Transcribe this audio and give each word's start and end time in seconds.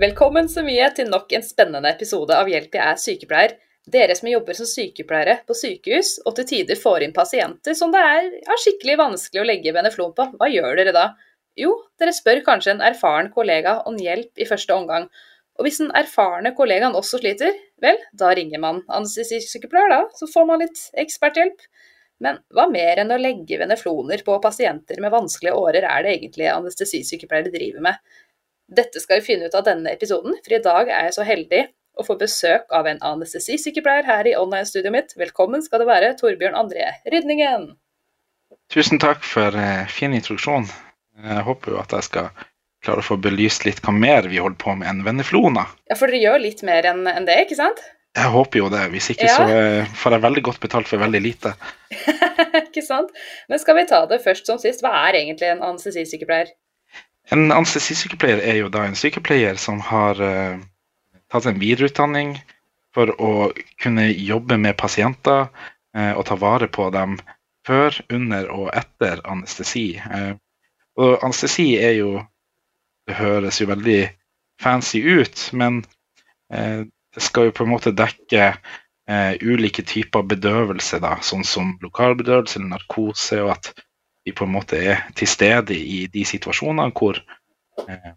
Velkommen 0.00 0.46
så 0.48 0.62
mye 0.64 0.86
til 0.96 1.10
nok 1.12 1.32
en 1.36 1.42
spennende 1.44 1.90
episode 1.92 2.32
av 2.32 2.48
Hjelp 2.48 2.72
jeg 2.72 2.80
er 2.80 3.00
sykepleier. 3.02 3.50
Dere 3.84 4.14
som 4.16 4.30
jobber 4.30 4.56
som 4.56 4.68
sykepleiere 4.70 5.34
på 5.44 5.52
sykehus 5.58 6.14
og 6.22 6.38
til 6.38 6.46
tider 6.48 6.78
får 6.80 7.04
inn 7.04 7.12
pasienter 7.12 7.76
som 7.76 7.92
det 7.92 8.00
er 8.00 8.30
ja, 8.38 8.56
skikkelig 8.62 8.94
vanskelig 8.96 9.42
å 9.42 9.44
legge 9.50 9.74
veneflon 9.76 10.14
på, 10.16 10.24
hva 10.40 10.48
gjør 10.48 10.80
dere 10.80 10.94
da? 10.96 11.02
Jo, 11.60 11.74
dere 12.00 12.14
spør 12.16 12.40
kanskje 12.46 12.78
en 12.78 12.80
erfaren 12.86 13.28
kollega 13.34 13.74
om 13.90 13.98
hjelp 14.00 14.40
i 14.40 14.48
første 14.48 14.72
omgang. 14.72 15.10
Og 15.60 15.68
hvis 15.68 15.82
den 15.82 15.92
erfarne 16.00 16.54
kollegaen 16.56 16.96
også 16.96 17.20
sliter, 17.20 17.52
vel, 17.84 18.00
da 18.16 18.32
ringer 18.38 18.64
man 18.64 18.80
anestesisykepleier, 18.88 19.92
da, 19.92 20.00
så 20.16 20.30
får 20.32 20.48
man 20.48 20.64
litt 20.64 20.80
eksperthjelp. 21.04 21.68
Men 22.24 22.40
hva 22.56 22.70
mer 22.72 23.04
enn 23.04 23.12
å 23.12 23.20
legge 23.20 23.60
venefloner 23.60 24.24
på 24.24 24.40
pasienter 24.40 25.04
med 25.04 25.12
vanskelige 25.12 25.60
årer 25.60 25.84
er 25.92 26.08
det 26.08 26.16
egentlig 26.16 26.48
anestesisykepleiere 26.56 27.52
driver 27.52 27.90
med? 27.90 28.00
Dette 28.70 29.00
skal 29.02 29.18
vi 29.18 29.32
finne 29.32 29.48
ut 29.50 29.54
av 29.58 29.64
denne 29.66 29.90
episoden, 29.90 30.36
for 30.44 30.54
i 30.54 30.62
dag 30.62 30.90
er 30.94 31.08
jeg 31.08 31.14
så 31.16 31.24
heldig 31.26 31.64
å 31.98 32.04
få 32.06 32.14
besøk 32.20 32.70
av 32.70 32.86
en 32.86 33.00
anestesisykepleier 33.02 34.06
her 34.06 34.28
i 34.30 34.36
online-studioet 34.38 34.94
mitt. 34.94 35.14
Velkommen 35.18 35.64
skal 35.64 35.82
det 35.82 35.88
være, 35.88 36.12
Torbjørn 36.20 36.54
André 36.54 36.86
Rydningen. 37.10 37.72
Tusen 38.70 39.02
takk 39.02 39.26
for 39.26 39.58
uh, 39.58 39.90
fin 39.90 40.14
introduksjon. 40.14 40.68
Jeg 41.18 41.44
håper 41.48 41.74
jo 41.74 41.80
at 41.82 41.96
jeg 41.98 42.06
skal 42.06 42.30
klare 42.86 43.02
å 43.02 43.08
få 43.08 43.18
belyst 43.18 43.66
litt 43.66 43.82
hva 43.82 43.96
mer 43.96 44.30
vi 44.30 44.38
holder 44.38 44.60
på 44.62 44.76
med 44.78 44.86
enn 44.92 45.02
Veneflona. 45.08 45.66
Ja, 45.90 45.98
for 45.98 46.06
dere 46.06 46.22
gjør 46.22 46.46
litt 46.46 46.62
mer 46.66 46.86
enn 46.92 47.02
en 47.10 47.26
det, 47.26 47.40
ikke 47.48 47.58
sant? 47.58 47.82
Jeg 48.14 48.30
håper 48.30 48.62
jo 48.62 48.70
det. 48.70 48.86
Hvis 48.94 49.10
ikke 49.16 49.26
ja. 49.26 49.34
så 49.34 49.50
uh, 49.50 49.92
får 49.98 50.14
jeg 50.14 50.28
veldig 50.30 50.46
godt 50.46 50.62
betalt 50.62 50.94
for 50.94 51.02
veldig 51.02 51.26
lite. 51.26 51.56
ikke 52.68 52.86
sant. 52.86 53.10
Men 53.50 53.58
skal 53.58 53.82
vi 53.82 53.88
ta 53.90 54.04
det 54.06 54.22
først 54.22 54.46
som 54.46 54.62
sist. 54.62 54.86
Hva 54.86 54.94
er 55.08 55.24
egentlig 55.24 55.50
en 55.50 55.66
anestesisykepleier? 55.72 56.54
En 57.30 57.52
anestesisykepleier 57.54 58.40
er 58.42 58.56
jo 58.58 58.70
da 58.74 58.82
en 58.86 58.96
sykepleier 58.98 59.58
som 59.62 59.78
har 59.86 60.18
uh, 60.18 60.58
tatt 61.30 61.46
en 61.46 61.60
videreutdanning 61.62 62.34
for 62.94 63.12
å 63.22 63.50
kunne 63.82 64.08
jobbe 64.10 64.58
med 64.58 64.78
pasienter 64.80 65.46
uh, 65.46 66.12
og 66.16 66.24
ta 66.26 66.38
vare 66.40 66.66
på 66.66 66.88
dem 66.94 67.20
før, 67.66 67.94
under 68.10 68.50
og 68.50 68.72
etter 68.74 69.22
anestesi. 69.30 69.92
Uh, 70.02 70.34
og 70.98 71.22
anestesi 71.22 71.72
er 71.78 71.96
jo 72.00 72.20
Det 73.08 73.16
høres 73.16 73.56
jo 73.58 73.66
veldig 73.66 74.02
fancy 74.62 75.00
ut, 75.02 75.40
men 75.56 75.80
det 76.52 77.22
skal 77.24 77.48
jo 77.48 77.54
på 77.56 77.64
en 77.64 77.70
måte 77.72 77.90
dekke 77.96 78.52
ulike 79.42 79.82
typer 79.82 80.22
bedøvelse, 80.30 81.00
da, 81.02 81.16
sånn 81.24 81.42
som 81.42 81.72
lokalbedøvelse 81.82 82.60
eller 82.60 82.76
narkose, 82.76 83.40
og 83.42 83.50
at 83.56 83.72
vi 84.30 84.36
på 84.36 84.46
en 84.46 84.54
måte 84.54 84.78
er 84.78 85.04
til 85.18 85.28
stede 85.28 85.76
i 85.76 86.04
de 86.12 86.24
situasjonene 86.28 86.94
hvor 86.94 87.18
eh, 87.86 88.12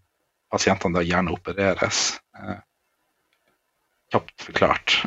pasientene 0.52 1.00
da 1.00 1.04
gjerne 1.04 1.34
opereres. 1.34 2.06
Eh, 2.38 2.58
kjapt 4.14 4.48
forklart. 4.48 4.98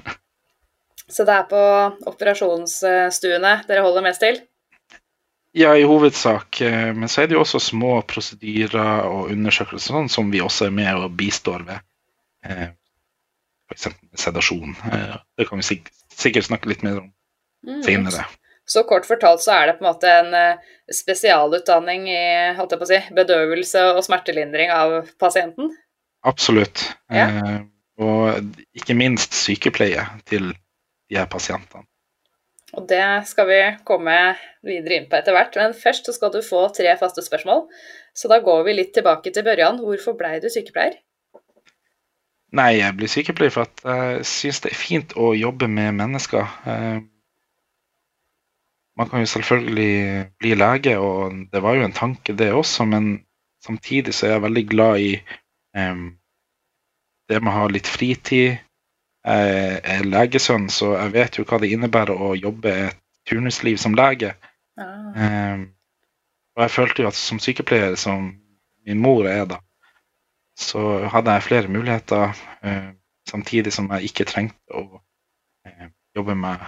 Så 1.07 1.23
det 1.23 1.35
er 1.39 1.47
på 1.47 1.63
operasjonsstuene 2.11 3.53
dere 3.67 3.83
holder 3.85 4.03
mest 4.03 4.23
til? 4.23 4.41
Ja, 5.57 5.71
i 5.77 5.85
hovedsak. 5.87 6.59
Eh, 6.61 6.91
men 6.93 7.09
så 7.09 7.23
er 7.23 7.29
det 7.29 7.37
jo 7.37 7.43
også 7.45 7.61
små 7.63 8.01
prosedyrer 8.09 9.07
og 9.07 9.31
undersøkelser 9.33 9.95
sånn, 9.95 10.11
som 10.11 10.33
vi 10.33 10.43
også 10.43 10.67
er 10.67 10.75
med 10.75 11.07
og 11.07 11.15
bistår 11.17 11.63
ved. 11.69 11.85
Eh, 12.45 12.67
F.eks. 13.71 13.87
sedasjon. 14.19 14.75
Eh, 14.91 15.15
det 15.39 15.47
kan 15.47 15.63
vi 15.63 15.79
sikkert 16.13 16.49
snakke 16.49 16.69
litt 16.69 16.83
mer 16.85 17.01
om 17.01 17.09
mm, 17.65 17.81
senere. 17.87 18.27
Så 18.67 18.83
kort 18.83 19.07
fortalt 19.07 19.43
så 19.43 19.53
er 19.55 19.69
det 19.69 19.77
på 19.77 19.85
en 19.85 19.89
måte 19.93 20.11
en 20.11 20.33
eh, 20.35 20.71
spesialutdanning 20.91 22.07
i 22.11 22.23
si, 22.89 22.99
bedøvelse 23.15 23.83
og 23.93 24.03
smertelindring 24.03 24.73
av 24.75 24.97
pasienten? 25.21 25.71
Absolutt. 26.27 26.83
Ja. 27.07 27.29
Eh, 27.29 27.59
og 28.03 28.51
ikke 28.77 28.97
minst 28.97 29.33
sykepleie 29.37 30.03
til 30.27 30.51
de 30.51 31.17
her 31.17 31.29
pasientene. 31.31 31.87
Og 32.75 32.83
det 32.89 33.03
skal 33.29 33.47
vi 33.47 33.59
komme 33.87 34.13
videre 34.67 34.99
inn 34.99 35.07
på 35.07 35.15
etter 35.17 35.33
hvert. 35.33 35.55
Men 35.55 35.75
først 35.77 36.09
så 36.09 36.13
skal 36.13 36.33
du 36.33 36.41
få 36.43 36.67
tre 36.75 36.91
faste 36.99 37.23
spørsmål. 37.23 37.63
Så 38.11 38.27
da 38.27 38.41
går 38.43 38.65
vi 38.67 38.75
litt 38.81 38.91
tilbake 38.97 39.31
til 39.31 39.45
børjan. 39.47 39.79
Hvorfor 39.79 40.17
blei 40.19 40.37
du 40.43 40.49
sykepleier? 40.51 40.99
Nei, 42.57 42.73
jeg 42.81 42.95
blir 42.99 43.11
sykepleier 43.11 43.53
for 43.55 43.67
at 43.67 43.83
jeg 43.87 44.27
syns 44.27 44.61
det 44.63 44.73
er 44.73 44.79
fint 44.79 45.15
å 45.19 45.31
jobbe 45.35 45.71
med 45.71 45.95
mennesker. 45.97 46.59
Man 48.97 49.09
kan 49.09 49.21
jo 49.21 49.29
selvfølgelig 49.29 50.25
bli 50.39 50.53
lege, 50.57 50.97
og 50.97 51.33
det 51.53 51.61
var 51.61 51.75
jo 51.77 51.83
en 51.85 51.93
tanke, 51.93 52.33
det 52.33 52.51
også, 52.53 52.85
men 52.85 53.19
samtidig 53.65 54.13
så 54.13 54.25
er 54.25 54.31
jeg 54.31 54.41
veldig 54.41 54.63
glad 54.69 54.99
i 54.99 55.11
um, 55.77 56.07
det 57.29 57.41
med 57.43 57.51
å 57.51 57.57
ha 57.59 57.67
litt 57.69 57.89
fritid. 57.89 58.57
Jeg 59.27 59.79
er 59.83 60.07
legesønn, 60.07 60.69
så 60.71 60.93
jeg 60.95 61.13
vet 61.13 61.37
jo 61.37 61.45
hva 61.45 61.59
det 61.61 61.69
innebærer 61.75 62.15
å 62.15 62.33
jobbe 62.39 62.73
et 62.87 62.99
turnusliv 63.27 63.77
som 63.81 63.95
lege. 63.97 64.33
Ah. 64.79 65.53
Um, 65.53 65.65
og 66.55 66.63
jeg 66.65 66.73
følte 66.73 67.03
jo 67.03 67.11
at 67.11 67.19
som 67.19 67.41
sykepleier, 67.43 67.97
som 67.99 68.31
min 68.87 69.01
mor 69.03 69.27
er 69.29 69.45
da, 69.51 69.59
så 70.57 71.03
hadde 71.11 71.35
jeg 71.35 71.47
flere 71.51 71.73
muligheter, 71.73 72.33
uh, 72.65 72.91
samtidig 73.29 73.75
som 73.75 73.91
jeg 73.93 74.09
ikke 74.09 74.29
trengte 74.31 74.73
å 74.73 74.87
uh, 74.97 75.89
jobbe 76.17 76.37
meg 76.39 76.63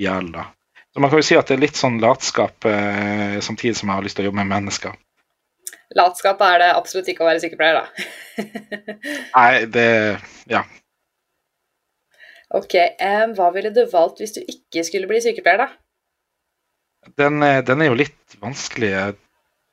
i 0.00 0.08
hjel. 0.08 0.32
da. 0.34 0.48
Så 0.98 1.00
man 1.00 1.10
kan 1.12 1.20
jo 1.20 1.26
si 1.28 1.36
at 1.38 1.46
det 1.46 1.54
er 1.54 1.60
litt 1.62 1.76
sånn 1.78 2.00
latskap 2.02 2.66
eh, 2.66 3.36
samtidig 3.38 3.76
som 3.78 3.86
jeg 3.86 4.00
har 4.00 4.02
lyst 4.02 4.16
til 4.18 4.24
å 4.24 4.32
jobbe 4.32 4.40
med 4.40 4.48
mennesker. 4.50 4.96
Latskap 5.94 6.42
er 6.42 6.56
det 6.58 6.70
absolutt 6.74 7.10
ikke 7.12 7.22
å 7.22 7.28
være 7.28 7.42
sykepleier, 7.44 7.78
da. 7.78 8.40
Nei, 9.36 9.52
det 9.70 9.84
Ja. 10.50 10.64
Ok. 12.50 12.74
eh, 12.74 13.22
hva 13.38 13.46
ville 13.54 13.70
du 13.70 13.84
valgt 13.92 14.24
hvis 14.24 14.34
du 14.40 14.42
ikke 14.42 14.82
skulle 14.90 15.06
bli 15.06 15.22
sykepleier, 15.22 15.68
da? 15.68 15.68
Den, 17.14 17.38
eh, 17.46 17.60
den 17.62 17.86
er 17.86 17.92
jo 17.92 18.00
litt 18.02 18.38
vanskelig. 18.42 18.90
Jeg 18.96 19.16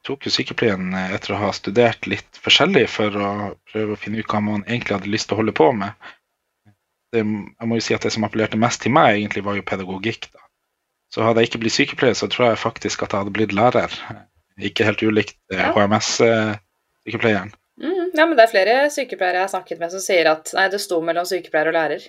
tok 0.06 0.30
jo 0.30 0.38
sykepleien 0.38 0.94
eh, 0.94 1.18
etter 1.18 1.34
å 1.34 1.42
ha 1.42 1.52
studert 1.58 2.06
litt 2.06 2.38
forskjellig 2.46 2.86
for 3.00 3.18
å 3.18 3.36
prøve 3.74 3.98
å 3.98 4.04
finne 4.06 4.22
ut 4.22 4.30
hva 4.30 4.46
man 4.46 4.68
egentlig 4.68 5.00
hadde 5.00 5.18
lyst 5.18 5.34
til 5.34 5.40
å 5.40 5.42
holde 5.42 5.58
på 5.58 5.74
med. 5.74 5.98
Det, 7.10 7.26
jeg 7.26 7.74
må 7.74 7.82
jo 7.82 7.90
si 7.90 7.98
at 7.98 8.06
det 8.06 8.14
som 8.14 8.30
appellerte 8.30 8.62
mest 8.62 8.86
til 8.86 8.94
meg, 8.94 9.16
egentlig 9.18 9.50
var 9.50 9.58
jo 9.58 9.66
pedagogikk. 9.74 10.30
da. 10.30 10.45
Så 11.14 11.24
hadde 11.24 11.42
jeg 11.42 11.52
ikke 11.52 11.62
blitt 11.64 11.76
sykepleier, 11.76 12.18
så 12.18 12.28
tror 12.32 12.50
jeg 12.52 12.62
faktisk 12.62 13.06
at 13.06 13.14
jeg 13.14 13.24
hadde 13.24 13.36
blitt 13.36 13.54
lærer. 13.56 13.94
Ikke 14.70 14.88
helt 14.88 15.04
ulikt 15.04 15.38
eh, 15.54 15.62
ja. 15.62 15.72
HMS-sykepleieren. 15.76 17.54
Mm, 17.82 18.12
ja, 18.16 18.24
men 18.24 18.36
det 18.38 18.46
er 18.46 18.52
flere 18.52 18.76
sykepleiere 18.92 19.42
jeg 19.42 19.48
har 19.48 19.52
snakket 19.52 19.82
med 19.82 19.92
som 19.92 20.04
sier 20.04 20.30
at 20.32 20.52
nei, 20.56 20.70
det 20.72 20.80
sto 20.84 21.02
mellom 21.04 21.28
sykepleier 21.28 21.72
og 21.72 21.76
lærer. 21.76 22.06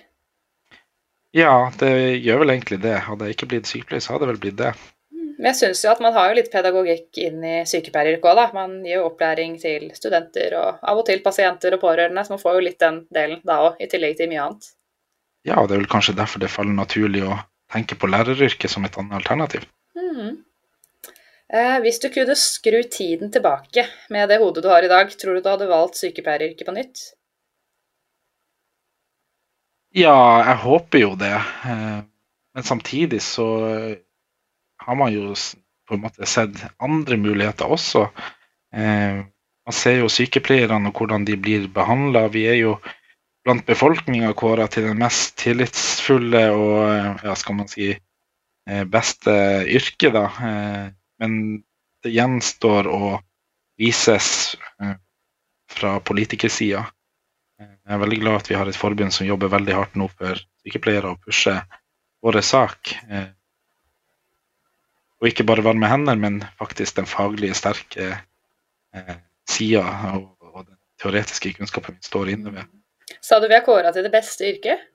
Ja, 1.35 1.71
det 1.79 1.91
gjør 2.23 2.43
vel 2.43 2.53
egentlig 2.55 2.79
det. 2.85 2.95
Hadde 3.07 3.27
jeg 3.27 3.35
ikke 3.35 3.49
blitt 3.51 3.67
sykepleier, 3.69 4.03
så 4.03 4.13
hadde 4.13 4.25
det 4.25 4.31
vel 4.31 4.39
blitt 4.45 4.61
det. 4.61 4.71
Mm, 5.11 5.33
men 5.35 5.49
jeg 5.51 5.59
syns 5.59 5.83
jo 5.83 5.91
at 5.91 6.01
man 6.03 6.15
har 6.15 6.31
jo 6.31 6.37
litt 6.39 6.53
pedagogikk 6.53 7.19
inn 7.25 7.43
i 7.43 7.57
sykepleieryrket 7.67 8.31
òg, 8.31 8.39
da. 8.39 8.47
Man 8.55 8.79
gir 8.87 9.01
jo 9.01 9.09
opplæring 9.09 9.57
til 9.61 9.89
studenter 9.97 10.55
og 10.61 10.79
av 10.87 11.03
og 11.03 11.05
til 11.09 11.21
pasienter 11.25 11.75
og 11.75 11.83
pårørende, 11.83 12.23
så 12.23 12.35
man 12.35 12.41
får 12.41 12.57
jo 12.57 12.65
litt 12.69 12.79
den 12.83 13.03
delen 13.13 13.43
da 13.47 13.59
òg, 13.67 13.83
i 13.83 13.91
tillegg 13.91 14.17
til 14.19 14.31
mye 14.31 14.47
annet. 14.47 14.71
Ja, 15.47 15.61
det 15.63 15.75
er 15.75 15.83
vel 15.83 15.91
kanskje 15.91 16.15
derfor 16.15 16.43
det 16.43 16.51
faller 16.51 16.75
naturlig 16.75 17.27
å 17.27 17.37
tenker 17.73 17.99
på 17.99 18.09
læreryrket 18.09 18.71
som 18.71 18.85
et 18.87 18.97
annet 18.99 19.19
alternativ. 19.19 19.67
Mm. 19.97 20.37
Eh, 21.53 21.77
hvis 21.83 21.99
du 22.03 22.09
kunne 22.11 22.35
skru 22.39 22.81
tiden 22.91 23.31
tilbake 23.31 23.85
med 24.13 24.29
det 24.29 24.39
hodet 24.41 24.63
du 24.65 24.69
har 24.71 24.83
i 24.83 24.91
dag, 24.91 25.11
tror 25.11 25.37
du 25.37 25.43
du 25.45 25.49
hadde 25.49 25.69
valgt 25.71 25.99
sykepleieryrket 25.99 26.67
på 26.67 26.75
nytt? 26.75 27.05
Ja, 29.95 30.17
jeg 30.43 30.59
håper 30.65 31.01
jo 31.01 31.15
det. 31.19 31.35
Eh, 31.35 32.01
men 32.57 32.63
samtidig 32.63 33.21
så 33.21 33.47
har 34.87 34.95
man 34.95 35.13
jo 35.13 35.33
på 35.87 35.95
en 35.95 36.03
måte 36.03 36.27
sett 36.27 36.59
andre 36.83 37.17
muligheter 37.17 37.71
også. 37.71 38.07
Eh, 38.75 39.23
man 39.67 39.75
ser 39.75 40.01
jo 40.01 40.11
sykepleierne 40.11 40.91
og 40.91 40.99
hvordan 40.99 41.25
de 41.27 41.35
blir 41.39 41.67
behandla. 41.71 42.27
Vi 42.31 42.45
er 42.47 42.59
jo 42.59 42.77
blant 43.47 43.63
befolkninga 43.67 44.33
kåra 44.35 44.67
til 44.67 44.89
den 44.89 44.99
mest 44.99 45.37
tillitsfulle 45.39 46.43
og 46.51 47.23
ja, 47.23 47.35
skal 47.39 47.55
man 47.55 47.69
si, 47.71 47.93
eh, 47.95 48.83
beste 48.91 49.33
yrket, 49.71 50.11
da. 50.15 50.25
Eh, 50.49 50.83
men 51.23 51.39
det 52.03 52.11
gjenstår 52.11 52.89
å 52.91 53.17
vises 53.79 54.57
eh, 54.83 54.97
fra 55.71 55.97
politikersida. 56.03 56.83
Jeg 57.57 57.95
er 57.95 58.01
veldig 58.03 58.19
glad 58.21 58.41
at 58.41 58.51
vi 58.51 58.57
har 58.59 58.69
et 58.69 58.77
forbund 58.77 59.15
som 59.15 59.25
jobber 59.25 59.49
veldig 59.49 59.73
hardt 59.73 59.95
nå 59.97 60.09
for 60.13 60.37
sykepleiere 60.61 61.15
og 61.15 61.23
pusher 61.23 61.63
vår 62.25 62.41
sak. 62.45 62.91
Eh, 63.07 63.29
og 65.17 65.31
ikke 65.31 65.47
bare 65.47 65.65
varme 65.65 65.89
hender, 65.89 66.19
men 66.19 66.41
faktisk 66.59 66.99
den 66.99 67.07
faglige, 67.09 67.55
sterke 67.57 68.09
eh, 68.93 69.15
sida 69.49 69.85
og, 70.17 70.33
den 70.67 70.75
teoretiske 71.01 71.53
kunnskapen 71.57 71.97
vi 71.97 72.05
står 72.05 72.33
inne 72.33 72.53
ved. 72.53 72.69
Sa 73.23 73.39
du 73.39 73.47
vi 73.47 73.57
er 73.57 73.65
kåra 73.65 73.93
til 73.95 74.05
det 74.05 74.13
beste 74.13 74.47
yrket? 74.49 74.85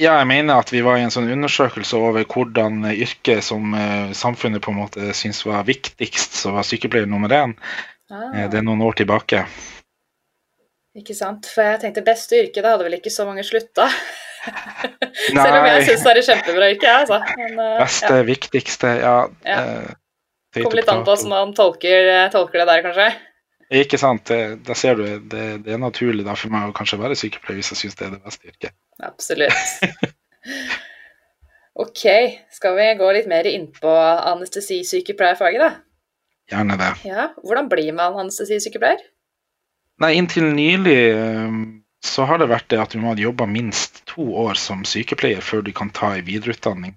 Ja, 0.00 0.16
jeg 0.18 0.26
mener 0.26 0.58
at 0.58 0.72
vi 0.74 0.80
var 0.82 0.98
i 0.98 1.04
en 1.06 1.12
sånn 1.14 1.30
undersøkelse 1.30 1.98
over 2.00 2.24
hvordan 2.26 2.82
yrke 2.90 3.38
som 3.46 3.76
eh, 3.78 4.10
samfunnet 4.16 4.64
på 4.64 4.72
en 4.72 4.80
måte 4.80 5.12
syns 5.14 5.44
var 5.46 5.62
viktigst, 5.68 6.34
så 6.40 6.50
var 6.56 6.66
sykepleier 6.66 7.06
nummer 7.06 7.30
én. 7.30 7.54
Ah. 8.10 8.32
Eh, 8.34 8.48
det 8.50 8.58
er 8.58 8.66
noen 8.66 8.82
år 8.82 8.98
tilbake. 8.98 9.44
Ikke 10.98 11.14
sant. 11.14 11.46
For 11.50 11.66
jeg 11.66 11.82
tenkte 11.82 12.04
beste 12.06 12.38
yrke, 12.42 12.62
da 12.62 12.74
hadde 12.74 12.86
vel 12.86 12.98
ikke 12.98 13.12
så 13.14 13.26
mange 13.26 13.42
slutta. 13.46 13.88
Selv 15.30 15.56
om 15.56 15.66
jeg 15.66 15.86
syns 15.88 16.02
det 16.04 16.10
er 16.10 16.20
et 16.20 16.28
kjempebra 16.28 16.70
yrke, 16.74 16.88
jeg, 16.88 17.04
altså. 17.04 17.20
Men, 17.40 17.54
uh, 17.58 17.76
Beste, 17.80 18.10
ja. 18.18 18.26
viktigste, 18.28 18.90
ja. 19.00 19.14
Ja. 19.46 19.60
eh, 19.62 20.58
Kommer 20.60 20.78
litt 20.78 20.90
an 20.92 21.02
på 21.06 21.14
hvordan 21.14 21.32
man 21.32 21.54
tolker, 21.56 22.10
eh, 22.12 22.26
tolker 22.34 22.62
det 22.62 22.66
der, 22.70 22.82
kanskje. 22.84 23.08
Ikke 23.74 23.98
sant. 23.98 24.30
Det, 24.30 24.76
ser 24.78 24.98
du, 25.00 25.04
det, 25.30 25.44
det 25.66 25.74
er 25.74 25.80
naturlig 25.82 26.26
for 26.36 26.52
meg 26.54 26.70
å 26.70 26.76
kanskje 26.76 27.00
være 27.00 27.18
sykepleier 27.18 27.58
hvis 27.58 27.72
jeg 27.72 27.80
syns 27.82 27.98
det 27.98 28.06
er 28.06 28.16
det 28.16 28.24
beste 28.24 28.50
yrket. 28.52 28.76
Absolutt. 29.02 29.62
Ok, 31.74 32.04
skal 32.54 32.76
vi 32.78 32.84
gå 32.94 33.06
litt 33.16 33.26
mer 33.26 33.46
inn 33.50 33.64
på 33.74 33.90
anestesisykepleierfaget, 33.90 35.58
da? 35.58 35.70
Gjerne 36.52 36.76
det. 36.78 36.90
Ja, 37.08 37.32
Hvordan 37.42 37.66
blir 37.72 37.90
man 37.96 38.14
anestesisykepleier? 38.22 39.00
Nei, 40.02 40.12
inntil 40.14 40.46
nylig 40.54 41.00
eh, 41.16 41.56
så 42.04 42.28
har 42.30 42.38
det 42.38 42.50
vært 42.52 42.68
det 42.70 42.78
at 42.82 42.94
du 42.94 43.00
må 43.02 43.10
ha 43.10 43.18
jobba 43.18 43.48
minst 43.50 44.04
to 44.10 44.26
år 44.44 44.58
som 44.60 44.84
sykepleier 44.86 45.42
før 45.42 45.64
du 45.66 45.72
kan 45.74 45.90
ta 45.94 46.12
en 46.14 46.26
videreutdanning. 46.26 46.94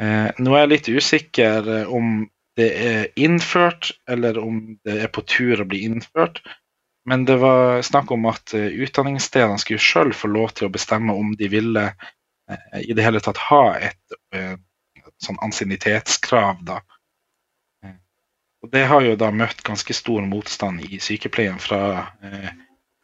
Eh, 0.00 0.28
nå 0.40 0.54
er 0.54 0.64
jeg 0.64 0.72
litt 0.72 0.90
usikker 0.94 1.70
eh, 1.74 1.92
om 1.92 2.22
det 2.58 2.68
er 2.84 3.08
innført, 3.16 3.92
eller 4.10 4.38
om 4.42 4.60
det 4.84 4.96
er 5.04 5.10
på 5.14 5.22
tur 5.30 5.62
å 5.62 5.68
bli 5.68 5.84
innført. 5.86 6.42
Men 7.08 7.24
det 7.24 7.38
var 7.40 7.80
snakk 7.86 8.10
om 8.12 8.26
at 8.28 8.52
eh, 8.58 8.68
utdanningsstedene 8.84 9.60
skulle 9.62 9.80
sjøl 9.80 10.12
få 10.12 10.28
lov 10.28 10.52
til 10.58 10.68
å 10.68 10.74
bestemme 10.74 11.14
om 11.16 11.32
de 11.38 11.48
ville 11.48 11.84
eh, 11.88 12.80
i 12.84 12.92
det 12.92 13.06
hele 13.06 13.22
tatt 13.24 13.40
ha 13.48 13.62
et 13.78 14.18
eh, 14.36 14.56
sånn 15.24 15.38
ansiennitetskrav, 15.46 16.60
da. 16.68 16.82
Eh, 17.86 17.96
Og 18.62 18.72
det 18.74 18.84
har 18.90 19.06
jo 19.06 19.16
da 19.16 19.30
møtt 19.32 19.62
ganske 19.64 19.96
stor 19.96 20.26
motstand 20.28 20.84
i 20.84 21.00
sykepleien 21.00 21.56
fra 21.62 21.80
eh, 22.26 22.50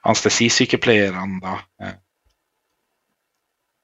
anestesisykepleierne, 0.05 1.41
da. 1.41 1.57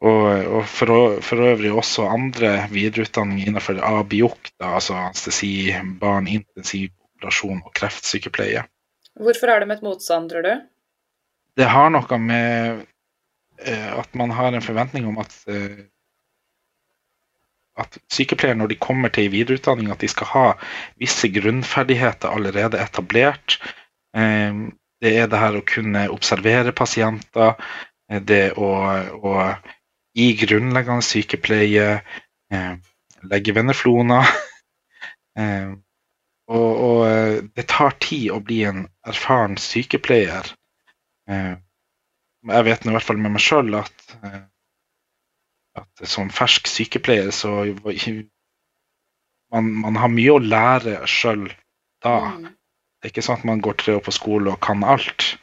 Og, 0.01 0.27
og 0.57 0.63
for, 0.65 0.89
å- 0.95 1.21
for 1.25 1.43
øvrig 1.45 1.71
også 1.77 2.07
andre 2.09 2.55
videreutdanninger 2.73 3.51
innenfor 3.51 3.81
ABIOK, 3.85 4.53
altså 4.65 4.97
anestesi, 4.97 5.51
barn, 6.01 6.29
intensiv 6.31 6.89
operasjon 7.19 7.61
og 7.67 7.75
kreftsykepleie. 7.77 8.63
Hvorfor 9.21 9.53
har 9.53 9.61
de 9.61 9.75
et 9.75 9.83
motstand, 9.85 10.31
tror 10.33 10.47
du? 10.47 10.53
Det 11.61 11.67
har 11.69 11.91
noe 11.93 12.19
med 12.23 12.85
eh, 13.61 13.91
at 13.99 14.15
man 14.17 14.33
har 14.33 14.55
en 14.57 14.65
forventning 14.65 15.05
om 15.11 15.19
at 15.21 15.35
eh, 15.53 15.83
at 17.81 17.97
sykepleiere 18.13 18.59
når 18.61 18.73
de 18.73 18.79
kommer 18.83 19.13
til 19.15 19.31
videreutdanning, 19.33 19.91
at 19.93 20.01
de 20.03 20.09
skal 20.11 20.29
ha 20.35 20.47
visse 21.01 21.29
grunnferdigheter 21.33 22.29
allerede 22.33 22.81
etablert. 22.83 23.59
Eh, 24.17 24.65
det 25.01 25.13
er 25.17 25.29
det 25.33 25.41
her 25.41 25.57
å 25.61 25.65
kunne 25.65 26.07
observere 26.13 26.73
pasienter, 26.77 27.55
det 28.27 28.51
å, 28.59 28.69
å 29.17 29.35
gi 30.17 30.33
grunnleggende 30.41 31.07
sykepleie, 31.07 31.89
eh, 32.53 32.73
legge 33.31 33.55
veneflona. 33.57 34.21
eh, 35.41 35.73
og, 36.51 36.71
og 36.83 37.01
eh, 37.07 37.37
det 37.55 37.67
tar 37.71 37.95
tid 38.03 38.31
å 38.35 38.41
bli 38.43 38.63
en 38.67 38.87
erfaren 39.07 39.59
sykepleier. 39.61 40.51
Eh, 41.31 41.55
jeg 42.51 42.67
vet 42.67 42.85
nå 42.85 42.93
i 42.93 42.97
hvert 42.97 43.07
fall 43.07 43.21
med 43.23 43.37
meg 43.37 43.45
sjøl 43.45 43.77
at, 43.79 44.07
eh, 44.25 44.41
at 45.79 46.07
som 46.09 46.33
fersk 46.35 46.71
sykepleier 46.71 47.31
så 47.37 47.61
man, 49.51 49.69
man 49.85 49.99
har 50.01 50.11
mye 50.11 50.35
å 50.35 50.43
lære 50.43 50.97
sjøl 51.11 51.47
da. 52.03 52.17
Mm. 52.35 52.49
Det 53.01 53.09
er 53.09 53.13
ikke 53.15 53.25
sånn 53.25 53.39
at 53.41 53.49
man 53.49 53.63
går 53.65 53.79
tre 53.81 53.95
år 53.97 54.03
på 54.05 54.13
skole 54.13 54.53
og 54.53 54.61
kan 54.65 54.83
alt. 54.85 55.35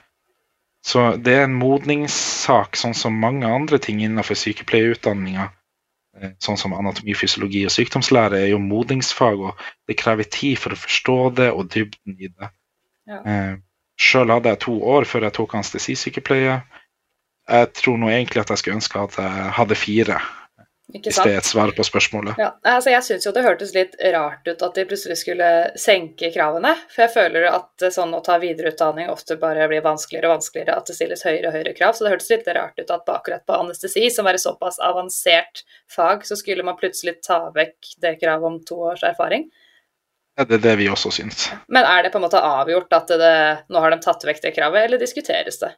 Så 0.88 1.04
det 1.20 1.34
er 1.36 1.46
en 1.46 1.58
modningssak, 1.60 2.78
sånn 2.80 2.96
som 2.96 3.18
mange 3.20 3.48
andre 3.50 3.80
ting 3.84 4.00
innenfor 4.06 4.40
sykepleierutdanninga. 4.40 5.50
eh, 6.22 6.32
Sånn 6.40 6.58
som 6.58 6.74
anatomi, 6.78 7.14
fysiologi 7.18 7.66
og 7.68 7.74
sykdomslære 7.76 8.40
er 8.40 8.52
jo 8.54 8.62
modningsfag, 8.64 9.42
og 9.50 9.68
det 9.88 9.98
krever 10.00 10.24
tid 10.24 10.56
for 10.62 10.74
å 10.74 10.80
forstå 10.80 11.18
det 11.42 11.50
og 11.52 11.68
dybden 11.74 12.16
i 12.16 12.32
det. 12.32 12.52
Ja. 13.08 13.20
Eh, 13.20 13.56
Sjøl 13.98 14.32
hadde 14.32 14.54
jeg 14.54 14.62
to 14.64 14.78
år 14.86 15.08
før 15.10 15.26
jeg 15.26 15.34
tok 15.34 15.56
anestesisykepleie. 15.58 16.58
Jeg 17.48 17.70
tror 17.74 17.98
nå 17.98 18.12
egentlig 18.14 18.44
at 18.44 18.52
jeg 18.54 18.62
skulle 18.62 18.78
ønske 18.78 19.02
at 19.02 19.16
jeg 19.18 19.54
hadde 19.58 19.78
fire, 19.80 20.20
hvis 20.88 21.18
det 21.20 21.34
er 21.34 21.42
et 21.42 21.48
svar 21.48 21.72
på 21.76 21.84
spørsmålet. 21.84 22.38
Ja, 22.40 22.54
altså 22.64 22.94
jeg 22.94 23.04
syns 23.04 23.26
jo 23.28 23.34
det 23.36 23.44
hørtes 23.44 23.74
litt 23.76 23.98
rart 24.14 24.48
ut 24.48 24.62
at 24.64 24.78
de 24.78 24.86
plutselig 24.88 25.18
skulle 25.20 25.50
senke 25.76 26.30
kravene. 26.32 26.72
For 26.94 27.04
jeg 27.04 27.12
føler 27.12 27.48
at 27.50 27.88
sånn 27.92 28.16
å 28.16 28.22
ta 28.24 28.38
videreutdanning 28.40 29.12
ofte 29.12 29.36
bare 29.42 29.68
blir 29.68 29.84
vanskeligere 29.84 30.30
og 30.30 30.38
vanskeligere, 30.38 30.78
at 30.80 30.88
det 30.88 30.96
stilles 30.96 31.26
høyere 31.28 31.52
og 31.52 31.58
høyere 31.58 31.74
krav. 31.76 31.98
Så 31.98 32.08
det 32.08 32.14
hørtes 32.14 32.32
litt 32.32 32.48
rart 32.56 32.80
ut 32.80 32.94
at 32.96 33.12
akkurat 33.18 33.44
på 33.44 33.58
anestesi, 33.60 34.06
som 34.16 34.30
er 34.32 34.40
et 34.40 34.46
såpass 34.46 34.80
avansert 34.80 35.66
fag, 35.92 36.24
så 36.28 36.40
skulle 36.40 36.64
man 36.64 36.80
plutselig 36.80 37.18
ta 37.28 37.42
vekk 37.56 37.98
det 38.04 38.16
kravet 38.22 38.48
om 38.48 38.62
to 38.64 38.80
års 38.94 39.04
erfaring. 39.04 39.50
Ja, 40.38 40.46
Det 40.46 40.62
er 40.62 40.64
det 40.70 40.78
vi 40.80 40.88
også 40.94 41.12
syns. 41.12 41.50
Men 41.68 41.84
er 41.84 42.06
det 42.06 42.14
på 42.14 42.22
en 42.22 42.28
måte 42.30 42.40
avgjort 42.40 42.96
at 42.96 43.12
det, 43.20 43.36
nå 43.74 43.84
har 43.84 43.92
de 43.92 44.00
tatt 44.00 44.24
vekk 44.24 44.40
det 44.46 44.56
kravet, 44.56 44.86
eller 44.86 45.02
diskuteres 45.02 45.60
det? 45.60 45.74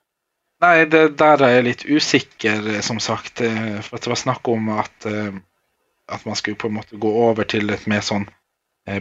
Nei, 0.59 0.85
det 0.91 1.05
der 1.19 1.41
er 1.45 1.53
jeg 1.57 1.65
litt 1.67 1.85
usikker, 1.87 2.65
eh, 2.75 2.81
som 2.83 2.99
sagt. 2.99 3.41
eh, 3.41 3.79
For 3.81 3.95
at 3.95 4.03
det 4.03 4.11
var 4.11 4.19
snakk 4.19 4.47
om 4.51 4.69
at, 4.75 5.05
eh, 5.05 5.31
at 6.11 6.25
man 6.25 6.35
skulle 6.35 6.59
på 6.59 6.67
en 6.67 6.79
måte 6.81 6.99
gå 6.99 7.11
over 7.29 7.47
til 7.47 7.69
et 7.71 7.87
mer 7.87 8.01
sånn 8.01 8.27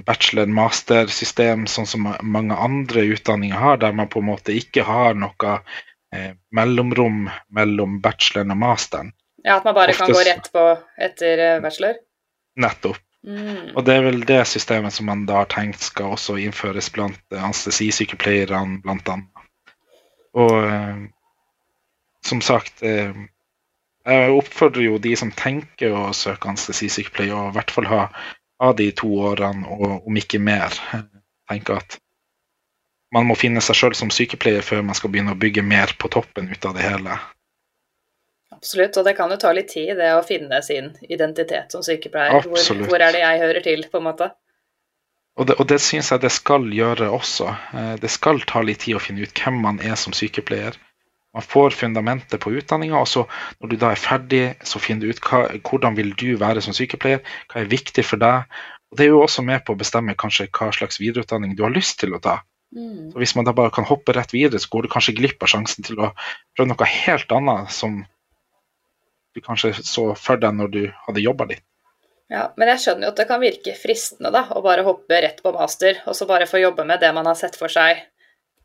bachelor-master-system, 0.04 1.62
sånn 1.66 1.86
som 1.88 2.08
mange 2.20 2.56
andre 2.60 3.06
utdanninger 3.14 3.56
har, 3.56 3.78
der 3.80 3.92
man 3.96 4.10
på 4.12 4.20
en 4.20 4.26
måte 4.26 4.52
ikke 4.52 4.82
har 4.84 5.14
noe 5.16 5.54
eh, 6.12 6.34
mellomrom 6.52 7.30
mellom 7.48 8.00
bacheloren 8.04 8.52
og 8.52 8.60
masteren. 8.60 9.12
Ja, 9.44 9.56
At 9.56 9.64
man 9.64 9.74
bare 9.74 9.94
kan 9.96 10.12
gå 10.12 10.20
rett 10.26 10.50
på 10.52 10.64
etter 10.98 11.60
bachelor? 11.64 11.96
Nettopp. 12.60 13.00
Mm. 13.24 13.74
Og 13.76 13.84
det 13.86 13.94
er 13.94 14.02
vel 14.02 14.20
det 14.28 14.42
systemet 14.46 14.92
som 14.92 15.08
man 15.08 15.24
da 15.26 15.40
har 15.40 15.48
tenkt 15.50 15.80
skal 15.80 16.14
også 16.18 16.36
innføres 16.42 16.90
blant 16.92 17.18
anestesisykepleierne, 17.32 18.82
blant 18.84 19.08
annet. 19.08 19.48
Og 20.38 20.52
som 22.28 22.42
sagt 22.44 22.82
eh, 22.86 23.14
Jeg 24.08 24.34
oppfordrer 24.36 24.86
jo 24.86 24.98
de 25.02 25.14
som 25.20 25.32
tenker 25.34 25.92
å 25.92 26.08
søke 26.16 26.48
anestesisykepleie, 26.52 27.34
å 27.34 27.48
i 27.50 27.56
hvert 27.56 27.72
fall 27.74 27.88
ha, 27.90 28.02
ha 28.62 28.72
de 28.76 28.90
to 28.96 29.10
årene, 29.30 29.66
og 29.68 30.06
om 30.08 30.20
ikke 30.20 30.40
mer. 30.40 30.76
Tenker 31.48 31.80
at 31.82 31.98
man 33.14 33.28
må 33.28 33.36
finne 33.40 33.60
seg 33.64 33.76
sjøl 33.76 33.96
som 33.96 34.12
sykepleier 34.12 34.64
før 34.64 34.84
man 34.84 34.96
skal 34.96 35.12
begynne 35.12 35.32
å 35.32 35.40
bygge 35.40 35.64
mer 35.64 35.94
på 36.00 36.10
toppen 36.12 36.48
ut 36.52 36.64
av 36.68 36.76
det 36.76 36.84
hele. 36.84 37.16
Absolutt, 38.52 38.96
og 38.98 39.06
det 39.06 39.14
kan 39.16 39.30
jo 39.30 39.38
ta 39.40 39.52
litt 39.54 39.70
tid, 39.70 39.94
det 39.96 40.10
å 40.16 40.24
finne 40.26 40.58
sin 40.66 40.90
identitet 41.08 41.72
som 41.72 41.84
sykepleier. 41.84 42.42
Hvor, 42.42 42.84
hvor 42.90 43.04
er 43.04 43.14
det 43.14 43.22
jeg 43.22 43.40
hører 43.44 43.64
til, 43.64 43.84
på 43.92 44.00
en 44.00 44.08
måte? 44.08 44.32
Og 45.38 45.46
det, 45.46 45.54
og 45.62 45.68
det 45.70 45.78
syns 45.82 46.10
jeg 46.10 46.24
det 46.24 46.32
skal 46.34 46.66
gjøre 46.74 47.12
også. 47.14 47.52
Eh, 47.78 47.94
Det 48.02 48.10
skal 48.10 48.42
ta 48.42 48.64
litt 48.66 48.82
tid 48.82 48.98
å 48.98 49.02
finne 49.02 49.22
ut 49.22 49.44
hvem 49.44 49.60
man 49.62 49.78
er 49.78 49.94
som 50.00 50.16
sykepleier. 50.16 50.74
Man 51.36 51.44
får 51.44 51.76
fundamentet 51.76 52.40
på 52.40 52.54
utdanninga, 52.56 52.98
og 52.98 53.08
så 53.08 53.26
når 53.60 53.70
du 53.70 53.76
da 53.80 53.92
er 53.92 54.00
ferdig, 54.00 54.42
så 54.64 54.80
finner 54.80 55.04
du 55.06 55.12
ut 55.12 55.22
hva, 55.28 55.44
hvordan 55.60 55.96
vil 55.98 56.14
du 56.16 56.30
være 56.40 56.62
som 56.64 56.76
sykepleier, 56.76 57.20
hva 57.52 57.62
er 57.62 57.70
viktig 57.70 58.04
for 58.06 58.20
deg. 58.22 58.48
Og 58.88 58.96
Det 58.98 59.04
er 59.04 59.12
jo 59.12 59.20
også 59.22 59.44
med 59.44 59.64
på 59.66 59.76
å 59.76 59.78
bestemme 59.78 60.16
kanskje 60.18 60.48
hva 60.48 60.70
slags 60.72 61.00
videreutdanning 61.02 61.52
du 61.56 61.66
har 61.66 61.74
lyst 61.74 62.00
til 62.00 62.16
å 62.16 62.22
ta. 62.24 62.40
Mm. 62.74 63.12
Så 63.12 63.20
Hvis 63.20 63.36
man 63.36 63.44
da 63.44 63.52
bare 63.52 63.74
kan 63.74 63.84
hoppe 63.88 64.16
rett 64.16 64.32
videre, 64.32 64.60
så 64.60 64.72
går 64.72 64.86
du 64.88 64.92
kanskje 64.92 65.16
glipp 65.20 65.42
av 65.44 65.52
sjansen 65.52 65.84
til 65.84 66.00
å 66.00 66.12
prøve 66.56 66.70
noe 66.72 66.92
helt 66.94 67.32
annet 67.32 67.72
som 67.72 68.02
du 69.36 69.44
kanskje 69.44 69.74
så 69.84 70.10
for 70.16 70.40
deg 70.40 70.56
når 70.56 70.72
du 70.72 70.82
hadde 71.06 71.24
jobba 71.24 71.52
litt. 71.52 71.64
Ja, 72.28 72.50
men 72.60 72.68
jeg 72.68 72.82
skjønner 72.82 73.08
jo 73.08 73.12
at 73.14 73.20
det 73.20 73.28
kan 73.28 73.40
virke 73.40 73.72
fristende 73.76 74.32
da, 74.32 74.42
å 74.52 74.60
bare 74.64 74.84
hoppe 74.84 75.20
rett 75.24 75.38
på 75.44 75.52
master, 75.54 76.02
og 76.08 76.16
så 76.16 76.26
bare 76.28 76.48
få 76.48 76.60
jobbe 76.60 76.84
med 76.88 77.00
det 77.00 77.12
man 77.16 77.28
har 77.28 77.36
sett 77.38 77.56
for 77.56 77.72
seg 77.72 78.02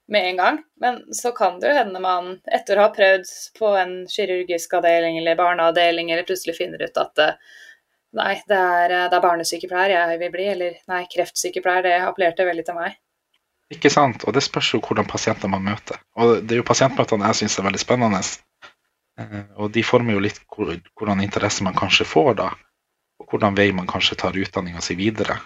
med 0.08 0.30
en 0.30 0.38
gang. 0.38 0.62
Men 0.82 1.14
så 1.14 1.32
kan 1.32 1.60
det 1.60 1.72
jo 1.72 1.78
hende 1.78 2.00
man 2.04 2.38
etter 2.52 2.80
å 2.80 2.88
ha 2.88 2.94
prøvd 2.96 3.30
på 3.60 3.74
en 3.80 3.94
kirurgisk 4.10 4.76
avdeling 4.80 5.18
eller 5.20 5.40
barneavdeling, 5.40 6.12
eller 6.12 6.28
plutselig 6.28 6.58
finner 6.58 6.84
ut 6.84 7.00
at 7.00 7.24
eh, 7.24 7.38
nei, 8.20 8.34
det 8.50 8.60
er, 8.60 8.90
eh, 8.92 9.08
det 9.12 9.18
er 9.20 9.26
barnesykepleier 9.28 9.96
jeg 9.96 10.22
vil 10.24 10.34
bli, 10.34 10.50
eller 10.56 10.78
nei, 10.92 11.04
kreftsykepleier, 11.14 11.88
det 11.88 11.96
appellerte 12.04 12.48
veldig 12.48 12.68
til 12.68 12.80
meg. 12.80 13.00
Ikke 13.74 13.90
sant? 13.90 14.26
Og 14.28 14.36
det 14.36 14.44
spørs 14.46 14.74
jo 14.76 14.82
hvordan 14.84 15.08
pasienter 15.10 15.50
man 15.50 15.64
møter. 15.66 16.02
Og 16.20 16.44
det 16.44 16.58
er 16.58 16.62
jo 16.62 16.68
pasientmøtene 16.68 17.32
jeg 17.32 17.44
syns 17.44 17.58
er 17.58 17.68
veldig 17.70 17.82
spennende. 17.82 18.22
Eh, 19.20 19.40
og 19.56 19.72
de 19.74 19.86
former 19.86 20.18
jo 20.18 20.26
litt 20.26 20.44
hvordan 20.50 21.24
interesse 21.24 21.66
man 21.66 21.78
kanskje 21.78 22.08
får 22.10 22.38
da, 22.42 22.52
og 23.22 23.32
hvordan 23.32 23.58
vei 23.58 23.72
man 23.76 23.90
kanskje 23.90 24.20
tar 24.20 24.38
utdanninga 24.38 24.84
si 24.84 24.98
videre. 25.00 25.40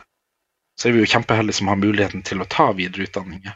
Så 0.78 0.90
er 0.90 0.98
vi 0.98 1.02
jo 1.02 1.10
kjempeheldige 1.10 1.58
som 1.58 1.72
har 1.72 1.80
muligheten 1.82 2.22
til 2.26 2.42
å 2.44 2.50
ta 2.50 2.70
videreutdanninger, 2.78 3.56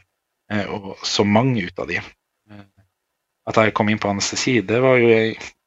og 0.71 1.05
så 1.07 1.25
mange 1.27 1.65
ut 1.67 1.79
av 1.79 1.89
de. 1.89 1.99
Eh, 2.01 2.65
at 3.49 3.59
jeg 3.61 3.75
kom 3.77 3.89
inn 3.91 4.01
på 4.01 4.11
anestesi, 4.11 4.59
det 4.65 4.81
var 4.83 4.99
jo 5.01 5.11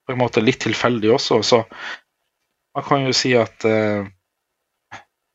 på 0.04 0.14
en 0.14 0.20
måte 0.20 0.42
litt 0.44 0.60
tilfeldig 0.64 1.14
også. 1.14 1.40
Så 1.42 1.62
man 2.76 2.86
kan 2.86 3.06
jo 3.06 3.14
si 3.16 3.32
at 3.38 3.64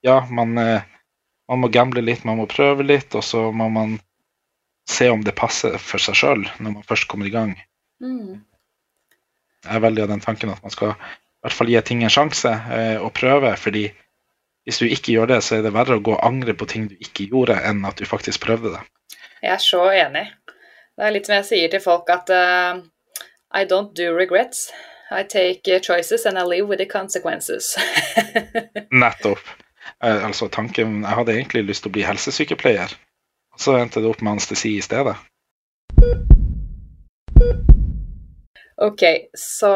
ja, 0.05 0.15
man, 0.29 0.53
man 0.53 1.61
må 1.63 1.69
gamble 1.73 2.03
litt, 2.05 2.25
man 2.27 2.37
må 2.39 2.45
prøve 2.51 2.85
litt, 2.85 3.15
og 3.17 3.25
så 3.25 3.47
må 3.51 3.67
man 3.73 3.97
se 4.89 5.09
om 5.09 5.23
det 5.25 5.37
passer 5.37 5.77
for 5.81 6.01
seg 6.01 6.17
sjøl 6.17 6.45
når 6.59 6.77
man 6.79 6.85
først 6.87 7.07
kommer 7.11 7.29
i 7.29 7.33
gang. 7.33 7.55
Mm. 8.03 8.41
Jeg 9.65 9.75
er 9.75 9.83
veldig 9.83 10.05
av 10.05 10.13
den 10.13 10.23
tanken 10.23 10.53
at 10.53 10.61
man 10.63 10.73
skal 10.73 10.93
i 10.93 11.45
hvert 11.45 11.55
fall 11.55 11.71
gi 11.71 11.81
ting 11.85 12.03
en 12.03 12.13
sjanse 12.13 12.51
eh, 12.51 12.97
og 12.99 13.13
prøve. 13.15 13.55
fordi 13.57 13.89
hvis 14.67 14.79
du 14.81 14.85
ikke 14.85 15.13
gjør 15.15 15.29
det, 15.33 15.41
så 15.43 15.57
er 15.57 15.65
det 15.65 15.73
verre 15.73 15.97
å 15.97 16.03
gå 16.03 16.13
og 16.15 16.25
angre 16.25 16.53
på 16.53 16.67
ting 16.69 16.87
du 16.89 16.95
ikke 16.99 17.29
gjorde, 17.31 17.57
enn 17.65 17.85
at 17.87 17.97
du 17.97 18.05
faktisk 18.05 18.43
prøvde 18.43 18.73
det. 18.75 18.81
Jeg 19.41 19.53
er 19.53 19.63
så 19.63 19.85
enig. 19.95 20.25
Det 20.97 21.05
er 21.07 21.13
litt 21.15 21.29
som 21.29 21.37
jeg 21.37 21.47
sier 21.47 21.71
til 21.71 21.83
folk 21.83 22.09
at 22.11 22.31
uh, 22.33 22.81
I 23.55 23.65
don't 23.65 23.93
do 23.95 24.11
regrets. 24.15 24.69
I 25.11 25.23
take 25.23 25.79
choices 25.81 26.25
and 26.25 26.37
I 26.37 26.43
live 26.43 26.67
with 26.67 26.77
the 26.77 26.85
consequences. 26.85 27.75
Nettopp. 28.91 29.39
Uh, 30.03 30.25
altså 30.25 30.47
tanken, 30.47 31.01
Jeg 31.03 31.15
hadde 31.17 31.33
egentlig 31.33 31.63
lyst 31.63 31.83
til 31.83 31.89
å 31.89 31.95
bli 31.95 32.05
helsesykepleier, 32.05 32.93
og 33.55 33.63
så 33.63 33.79
endte 33.79 34.03
det 34.03 34.11
opp 34.11 34.21
med 34.21 34.37
anestesi 34.37 34.75
i 34.77 34.83
stedet. 34.85 35.15
Ok, 38.79 39.03
så 39.35 39.71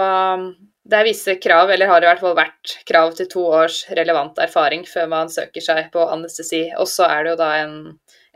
det 0.84 1.00
er 1.00 1.08
visse 1.08 1.36
krav, 1.39 1.72
eller 1.72 1.88
har 1.88 2.03
i 2.03 2.08
hvert 2.08 2.22
fall 2.24 2.36
vært 2.38 2.75
krav 2.88 3.13
til 3.17 3.27
to 3.32 3.43
års 3.55 3.82
relevant 3.96 4.39
erfaring 4.43 4.84
før 4.88 5.10
man 5.12 5.32
søker 5.32 5.63
seg 5.63 5.89
på 5.93 6.03
anestesi. 6.12 6.65
Og 6.79 6.88
så 6.91 7.08
er 7.08 7.24
det 7.24 7.34
jo 7.34 7.39
da 7.39 7.50
en, 7.62 7.75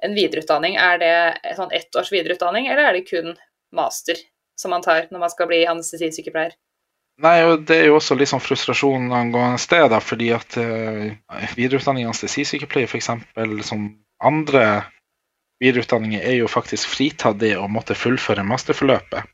en 0.06 0.16
videreutdanning. 0.18 0.77
Er 0.80 1.01
det 1.01 1.56
sånn 1.58 1.74
ett 1.75 1.96
års 1.96 2.12
videreutdanning, 2.13 2.68
eller 2.68 2.89
er 2.89 2.98
det 2.98 3.08
kun 3.10 3.36
master 3.75 4.20
som 4.58 4.74
man 4.74 4.86
tar 4.86 5.08
når 5.12 5.24
man 5.25 5.34
skal 5.34 5.50
bli 5.50 5.63
anestesisykepleier? 5.70 6.56
Nei, 7.22 7.38
og 7.50 7.66
Det 7.66 7.80
er 7.80 7.88
jo 7.89 7.98
også 7.98 8.16
litt 8.18 8.30
sånn 8.30 8.44
frustrasjon 8.44 9.10
angående 9.13 9.58
sted. 9.62 9.89
da, 9.89 10.00
fordi 10.00 10.30
at 10.36 10.58
uh, 10.62 11.10
videreutdanning 11.58 12.06
i 12.06 12.10
anestesisykepleier 12.12 12.89
f.eks. 12.89 13.10
som 13.66 13.88
andre 14.22 14.68
videreutdanninger 15.63 16.22
er 16.22 16.38
jo 16.42 16.51
faktisk 16.51 16.89
fritatt 16.94 17.39
det 17.42 17.56
å 17.58 17.68
måtte 17.68 17.98
fullføre 17.98 18.46
masterforløpet. 18.46 19.25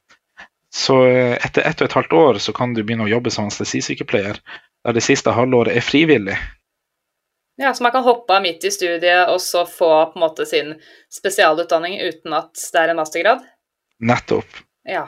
Så 0.74 1.03
eh, 1.05 1.36
etter 1.46 1.67
ett 1.67 1.82
og 1.82 1.89
et 1.89 1.96
halvt 2.00 2.13
år 2.17 2.39
så 2.41 2.53
kan 2.55 2.72
du 2.74 2.82
begynne 2.82 3.05
å 3.05 3.12
jobbe 3.12 3.29
som 3.29 3.46
anestesisykepleier, 3.46 4.39
der 4.84 4.96
det 4.96 5.03
siste 5.05 5.36
halvåret 5.36 5.75
er 5.75 5.86
frivillig. 5.86 6.38
Ja, 7.55 7.74
Så 7.74 7.83
man 7.83 7.91
kan 7.91 8.03
hoppe 8.03 8.33
av 8.33 8.41
midt 8.41 8.63
i 8.65 8.72
studiet 8.74 9.29
og 9.29 9.41
så 9.41 9.65
få 9.69 9.89
på 10.12 10.17
en 10.17 10.24
måte 10.25 10.45
sin 10.50 10.74
spesialutdanning 11.13 12.00
uten 12.01 12.33
at 12.33 12.57
det 12.74 12.81
er 12.81 12.93
en 12.93 12.98
mastergrad? 12.98 13.43
Nettopp. 14.01 14.62
Ja. 14.89 15.07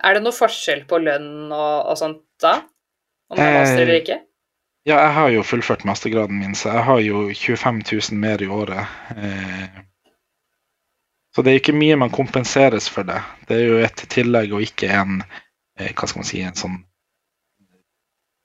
Er 0.00 0.16
det 0.16 0.22
noe 0.24 0.34
forskjell 0.34 0.84
på 0.88 1.00
lønn 1.02 1.50
og, 1.50 1.90
og 1.90 1.98
sånt 1.98 2.22
da? 2.40 2.60
Om 3.30 3.38
det 3.38 3.46
er 3.46 3.56
master 3.58 3.82
eller 3.82 3.98
ikke? 3.98 4.20
Ja, 4.88 4.96
jeg 4.96 5.12
har 5.18 5.32
jo 5.34 5.42
fullført 5.44 5.84
mastergraden 5.84 6.38
min, 6.40 6.54
så 6.56 6.70
jeg 6.72 6.84
har 6.86 7.00
jo 7.04 7.26
25 7.36 7.82
000 7.84 8.20
mer 8.22 8.42
i 8.42 8.48
året. 8.48 8.94
Eh, 9.12 9.82
så 11.34 11.44
det 11.44 11.52
er 11.52 11.60
ikke 11.60 11.76
mye 11.76 11.98
man 12.00 12.14
kompenseres 12.14 12.88
for 12.90 13.06
det. 13.06 13.20
Det 13.46 13.58
er 13.58 13.66
jo 13.66 13.82
et 13.84 14.06
tillegg 14.10 14.54
og 14.56 14.64
ikke 14.64 14.88
en 14.94 15.20
eh, 15.20 15.92
hva 15.92 16.08
skal 16.08 16.22
man 16.22 16.30
si, 16.30 16.40
en 16.42 16.56
sånn 16.58 16.80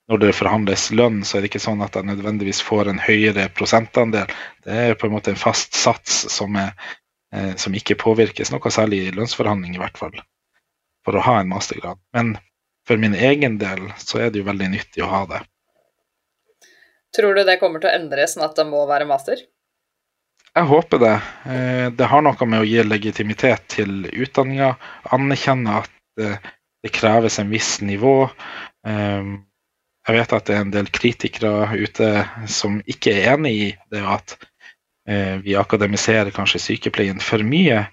Når 0.06 0.20
det 0.22 0.36
forhandles 0.38 0.90
lønn, 0.94 1.24
så 1.26 1.36
er 1.36 1.42
det 1.42 1.50
ikke 1.50 1.64
sånn 1.64 1.82
at 1.82 1.96
jeg 1.98 2.06
nødvendigvis 2.06 2.60
får 2.62 2.92
en 2.92 3.02
høyere 3.02 3.48
prosentandel. 3.56 4.30
Det 4.62 4.76
er 4.84 4.98
på 4.98 5.08
en 5.08 5.16
måte 5.16 5.32
en 5.32 5.40
fast 5.40 5.74
sats 5.74 6.20
som, 6.30 6.54
er, 6.60 6.76
eh, 7.34 7.56
som 7.58 7.74
ikke 7.74 7.98
påvirkes 7.98 8.52
noe 8.54 8.70
særlig 8.70 9.02
i 9.02 9.16
lønnsforhandling, 9.16 9.74
i 9.74 9.82
hvert 9.82 9.98
fall. 9.98 10.14
For 11.06 11.18
å 11.18 11.24
ha 11.26 11.40
en 11.40 11.50
mastergrad. 11.50 11.98
Men 12.14 12.36
for 12.86 13.02
min 13.02 13.18
egen 13.18 13.58
del 13.58 13.88
så 13.98 14.22
er 14.22 14.30
det 14.30 14.44
jo 14.44 14.48
veldig 14.50 14.70
nyttig 14.76 15.02
å 15.02 15.10
ha 15.10 15.24
det. 15.32 15.42
Tror 17.16 17.34
du 17.34 17.42
det 17.48 17.58
kommer 17.58 17.82
til 17.82 17.90
å 17.90 17.98
endres 17.98 18.36
sånn 18.36 18.46
at 18.46 18.54
det 18.58 18.66
må 18.68 18.84
være 18.86 19.08
master? 19.10 19.42
Jeg 20.56 20.70
håper 20.70 21.02
det. 21.02 21.16
Eh, 21.50 21.86
det 21.92 22.08
har 22.08 22.22
noe 22.24 22.48
med 22.48 22.62
å 22.62 22.68
gi 22.68 22.84
legitimitet 22.86 23.66
til 23.74 24.06
utdanninga. 24.06 24.70
Anerkjenne 25.12 25.82
at 25.82 26.22
eh, 26.22 26.38
det 26.84 26.94
kreves 26.94 27.40
en 27.42 27.50
viss 27.52 27.74
nivå. 27.84 28.30
Eh, 28.86 29.34
jeg 30.06 30.16
vet 30.16 30.34
at 30.36 30.46
det 30.48 30.56
er 30.56 30.64
en 30.64 30.74
del 30.74 30.90
kritikere 30.94 31.70
ute 31.74 32.10
som 32.50 32.78
ikke 32.86 33.14
er 33.14 33.32
enig 33.34 33.54
i 33.54 33.70
det 33.94 34.04
at 34.06 34.36
vi 35.46 35.52
akademiserer 35.54 36.32
kanskje 36.34 36.58
sykepleien 36.58 37.20
for 37.22 37.38
mye. 37.46 37.84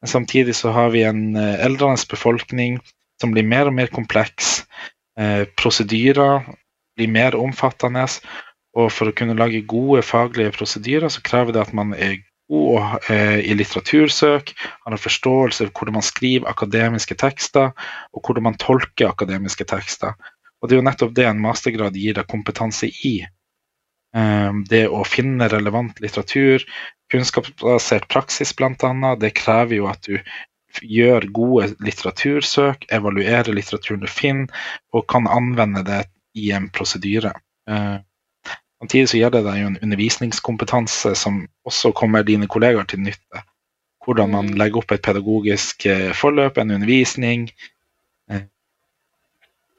Men 0.00 0.08
samtidig 0.08 0.54
så 0.56 0.70
har 0.72 0.94
vi 0.94 1.02
en 1.04 1.36
eldrende 1.36 2.00
befolkning 2.08 2.78
som 3.20 3.34
blir 3.34 3.44
mer 3.44 3.68
og 3.68 3.76
mer 3.76 3.92
kompleks. 3.92 4.62
Prosedyrer 5.60 6.46
blir 6.96 7.12
mer 7.12 7.36
omfattende. 7.36 8.06
Og 8.74 8.90
for 8.90 9.10
å 9.10 9.14
kunne 9.16 9.36
lage 9.38 9.62
gode 9.70 10.02
faglige 10.02 10.54
prosedyrer, 10.56 11.10
så 11.12 11.22
krever 11.24 11.54
det 11.54 11.62
at 11.62 11.74
man 11.76 11.94
er 11.94 12.18
god 12.50 12.98
eh, 13.08 13.40
i 13.46 13.54
litteratursøk, 13.56 14.50
har 14.58 14.92
en 14.92 15.00
forståelse 15.00 15.68
for 15.68 15.78
hvordan 15.78 15.96
man 15.98 16.04
skriver 16.04 16.50
akademiske 16.50 17.16
tekster, 17.20 17.70
og 18.12 18.26
hvordan 18.26 18.50
man 18.50 18.58
tolker 18.60 19.08
akademiske 19.08 19.64
tekster. 19.70 20.18
Og 20.64 20.70
det 20.70 20.76
er 20.76 20.80
jo 20.80 20.86
nettopp 20.88 21.12
det 21.16 21.26
en 21.28 21.42
mastergrad 21.44 21.98
gir 22.00 22.16
deg 22.16 22.30
kompetanse 22.30 22.88
i. 23.04 23.18
Eh, 24.16 24.52
det 24.70 24.86
å 24.88 25.02
finne 25.04 25.50
relevant 25.52 26.00
litteratur, 26.00 26.64
kunnskapsbasert 27.12 28.08
praksis 28.08 28.54
bl.a., 28.56 29.12
det 29.20 29.34
krever 29.36 29.76
jo 29.82 29.90
at 29.92 30.08
du 30.08 30.16
gjør 30.82 31.28
gode 31.36 31.68
litteratursøk, 31.84 32.88
evaluerer 32.90 33.52
litteraturen 33.54 34.02
du 34.02 34.10
finner, 34.10 34.66
og 34.96 35.06
kan 35.12 35.28
anvende 35.30 35.84
det 35.86 36.00
i 36.34 36.48
en 36.56 36.70
prosedyre. 36.72 37.36
Eh, 37.70 38.00
Samtidig 38.84 39.08
så 39.08 39.16
gjelder 39.16 39.44
det 39.46 39.52
jo 39.56 39.66
en 39.70 39.78
undervisningskompetanse 39.80 41.14
som 41.16 41.38
også 41.64 41.94
kommer 41.96 42.24
dine 42.26 42.44
kollegaer 42.52 42.84
til 42.84 43.00
nytte. 43.00 43.40
Hvordan 44.04 44.34
man 44.34 44.50
mm. 44.50 44.58
legger 44.60 44.82
opp 44.82 44.92
et 44.92 45.00
pedagogisk 45.00 45.86
eh, 45.88 46.10
forløp, 46.12 46.58
en 46.60 46.74
undervisning. 46.74 47.46
Eh, 48.28 48.42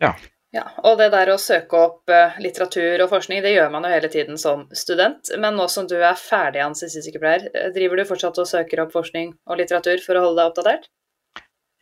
ja. 0.02 0.16
Ja. 0.56 0.66
Og 0.88 1.00
det 1.02 1.10
der 1.12 1.34
å 1.34 1.40
søke 1.42 1.80
opp 1.82 2.12
eh, 2.12 2.38
litteratur 2.40 3.04
og 3.04 3.12
forskning, 3.12 3.42
det 3.44 3.52
gjør 3.56 3.74
man 3.74 3.84
jo 3.84 3.92
hele 3.92 4.12
tiden 4.12 4.40
som 4.40 4.66
student. 4.76 5.34
Men 5.42 5.60
nå 5.60 5.68
som 5.72 5.90
du 5.90 5.98
er 6.00 6.16
ferdig 6.20 6.64
anestesisykepleier, 6.64 7.50
driver 7.76 8.00
du 8.00 8.08
fortsatt 8.08 8.40
og 8.40 8.48
søker 8.48 8.86
opp 8.86 8.96
forskning 8.96 9.34
og 9.50 9.60
litteratur 9.60 10.00
for 10.06 10.16
å 10.16 10.30
holde 10.30 10.40
deg 10.40 10.54
oppdatert? 10.54 10.88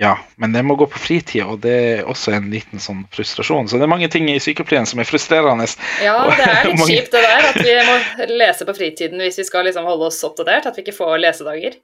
Ja, 0.02 0.18
men 0.42 0.56
det 0.56 0.64
må 0.66 0.74
gå 0.76 0.88
på 0.90 1.00
fritida, 1.00 1.46
og 1.54 1.60
det 1.62 1.74
er 1.74 2.08
også 2.10 2.34
en 2.34 2.50
liten 2.52 2.82
sånn 2.82 3.04
frustrasjon. 3.14 3.70
Så 3.70 3.78
det 3.78 3.86
er 3.86 3.92
mange 3.92 4.10
ting 4.12 4.26
i 4.32 4.40
sykepleien 4.42 4.88
som 4.90 5.00
er 5.00 5.08
frustrerende. 5.08 5.68
Ja, 6.02 6.16
det 6.34 6.48
er 6.50 6.70
litt 6.72 6.86
kjipt 6.90 7.14
det 7.14 7.22
der, 7.22 7.50
at 7.52 7.60
vi 7.62 7.76
må 7.86 7.98
lese 8.34 8.66
på 8.68 8.76
fritiden 8.78 9.22
hvis 9.22 9.38
vi 9.44 9.46
skal 9.48 9.70
liksom 9.70 9.86
holde 9.88 10.10
oss 10.10 10.24
oppdatert. 10.26 10.72
At 10.72 10.80
vi 10.80 10.88
ikke 10.88 10.98
får 10.98 11.22
lesedager. 11.22 11.78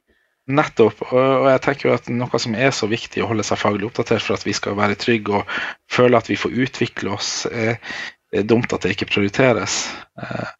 Nettopp. 0.50 1.02
Og 1.10 1.48
jeg 1.50 1.62
tenker 1.64 1.88
jo 1.88 1.96
at 1.96 2.08
noe 2.12 2.40
som 2.42 2.56
er 2.58 2.72
så 2.74 2.88
viktig 2.90 3.22
å 3.22 3.30
holde 3.30 3.46
seg 3.46 3.60
faglig 3.60 3.88
oppdatert 3.88 4.24
for 4.24 4.36
at 4.36 4.46
vi 4.46 4.54
skal 4.56 4.78
være 4.78 4.98
trygge 5.00 5.40
og 5.40 5.58
føle 5.90 6.18
at 6.18 6.30
vi 6.30 6.38
får 6.40 6.56
utvikle 6.66 7.14
oss, 7.16 7.32
det 7.50 8.44
er 8.44 8.48
dumt 8.48 8.72
at 8.72 8.84
det 8.84 8.94
ikke 8.94 9.10
prioriteres. 9.10 9.82
Eh, 10.22 10.50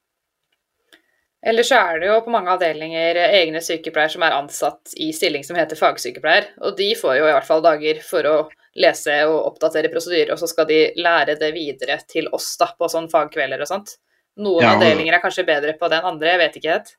eller 1.47 1.64
så 1.64 1.78
er 1.80 2.00
det 2.00 2.09
jo 2.11 2.18
på 2.25 2.32
mange 2.35 2.52
avdelinger 2.52 3.16
egne 3.30 3.62
sykepleiere 3.64 4.12
som 4.12 4.25
er 4.26 4.37
ansatt 4.37 4.92
i 5.00 5.09
stilling 5.16 5.44
som 5.47 5.56
heter 5.56 5.78
fagsykepleier, 5.78 6.50
og 6.61 6.76
de 6.76 6.90
får 6.99 7.16
jo 7.16 7.28
i 7.28 7.32
hvert 7.32 7.49
fall 7.49 7.64
dager 7.64 8.02
for 8.04 8.28
å 8.28 8.35
lese 8.80 9.14
og 9.26 9.38
oppdatere 9.54 9.90
prosedyrer, 9.92 10.35
og 10.35 10.42
så 10.42 10.50
skal 10.50 10.68
de 10.68 10.82
lære 11.00 11.38
det 11.40 11.50
videre 11.56 11.97
til 12.11 12.28
oss 12.37 12.52
da, 12.61 12.68
på 12.76 12.90
sånn 12.92 13.09
fagkvelder 13.12 13.64
og 13.64 13.70
sånt. 13.70 13.97
Noen 14.40 14.66
ja, 14.66 14.75
og... 14.75 14.82
avdelinger 14.82 15.16
er 15.16 15.25
kanskje 15.25 15.47
bedre 15.49 15.75
på 15.80 15.88
det 15.88 16.00
enn 16.00 16.11
andre, 16.12 16.35
jeg 16.35 16.42
vet 16.42 16.61
ikke 16.61 16.75
helt. 16.76 16.92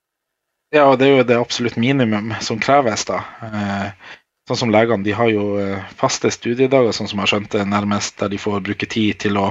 Ja, 0.72 0.86
og 0.88 1.00
det 1.00 1.08
er 1.08 1.18
jo 1.18 1.24
det 1.28 1.36
absolutt 1.36 1.76
minimum 1.76 2.32
som 2.40 2.60
kreves, 2.64 3.04
da. 3.10 3.18
Eh, 3.44 4.12
sånn 4.48 4.60
som 4.62 4.72
legene, 4.72 5.04
de 5.04 5.16
har 5.16 5.28
jo 5.28 5.58
eh, 5.60 5.88
faste 6.00 6.32
studiedager, 6.32 6.96
sånn 6.96 7.10
som 7.12 7.20
jeg 7.20 7.26
har 7.26 7.32
skjønt 7.34 7.56
det, 7.58 7.66
nærmest, 7.68 8.16
der 8.22 8.32
de 8.32 8.40
får 8.40 8.64
bruke 8.64 8.88
tid 8.88 9.20
til 9.20 9.40
å 9.42 9.50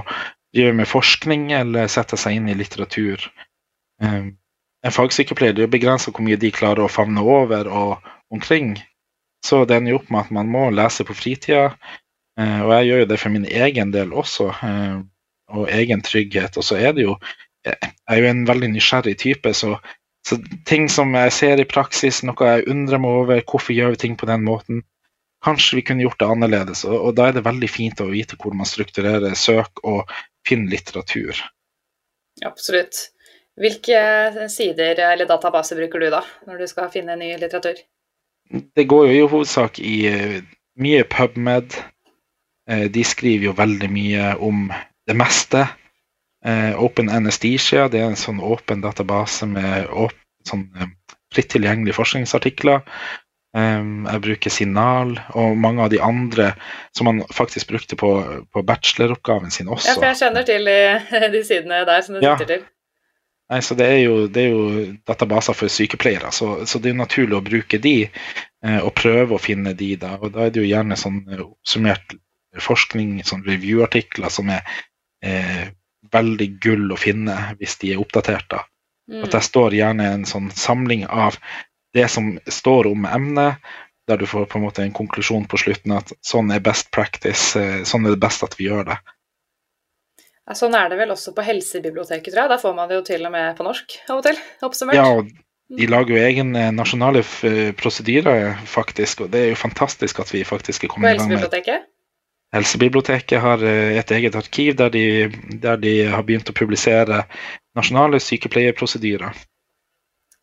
drive 0.57 0.73
med 0.79 0.89
forskning 0.89 1.51
eller 1.55 1.93
sette 1.93 2.17
seg 2.19 2.39
inn 2.39 2.49
i 2.49 2.57
litteratur. 2.57 3.27
Eh, 4.01 4.31
en 4.81 4.97
fagsykepleier 4.97 5.59
det 5.59 5.67
er 5.67 5.75
begrensa 5.75 6.09
hvor 6.09 6.25
mye 6.25 6.41
de 6.41 6.55
klarer 6.57 6.87
å 6.87 6.93
favne 6.93 7.21
over 7.21 7.69
og 7.69 8.09
omkring. 8.33 8.79
Så 9.45 9.67
det 9.69 9.77
ender 9.77 9.93
jo 9.93 10.01
opp 10.01 10.09
med 10.09 10.23
at 10.25 10.33
man 10.33 10.49
må 10.49 10.71
lese 10.73 11.05
på 11.05 11.17
fritida. 11.17 11.75
Og 12.41 12.71
jeg 12.73 12.87
gjør 12.87 13.03
jo 13.03 13.09
det 13.11 13.19
for 13.21 13.35
min 13.35 13.45
egen 13.45 13.91
del 13.93 14.15
også, 14.17 14.47
og 15.53 15.73
egen 15.77 16.01
trygghet. 16.01 16.57
Og 16.57 16.65
så 16.65 16.79
er 16.81 16.95
det 16.97 17.05
jo 17.05 17.19
Jeg 17.61 17.77
er 18.09 18.17
jo 18.17 18.29
en 18.31 18.47
veldig 18.49 18.71
nysgjerrig 18.73 19.19
type, 19.21 19.51
så, 19.53 19.75
så 20.31 20.39
ting 20.69 20.89
som 20.93 21.13
jeg 21.19 21.35
ser 21.35 21.61
i 21.61 21.69
praksis, 21.69 22.23
noe 22.27 22.55
jeg 22.55 22.69
undrer 22.71 23.03
meg 23.03 23.19
over, 23.25 23.43
hvorfor 23.51 23.77
gjør 23.77 23.95
vi 23.97 24.03
ting 24.05 24.17
på 24.21 24.31
den 24.31 24.47
måten? 24.47 24.85
kanskje 25.45 25.77
vi 25.77 25.83
kunne 25.83 26.03
gjort 26.03 26.21
det 26.21 26.29
annerledes. 26.29 26.85
Og, 26.85 26.97
og 26.97 27.15
da 27.19 27.29
er 27.29 27.37
det 27.37 27.47
veldig 27.47 27.71
fint 27.71 28.03
å 28.03 28.11
vite 28.11 28.39
hvor 28.41 28.55
man 28.57 28.69
strukturerer 28.69 29.37
søk 29.39 29.83
og 29.89 30.11
finner 30.47 30.75
litteratur. 30.75 31.41
Absolutt. 32.47 33.09
Hvilke 33.61 34.49
sider 34.53 35.01
eller 35.11 35.29
databaser 35.29 35.81
bruker 35.81 36.01
du 36.01 36.11
da, 36.13 36.23
når 36.49 36.63
du 36.63 36.69
skal 36.71 36.93
finne 36.93 37.19
ny 37.19 37.35
litteratur? 37.41 37.81
Det 38.51 38.87
går 38.89 39.09
jo 39.11 39.17
i 39.17 39.27
hovedsak 39.33 39.81
i 39.83 39.97
uh, 40.11 40.39
mye 40.81 41.03
PubMed. 41.11 41.77
Uh, 42.71 42.87
de 42.93 43.05
skriver 43.07 43.51
jo 43.51 43.59
veldig 43.59 43.91
mye 43.93 44.31
om 44.43 44.71
det 45.09 45.17
meste. 45.19 45.67
Uh, 46.47 46.73
Open 46.81 47.11
Anesthesia 47.13 47.89
det 47.93 48.01
er 48.01 48.09
en 48.09 48.19
sånn 48.19 48.41
åpen 48.41 48.81
database 48.85 49.49
med 49.49 49.91
åpen, 49.93 50.17
sånn, 50.49 50.69
fritt 51.35 51.51
tilgjengelige 51.53 51.99
forskningsartikler. 51.99 52.81
Um, 53.51 54.07
jeg 54.07 54.23
bruker 54.23 54.53
Signal 54.55 55.17
og 55.35 55.57
mange 55.59 55.83
av 55.83 55.91
de 55.91 55.99
andre 55.99 56.53
som 56.95 57.09
man 57.11 57.25
faktisk 57.35 57.73
brukte 57.73 57.99
på, 57.99 58.11
på 58.55 58.63
bacheloroppgaven 58.63 59.51
sin 59.51 59.69
også. 59.69 59.91
Ja, 59.91 59.97
for 59.99 60.07
jeg 60.07 60.21
kjenner 60.21 60.47
til 60.47 60.71
de, 60.71 60.77
de 61.35 61.41
sidene 61.47 61.83
der 61.89 62.05
som 62.07 62.17
du 62.17 62.23
ja. 62.23 62.37
sitter 62.39 62.55
til. 62.55 62.69
Nei, 63.51 63.59
så 63.67 63.75
det 63.75 63.87
er, 63.91 63.99
jo, 64.05 64.29
det 64.31 64.45
er, 64.45 64.53
jo, 64.55 64.83
databaser 65.11 65.57
for 65.59 65.73
sykepleiere, 65.73 66.31
så, 66.31 66.61
så, 66.71 66.79
det 66.79 66.93
er 66.93 67.01
naturlig 67.01 67.35
å 67.35 67.43
bruke 67.43 67.81
de 67.83 67.95
eh, 68.07 68.79
og 68.79 68.93
prøve 68.95 69.35
å 69.35 69.43
finne 69.43 69.73
de. 69.75 69.97
Da 69.99 70.15
og 70.21 70.37
da 70.37 70.47
er 70.47 70.55
det 70.55 70.63
jo 70.63 70.69
gjerne 70.69 70.99
sånn 70.99 71.25
eh, 71.27 71.43
oppsummert 71.43 72.15
forskning, 72.63 73.17
sånn 73.27 73.43
review-artikler 73.47 74.31
som 74.31 74.53
er 74.55 74.63
eh, 75.27 75.67
veldig 76.13 76.49
gull 76.63 76.91
å 76.93 76.99
finne 76.99 77.37
hvis 77.61 77.79
de 77.83 77.95
er 77.95 78.03
oppdatert. 78.03 78.49
da. 78.51 78.65
Mm. 79.11 79.25
At 79.27 79.35
det 79.35 79.43
står 79.47 79.77
gjerne 79.77 80.09
en 80.15 80.27
sånn 80.29 80.51
samling 80.55 81.07
av 81.07 81.39
det 81.95 82.07
som 82.09 82.37
står 82.47 82.91
om 82.93 83.07
emnet, 83.09 83.59
der 84.11 84.19
du 84.19 84.27
får 84.27 84.47
på 84.51 84.59
en 84.59 84.65
måte 84.65 84.83
en 84.83 84.95
konklusjon 84.95 85.47
på 85.51 85.59
slutten 85.59 85.95
at 85.95 86.13
sånn 86.27 86.51
er 86.55 86.63
best 86.63 86.91
practice, 86.95 87.59
eh, 87.59 87.83
sånn 87.87 88.07
er 88.07 88.15
det 88.15 88.23
best 88.23 88.47
at 88.47 88.57
vi 88.59 88.71
gjør 88.71 88.89
det. 88.93 88.99
Ja, 90.47 90.57
sånn 90.59 90.75
er 90.75 90.91
det 90.91 90.99
vel 90.99 91.13
også 91.15 91.35
på 91.37 91.45
helsebiblioteket, 91.47 92.33
tror 92.33 92.45
jeg. 92.45 92.51
Da 92.51 92.59
får 92.59 92.75
man 92.75 92.91
det 92.91 92.99
jo 92.99 93.05
til 93.07 93.27
og 93.27 93.35
med 93.35 93.55
på 93.59 93.67
norsk 93.67 94.01
av 94.09 94.19
og 94.19 94.27
til, 94.27 94.41
oppsummert. 94.67 94.99
Ja, 94.99 95.07
og 95.21 95.31
de 95.79 95.87
lager 95.87 96.17
jo 96.17 96.23
egne 96.27 96.65
nasjonale 96.75 97.23
prosedyrer, 97.79 98.57
faktisk, 98.67 99.27
og 99.27 99.35
det 99.35 99.45
er 99.45 99.53
jo 99.53 99.61
fantastisk 99.61 100.19
at 100.23 100.33
vi 100.35 100.43
faktisk 100.47 100.87
er 100.87 100.95
kommet 100.95 101.13
i 101.13 101.21
gang 101.21 101.29
med 101.31 101.39
Helsebiblioteket? 101.39 101.90
Helsebiblioteket 102.55 103.39
har 103.43 103.63
eh, 103.63 103.97
et 104.01 104.11
eget 104.17 104.37
arkiv 104.39 104.75
der 104.81 104.91
de, 104.95 105.05
der 105.63 105.79
de 105.81 105.95
har 106.11 106.27
begynt 106.27 106.51
å 106.51 106.57
publisere 106.57 107.25
nasjonale 107.79 108.19
sykepleierprosedyrer. 108.23 109.37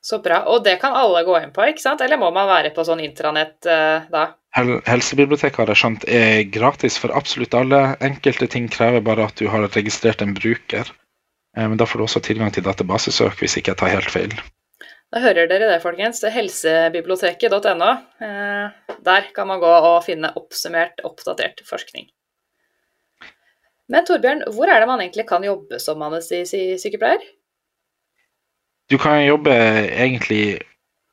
Så 0.08 0.22
bra. 0.24 0.44
Og 0.48 0.64
det 0.64 0.78
kan 0.80 0.96
alle 0.96 1.26
gå 1.28 1.36
inn 1.42 1.52
på, 1.52 1.66
ikke 1.68 1.84
sant? 1.84 2.02
Eller 2.06 2.20
må 2.22 2.30
man 2.32 2.48
være 2.48 2.72
på 2.76 2.86
sånn 2.88 3.02
intranett 3.04 3.68
uh, 3.68 4.06
da? 4.08 4.22
Helsebiblioteket 4.56 5.60
har 5.60 5.72
jeg 5.74 5.82
skjønt 5.82 6.06
er 6.08 6.46
gratis 6.48 6.96
for 7.02 7.12
absolutt 7.18 7.58
alle. 7.58 7.82
Enkelte 8.00 8.48
ting 8.54 8.70
krever 8.72 9.04
bare 9.04 9.28
at 9.28 9.36
du 9.42 9.50
har 9.52 9.68
registrert 9.68 10.24
en 10.24 10.32
bruker. 10.38 10.88
Eh, 11.58 11.68
men 11.68 11.76
da 11.78 11.86
får 11.90 12.00
du 12.00 12.06
også 12.08 12.24
tilgang 12.24 12.54
til 12.56 12.64
databasesøk, 12.66 13.36
hvis 13.42 13.60
ikke 13.60 13.74
jeg 13.74 13.82
tar 13.82 13.94
helt 13.98 14.14
feil. 14.14 14.38
Da 15.14 15.22
hører 15.24 15.48
dere 15.48 15.70
det, 15.72 15.80
folkens. 15.84 16.20
Det 16.20 16.30
er 16.30 16.36
helsebiblioteket.no. 16.36 17.92
Eh, 18.28 18.96
der 19.08 19.28
kan 19.36 19.48
man 19.48 19.62
gå 19.64 19.70
og 19.72 20.02
finne 20.04 20.34
oppsummert, 20.36 21.00
oppdatert 21.08 21.64
forskning. 21.68 22.10
Men 23.88 24.04
Torbjørn, 24.08 24.44
hvor 24.52 24.68
er 24.68 24.84
det 24.84 24.90
man 24.90 25.00
egentlig 25.00 25.24
kan 25.30 25.46
jobbe 25.48 25.80
som 25.80 26.02
anestesisykepleier? 26.04 27.24
Du 28.92 28.98
kan 29.00 29.22
jobbe 29.24 29.54
egentlig 29.56 30.60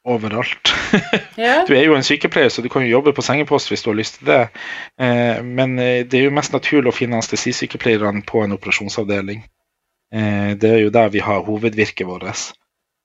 overalt. 0.05 0.75
Yeah. 1.35 1.65
Du 1.67 1.73
er 1.75 1.81
jo 1.83 1.97
en 1.97 2.05
sykepleier, 2.07 2.53
så 2.55 2.63
du 2.63 2.69
kan 2.71 2.85
jo 2.85 2.93
jobbe 2.93 3.11
på 3.17 3.23
sengepost 3.27 3.67
hvis 3.67 3.83
du 3.83 3.89
har 3.91 3.97
lyst 3.99 4.21
til 4.21 4.29
det. 4.29 4.43
Eh, 5.03 5.41
men 5.43 5.73
eh, 5.83 6.05
det 6.07 6.21
er 6.21 6.29
jo 6.29 6.35
mest 6.37 6.55
naturlig 6.55 6.93
å 6.93 6.95
finne 6.95 7.19
anestesisykepleierne 7.19 8.23
på 8.29 8.45
en 8.45 8.55
operasjonsavdeling. 8.55 9.43
Det 10.15 10.69
er 10.71 10.79
jo 10.85 10.93
der 10.95 11.09
vi 11.11 11.25
har 11.27 11.43
hovedvirket 11.43 12.07
vårt. 12.07 12.55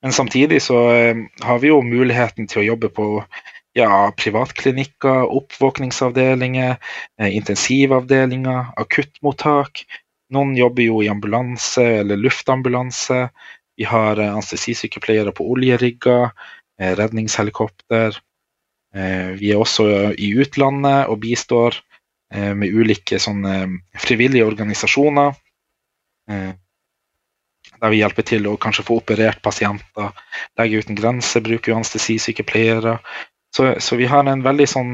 Men 0.02 0.12
samtidig 0.16 0.62
så 0.64 0.78
har 1.44 1.58
vi 1.60 1.68
jo 1.68 1.82
muligheten 1.84 2.46
til 2.48 2.62
å 2.62 2.68
jobbe 2.70 2.88
på 2.96 3.06
ja, 3.76 4.08
privatklinikker, 4.16 5.28
oppvåkningsavdelinger, 5.28 6.78
intensivavdelinger, 7.20 8.72
akuttmottak. 8.80 9.84
Noen 10.32 10.54
jobber 10.56 10.86
jo 10.86 11.02
i 11.02 11.10
ambulanse 11.10 11.84
eller 12.00 12.20
luftambulanse. 12.20 13.26
Vi 13.80 13.86
har 13.88 14.18
eh, 14.20 14.32
anestesisykepleiere 14.32 15.32
på 15.32 15.46
oljerigger, 15.54 16.30
eh, 16.80 16.92
redningshelikopter. 16.98 18.18
Eh, 18.94 19.30
vi 19.40 19.52
er 19.54 19.62
også 19.62 19.86
i 20.18 20.32
utlandet 20.42 21.08
og 21.08 21.22
bistår 21.24 21.82
med 22.30 22.70
ulike 22.70 23.18
frivillige 23.98 24.44
organisasjoner. 24.46 25.32
Der 27.80 27.92
vi 27.92 28.02
hjelper 28.02 28.26
til 28.28 28.48
å 28.50 28.58
kanskje 28.60 28.84
få 28.86 28.98
operert 29.00 29.40
pasienter. 29.42 30.12
Lege 30.60 30.82
uten 30.82 30.98
grenser 30.98 31.44
bruker 31.44 31.72
jo 31.72 31.78
anestesisykepleiere. 31.78 32.98
Så, 33.56 33.72
så, 33.82 33.96
vi 33.98 34.08
har 34.10 34.28
en 34.28 34.44
veldig 34.44 34.66
sånn 34.68 34.92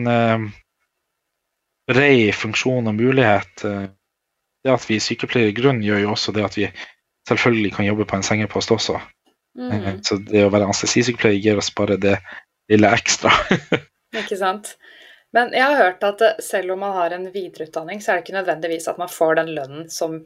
bred 1.91 2.31
funksjon 2.35 2.89
og 2.89 2.97
mulighet. 2.97 3.67
Det 3.67 4.73
at 4.73 4.87
vi 4.89 4.97
er 4.97 5.05
sykepleiere 5.05 5.53
i 5.53 5.57
grunn, 5.59 5.83
gjør 5.85 6.05
jo 6.05 6.15
også 6.15 6.33
det 6.37 6.47
at 6.47 6.57
vi 6.59 6.71
selvfølgelig 7.29 7.75
kan 7.75 7.89
jobbe 7.89 8.07
på 8.09 8.17
en 8.17 8.27
sengepost 8.27 8.73
også. 8.73 9.01
Mm. 9.59 10.03
Så 10.05 10.19
det 10.23 10.45
å 10.47 10.53
være 10.53 10.69
anestesisykepleier 10.69 11.41
gir 11.43 11.61
oss 11.61 11.73
bare 11.75 11.99
det 12.01 12.17
lille 12.71 12.91
ekstra. 12.97 13.33
ikke 14.23 14.39
sant. 14.39 14.77
Men 15.35 15.53
jeg 15.55 15.65
har 15.65 15.77
hørt 15.81 16.05
at 16.07 16.23
eh, 16.25 16.41
selv 16.45 16.75
om 16.75 16.83
man 16.85 16.95
har 16.97 17.15
en 17.17 17.29
videreutdanning, 17.33 18.01
så 18.03 18.13
er 18.13 18.19
det 18.19 18.27
ikke 18.27 18.39
nødvendigvis 18.39 18.89
at 18.93 19.01
man 19.01 19.13
får 19.13 19.41
den 19.41 19.53
lønnen 19.57 19.89
som 19.93 20.21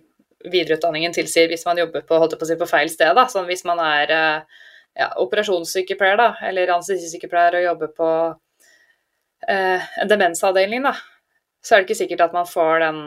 videreutdanningen 0.44 1.12
tilsier 1.12 1.50
hvis 1.50 1.66
man 1.68 1.79
jobber 1.79 2.05
på, 2.07 2.18
på, 2.33 2.48
si, 2.48 2.57
på 2.59 2.68
feil 2.68 2.90
sted. 2.92 3.12
Da. 3.16 3.26
Sånn 3.29 3.48
hvis 3.50 3.64
man 3.68 3.83
er 3.85 4.14
eh, 4.14 4.62
ja, 4.98 5.11
operasjonssykepleier 5.22 6.20
da, 6.20 6.31
eller 6.48 6.72
anestesisykepleier 6.76 7.59
og 7.59 7.66
jobber 7.66 7.92
på 7.96 8.11
eh, 9.48 9.90
en 10.00 10.11
demensavdeling, 10.11 10.87
da, 10.88 10.96
så 11.64 11.76
er 11.76 11.83
det 11.83 11.90
ikke 11.90 12.00
sikkert 12.03 12.26
at 12.29 12.37
man 12.37 12.48
får 12.48 12.85
den 12.87 13.05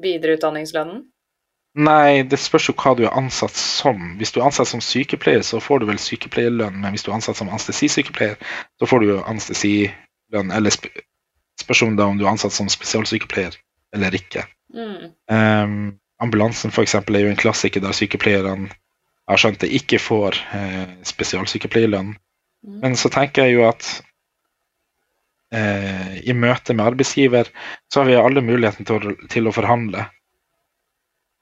videreutdanningslønnen. 0.00 1.04
Nei, 1.78 2.24
det 2.26 2.40
spørs 2.42 2.66
jo 2.66 2.74
hva 2.74 2.96
du 2.98 3.04
er 3.06 3.14
ansatt 3.14 3.54
som. 3.54 4.16
Hvis 4.18 4.32
du 4.34 4.40
er 4.40 4.48
ansatt 4.48 4.66
som 4.72 4.82
sykepleier, 4.82 5.44
så 5.46 5.60
får 5.62 5.82
du 5.82 5.86
vel 5.92 6.00
sykepleierlønn, 6.02 6.80
men 6.82 6.96
hvis 6.96 7.06
du 7.06 7.12
er 7.12 7.20
ansatt 7.20 7.38
som 7.38 7.50
anestesisykepleier, 7.52 8.40
så 8.80 8.88
får 8.90 9.02
du 9.02 9.12
jo 9.12 9.20
anestesilønn. 9.30 10.50
Eller 10.56 10.74
sp 10.74 10.90
spørs 11.60 11.82
om, 11.84 11.96
da, 11.96 12.08
om 12.08 12.18
du 12.18 12.24
er 12.24 12.32
ansatt 12.32 12.54
som 12.56 12.70
spesialsykepleier 12.72 13.54
eller 13.94 14.14
ikke. 14.16 14.46
Mm. 14.74 15.10
Um, 15.30 15.74
ambulansen 16.20 16.72
f.eks. 16.74 16.94
er 17.00 17.22
jo 17.22 17.32
en 17.32 17.40
klassiker 17.40 17.82
der 17.84 17.96
sykepleierne 17.96 18.70
har 19.30 19.40
skjønt 19.40 19.60
det 19.62 19.70
ikke 19.78 20.00
får 20.02 20.38
eh, 20.56 20.86
spesialsykepleierlønn. 21.06 22.14
Mm. 22.66 22.78
Men 22.82 22.96
så 22.98 23.10
tenker 23.12 23.46
jeg 23.46 23.58
jo 23.58 23.66
at 23.68 23.86
eh, 25.54 26.16
i 26.26 26.34
møte 26.34 26.74
med 26.74 26.92
arbeidsgiver 26.92 27.50
så 27.92 28.02
har 28.02 28.10
vi 28.10 28.18
alle 28.18 28.42
muligheten 28.44 28.88
til 28.88 28.98
å, 28.98 29.14
til 29.30 29.46
å 29.46 29.54
forhandle. 29.54 30.08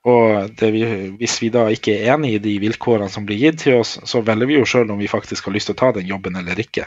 Og 0.09 0.61
vi, 0.63 0.85
hvis 1.19 1.41
vi 1.43 1.51
da 1.53 1.67
ikke 1.73 1.97
er 1.97 2.15
enig 2.15 2.37
i 2.37 2.45
de 2.45 2.55
vilkårene 2.63 3.11
som 3.13 3.27
blir 3.29 3.41
gitt 3.41 3.65
til 3.65 3.81
oss, 3.81 3.97
så 4.09 4.23
velger 4.25 4.49
vi 4.49 4.57
jo 4.61 4.69
sjøl 4.69 4.93
om 4.95 5.01
vi 5.01 5.11
faktisk 5.11 5.49
har 5.49 5.57
lyst 5.57 5.69
til 5.69 5.77
å 5.77 5.81
ta 5.83 5.91
den 5.99 6.09
jobben 6.09 6.39
eller 6.39 6.61
ikke. 6.63 6.87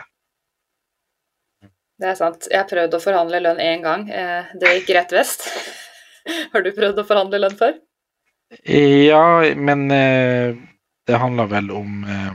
Det 2.01 2.09
er 2.09 2.17
sant. 2.17 2.47
Jeg 2.49 2.57
har 2.57 2.69
prøvd 2.69 2.95
å 2.97 3.01
forhandle 3.03 3.43
lønn 3.43 3.61
én 3.61 3.83
gang. 3.83 4.07
Eh, 4.09 4.53
det 4.57 4.77
gikk 4.79 4.95
rett 4.97 5.13
vest. 5.13 5.45
Har 6.53 6.65
du 6.65 6.71
prøvd 6.75 7.01
å 7.01 7.07
forhandle 7.07 7.41
lønn 7.43 7.57
før? 7.59 7.77
Ja, 8.67 9.41
men 9.55 9.85
eh, 9.95 10.57
det 11.07 11.21
handler 11.21 11.47
vel 11.51 11.71
om 11.75 12.03
eh, 12.03 12.33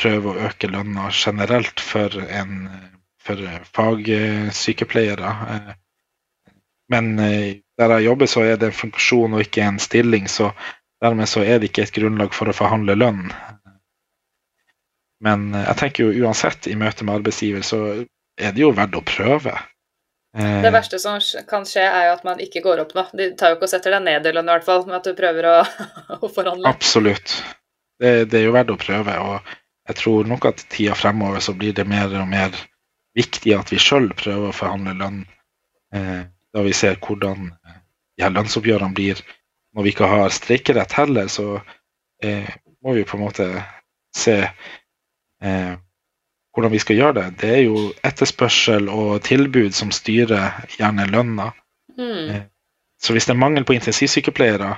prøve 0.00 0.32
å 0.32 0.48
øke 0.48 0.70
lønna 0.72 1.10
generelt 1.12 1.82
for, 1.84 2.16
en, 2.24 2.64
for 3.20 3.42
fagsykepleiere. 3.76 5.34
Men 6.90 7.12
der 7.18 7.94
jeg 7.94 8.06
jobber, 8.08 8.26
så 8.26 8.46
er 8.48 8.56
det 8.58 8.70
en 8.70 8.78
funksjon 8.80 9.36
og 9.36 9.44
ikke 9.44 9.66
en 9.66 9.78
stilling. 9.82 10.26
Så 10.32 10.48
dermed 11.04 11.28
så 11.28 11.44
er 11.44 11.60
det 11.60 11.70
ikke 11.70 11.84
et 11.86 11.94
grunnlag 11.96 12.32
for 12.36 12.50
å 12.50 12.56
forhandle 12.56 12.96
lønn. 12.96 13.28
Men 15.24 15.52
eh, 15.54 15.66
jeg 15.68 15.80
tenker 15.80 16.06
jo 16.08 16.26
uansett, 16.26 16.68
i 16.68 16.76
møte 16.78 17.06
med 17.06 17.20
arbeidsgiver, 17.20 17.64
så 17.66 17.80
er 18.40 18.56
det 18.56 18.64
jo 18.64 18.72
verdt 18.76 18.98
å 18.98 19.04
prøve. 19.06 19.54
Det 20.36 20.66
eh, 20.66 20.72
verste 20.72 20.98
som 21.02 21.18
kan 21.48 21.64
skje, 21.66 21.82
er 21.82 22.06
jo 22.06 22.12
at 22.14 22.26
man 22.26 22.42
ikke 22.42 22.62
går 22.62 22.84
opp 22.84 22.92
nå. 22.94 23.04
De 23.18 23.30
tar 23.38 23.50
jo 23.50 23.58
ikke 23.58 23.66
og 23.66 23.72
setter 23.72 23.96
deg 23.96 24.04
ned 24.06 24.28
i 24.28 24.34
lønn, 24.34 24.46
i 24.46 24.54
hvert 24.54 24.66
fall, 24.66 24.84
med 24.86 25.00
at 25.00 25.08
du 25.08 25.16
prøver 25.18 25.48
å, 25.50 25.56
å 26.24 26.30
forhandle. 26.30 26.70
Absolutt. 26.70 27.34
Det, 28.00 28.30
det, 28.30 28.38
er 28.38 28.46
jo 28.46 28.54
verdt 28.54 28.70
å 28.74 28.78
prøve. 28.80 29.16
Og 29.26 29.50
jeg 29.90 29.98
tror 29.98 30.30
nok 30.30 30.46
at 30.52 30.62
tida 30.70 30.94
fremover 30.98 31.42
så 31.42 31.54
blir 31.58 31.74
det 31.76 31.88
mer 31.90 32.14
og 32.14 32.28
mer 32.30 32.54
viktig 33.18 33.56
at 33.56 33.72
vi 33.74 33.80
sjøl 33.82 34.12
prøver 34.14 34.52
å 34.52 34.56
forhandle 34.56 34.94
lønn. 35.00 35.24
Eh, 35.94 36.22
da 36.54 36.62
vi 36.66 36.74
ser 36.74 36.98
hvordan 37.02 37.50
de 37.50 38.24
her 38.24 38.34
lønnsoppgjørene 38.34 38.94
blir 38.94 39.20
Når 39.70 39.84
vi 39.86 39.90
ikke 39.92 40.06
har 40.10 40.32
streikerett 40.34 40.92
heller, 40.98 41.28
så 41.30 41.60
eh, 42.26 42.48
må 42.82 42.96
vi 42.96 43.04
på 43.06 43.14
en 43.14 43.22
måte 43.22 43.44
se 44.10 44.34
eh, 44.42 45.74
hvordan 46.54 46.72
vi 46.72 46.80
skal 46.82 46.98
gjøre 46.98 47.16
det. 47.18 47.26
Det 47.42 47.50
er 47.54 47.62
jo 47.68 47.90
etterspørsel 48.06 48.88
og 48.90 49.20
tilbud 49.26 49.74
som 49.76 49.92
styrer 49.94 50.64
gjerne 50.76 51.06
lønna. 51.10 51.50
Mm. 51.98 52.48
Så 53.00 53.14
hvis 53.14 53.28
det 53.28 53.36
er 53.36 53.42
mangel 53.42 53.64
på 53.64 53.76
intensivsykepleiere, 53.76 54.74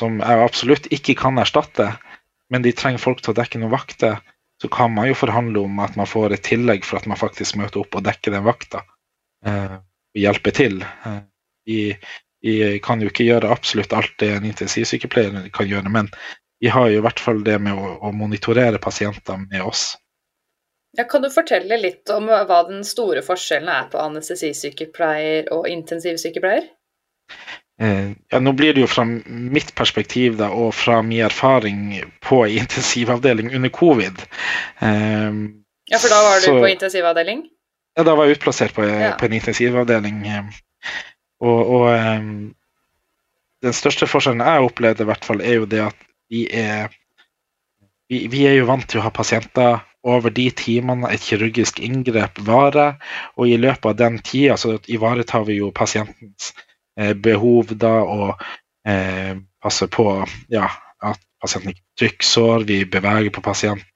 som 0.00 0.20
jeg 0.22 0.44
absolutt 0.44 0.88
ikke 0.94 1.16
kan 1.18 1.38
erstatte, 1.38 1.92
men 2.50 2.64
de 2.64 2.72
trenger 2.74 3.02
folk 3.02 3.20
til 3.22 3.34
å 3.34 3.38
dekke 3.38 3.60
noen 3.60 3.74
vakter, 3.74 4.18
så 4.60 4.68
kan 4.72 4.92
man 4.92 5.08
jo 5.08 5.16
forhandle 5.16 5.62
om 5.64 5.78
at 5.80 5.94
man 5.96 6.08
får 6.08 6.34
et 6.34 6.44
tillegg 6.44 6.84
for 6.84 7.00
at 7.00 7.06
man 7.08 7.20
faktisk 7.20 7.56
møter 7.60 7.82
opp 7.82 7.96
og 7.96 8.04
dekker 8.04 8.34
den 8.34 8.44
vakta. 8.44 8.82
Eh, 9.46 9.76
og 9.78 10.20
hjelper 10.20 10.56
til. 10.56 10.82
Eh, 10.82 11.22
vi, 11.68 11.78
vi, 12.44 12.54
kan 12.84 13.00
jo 13.00 13.08
ikke 13.12 13.28
gjøre 13.28 13.52
absolutt 13.54 13.94
alt 13.96 14.12
det 14.20 14.34
en 14.34 14.48
intensivsykepleier 14.50 15.48
kan 15.54 15.70
gjøre, 15.70 15.92
men 15.92 16.10
vi 16.60 16.68
har 16.68 16.90
jo 16.90 17.00
i 17.00 17.04
hvert 17.04 17.22
fall 17.22 17.40
det 17.46 17.56
med 17.62 17.76
å, 17.76 17.94
å 18.04 18.12
monitorere 18.12 18.82
pasienter 18.82 19.40
med 19.46 19.64
oss. 19.64 19.94
Ja, 20.98 21.04
kan 21.04 21.22
du 21.22 21.30
fortelle 21.30 21.78
litt 21.78 22.10
om 22.10 22.26
hva 22.26 22.60
den 22.66 22.82
store 22.86 23.22
forskjellen 23.22 23.70
er 23.70 23.88
på 23.92 24.00
anestesisykepleier 24.02 25.52
og 25.54 25.68
intensivsykepleier? 25.70 26.66
Eh, 27.80 28.10
ja, 28.28 28.40
nå 28.42 28.52
blir 28.52 28.74
det 28.74 28.82
jo 28.82 28.88
fra 28.90 29.06
mitt 29.06 29.70
perspektiv 29.78 30.36
da, 30.36 30.50
og 30.52 30.74
fra 30.76 30.98
min 31.06 31.24
erfaring 31.24 31.94
på 32.26 32.42
intensivavdeling 32.60 33.54
under 33.56 33.72
covid. 33.72 34.20
Um, 34.82 35.62
ja, 35.88 35.96
for 35.96 36.12
da 36.12 36.18
var 36.26 36.42
du 36.42 36.48
så, 36.50 36.58
på 36.58 36.72
intensivavdeling? 36.74 37.46
Ja, 37.96 38.04
da 38.04 38.16
var 38.18 38.28
jeg 38.28 38.36
utplassert 38.36 38.74
på, 38.76 38.84
ja. 38.84 39.14
på 39.16 39.30
en 39.30 39.38
intensivavdeling. 39.38 40.20
Og, 41.40 41.60
og 41.78 41.86
um, 41.94 42.50
den 43.64 43.76
største 43.76 44.10
forskjellen 44.10 44.44
jeg 44.44 44.66
opplevde, 44.68 45.06
i 45.06 45.10
hvert 45.12 45.24
fall, 45.24 45.40
er 45.40 45.62
jo 45.62 45.70
det 45.70 45.86
at 45.86 46.08
vi 46.30 46.44
er 46.52 46.92
vi, 48.10 48.26
vi, 48.26 48.44
er 48.48 48.58
jo 48.58 48.68
vant 48.68 48.84
til 48.90 49.00
å 49.00 49.06
ha 49.06 49.14
pasienter 49.14 49.80
over 50.06 50.32
de 50.32 50.46
timene 50.56 51.10
et 51.12 51.20
kirurgisk 51.20 51.80
inngrep 51.84 52.40
varer, 52.46 52.96
og 53.36 53.48
i 53.48 53.58
løpet 53.60 53.92
av 53.92 53.98
den 53.98 54.18
tida 54.24 54.56
så 54.56 54.78
ivaretar 54.88 55.44
vi 55.48 55.58
jo 55.60 55.72
pasientens 55.76 56.54
Eh, 57.00 57.14
behov 57.14 57.70
da 57.78 57.92
og 58.02 58.42
eh, 58.88 59.36
passer 59.62 59.88
på 59.92 60.04
ja, 60.52 60.66
at 61.00 61.20
pasienten 61.40 61.72
ikke 61.72 61.84
får 61.84 62.00
trykksår, 62.02 62.66
vi 62.68 62.80
beveger 62.84 63.32
på 63.32 63.44
pasienten, 63.44 63.86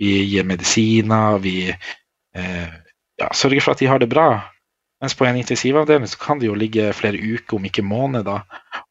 vi 0.00 0.16
gir 0.24 0.46
medisiner, 0.48 1.38
vi 1.44 1.68
eh, 1.68 2.72
ja, 3.20 3.28
sørger 3.30 3.62
for 3.62 3.74
at 3.74 3.84
de 3.84 3.90
har 3.90 4.02
det 4.02 4.10
bra. 4.10 4.28
Mens 5.02 5.14
på 5.18 5.26
en 5.28 5.38
intensivavdeling 5.38 6.08
så 6.10 6.18
kan 6.18 6.40
det 6.40 6.48
jo 6.48 6.58
ligge 6.58 6.92
flere 6.96 7.20
uker, 7.20 7.58
om 7.58 7.68
ikke 7.68 7.84
måneder. 7.84 8.42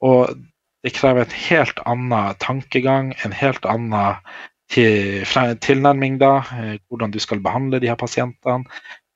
Og 0.06 0.36
det 0.84 0.94
krever 0.94 1.26
en 1.26 1.38
helt 1.50 1.80
annen 1.90 2.40
tankegang, 2.44 3.14
en 3.26 3.36
helt 3.36 3.66
annen 3.66 4.20
tilnærming 4.72 6.18
da, 6.20 6.38
eh, 6.38 6.78
hvordan 6.90 7.12
du 7.12 7.20
skal 7.20 7.40
behandle 7.40 7.80
de 7.80 7.88
her 7.88 7.96
pasientene. 7.96 8.66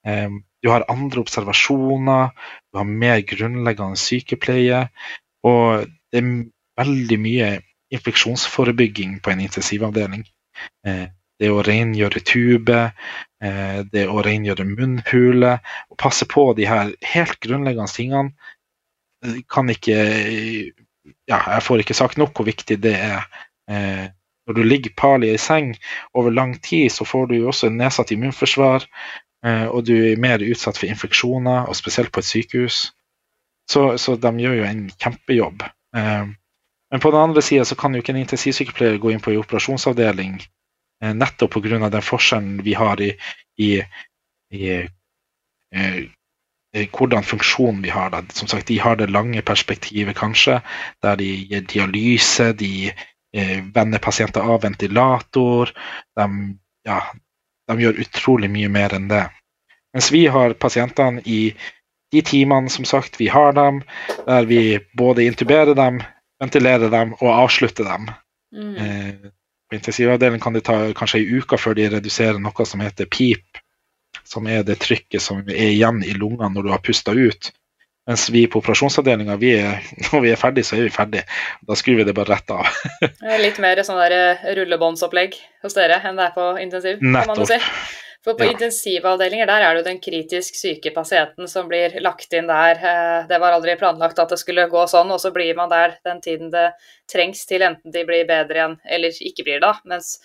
Eh, 0.06 0.30
du 0.64 0.70
har 0.70 0.86
andre 0.90 1.22
observasjoner, 1.22 2.32
du 2.72 2.78
har 2.78 2.86
mer 2.86 3.22
grunnleggende 3.22 3.98
sykepleie. 3.98 4.88
Og 5.44 5.86
det 6.12 6.22
er 6.22 6.46
veldig 6.78 7.20
mye 7.20 7.52
infeksjonsforebygging 7.94 9.22
på 9.22 9.32
en 9.32 9.40
intensivavdeling. 9.40 10.26
Eh, 10.86 11.08
det 11.40 11.52
å 11.54 11.62
rengjøre 11.62 12.24
tube, 12.26 12.92
det 13.38 14.06
å 14.10 14.24
rengjøre 14.26 14.64
munnhule, 14.66 15.52
og 15.92 15.98
passe 16.02 16.26
på 16.26 16.56
de 16.58 16.66
her 16.66 16.90
helt 17.06 17.38
grunnleggende 17.46 17.94
tingene. 17.94 18.32
Kan 19.46 19.70
ikke 19.70 20.00
ja, 21.30 21.38
Jeg 21.38 21.62
får 21.62 21.84
ikke 21.84 21.94
sagt 21.94 22.18
nok 22.18 22.34
hvor 22.34 22.50
viktig 22.50 22.80
det 22.82 22.96
er. 22.98 23.30
Når 24.48 24.54
du 24.54 24.64
ligger 24.64 24.96
parlig 24.98 25.34
i 25.34 25.38
seng 25.42 25.74
over 26.14 26.32
lang 26.32 26.56
tid, 26.64 26.92
så 26.92 27.06
får 27.06 27.28
du 27.28 27.36
jo 27.36 27.48
også 27.52 27.70
nedsatt 27.70 28.12
immunforsvar. 28.16 28.86
Eh, 29.46 29.66
og 29.68 29.86
du 29.86 29.94
er 29.96 30.22
mer 30.22 30.44
utsatt 30.44 30.80
for 30.80 30.90
infeksjoner, 30.90 31.68
og 31.68 31.76
spesielt 31.76 32.12
på 32.12 32.24
et 32.24 32.30
sykehus. 32.30 32.80
Så, 33.70 33.98
så 34.00 34.16
de 34.16 34.32
gjør 34.40 34.62
jo 34.62 34.68
en 34.68 34.86
kjempejobb. 34.96 35.66
Eh, 35.98 36.30
men 36.92 37.04
på 37.04 37.12
den 37.12 37.20
andre 37.20 37.44
sida 37.44 37.66
så 37.68 37.76
kan 37.76 37.94
jo 37.94 38.02
ikke 38.02 38.16
en 38.16 38.24
intensivsykepleier 38.24 39.02
gå 39.04 39.12
inn 39.12 39.24
på 39.24 39.34
en 39.34 39.42
operasjonsavdeling 39.42 40.38
eh, 41.04 41.14
nettopp 41.14 41.58
pga. 41.58 41.90
den 41.90 42.06
forskjellen 42.06 42.62
vi 42.64 42.78
har 42.80 43.02
i, 43.04 43.12
i, 43.60 43.72
i, 44.56 44.70
i 46.78 46.88
hvordan 46.88 47.28
funksjon 47.28 47.84
vi 47.84 47.92
har. 47.92 48.16
Da. 48.16 48.24
Som 48.32 48.48
sagt, 48.48 48.68
De 48.68 48.80
har 48.80 48.96
det 48.96 49.12
lange 49.12 49.42
perspektivet, 49.42 50.16
kanskje, 50.16 50.62
der 51.04 51.20
de 51.20 51.28
gir 51.52 51.68
dialyse, 51.68 52.54
de 52.54 52.94
vender 53.74 54.00
pasienter 54.00 54.42
av 54.42 54.62
ventilator. 54.64 55.72
De, 56.16 56.28
ja, 56.88 57.02
de 57.68 57.82
gjør 57.82 58.00
utrolig 58.04 58.50
mye 58.52 58.70
mer 58.72 58.96
enn 58.96 59.10
det. 59.12 59.26
Mens 59.94 60.12
vi 60.14 60.28
har 60.32 60.56
pasientene 60.60 61.22
i 61.26 61.42
de 62.12 62.22
timene 62.22 62.70
som 62.70 62.86
sagt 62.86 63.20
vi 63.20 63.28
har 63.28 63.54
dem, 63.54 63.82
der 64.26 64.46
vi 64.48 64.80
både 64.98 65.26
intuberer 65.28 65.76
dem, 65.76 66.00
ventilerer 66.40 66.92
dem 66.94 67.14
og 67.20 67.32
avslutter 67.34 67.88
dem. 67.88 68.12
Mm. 68.56 68.76
Eh, 68.76 69.32
på 69.70 69.76
intensivavdelingen 69.76 70.40
kan 70.40 70.56
det 70.56 70.64
ta 70.68 70.80
kanskje 70.96 71.20
ei 71.20 71.40
uke 71.42 71.60
før 71.60 71.76
de 71.76 71.90
reduserer 71.98 72.40
noe 72.40 72.66
som 72.66 72.84
heter 72.84 73.10
PEEP, 73.12 73.60
som 74.24 74.48
er 74.48 74.64
det 74.68 74.80
trykket 74.84 75.24
som 75.24 75.42
er 75.44 75.74
igjen 75.74 76.04
i 76.06 76.16
lungene 76.16 76.54
når 76.54 76.68
du 76.68 76.72
har 76.72 76.84
pusta 76.84 77.12
ut. 77.12 77.52
Mens 78.08 78.30
vi 78.32 78.46
på 78.48 78.62
operasjonsavdelinga, 78.62 79.36
når 80.08 80.24
vi 80.24 80.32
er 80.32 80.40
ferdig, 80.40 80.66
så 80.68 80.78
er 80.78 80.88
vi 80.88 80.96
ferdig. 80.96 81.24
Da 81.68 81.76
skrur 81.76 82.00
vi 82.00 82.08
det 82.08 82.16
bare 82.18 82.38
rett 82.38 82.56
av. 82.56 82.68
Litt 83.46 83.62
mer 83.64 83.84
sånn 83.84 84.00
der 84.00 84.18
eh, 84.18 84.50
rullebåndsopplegg 84.58 85.36
hos 85.66 85.76
dere 85.76 86.00
enn 86.08 86.20
det 86.20 86.30
er 86.30 86.36
på 86.36 86.52
intensiv? 86.64 87.04
Nettopp. 87.04 87.48
Si. 87.52 87.60
For 88.28 88.36
på 88.36 88.48
ja. 88.48 88.54
intensivavdelinger 88.56 89.48
der 89.48 89.64
er 89.64 89.76
det 89.76 89.82
jo 89.84 89.86
den 89.86 90.00
kritisk 90.04 90.58
syke 90.60 90.92
pasienten 90.96 91.48
som 91.48 91.70
blir 91.70 91.94
lagt 92.04 92.34
inn 92.36 92.50
der. 92.50 92.80
Eh, 92.80 93.28
det 93.30 93.40
var 93.44 93.56
aldri 93.56 93.78
planlagt 93.80 94.20
at 94.20 94.34
det 94.34 94.40
skulle 94.42 94.70
gå 94.72 94.88
sånn, 94.90 95.14
og 95.14 95.22
så 95.24 95.32
blir 95.36 95.54
man 95.60 95.72
der 95.72 95.96
den 96.08 96.24
tiden 96.24 96.52
det 96.52 96.72
trengs 97.12 97.46
til 97.48 97.64
enten 97.68 97.94
de 97.94 98.04
blir 98.08 98.28
bedre 98.28 98.60
igjen 98.60 98.76
eller 98.98 99.24
ikke 99.30 99.48
blir 99.48 99.64
da. 99.64 99.78
Mens 99.88 100.18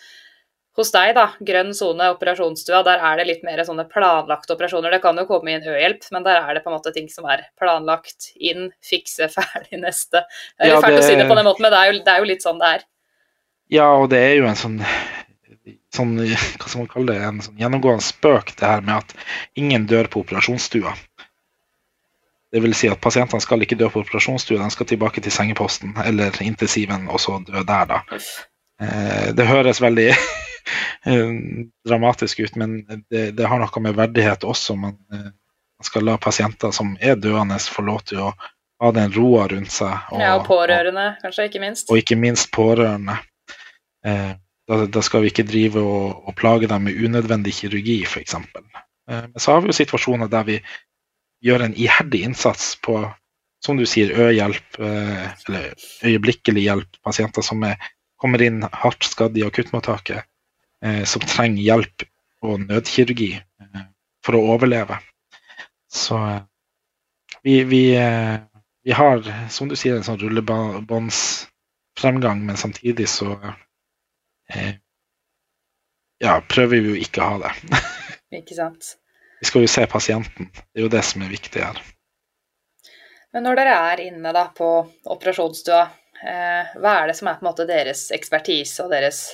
hos 0.78 0.92
deg, 0.94 1.12
da, 1.16 1.26
grønn 1.44 1.74
sone, 1.76 2.06
operasjonsstua, 2.14 2.80
der 2.86 3.02
er 3.04 3.20
det 3.20 3.26
litt 3.28 3.42
mer 3.44 3.60
sånne 3.66 3.84
planlagte 3.90 4.54
operasjoner. 4.54 4.94
Det 4.94 5.02
kan 5.04 5.18
jo 5.20 5.26
komme 5.28 5.52
inn 5.52 5.66
ø-hjelp, 5.68 6.06
men 6.14 6.24
der 6.24 6.38
er 6.40 6.56
det 6.56 6.62
på 6.64 6.72
en 6.72 6.78
måte 6.78 6.94
ting 6.94 7.10
som 7.12 7.26
er 7.28 7.44
planlagt 7.60 8.30
inn, 8.36 8.70
fikse, 8.84 9.28
ferdig, 9.36 9.82
neste. 9.82 10.24
Det 10.56 10.68
er 10.68 10.74
ja, 10.74 10.80
fælt 10.80 10.96
det... 10.96 11.02
å 11.02 11.08
si 11.10 11.18
det 11.20 11.28
på 11.28 11.36
den 11.36 11.48
måten, 11.48 11.66
men 11.66 11.74
det 11.74 11.80
er, 11.80 11.90
jo, 11.90 11.98
det 12.00 12.14
er, 12.14 12.22
jo, 12.22 12.30
litt 12.32 12.46
sånn 12.46 12.62
det 12.62 12.70
er. 12.78 12.86
Ja, 13.72 13.90
og 13.98 14.08
det 14.12 14.20
er 14.20 14.32
jo 14.38 14.46
en 14.48 14.58
sånn, 14.58 14.78
sånn 15.92 16.14
hva 16.22 16.38
skal 16.38 16.80
man 16.80 16.92
kalle 16.92 17.12
det, 17.12 17.26
en 17.28 17.42
sånn 17.44 17.60
gjennomgående 17.60 18.06
spøk, 18.06 18.54
det 18.56 18.70
her 18.70 18.84
med 18.86 19.02
at 19.02 19.12
ingen 19.60 19.84
dør 19.90 20.08
på 20.12 20.22
operasjonsstua. 20.24 20.94
Det 22.52 22.60
vil 22.60 22.76
si 22.76 22.88
at 22.92 23.00
pasientene 23.00 23.44
skal 23.44 23.64
ikke 23.64 23.78
dø 23.80 23.90
på 23.92 24.00
operasjonsstua, 24.04 24.60
de 24.60 24.72
skal 24.72 24.88
tilbake 24.88 25.20
til 25.24 25.32
sengeposten 25.32 25.92
eller 26.04 26.36
intensiven 26.44 27.06
og 27.12 27.20
så 27.20 27.38
dø 27.44 27.60
der, 27.60 27.92
da. 27.92 28.00
Eh, 28.82 29.28
det 29.36 29.48
høres 29.48 29.80
veldig 29.80 30.10
dramatisk 31.88 32.40
ut, 32.40 32.56
men 32.56 32.82
det, 33.10 33.30
det, 33.36 33.46
har 33.46 33.60
noe 33.62 33.84
med 33.84 33.96
verdighet 33.98 34.44
også. 34.44 34.76
Man, 34.78 34.98
eh, 35.12 35.30
man, 35.30 35.86
skal 35.86 36.06
la 36.06 36.18
pasienter 36.22 36.74
som 36.74 36.94
er 37.00 37.16
døende, 37.18 37.58
få 37.58 37.84
lov 37.86 38.04
til 38.10 38.22
å 38.28 38.32
ha 38.82 38.92
den 38.94 39.12
roa 39.14 39.48
rundt 39.50 39.72
seg. 39.74 39.92
Og, 40.12 40.22
ja, 40.22 40.36
og 40.38 40.46
pårørende, 40.46 41.08
og, 41.16 41.26
kanskje, 41.26 41.48
ikke 41.50 41.62
minst. 41.62 41.90
Og 41.90 42.02
ikke 42.02 42.18
minst 42.18 42.50
pårørende. 42.54 43.18
Eh, 44.06 44.30
da, 44.68 44.84
da, 44.86 45.02
skal 45.02 45.24
vi 45.24 45.32
ikke 45.32 45.46
drive 45.46 45.82
og, 45.82 46.22
og, 46.26 46.34
plage 46.38 46.70
dem 46.70 46.86
med 46.88 46.98
unødvendig 46.98 47.54
kirurgi, 47.58 48.02
f.eks. 48.06 48.38
Eh, 48.38 49.26
men 49.26 49.42
så 49.42 49.54
har 49.54 49.62
vi 49.62 49.72
jo 49.72 49.80
situasjoner 49.80 50.30
der 50.30 50.46
vi 50.48 50.60
gjør 51.42 51.66
en 51.66 51.74
iherdig 51.74 52.22
innsats 52.28 52.76
på 52.82 53.00
som 53.62 53.78
du 53.78 53.86
sier, 53.86 54.10
ø-hjelp, 54.18 54.78
eh, 54.82 55.26
eller 55.46 55.74
øyeblikkelig 56.04 56.64
hjelp, 56.64 56.98
pasienter 57.06 57.44
som 57.46 57.62
er, 57.66 57.78
kommer 58.18 58.42
inn 58.42 58.62
hardt 58.74 59.06
skadd 59.06 59.38
i 59.38 59.44
akuttmottaket 59.46 60.18
eh, 60.18 60.28
som 61.06 61.22
trenger 61.22 61.62
hjelp 61.62 62.02
og 62.42 62.64
nødkirurgi 62.66 63.32
eh, 63.38 63.84
for 64.24 64.38
å 64.38 64.46
overleve. 64.54 64.98
Så 65.92 66.16
eh, 66.18 66.42
vi, 67.42 67.64
vi, 67.68 67.82
eh, 67.96 68.38
vi, 68.84 68.92
har, 68.96 69.22
som 69.50 69.70
du 69.70 69.76
sier, 69.78 69.96
en 69.96 70.06
sånn 70.06 70.20
rullebåndsfremgang, 70.22 72.42
men 72.46 72.58
samtidig 72.58 73.08
så 73.10 73.36
eh, 74.52 74.74
ja, 76.22 76.36
prøver 76.48 76.82
vi 76.82 76.94
jo 76.94 77.06
ikke 77.06 77.22
å 77.22 77.30
ha 77.32 77.36
det. 77.46 77.52
ikke 78.42 78.58
sant. 78.58 78.82
Vi 79.42 79.50
skal 79.50 79.64
jo 79.64 79.70
se 79.70 79.88
pasienten. 79.90 80.52
Det 80.54 80.78
er 80.78 80.86
jo 80.86 80.92
det 80.92 81.02
som 81.06 81.24
er 81.24 81.32
viktig 81.32 81.64
her. 81.64 81.78
Men 83.32 83.46
når 83.46 83.58
dere 83.58 83.74
er 83.90 84.02
inne 84.04 84.30
da 84.34 84.44
på 84.54 84.68
operasjonsstua, 85.10 85.82
eh, 86.22 86.74
hva 86.78 86.92
er 87.00 87.10
det 87.10 87.16
som 87.18 87.30
er 87.30 87.38
på 87.38 87.42
en 87.42 87.48
måte 87.48 87.66
deres 87.66 88.10
ekspertise 88.14 88.84
og 88.84 88.92
deres 88.92 89.24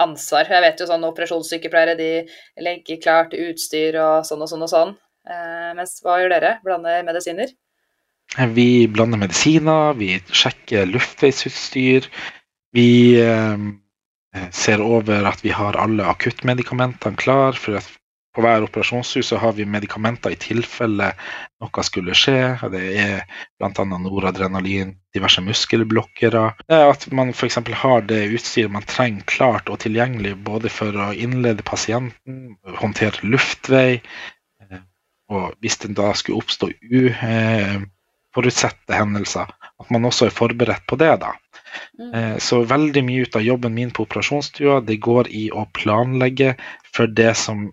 ansvar. 0.00 0.48
Jeg 0.50 0.64
vet 0.64 0.80
jo 0.80 0.88
sånn 0.88 1.06
operasjonssykepleiere 1.08 1.96
de 1.98 2.10
legger 2.62 3.00
klart 3.02 3.36
utstyr 3.36 3.98
og 4.02 4.26
sånn 4.28 4.42
og 4.44 4.50
sånn 4.50 4.66
og 4.66 4.72
sånn. 4.72 4.94
Eh, 5.30 5.70
mens 5.78 5.98
hva 6.04 6.18
gjør 6.20 6.34
dere? 6.34 6.56
Blander 6.64 7.04
medisiner? 7.06 7.52
Vi 8.54 8.86
blander 8.90 9.20
medisiner, 9.20 9.94
vi 9.98 10.16
sjekker 10.34 10.88
luftveisutstyr. 10.90 12.08
Vi 12.74 12.88
eh, 13.22 13.66
ser 14.50 14.82
over 14.82 15.28
at 15.30 15.44
vi 15.44 15.52
har 15.54 15.78
alle 15.78 16.08
akuttmedikamentene 16.10 17.20
klar 17.20 17.54
for 17.58 17.78
at 17.78 17.92
på 18.34 18.42
hver 18.42 18.64
operasjonshus 18.66 19.28
så 19.30 19.38
har 19.38 19.52
vi 19.54 19.66
medikamenter 19.68 20.34
i 20.34 20.38
tilfelle 20.42 21.12
noe 21.62 21.84
skulle 21.86 22.16
skje. 22.18 22.56
Det 22.72 22.82
er 22.98 23.20
bl.a. 23.62 23.84
noradrenalin, 23.86 24.96
diverse 25.14 25.42
muskelblokkere. 25.44 26.44
At 26.74 27.06
man 27.14 27.30
f.eks. 27.34 27.58
har 27.82 28.06
det 28.08 28.20
utstyret 28.36 28.72
man 28.74 28.86
trenger 28.88 29.22
klart 29.30 29.70
og 29.70 29.80
tilgjengelig 29.84 30.36
både 30.46 30.72
for 30.72 30.96
å 30.96 31.12
innlede 31.14 31.62
pasienten, 31.66 32.56
håndtere 32.80 33.22
luftvei, 33.22 34.00
eh, 34.64 34.82
og 35.32 35.54
hvis 35.62 35.78
det 35.84 35.94
da 35.98 36.12
skulle 36.18 36.42
oppstå 36.42 36.70
uforutsette 37.00 38.92
hendelser, 38.98 39.46
at 39.80 39.94
man 39.94 40.06
også 40.10 40.28
er 40.28 40.36
forberedt 40.36 40.86
på 40.90 40.98
det. 41.00 41.14
da. 41.22 41.32
Mm. 41.98 42.38
Så 42.42 42.62
veldig 42.70 43.02
mye 43.06 43.24
ut 43.26 43.36
av 43.38 43.42
jobben 43.42 43.74
min 43.74 43.90
på 43.94 44.04
operasjonsstua 44.06 44.80
det 44.86 45.00
går 45.02 45.30
i 45.34 45.48
å 45.50 45.64
planlegge 45.74 46.54
for 46.94 47.10
det 47.10 47.32
som 47.38 47.68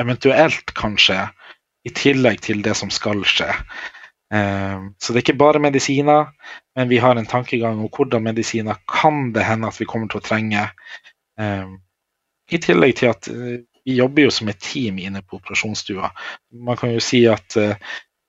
eventuelt 0.00 0.74
kan 0.74 0.96
skje, 0.98 1.28
i 1.84 1.92
tillegg 1.92 2.40
til 2.42 2.62
det 2.64 2.74
som 2.78 2.90
skal 2.90 3.22
skje. 3.28 3.50
Eh, 4.34 4.80
så 4.98 5.12
det 5.12 5.20
er 5.20 5.24
ikke 5.24 5.38
bare 5.38 5.62
medisiner, 5.62 6.32
men 6.76 6.88
vi 6.90 6.98
har 7.02 7.16
en 7.16 7.28
tankegang 7.30 7.78
om 7.78 7.90
hvordan 7.92 8.24
medisiner 8.24 8.80
kan 8.90 9.30
det 9.34 9.44
hende 9.46 9.70
at 9.70 9.78
vi 9.80 9.88
kommer 9.88 10.10
til 10.10 10.22
å 10.22 10.26
trenge. 10.26 10.64
Eh, 11.40 11.76
I 12.50 12.60
tillegg 12.62 12.96
til 12.98 13.12
at 13.12 13.28
eh, 13.30 13.62
vi 13.84 13.98
jobber 13.98 14.26
jo 14.26 14.32
som 14.32 14.48
et 14.50 14.62
team 14.64 14.98
inne 14.98 15.22
på 15.22 15.38
operasjonsstua. 15.38 16.10
Man 16.66 16.80
kan 16.80 16.94
jo 16.94 17.02
si 17.04 17.26
at 17.28 17.52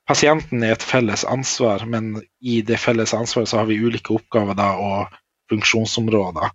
pasienten 0.04 0.66
er 0.68 0.74
et 0.76 0.84
felles 0.84 1.24
ansvar, 1.32 1.86
men 1.88 2.18
i 2.44 2.60
det 2.62 2.76
felles 2.84 3.14
ansvaret 3.16 3.48
så 3.48 3.62
har 3.62 3.70
vi 3.70 3.80
ulike 3.80 4.18
oppgaver 4.18 4.58
da, 4.60 4.74
og 4.76 5.16
funksjonsområder. 5.54 6.52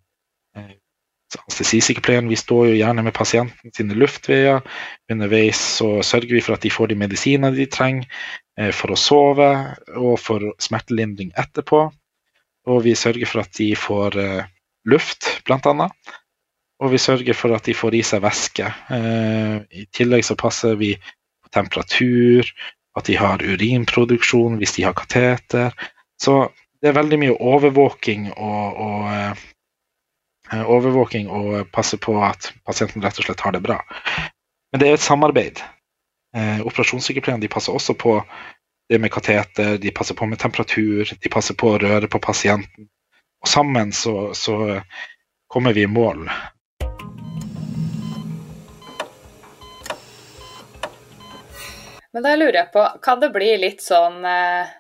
Anestesisykepleieren 1.39 2.29
vi 2.31 2.39
står 2.39 2.71
jo 2.71 2.79
gjerne 2.81 3.05
med 3.07 3.15
pasienten 3.15 3.75
sine 3.75 3.95
luftveier. 3.99 4.65
Underveis 5.13 5.61
så 5.79 6.01
sørger 6.07 6.35
vi 6.35 6.43
for 6.43 6.57
at 6.57 6.65
de 6.67 6.73
får 6.75 6.91
de 6.91 6.99
medisinene 6.99 7.55
de 7.55 7.69
trenger 7.71 8.09
eh, 8.59 8.73
for 8.75 8.95
å 8.95 8.99
sove 8.99 9.51
og 9.95 10.17
for 10.19 10.49
smertelindring 10.63 11.31
etterpå. 11.39 11.85
Og 12.71 12.83
vi 12.85 12.97
sørger 12.99 13.31
for 13.31 13.45
at 13.45 13.55
de 13.59 13.71
får 13.79 14.19
eh, 14.21 14.51
luft, 14.91 15.31
bl.a. 15.47 15.89
Og 16.81 16.93
vi 16.95 17.01
sørger 17.01 17.37
for 17.37 17.55
at 17.55 17.69
de 17.69 17.77
får 17.77 17.97
i 17.99 18.03
seg 18.11 18.25
væske. 18.25 18.67
Eh, 18.97 19.57
I 19.71 19.87
tillegg 19.95 20.27
så 20.27 20.37
passer 20.41 20.79
vi 20.81 20.95
på 20.97 21.55
temperatur, 21.55 22.49
at 22.99 23.07
de 23.07 23.17
har 23.21 23.45
urinproduksjon 23.45 24.59
hvis 24.59 24.77
de 24.79 24.89
har 24.89 24.99
kateter. 24.99 25.77
Så 26.21 26.43
det 26.81 26.91
er 26.91 26.99
veldig 26.99 27.19
mye 27.21 27.39
overvåking 27.39 28.31
og, 28.33 28.81
og 28.81 29.45
overvåking 30.59 31.29
og 31.31 31.71
passe 31.73 31.99
på 32.01 32.17
at 32.25 32.51
pasienten 32.67 33.03
rett 33.05 33.19
og 33.19 33.27
slett 33.27 33.43
har 33.45 33.55
det 33.55 33.63
bra. 33.65 33.79
Men 34.73 34.83
det 34.83 34.89
er 34.89 34.99
et 34.99 35.05
samarbeid. 35.05 35.63
Eh, 36.37 36.63
operasjonssykepleierne 36.67 37.51
passer 37.51 37.75
også 37.75 37.95
på 37.99 38.17
det 38.91 38.99
med 38.99 39.13
kateter, 39.15 39.79
de 39.79 39.93
passer 39.95 40.15
på 40.19 40.27
med 40.27 40.39
temperatur, 40.39 41.13
de 41.23 41.31
passer 41.31 41.55
på 41.55 41.75
å 41.75 41.79
røre 41.79 42.11
på 42.11 42.19
pasienten. 42.23 42.89
Og 43.41 43.49
sammen 43.49 43.93
så, 43.95 44.35
så 44.35 44.81
kommer 45.47 45.73
vi 45.73 45.87
i 45.87 45.91
mål. 45.91 46.27
Men 52.11 52.27
da 52.27 52.35
lurer 52.35 52.65
jeg 52.65 52.73
på, 52.75 52.83
kan 53.03 53.23
det 53.23 53.31
bli 53.35 53.55
litt 53.63 53.83
sånn 53.87 54.25
eh 54.27 54.77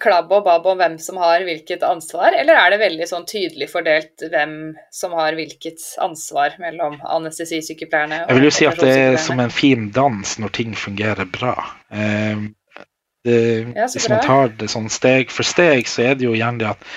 klabb 0.00 0.32
og 0.32 0.46
babb 0.46 0.66
om 0.66 0.78
hvem 0.80 0.96
som 1.02 1.18
har 1.20 1.44
hvilket 1.44 1.84
ansvar, 1.86 2.34
eller 2.38 2.56
er 2.58 2.72
det 2.72 2.80
veldig 2.82 3.08
sånn 3.08 3.26
tydelig 3.28 3.68
fordelt 3.72 4.24
hvem 4.32 4.74
som 4.94 5.14
har 5.18 5.36
hvilket 5.36 5.82
ansvar 6.02 6.56
mellom 6.62 6.96
anestesisykepleierne 7.04 8.24
Jeg 8.24 8.38
vil 8.38 8.48
jo 8.48 8.54
si 8.58 8.68
at 8.68 8.80
det 8.80 8.94
er 8.96 9.18
som 9.20 9.42
en 9.44 9.52
fin 9.52 9.90
dans 9.94 10.36
når 10.40 10.54
ting 10.56 10.76
fungerer 10.78 11.28
bra. 11.28 11.54
Ehm, 11.92 12.54
det, 13.24 13.36
ja, 13.76 13.88
hvis 13.88 14.08
man 14.12 14.24
tar 14.24 14.56
det 14.60 14.70
sånn 14.72 14.90
steg 14.92 15.30
for 15.32 15.46
steg, 15.48 15.88
så 15.88 16.10
er 16.10 16.18
det 16.18 16.26
jo 16.26 16.34
gjerne 16.36 16.64
det 16.64 16.72
at 16.74 16.88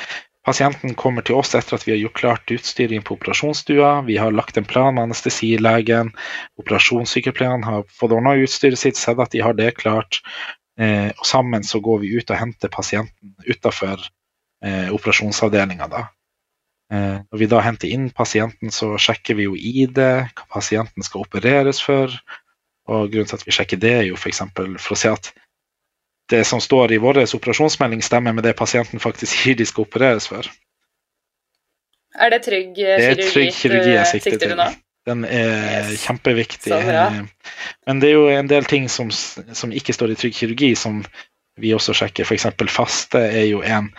pasienten 0.47 0.95
kommer 0.95 1.25
til 1.27 1.35
oss 1.39 1.53
etter 1.55 1.75
at 1.75 1.83
vi 1.83 1.93
har 1.93 1.99
gjort 1.99 2.19
klart 2.21 2.53
utstyret 2.55 2.95
inn 2.95 3.03
på 3.03 3.17
operasjonsstua. 3.17 4.07
Vi 4.07 4.15
har 4.19 4.35
lagt 4.35 4.59
en 4.59 4.67
plan 4.67 4.95
med 4.95 5.09
anestesilegen. 5.09 6.13
Operasjonssykepleieren 6.61 7.67
har 7.67 7.83
fått 7.99 8.15
ordna 8.15 8.37
utstyret 8.39 8.79
sitt, 8.79 8.99
sett 8.99 9.19
at 9.19 9.35
de 9.35 9.43
har 9.43 9.57
det 9.59 9.73
klart. 9.81 10.21
Eh, 10.77 11.09
og 11.09 11.25
sammen 11.25 11.65
så 11.65 11.81
går 11.81 12.03
vi 12.03 12.13
ut 12.19 12.29
og 12.29 12.37
henter 12.37 12.69
pasienten 12.69 13.33
utafor 13.47 14.01
eh, 14.63 14.93
operasjonsavdelinga. 14.93 15.87
Da. 15.89 16.03
Eh, 16.93 17.17
når 17.25 17.41
vi 17.41 17.49
da 17.49 17.63
henter 17.65 17.91
inn 17.91 18.11
pasienten, 18.13 18.71
så 18.73 18.93
sjekker 19.01 19.39
vi 19.39 19.47
jo 19.47 19.57
ID, 19.57 19.97
hva 20.37 20.45
pasienten 20.53 21.05
skal 21.05 21.25
opereres 21.25 21.81
for. 21.83 22.13
Og 22.87 23.09
grunnen 23.11 23.27
til 23.27 23.39
at 23.39 23.47
vi 23.47 23.55
sjekker 23.57 23.81
det, 23.81 23.93
er 24.03 24.07
jo 24.11 24.19
f.eks. 24.19 24.45
For, 24.53 24.77
for 24.79 24.95
å 24.95 25.01
se 25.01 25.11
at 25.11 25.33
det 26.31 26.43
som 26.47 26.61
står 26.63 26.93
i 26.93 27.01
vår 27.01 27.23
operasjonsmelding, 27.25 28.03
stemmer 28.03 28.35
med 28.35 28.45
det 28.47 28.55
pasienten 28.59 29.01
faktisk 29.01 29.33
sier 29.33 29.57
de 29.57 29.67
skal 29.67 29.87
opereres 29.87 30.27
for. 30.29 30.47
Er 32.17 32.33
det 32.33 32.43
trygg 32.45 32.73
kirurgi, 32.75 32.97
det 32.97 33.09
er 33.11 33.31
trygg 33.31 33.53
kirurgi 33.55 33.93
jeg 33.93 34.09
sikter 34.13 34.41
til 34.41 34.55
nå? 34.57 34.67
Den 35.07 35.23
er 35.23 35.87
yes. 35.87 36.03
kjempeviktig. 36.03 36.73
Eh, 36.75 37.19
men 37.87 38.03
det 38.03 38.11
er 38.11 38.17
jo 38.17 38.29
en 38.31 38.49
del 38.51 38.67
ting 38.67 38.89
som, 38.91 39.11
som, 39.11 39.71
ikke 39.71 39.95
står 39.95 40.13
i 40.13 40.17
trygg 40.19 40.35
kirurgi, 40.35 40.73
som 40.75 41.01
vi 41.57 41.73
også 41.75 41.95
sjekker. 41.97 42.27
F.eks. 42.27 42.49
faste 42.73 43.21
er 43.23 43.47
jo 43.47 43.61
en 43.63 43.91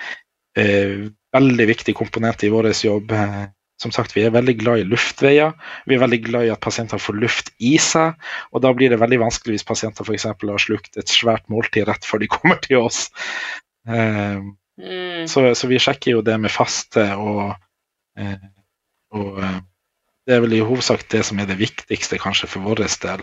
eh, 0.59 1.09
veldig 1.35 1.69
viktig 1.73 1.97
komponent 1.97 2.45
i 2.45 2.53
vår 2.53 2.73
jobb. 2.85 3.15
Som 3.79 3.93
sagt, 3.95 4.17
Vi 4.17 4.25
er 4.27 4.35
veldig 4.35 4.57
glad 4.59 4.81
i 4.81 4.87
luftveier. 4.91 5.53
Vi 5.87 5.95
er 5.95 6.03
veldig 6.03 6.19
glad 6.25 6.49
i 6.49 6.51
at 6.51 6.61
pasienter 6.61 6.99
får 6.99 7.15
luft 7.15 7.53
i 7.63 7.77
seg. 7.79 8.19
og 8.51 8.63
Da 8.65 8.73
blir 8.75 8.91
det 8.91 8.99
veldig 8.99 9.21
vanskelig 9.23 9.55
hvis 9.55 9.69
pasienter 9.69 10.05
for 10.05 10.19
har 10.19 10.59
slukt 10.59 10.99
et 10.99 11.09
svært 11.09 11.47
måltid 11.49 11.87
rett 11.87 12.05
før 12.05 12.19
de 12.19 12.27
kommer 12.27 12.59
til 12.65 12.83
oss. 12.83 13.07
Eh, 13.87 14.43
mm. 14.83 15.29
så, 15.31 15.55
så, 15.55 15.71
vi 15.71 15.79
sjekker 15.79 16.17
jo 16.17 16.23
det 16.27 16.41
med 16.43 16.51
faste 16.51 17.07
og, 17.15 17.55
eh, 18.19 18.51
og 19.15 19.39
eh, 19.39 19.61
det 20.29 20.37
er 20.37 20.45
vel 20.45 20.59
i 20.59 20.65
hovedsak 20.65 21.07
det 21.09 21.23
som 21.25 21.39
er 21.41 21.49
det 21.49 21.57
viktigste 21.57 22.21
kanskje 22.21 22.51
for 22.53 22.67
vår 22.69 22.85
del. 22.85 23.23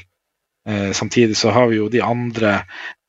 Eh, 0.66 0.92
samtidig 0.98 1.38
så 1.38 1.54
har 1.54 1.70
vi 1.70 1.78
jo 1.78 1.90
de 1.94 2.02
andre 2.02 2.56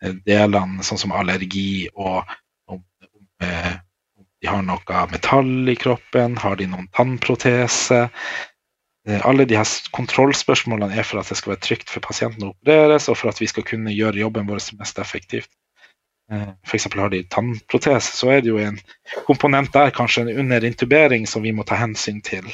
eh, 0.04 0.12
delene, 0.26 0.84
sånn 0.84 1.00
som 1.00 1.14
allergi 1.16 1.88
og 1.94 2.20
om, 2.68 2.82
om, 3.08 3.22
eh, 3.40 3.78
de 4.42 4.50
har 4.52 4.66
noe 4.66 5.06
metall 5.08 5.72
i 5.72 5.78
kroppen, 5.80 6.36
har 6.36 6.60
de 6.60 6.68
noen 6.68 6.90
tannprotese. 6.92 8.02
Eh, 9.08 9.20
alle 9.24 9.48
de 9.48 9.56
her 9.56 9.72
kontrollspørsmålene 9.96 10.98
er 10.98 11.08
for 11.08 11.22
at 11.22 11.32
det 11.32 11.40
skal 11.40 11.54
være 11.54 11.64
trygt 11.64 11.92
for 11.92 12.04
pasienten 12.04 12.44
å 12.44 12.52
opereres, 12.52 13.08
og 13.08 13.16
for 13.16 13.32
at 13.32 13.40
vi 13.40 13.48
skal 13.48 13.64
kunne 13.64 13.96
gjøre 13.96 14.20
jobben 14.26 14.50
vår 14.50 14.60
mest 14.76 15.00
effektivt. 15.00 15.48
Eh, 16.32 16.52
F.eks. 16.68 16.90
har 16.92 17.16
de 17.16 17.24
tannprotese, 17.32 18.12
så 18.12 18.34
er 18.36 18.44
det 18.44 18.52
jo 18.52 18.60
en 18.60 18.76
komponent 19.24 19.72
der, 19.72 19.96
kanskje 19.96 20.28
under 20.36 20.68
intubering, 20.68 21.24
som 21.24 21.46
vi 21.46 21.56
må 21.56 21.64
ta 21.64 21.80
hensyn 21.80 22.20
til. 22.20 22.52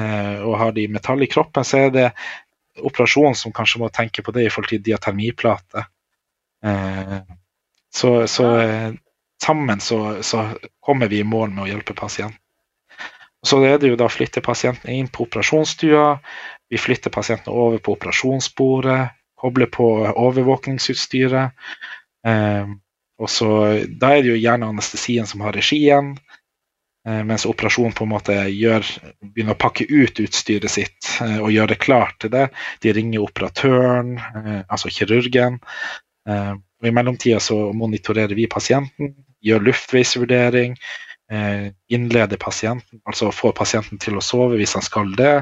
Eh, 0.00 0.40
og 0.46 0.56
har 0.58 0.72
de 0.72 0.88
metall 0.88 1.22
i 1.24 1.30
kroppen, 1.30 1.66
så 1.66 1.84
er 1.84 1.94
det 1.94 2.08
operasjonen 2.80 3.36
som 3.36 3.54
kanskje 3.54 3.82
må 3.82 3.90
tenke 3.92 4.24
på 4.24 4.32
det 4.34 4.46
i 4.46 4.52
forhold 4.52 4.72
til 4.72 4.84
diatermiplate. 4.84 5.86
Eh, 6.64 7.16
så, 7.94 8.12
så 8.30 8.50
eh, 8.60 8.92
sammen 9.42 9.80
så, 9.80 10.22
så, 10.22 10.46
kommer 10.80 11.10
vi 11.10 11.20
i 11.20 11.26
mål 11.26 11.52
med 11.54 11.64
å 11.64 11.70
hjelpe 11.72 11.96
pasienten. 11.98 12.38
Så 13.46 13.62
er 13.64 13.78
det 13.80 13.88
jo 13.88 13.96
da 13.96 14.04
å 14.04 14.12
flytte 14.12 14.42
pasienten 14.44 14.92
inn 14.92 15.08
på 15.08 15.24
operasjonsstua. 15.24 16.18
Vi 16.68 16.78
flytter 16.78 17.12
pasienten 17.12 17.54
over 17.56 17.80
på 17.80 17.94
operasjonsbordet, 17.96 19.14
kobler 19.40 19.70
på 19.72 19.86
overvåkningsutstyret. 20.10 21.56
og 23.16 23.30
så, 23.32 23.48
Da 23.88 24.10
er 24.12 24.20
det 24.20 24.34
jo 24.34 24.36
gjerne 24.36 24.68
anestesien 24.68 25.24
som 25.26 25.40
har 25.40 25.56
regien. 25.56 26.12
Eh, 27.10 27.24
mens 27.24 27.46
operasjonen 27.46 27.92
på 27.96 28.04
en 28.04 28.12
måte 28.12 28.36
gjør, 28.52 28.86
begynner 29.32 29.56
å 29.56 29.60
pakke 29.60 29.86
ut 29.88 30.20
utstyret 30.22 30.70
sitt 30.70 31.08
eh, 31.24 31.38
og 31.40 31.50
gjøre 31.54 31.72
det 31.74 31.80
klart 31.82 32.18
til 32.22 32.32
det. 32.34 32.46
De 32.84 32.94
ringer 32.94 33.24
operatøren, 33.24 34.16
eh, 34.18 34.60
altså 34.68 34.92
kirurgen. 34.94 35.58
Og 36.30 36.86
I 36.86 36.92
mellomtida 36.94 37.40
så 37.42 37.56
monitorerer 37.74 38.36
vi 38.38 38.44
pasienten, 38.46 39.14
gjør 39.42 39.64
luftveisvurdering, 39.66 40.76
innleder 41.90 42.38
pasienten, 42.38 43.00
altså 43.08 43.30
får 43.34 43.54
pasienten 43.56 43.98
til 43.98 44.18
å 44.20 44.22
sove 44.22 44.58
hvis 44.60 44.76
han 44.76 44.84
skal 44.84 45.10
det. 45.18 45.32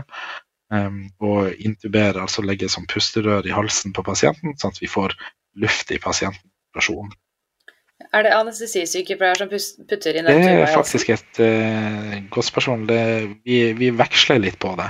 Og 0.70 1.50
intuberer, 1.58 2.22
altså 2.22 2.46
legger 2.46 2.70
som 2.72 2.86
pusterør 2.88 3.44
i 3.44 3.52
halsen 3.52 3.92
på 3.92 4.06
pasienten, 4.06 4.54
sånn 4.56 4.72
at 4.72 4.80
vi 4.80 4.88
får 4.88 5.18
luft 5.60 5.92
i 5.92 6.00
pasientoperasjonen. 6.00 7.12
Er 8.16 8.24
det 8.24 8.34
anestesisykepleier 8.36 9.40
som 9.40 9.50
putter 9.50 10.16
inn 10.16 10.28
den 10.28 10.38
tuba? 10.40 10.52
Det 10.52 10.62
er 10.64 10.72
faktisk 10.72 11.10
et 11.12 11.40
uh, 11.42 12.14
godt 12.32 12.48
spørsmål. 12.48 12.86
Det, 12.88 13.02
vi, 13.44 13.58
vi, 13.78 13.90
veksler 13.96 14.40
litt 14.40 14.56
på 14.62 14.72
det. 14.80 14.88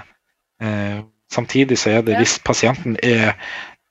Uh, 0.63 1.03
samtidig 1.33 1.81
så 1.81 1.99
er 1.99 2.07
det 2.07 2.15
ja. 2.15 2.23
hvis 2.23 2.39
pasienten 2.47 2.95
er 3.03 3.35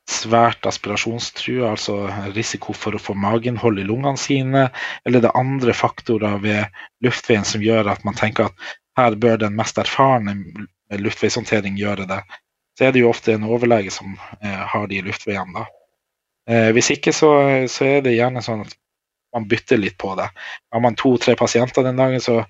svært 0.08 0.64
aspirasjonstrua, 0.68 1.74
altså 1.74 1.98
risiko 2.36 2.72
for 2.72 2.96
å 2.96 3.02
få 3.02 3.16
mageinnhold 3.20 3.82
i 3.82 3.86
lungene 3.88 4.20
sine, 4.20 4.70
eller 5.04 5.24
det 5.24 5.30
er 5.30 5.40
andre 5.40 5.76
faktorer 5.76 6.40
ved 6.44 6.80
luftveien 7.04 7.44
som 7.48 7.64
gjør 7.64 7.92
at 7.92 8.06
man 8.08 8.16
tenker 8.16 8.48
at 8.48 8.68
her 8.98 9.18
bør 9.20 9.42
den 9.44 9.58
mest 9.58 9.78
erfarne 9.78 10.38
luftveishåndtering 10.96 11.76
gjøre 11.78 12.08
det, 12.10 12.22
så 12.78 12.88
er 12.88 12.96
det 12.96 13.04
jo 13.04 13.12
ofte 13.12 13.36
en 13.36 13.46
overlege 13.48 13.92
som 13.94 14.16
eh, 14.42 14.64
har 14.72 14.88
de 14.88 15.02
luftveiene. 15.06 15.54
da. 15.54 15.66
Eh, 16.48 16.70
hvis 16.78 16.92
ikke 16.96 17.14
så, 17.14 17.32
så, 17.68 17.86
er 17.98 18.06
det 18.06 18.16
gjerne 18.16 18.44
sånn 18.46 18.64
at 18.64 18.76
man 19.38 19.48
bytter 19.50 19.80
litt 19.82 19.98
på 20.02 20.16
det. 20.20 20.28
Har 20.74 20.84
man 20.84 20.98
to-tre 21.00 21.38
pasienter 21.40 21.86
den 21.86 22.02
dagen, 22.02 22.24
så 22.24 22.42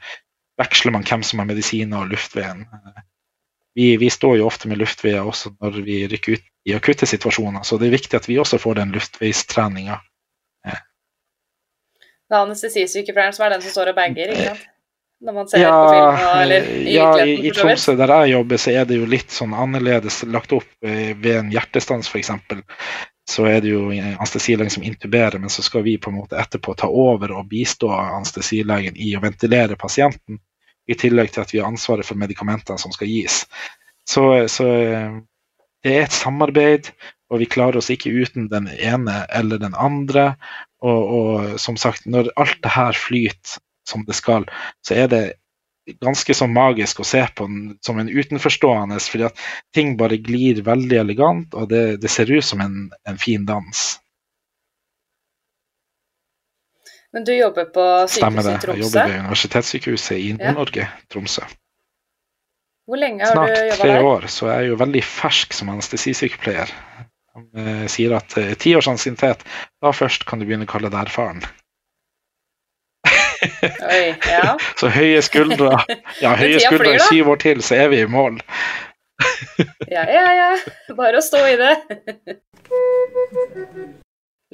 veksler 0.58 0.96
man 0.96 1.06
hvem 1.06 1.24
som 1.28 1.44
har 1.44 1.50
medisiner 1.50 2.02
og 2.02 2.12
luftveien. 2.16 2.66
Vi, 3.78 3.92
vi, 4.02 4.10
står 4.10 4.40
jo 4.40 4.48
ofte 4.50 4.70
med 4.72 4.80
luftveier 4.82 5.28
også 5.28 5.54
når 5.62 5.82
vi 5.86 6.02
rykker 6.10 6.40
ut 6.40 6.46
i 6.68 6.74
akutte 6.76 7.06
situasjoner, 7.08 7.62
så 7.64 7.78
det 7.78 7.88
er 7.88 7.94
viktig 7.94 8.18
at 8.18 8.26
vi 8.28 8.40
også 8.42 8.58
får 8.60 8.80
den 8.80 8.96
luftveistreninga. 8.96 10.00
Det 12.28 12.36
er 12.36 12.44
anestesisykepleieren 12.44 13.36
som 13.36 13.46
er 13.46 13.56
den 13.56 13.62
som 13.64 13.72
står 13.72 13.94
og 13.94 14.00
bager, 14.02 14.34
ikke 14.34 14.50
sant? 14.50 14.66
Når 15.18 15.34
man 15.34 15.48
ser 15.50 15.64
ja, 15.64 15.70
på 15.74 15.94
film 15.94 16.42
eller 16.44 16.66
i 16.70 16.92
ja, 16.94 17.06
i, 17.26 17.32
i 17.48 17.52
Tromsø 17.56 17.96
der 17.98 18.12
jeg 18.14 18.34
jobber, 18.36 18.60
så 18.62 18.74
er 18.78 18.84
det 18.86 19.00
jo 19.00 19.08
litt 19.10 19.34
sånn 19.34 19.56
annerledes 19.58 20.20
lagt 20.30 20.52
opp 20.54 20.68
eh, 20.86 21.16
ved 21.18 21.40
en 21.40 21.50
hjertestans 21.50 22.12
f.eks. 22.12 22.30
Så 23.28 23.46
er 23.50 23.60
det 23.64 23.74
jo 23.74 23.90
anestesilegen 23.92 24.72
som 24.72 24.86
intuberer, 24.88 25.40
men 25.40 25.52
så 25.52 25.64
skal 25.66 25.84
vi 25.84 25.98
på 26.00 26.12
en 26.12 26.20
måte 26.22 26.38
etterpå 26.40 26.78
ta 26.80 26.88
over 26.88 27.34
og 27.36 27.50
bistå 27.52 27.90
anestesilegen 27.92 28.96
i 28.96 29.12
å 29.18 29.24
ventilere 29.24 29.76
pasienten. 29.80 30.40
I 30.88 30.96
tillegg 30.96 31.34
til 31.34 31.44
at 31.44 31.52
vi 31.52 31.60
har 31.60 31.68
ansvaret 31.68 32.08
for 32.08 32.20
medikamentene 32.20 32.80
som 32.80 32.94
skal 32.96 33.12
gis. 33.12 33.42
Så, 34.08 34.24
så 34.48 34.68
det 35.84 35.92
er 35.92 36.06
et 36.06 36.16
samarbeid, 36.16 36.94
og 37.28 37.42
vi 37.44 37.50
klarer 37.52 37.82
oss 37.82 37.92
ikke 37.92 38.14
uten 38.16 38.48
den 38.52 38.70
ene 38.72 39.26
eller 39.36 39.60
den 39.60 39.76
andre. 39.76 40.30
Og, 40.80 41.12
og 41.20 41.60
som 41.60 41.76
sagt, 41.80 42.08
når 42.08 42.32
alt 42.40 42.62
det 42.64 42.72
her 42.72 42.96
flyter 42.96 43.60
som 43.88 44.08
det 44.08 44.16
skal, 44.16 44.48
så 44.86 44.96
er 45.04 45.12
det 45.12 45.24
ganske 46.02 46.34
så 46.34 46.48
magisk 46.48 47.00
å 47.00 47.06
se 47.08 47.22
på 47.36 47.48
den 47.48 47.78
som 47.86 48.00
en 48.00 48.10
utenforstående, 48.10 49.00
fordi 49.00 49.28
at 49.30 49.40
ting 49.76 49.96
bare 50.00 50.20
glir 50.24 50.62
veldig 50.66 51.00
elegant, 51.04 51.56
og 51.56 51.70
det, 51.72 52.02
det 52.04 52.12
ser 52.12 52.32
ut 52.32 52.46
som 52.46 52.62
en, 52.64 52.90
en, 53.08 53.20
fin 53.22 53.46
dans. 53.48 53.86
Men 57.16 57.24
du 57.24 57.32
jobber 57.34 57.70
på 57.74 57.86
sykehuset 58.12 58.20
i 58.20 58.20
Tromsø? 58.20 58.20
Stemmer 58.20 58.44
det. 58.44 58.58
Jeg 58.68 58.84
jobber 58.84 59.14
ved 59.14 59.22
Universitetssykehuset 59.24 60.18
i 60.18 60.34
Nord-Norge, 60.36 60.84
ja. 60.84 61.06
Tromsø. 61.14 61.48
Hvor 62.88 63.00
lenge 63.00 63.24
har 63.26 63.36
Snart 63.36 63.48
du 63.48 63.56
jobba 63.56 63.68
der? 63.68 63.76
Snart 63.76 63.88
tre 63.88 64.10
år, 64.12 64.28
så 64.32 64.50
jeg 64.52 64.58
er 64.58 64.70
jo 64.70 64.82
veldig 64.84 65.04
fersk 65.04 65.56
som 65.56 65.72
anestesisykepleier. 65.74 66.76
De 67.38 67.64
eh, 67.64 67.88
sier 67.92 68.16
at 68.18 68.36
eh, 68.40 68.54
ti 68.60 68.74
års 68.78 68.88
ansiennitet, 68.92 69.44
da 69.84 69.92
først 69.96 70.28
kan 70.28 70.40
du 70.40 70.48
begynne 70.48 70.68
å 70.68 70.72
kalle 70.72 70.92
deg 70.94 71.08
erfaren. 71.08 71.44
Oi, 73.88 74.16
ja. 74.30 74.56
så 74.80 74.90
høye 74.94 75.22
skuldre 75.26 75.74
Ja, 76.22 76.36
høye 76.40 76.60
skuldre 76.64 76.96
i 76.96 77.06
syv 77.10 77.34
år 77.34 77.42
til, 77.44 77.64
så 77.66 77.82
er 77.84 77.94
vi 77.94 78.04
i 78.04 78.10
mål. 78.10 78.40
ja, 79.96 80.04
ja, 80.10 80.28
ja. 80.38 80.52
Bare 80.98 81.22
å 81.22 81.26
stå 81.26 81.44
i 81.50 81.56
det. 81.60 81.74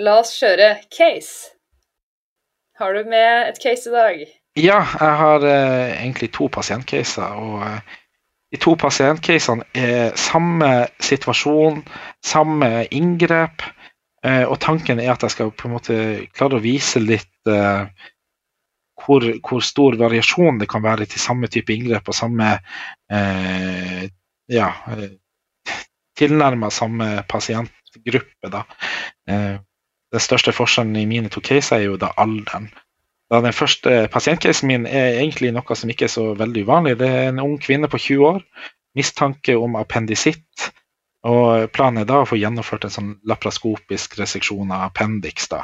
La 0.04 0.20
oss 0.22 0.32
kjøre 0.40 0.76
case. 0.94 1.52
Har 2.80 2.96
du 2.98 3.04
med 3.06 3.52
et 3.52 3.60
case 3.62 3.92
i 3.92 3.94
dag? 3.94 4.24
Ja, 4.58 4.80
jeg 4.82 5.18
har 5.20 5.44
eh, 5.46 5.92
egentlig 6.00 6.32
to 6.34 6.48
pasientcaser. 6.50 7.36
og 7.38 7.62
eh, 7.68 8.00
de 8.54 8.60
to 8.62 8.76
pasientcasene 8.78 9.66
er 9.74 10.12
samme 10.20 10.70
situasjon, 11.02 11.82
samme 12.26 12.86
inngrep. 12.94 13.66
Eh, 14.24 14.46
og 14.46 14.60
tanken 14.62 15.02
er 15.02 15.14
at 15.14 15.26
jeg 15.26 15.34
skal 15.34 15.52
på 15.52 15.68
en 15.68 15.74
måte 15.74 15.96
klare 16.38 16.60
å 16.60 16.64
vise 16.64 17.02
litt 17.02 17.50
eh, 17.50 17.90
hvor, 19.06 19.26
hvor, 19.44 19.64
stor 19.64 19.98
variasjon 20.00 20.60
det 20.62 20.70
kan 20.72 20.84
være 20.84 21.08
til 21.10 21.22
samme 21.22 21.50
type 21.52 21.74
inngrep 21.74 22.08
og 22.10 22.18
samme 22.18 22.54
eh, 23.12 24.06
ja, 24.52 24.70
eh, 24.94 25.12
tilnærma 26.18 26.70
samme 26.72 27.24
pasientgruppe. 27.30 28.64
Eh, 29.30 29.60
den 30.14 30.22
største 30.22 30.54
forskjellen 30.54 30.96
i 31.00 31.08
mine 31.10 31.32
to 31.34 31.42
caser 31.42 31.80
er 31.80 31.88
jo 31.88 32.00
da 32.02 32.14
alderen. 32.18 32.70
Da 33.32 33.40
den 33.42 33.56
første 33.56 34.08
pasientcasen 34.14 34.70
min 34.70 34.86
er 34.86 35.18
egentlig 35.18 35.54
noe 35.56 35.76
som 35.78 35.90
ikke 35.90 36.06
er 36.06 36.14
så 36.14 36.26
veldig 36.38 36.66
uvanlig. 36.68 36.98
Det 37.00 37.10
er 37.10 37.30
en 37.32 37.42
ung 37.42 37.58
kvinne 37.62 37.90
på 37.90 37.98
20 37.98 38.28
år, 38.28 38.44
mistanke 38.94 39.56
om 39.58 39.78
appendisitt. 39.80 40.70
Og 41.26 41.72
planen 41.74 42.04
er 42.04 42.10
da 42.10 42.20
å 42.22 42.28
få 42.28 42.38
gjennomført 42.38 42.86
en 42.86 42.94
sånn 42.94 43.14
lapraskopisk 43.26 44.20
reseksjon 44.20 44.74
av 44.76 44.90
appendix. 44.90 45.48
Da. 45.50 45.64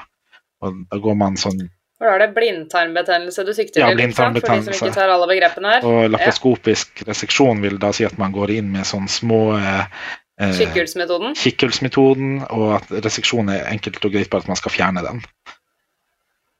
Og 0.64 0.86
da 0.90 1.02
går 1.04 1.20
man 1.20 1.38
sånn 1.38 1.68
Hvor 2.00 2.14
er 2.14 2.22
det 2.24 2.30
blindtarmbetennelse 2.38 3.44
du 3.44 3.52
sikter 3.52 3.82
til? 3.82 3.84
Ja, 3.84 3.92
blindtarmbetennelse. 3.98 4.72
For 4.72 4.72
de 4.72 4.80
som 4.80 4.88
ikke 4.88 5.00
tar 5.02 5.12
alle 5.12 5.28
begrepene 5.28 5.76
her. 5.76 5.88
Og 5.88 6.10
lakoskopisk 6.14 7.04
ja. 7.04 7.10
reseksjon 7.12 7.62
vil 7.66 7.76
da 7.82 7.92
si 7.96 8.08
at 8.08 8.16
man 8.22 8.32
går 8.36 8.56
inn 8.56 8.72
med 8.72 8.88
sånn 8.88 9.10
små 9.12 9.42
eh, 9.60 10.10
Kikkhullsmetoden? 10.40 11.36
Kikkhullsmetoden, 11.36 12.38
og 12.56 12.78
at 12.78 12.94
reseksjon 13.04 13.52
er 13.52 13.68
enkelt 13.74 14.00
og 14.08 14.16
greit 14.16 14.32
bare 14.32 14.48
at 14.48 14.54
man 14.54 14.60
skal 14.62 14.72
fjerne 14.72 15.04
den 15.04 15.20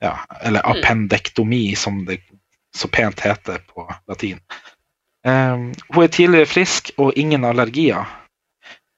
ja, 0.02 0.20
eller 0.42 0.62
mm. 0.66 1.76
som 1.76 2.06
det 2.06 2.20
så 2.76 2.88
pent 2.88 3.20
heter 3.20 3.58
på 3.58 3.94
latin. 4.08 4.40
Um, 5.28 5.74
hun 5.90 6.04
er 6.04 6.08
tidligere 6.08 6.46
frisk 6.46 6.92
og 6.98 7.14
ingen 7.16 7.46
allergier. 7.46 8.06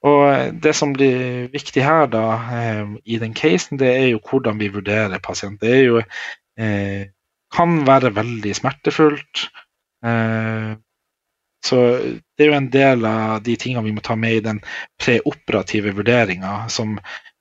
Og 0.02 0.54
Det 0.62 0.74
som 0.74 0.92
blir 0.96 1.48
viktig 1.52 1.84
her 1.84 2.08
da, 2.10 2.26
um, 2.82 2.96
i 3.04 3.18
den 3.22 3.34
casen, 3.38 3.78
det 3.78 3.90
er 3.90 4.06
jo 4.10 4.22
hvordan 4.26 4.58
vi 4.58 4.72
vurderer 4.74 5.22
pasienten. 5.22 5.60
Det 5.62 5.76
er 5.76 5.84
jo, 5.84 6.02
uh, 6.60 7.02
kan 7.52 7.82
være 7.86 8.14
veldig 8.16 8.54
smertefullt. 8.56 9.48
Så 11.62 11.78
det 12.34 12.42
er 12.42 12.48
jo 12.48 12.56
en 12.56 12.70
del 12.74 13.04
av 13.06 13.42
de 13.46 13.54
tingene 13.60 13.84
vi 13.86 13.92
må 13.94 14.02
ta 14.02 14.16
med 14.18 14.34
i 14.34 14.40
den 14.42 14.58
preoperative 14.98 15.92
vurderinga, 15.94 16.64
som 16.72 16.96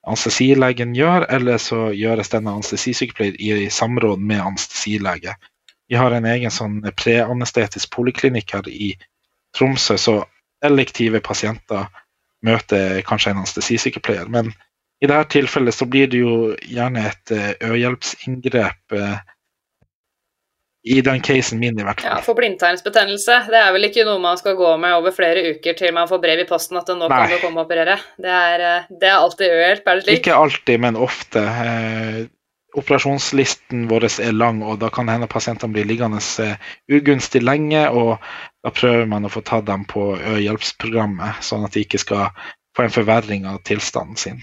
anestesilegen 0.08 0.94
gjør, 0.98 1.26
eller 1.30 1.58
så 1.62 1.90
gjøres 1.96 2.30
denne 2.34 2.54
anestesisykepleier 2.58 3.64
i 3.64 3.70
samråd 3.74 4.22
med 4.22 4.44
anestesilege. 4.44 5.34
Vi 5.90 5.98
har 6.00 6.14
en 6.16 6.28
egen 6.30 6.54
sånn 6.54 6.80
preanestetisk 6.98 7.92
poliklinikk 7.96 8.54
her 8.56 8.70
i 8.70 8.94
Tromsø, 9.58 9.98
så 10.00 10.22
elektive 10.64 11.20
pasienter 11.26 11.90
møter 12.46 13.02
kanskje 13.08 13.34
en 13.34 13.42
anestesisykepleier. 13.44 14.30
Men 14.32 14.52
i 15.02 15.10
dette 15.10 15.34
tilfellet 15.34 15.76
så 15.76 15.88
blir 15.90 16.10
det 16.12 16.22
jo 16.22 16.56
gjerne 16.62 17.08
et 17.10 17.34
eh, 17.34 17.54
øyehjelpsinngrep 17.66 18.98
eh, 18.98 19.22
i 20.84 20.98
den 21.06 21.22
casen 21.22 21.60
min, 21.62 21.78
i 21.78 21.86
hvert 21.86 22.02
fall. 22.02 22.18
Ja, 22.18 22.26
For 22.26 22.38
blindtarmsbetennelse, 22.38 23.38
det 23.54 23.60
er 23.60 23.74
vel 23.74 23.86
ikke 23.86 24.06
noe 24.08 24.22
man 24.22 24.38
skal 24.40 24.56
gå 24.58 24.72
med 24.82 24.96
over 24.98 25.14
flere 25.14 25.44
uker 25.54 25.78
til 25.78 25.94
man 25.94 26.10
får 26.10 26.22
brev 26.24 26.42
i 26.42 26.48
posten 26.50 26.80
at 26.80 26.90
nå 26.90 27.06
Nei. 27.06 27.10
kan 27.10 27.34
du 27.34 27.42
komme 27.44 27.62
og 27.62 27.70
operere? 27.70 27.98
Det 28.22 28.34
er, 28.38 28.66
eh, 28.68 28.92
det 29.02 29.10
er 29.10 29.18
alltid 29.18 29.58
øhjelp, 29.58 29.90
er 29.90 30.00
det 30.00 30.06
slik? 30.06 30.22
Ikke 30.22 30.38
alltid, 30.38 30.82
men 30.86 30.98
ofte. 31.10 31.46
Operasjonslisten 32.78 33.88
vår 33.90 34.06
er 34.24 34.32
lang, 34.32 34.62
og 34.64 34.80
da 34.80 34.88
kan 34.94 35.10
hende 35.12 35.28
pasientene 35.28 35.76
blir 35.76 35.88
liggende 35.90 36.22
eh, 36.40 36.56
ugunstig 36.92 37.42
lenge. 37.44 37.84
og 37.90 38.18
Da 38.64 38.72
prøver 38.72 39.10
man 39.12 39.28
å 39.28 39.32
få 39.34 39.44
tatt 39.44 39.66
dem 39.68 39.84
på 39.90 40.14
hjelpsprogrammet, 40.40 41.44
sånn 41.44 41.66
at 41.68 41.76
de 41.76 41.84
ikke 41.84 42.00
skal 42.00 42.30
få 42.78 42.86
en 42.86 42.94
forverring 42.96 43.48
av 43.50 43.60
tilstanden 43.68 44.20
sin. 44.20 44.40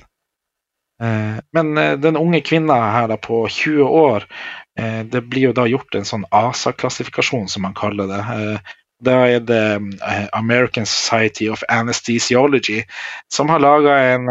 Eh, 1.00 1.38
men 1.56 1.78
eh, 1.78 1.94
den 1.96 2.20
unge 2.20 2.42
kvinna 2.44 2.76
her 2.92 3.08
da 3.08 3.16
på 3.16 3.46
20 3.48 3.84
år 3.84 4.28
det 4.78 5.24
blir 5.26 5.48
jo 5.48 5.54
da 5.58 5.64
gjort 5.66 5.96
en 5.98 6.04
sånn 6.06 6.22
ASA-klassifikasjon, 6.30 7.48
som 7.50 7.64
man 7.66 7.72
kaller 7.74 8.06
det. 8.06 8.20
Da 9.02 9.16
er 9.26 9.40
det 9.42 9.58
American 10.38 10.86
Society 10.86 11.48
of 11.50 11.64
Anesthesiology 11.66 12.84
som 13.26 13.50
har 13.50 13.58
laga 13.58 13.96
en 14.12 14.30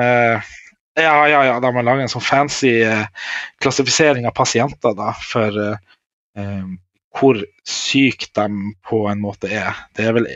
ja, 0.97 1.27
ja, 1.29 1.43
ja, 1.45 1.59
de 1.61 1.71
har 1.75 1.85
laga 1.85 2.03
en 2.03 2.11
sånn 2.11 2.25
fancy 2.25 2.73
klassifisering 3.63 4.27
av 4.27 4.35
pasienter 4.37 4.95
da, 4.97 5.11
for 5.21 5.61
eh, 5.61 6.65
hvor 7.17 7.41
syk 7.67 8.29
de 8.37 8.47
på 8.87 9.03
en 9.09 9.21
måte 9.21 9.49
er. 9.51 9.77
Det 9.97 10.07
er 10.07 10.17
vel 10.17 10.27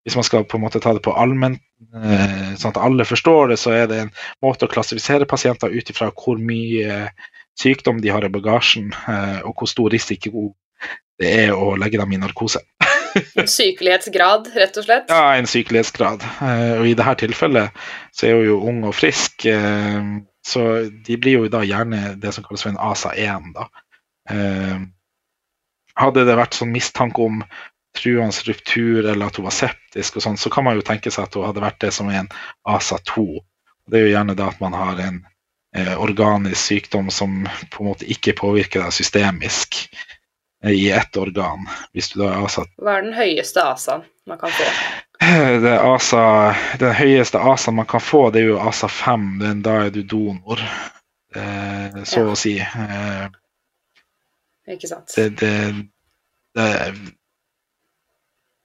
Hvis 0.00 0.14
man 0.16 0.24
skal 0.24 0.46
på 0.48 0.56
en 0.56 0.62
måte 0.64 0.80
ta 0.80 0.94
det 0.96 1.02
på 1.04 1.12
allment, 1.12 1.60
eh, 1.92 2.54
sånn 2.56 2.72
at 2.72 2.80
alle 2.80 3.04
forstår 3.04 3.50
det, 3.52 3.58
så 3.60 3.74
er 3.76 3.86
det 3.86 3.98
en 4.00 4.12
måte 4.42 4.64
å 4.64 4.72
klassifisere 4.72 5.28
pasienter 5.28 5.68
ut 5.68 5.90
ifra 5.92 6.08
hvor 6.10 6.40
mye 6.40 7.10
sykdom 7.60 8.00
de 8.00 8.08
har 8.08 8.24
i 8.24 8.32
bagasjen, 8.32 8.94
eh, 8.96 9.42
og 9.44 9.60
hvor 9.60 9.68
stor 9.68 9.92
risiko 9.92 10.54
det 11.20 11.34
er 11.44 11.52
å 11.52 11.74
legge 11.76 12.00
dem 12.00 12.16
i 12.16 12.20
narkose. 12.22 12.62
En 13.40 13.50
sykelighetsgrad, 13.50 14.50
rett 14.54 14.78
og 14.80 14.86
slett? 14.86 15.10
Ja, 15.12 15.34
en 15.38 15.48
sykelighetsgrad. 15.50 16.24
Eh, 16.46 16.74
og 16.80 16.88
i 16.90 16.96
dette 16.98 17.16
tilfellet 17.24 17.82
så 18.16 18.28
er 18.28 18.38
hun 18.38 18.48
jo 18.48 18.60
ung 18.70 18.84
og 18.88 18.94
frisk, 18.98 19.46
eh, 19.50 20.00
så 20.46 20.66
de 21.06 21.18
blir 21.20 21.40
jo 21.40 21.50
da 21.52 21.64
gjerne 21.66 22.14
det 22.20 22.32
som 22.36 22.46
kalles 22.46 22.64
for 22.64 22.72
en 22.72 22.80
ASA-1. 22.80 23.52
da. 23.56 23.68
Hadde 26.00 26.22
det 26.24 26.38
vært 26.38 26.56
sånn 26.56 26.72
mistanke 26.72 27.20
om 27.20 27.42
truende 27.96 28.46
ruptur 28.46 29.04
eller 29.04 29.26
at 29.26 29.36
hun 29.36 29.46
var 29.48 29.54
septisk, 29.54 30.16
og 30.16 30.24
sånn, 30.24 30.38
så 30.40 30.52
kan 30.52 30.64
man 30.66 30.78
jo 30.78 30.86
tenke 30.86 31.10
seg 31.12 31.26
at 31.26 31.36
hun 31.36 31.48
hadde 31.48 31.64
vært 31.64 31.80
det 31.82 31.92
som 31.94 32.10
er 32.10 32.22
en 32.22 32.30
ASA-2. 32.70 33.26
Det 33.90 33.98
er 33.98 34.06
jo 34.06 34.14
gjerne 34.14 34.36
da 34.38 34.48
at 34.52 34.62
man 34.62 34.76
har 34.78 35.00
en 35.02 35.18
eh, 35.76 35.94
organisk 35.98 36.60
sykdom 36.60 37.10
som 37.14 37.42
på 37.72 37.82
en 37.82 37.90
måte 37.90 38.08
ikke 38.10 38.36
påvirker 38.38 38.84
deg 38.84 38.94
systemisk 38.94 39.82
eh, 39.90 40.09
i 40.68 40.90
ett 40.90 41.16
organ. 41.16 41.66
Hvis 41.92 42.10
du 42.12 42.20
da 42.20 42.30
er 42.32 42.44
ASA. 42.44 42.64
Hva 42.80 42.98
er 42.98 43.06
den 43.06 43.14
høyeste 43.16 43.62
ASA-en 43.64 44.02
man 44.28 44.38
kan 44.38 44.50
få? 44.52 44.66
det 45.64 45.76
ASA, 45.80 46.22
Den 46.80 46.94
høyeste 46.94 47.38
ASA 47.38 47.70
man 47.70 47.86
kan 47.86 48.00
få, 48.00 48.30
det 48.30 48.42
er 48.42 48.50
jo 48.52 48.58
ASA 48.60 48.88
5. 48.88 49.38
Den, 49.40 49.62
da 49.62 49.78
er 49.86 49.90
du 49.94 50.02
donor, 50.02 50.60
eh, 51.34 52.02
så 52.04 52.20
Ja. 52.20 52.26
å 52.32 52.36
si. 52.36 52.58
Eh, 52.60 53.26
Ikke 54.68 54.88
sant. 54.88 55.12
det, 55.16 55.28
det, 55.40 55.74
det 56.54 56.94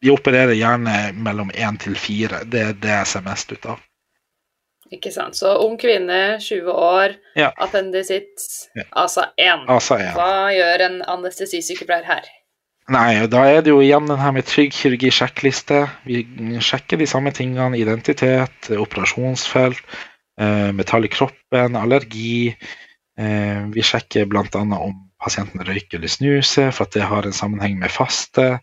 Vi 0.01 0.11
opererer 0.11 0.53
gjerne 0.53 1.13
mellom 1.13 1.49
én 1.51 1.77
til 1.81 1.95
fire. 1.97 2.43
Det 2.45 2.61
er 2.61 2.73
det 2.73 2.91
jeg 2.91 3.07
ser 3.07 3.21
mest 3.25 3.51
ut 3.51 3.65
av. 3.65 3.79
Ikke 4.93 5.11
sant. 5.11 5.35
Så 5.35 5.49
ung 5.65 5.77
kvinne, 5.81 6.37
20 6.39 6.69
år, 6.71 7.15
Ja. 7.35 7.51
appendisitt, 7.57 8.69
Ja. 8.75 8.83
ASA 8.93 9.31
1. 9.37 9.65
ASA 9.67 9.97
1. 9.97 10.13
Hva 10.13 10.51
gjør 10.53 10.81
en 10.85 11.01
anestesisykepleier 11.01 12.05
her? 12.05 12.23
Nei, 12.87 13.23
og 13.23 13.31
da 13.31 13.45
er 13.49 13.61
det 13.65 13.71
jo 13.71 13.79
igjen 13.81 14.05
den 14.07 14.19
her 14.21 14.31
med 14.31 14.45
trygg 14.45 14.71
kirurgi-sjekkliste. 14.71 15.89
Vi 16.05 16.19
sjekker 16.61 16.99
de 17.01 17.07
samme 17.09 17.31
tingene. 17.33 17.79
Identitet, 17.79 18.69
operasjonsfelt, 18.69 19.81
eh, 20.39 20.71
metall 20.71 21.05
i 21.05 21.07
kroppen, 21.09 21.75
allergi. 21.75 22.55
Eh, 23.17 23.65
vi 23.73 23.81
sjekker 23.81 24.27
bl.a. 24.29 24.61
om 24.61 24.93
pasienten 25.19 25.65
røyker 25.65 25.97
eller 25.97 26.07
snuser, 26.07 26.69
for 26.71 26.83
at 26.85 26.91
det 26.91 27.01
har 27.09 27.23
en 27.25 27.33
sammenheng 27.33 27.79
med 27.79 27.89
faste. 27.89 28.59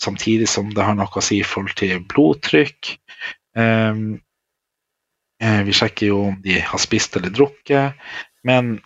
Samtidig 0.00 0.46
som 0.48 0.70
det 0.70 0.84
har 0.84 0.94
noe 0.94 1.06
å 1.10 1.22
si 1.22 1.40
i 1.40 1.42
forhold 1.42 1.74
til 1.74 1.98
blodtrykk. 1.98 2.96
Eh, 3.56 3.94
vi 5.66 5.74
sjekker 5.76 6.08
jo 6.08 6.18
om 6.30 6.36
de 6.44 6.58
har 6.64 6.80
spist 6.80 7.16
eller 7.18 7.32
drukket. 7.34 8.00
Men 8.46 8.78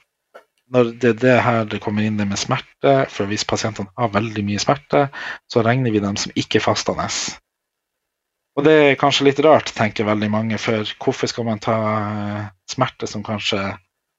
når 0.72 0.92
det 1.00 1.10
er 1.10 1.20
det 1.22 1.36
her 1.44 1.68
det 1.68 1.80
kommer 1.84 2.04
inn 2.04 2.18
det 2.20 2.28
med 2.28 2.40
smerte, 2.40 2.94
for 3.12 3.28
hvis 3.30 3.46
pasientene 3.48 3.90
har 3.98 4.12
veldig 4.14 4.44
mye 4.46 4.62
smerte, 4.62 5.06
så 5.50 5.64
regner 5.64 5.94
vi 5.94 6.02
dem 6.04 6.18
som 6.20 6.34
ikke 6.36 6.62
fastende. 6.64 7.08
Og 8.58 8.66
det 8.66 8.74
er 8.74 8.98
kanskje 9.00 9.28
litt 9.28 9.40
rart, 9.44 9.70
tenker 9.76 10.08
veldig 10.08 10.30
mange, 10.34 10.58
for 10.60 10.82
hvorfor 10.98 11.30
skal 11.30 11.46
man 11.46 11.62
ta 11.62 11.76
eh, 11.94 12.50
smerte 12.70 13.06
som 13.06 13.24
kanskje 13.26 13.62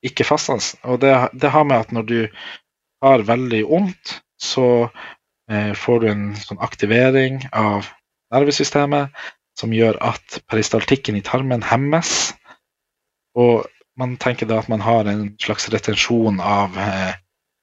ikke 0.05 0.27
fastende? 0.27 0.63
Og 0.87 1.01
det, 1.03 1.13
det 1.35 1.53
har 1.53 1.67
med 1.67 1.85
at 1.85 1.93
når 1.95 2.07
du 2.07 2.19
har 3.03 3.27
veldig 3.27 3.63
vondt, 3.67 4.19
så 4.39 4.87
eh, 5.51 5.73
får 5.75 5.99
du 6.01 6.11
en 6.13 6.29
sånn 6.39 6.63
aktivering 6.63 7.43
av 7.51 7.91
nervesystemet 8.33 9.11
som 9.59 9.73
gjør 9.75 9.99
at 10.03 10.39
peristaltikken 10.47 11.17
i 11.19 11.23
tarmen 11.25 11.65
hemmes. 11.67 12.31
Og 13.35 13.67
man 13.99 14.15
tenker 14.21 14.47
da 14.47 14.61
at 14.61 14.69
man 14.71 14.83
har 14.83 15.09
en 15.11 15.33
slags 15.41 15.67
retensjon 15.73 16.39
av, 16.39 16.77
eh, 16.79 17.13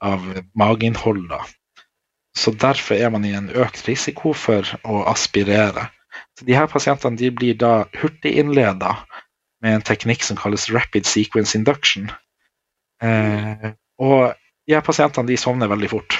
av 0.05 0.27
mageinnhold. 0.55 1.33
Så 2.37 2.53
derfor 2.53 3.01
er 3.01 3.11
man 3.11 3.25
i 3.25 3.33
en 3.33 3.49
økt 3.49 3.87
risiko 3.89 4.35
for 4.37 4.69
å 4.85 5.05
aspirere. 5.09 5.89
Så 6.39 6.45
de 6.45 6.57
her 6.57 6.69
pasientene 6.69 7.17
de 7.17 7.31
blir 7.33 7.57
da 7.57 7.87
hurtiginnleda 7.97 8.93
med 9.65 9.79
en 9.79 9.87
teknikk 9.87 10.25
som 10.25 10.37
kalles 10.37 10.69
rapid 10.71 11.09
sequence 11.09 11.57
induction. 11.57 12.11
Eh, 13.03 13.73
og 13.99 14.37
her 14.69 14.85
pasientene 14.85 15.29
de 15.31 15.39
sovner 15.41 15.73
veldig 15.73 15.91
fort. 15.91 16.19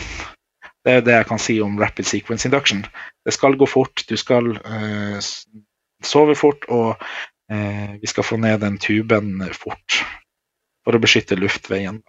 Det 0.87 0.95
er 0.95 1.05
det 1.05 1.17
jeg 1.17 1.27
kan 1.29 1.41
si 1.43 1.59
om 1.61 1.77
rapid 1.81 2.07
sequence 2.07 2.49
induction. 2.49 2.85
Det 3.27 3.35
skal 3.35 3.59
gå 3.59 3.67
fort, 3.69 4.05
du 4.09 4.17
skal 4.17 4.53
eh, 4.57 5.19
s- 6.03 6.11
sove 6.11 6.35
fort, 6.37 6.65
og 6.69 6.97
eh, 7.51 7.97
vi 8.03 8.07
skal 8.11 8.25
få 8.25 8.37
ned 8.43 8.61
den 8.61 8.79
tuben 8.79 9.41
fort 9.55 10.01
for 10.85 10.95
å 10.97 11.03
beskytte 11.03 11.37
luftveien. 11.39 12.03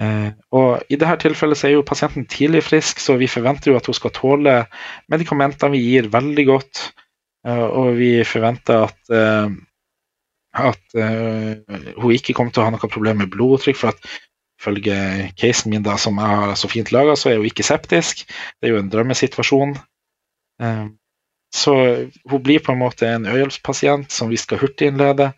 Eh, 0.00 0.30
og 0.50 0.82
I 0.90 0.96
dette 0.98 1.20
tilfellet 1.22 1.58
så 1.60 1.68
er 1.68 1.76
jo 1.76 1.84
pasienten 1.86 2.26
tidlig 2.26 2.64
frisk, 2.66 2.98
så 2.98 3.14
vi 3.20 3.28
forventer 3.30 3.70
jo 3.70 3.76
at 3.78 3.86
hun 3.86 3.94
skal 3.94 4.10
tåle 4.16 4.56
medikamentene 5.12 5.70
vi 5.76 5.84
gir, 5.84 6.08
veldig 6.10 6.46
godt. 6.48 6.88
Eh, 7.46 7.64
og 7.64 7.94
vi 8.00 8.24
forventer 8.26 8.88
at, 8.88 8.98
eh, 9.14 9.54
at 10.64 10.96
eh, 10.98 11.94
hun 12.00 12.14
ikke 12.16 12.34
kommer 12.34 12.50
til 12.54 12.64
å 12.64 12.68
ha 12.68 12.74
noe 12.74 12.90
problem 12.90 13.22
med 13.22 13.30
blodtrykk. 13.34 13.76
for 13.76 13.94
at 13.94 14.14
Ifølge 14.64 14.94
casen 15.36 15.70
min, 15.74 15.82
da, 15.84 15.96
som 16.00 16.16
jeg 16.16 16.24
har 16.40 16.54
så 16.56 16.68
fint 16.70 16.88
laga, 16.94 17.16
så 17.18 17.28
er 17.28 17.36
hun 17.36 17.44
ikke 17.50 17.66
septisk. 17.66 18.22
Det 18.62 18.68
er 18.68 18.72
jo 18.72 18.78
en 18.80 18.88
drømmesituasjon. 18.88 19.74
Så 21.54 21.74
hun 22.30 22.42
blir 22.42 22.58
på 22.58 22.72
en 22.72 22.80
måte 22.82 23.06
en 23.06 23.28
øyehjelpspasient 23.30 24.10
som 24.10 24.30
vi 24.32 24.38
skal 24.40 24.58
hurtiginnlede. 24.58 25.30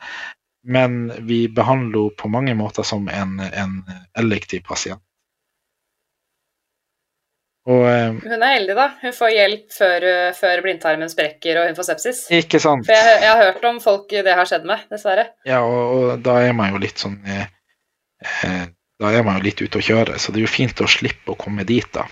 Men 0.67 1.13
vi 1.29 1.45
behandler 1.53 2.09
henne 2.09 2.17
på 2.19 2.31
mange 2.33 2.55
måter 2.59 2.87
som 2.89 3.09
en, 3.13 3.37
en 3.41 3.75
elektiv 4.19 4.65
pasient. 4.67 5.03
Og 7.67 7.83
eh, 7.91 8.15
Hun 8.23 8.35
er 8.39 8.53
heldig, 8.55 8.77
da. 8.79 8.87
Hun 9.03 9.15
får 9.15 9.33
hjelp 9.35 9.73
før, 9.75 10.07
før 10.39 10.63
blindtarmen 10.63 11.11
sprekker 11.11 11.61
og 11.61 11.69
hun 11.69 11.79
får 11.79 11.89
sepsis. 11.91 12.23
ikke 12.35 12.61
sant? 12.63 12.87
For 12.87 12.95
jeg, 12.95 13.21
jeg 13.25 13.33
har 13.33 13.43
hørt 13.43 13.69
om 13.69 13.81
folk 13.83 14.11
det 14.11 14.37
har 14.39 14.49
skjedd 14.49 14.69
med, 14.71 14.85
dessverre. 14.93 15.29
Ja, 15.49 15.61
og, 15.67 15.81
og 15.97 16.25
da 16.27 16.39
er 16.47 16.55
man 16.57 16.73
jo 16.73 16.83
litt 16.83 17.03
sånn 17.03 17.19
eh, 17.27 17.49
eh, 18.47 18.67
Da 19.03 19.13
er 19.13 19.27
man 19.27 19.41
jo 19.41 19.49
litt 19.49 19.61
ute 19.61 19.83
å 19.83 19.85
kjøre, 19.85 20.17
så 20.23 20.33
det 20.33 20.41
er 20.41 20.47
jo 20.47 20.55
fint 20.55 20.81
å 20.81 20.89
slippe 20.89 21.35
å 21.35 21.41
komme 21.41 21.67
dit, 21.69 21.89
da. 21.93 22.07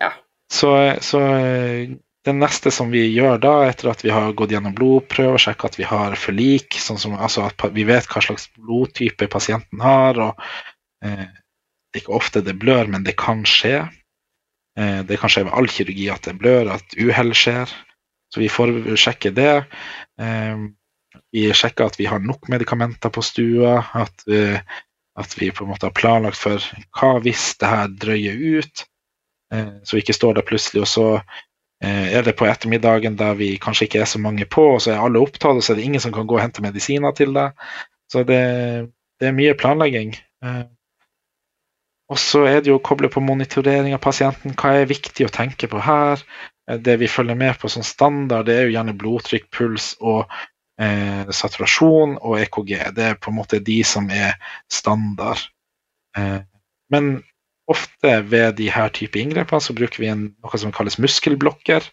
Ja. 0.00 0.14
Så, 0.50 0.72
så 1.04 1.20
eh, 1.36 1.92
det 2.26 2.34
neste 2.36 2.70
som 2.74 2.90
vi 2.92 3.02
gjør 3.14 3.38
da, 3.40 3.52
etter 3.68 3.90
at 3.92 4.02
vi 4.04 4.12
har 4.12 4.34
gått 4.36 4.52
gjennom 4.52 4.74
blodprøver, 4.76 5.40
sjekke 5.40 5.70
at 5.70 5.78
vi 5.80 5.86
har 5.88 6.16
forlik, 6.20 6.76
sånn 6.76 7.00
som, 7.00 7.14
altså 7.16 7.46
at 7.48 7.64
vi 7.72 7.86
vet 7.88 8.08
hva 8.10 8.20
slags 8.24 8.50
blodtype 8.58 9.30
pasienten 9.32 9.80
har, 9.80 10.20
og 10.20 10.42
eh, 11.04 11.24
det 11.30 11.98
er 11.98 12.02
ikke 12.02 12.18
ofte 12.18 12.44
det 12.44 12.58
blør, 12.60 12.90
men 12.92 13.06
det 13.06 13.16
kan 13.20 13.40
skje. 13.48 13.86
Eh, 14.78 15.00
det 15.08 15.20
kan 15.22 15.32
skje 15.32 15.46
ved 15.48 15.56
all 15.56 15.70
kirurgi 15.72 16.10
at 16.12 16.28
det 16.28 16.36
blør, 16.42 16.74
at 16.76 16.98
uhell 17.00 17.32
skjer. 17.36 17.72
Så 18.30 18.44
vi 18.44 18.50
får 18.52 18.76
sjekke 19.00 19.32
det. 19.34 19.56
Eh, 20.20 20.68
vi 21.32 21.48
sjekker 21.56 21.88
at 21.88 21.98
vi 21.98 22.06
har 22.10 22.22
nok 22.22 22.50
medikamenter 22.52 23.10
på 23.14 23.24
stua, 23.24 23.80
at, 23.96 24.28
eh, 24.28 24.60
at 25.18 25.36
vi 25.40 25.50
på 25.50 25.64
en 25.64 25.72
måte 25.72 25.88
har 25.88 25.96
planlagt 25.96 26.38
for 26.38 26.62
hva 26.98 27.16
hvis 27.24 27.54
det 27.58 27.70
her 27.72 27.94
drøyer 28.04 28.44
ut. 28.60 28.84
Eh, 29.54 29.72
så 29.82 29.96
vi 29.96 30.04
ikke 30.04 30.20
står 30.20 30.38
der 30.38 30.46
plutselig, 30.46 30.84
og 30.84 30.90
så 30.90 31.06
er 31.80 32.24
det 32.26 32.34
på 32.36 32.44
ettermiddagen 32.44 33.14
der 33.16 33.38
vi 33.38 33.54
kanskje 33.62 33.86
ikke 33.86 34.02
er 34.02 34.08
så 34.10 34.18
mange 34.20 34.44
på, 34.44 34.66
og 34.74 34.82
så 34.84 34.92
er 34.92 35.00
alle 35.00 35.22
opptatt, 35.22 35.56
og 35.56 35.64
så 35.64 35.72
er 35.72 35.80
det 35.80 35.86
ingen 35.88 36.02
som 36.04 36.12
kan 36.12 36.26
gå 36.28 36.36
og 36.36 36.42
hente 36.42 36.60
medisiner 36.64 37.14
til 37.16 37.32
deg. 37.32 37.56
Så 38.12 38.24
det, 38.28 38.42
det 39.20 39.30
er 39.30 39.36
mye 39.36 39.56
planlegging. 39.56 40.12
Eh, 40.44 40.64
og 42.10 42.18
så 42.18 42.42
er 42.50 42.60
det 42.60 42.72
jo 42.72 42.80
å 42.80 42.84
koble 42.84 43.10
på 43.12 43.22
monitorering 43.22 43.94
av 43.94 44.02
pasienten. 44.02 44.56
Hva 44.58 44.74
er 44.80 44.90
viktig 44.90 45.28
å 45.28 45.32
tenke 45.32 45.70
på 45.70 45.82
her? 45.84 46.22
Eh, 46.68 46.78
Det 46.82 46.98
vi 46.98 47.08
følger 47.08 47.38
med 47.38 47.58
på 47.60 47.70
som 47.70 47.86
standard, 47.86 48.48
det 48.48 48.56
er 48.56 48.66
jo 48.66 48.74
gjerne 48.74 48.96
blodtrykk, 48.98 49.46
puls 49.54 49.92
og 50.00 50.24
eh, 50.80 51.30
saturasjon 51.30 52.18
og 52.18 52.38
EKG. 52.40 52.74
Det 52.96 53.06
er 53.12 53.20
på 53.20 53.30
en 53.30 53.38
måte 53.38 53.62
de 53.62 53.80
som 53.86 54.10
er 54.10 54.34
standard. 54.72 55.46
Eh, 56.18 56.40
men 56.90 57.12
ofte 57.70 58.16
ved 58.30 58.58
de 58.60 58.68
her 58.72 58.90
type 58.96 59.18
inngrepene 59.20 59.62
så 59.64 59.74
bruker 59.76 60.02
vi 60.02 60.10
en, 60.12 60.28
noe 60.42 60.60
som 60.60 60.72
kalles 60.74 60.98
muskelblokker. 61.02 61.86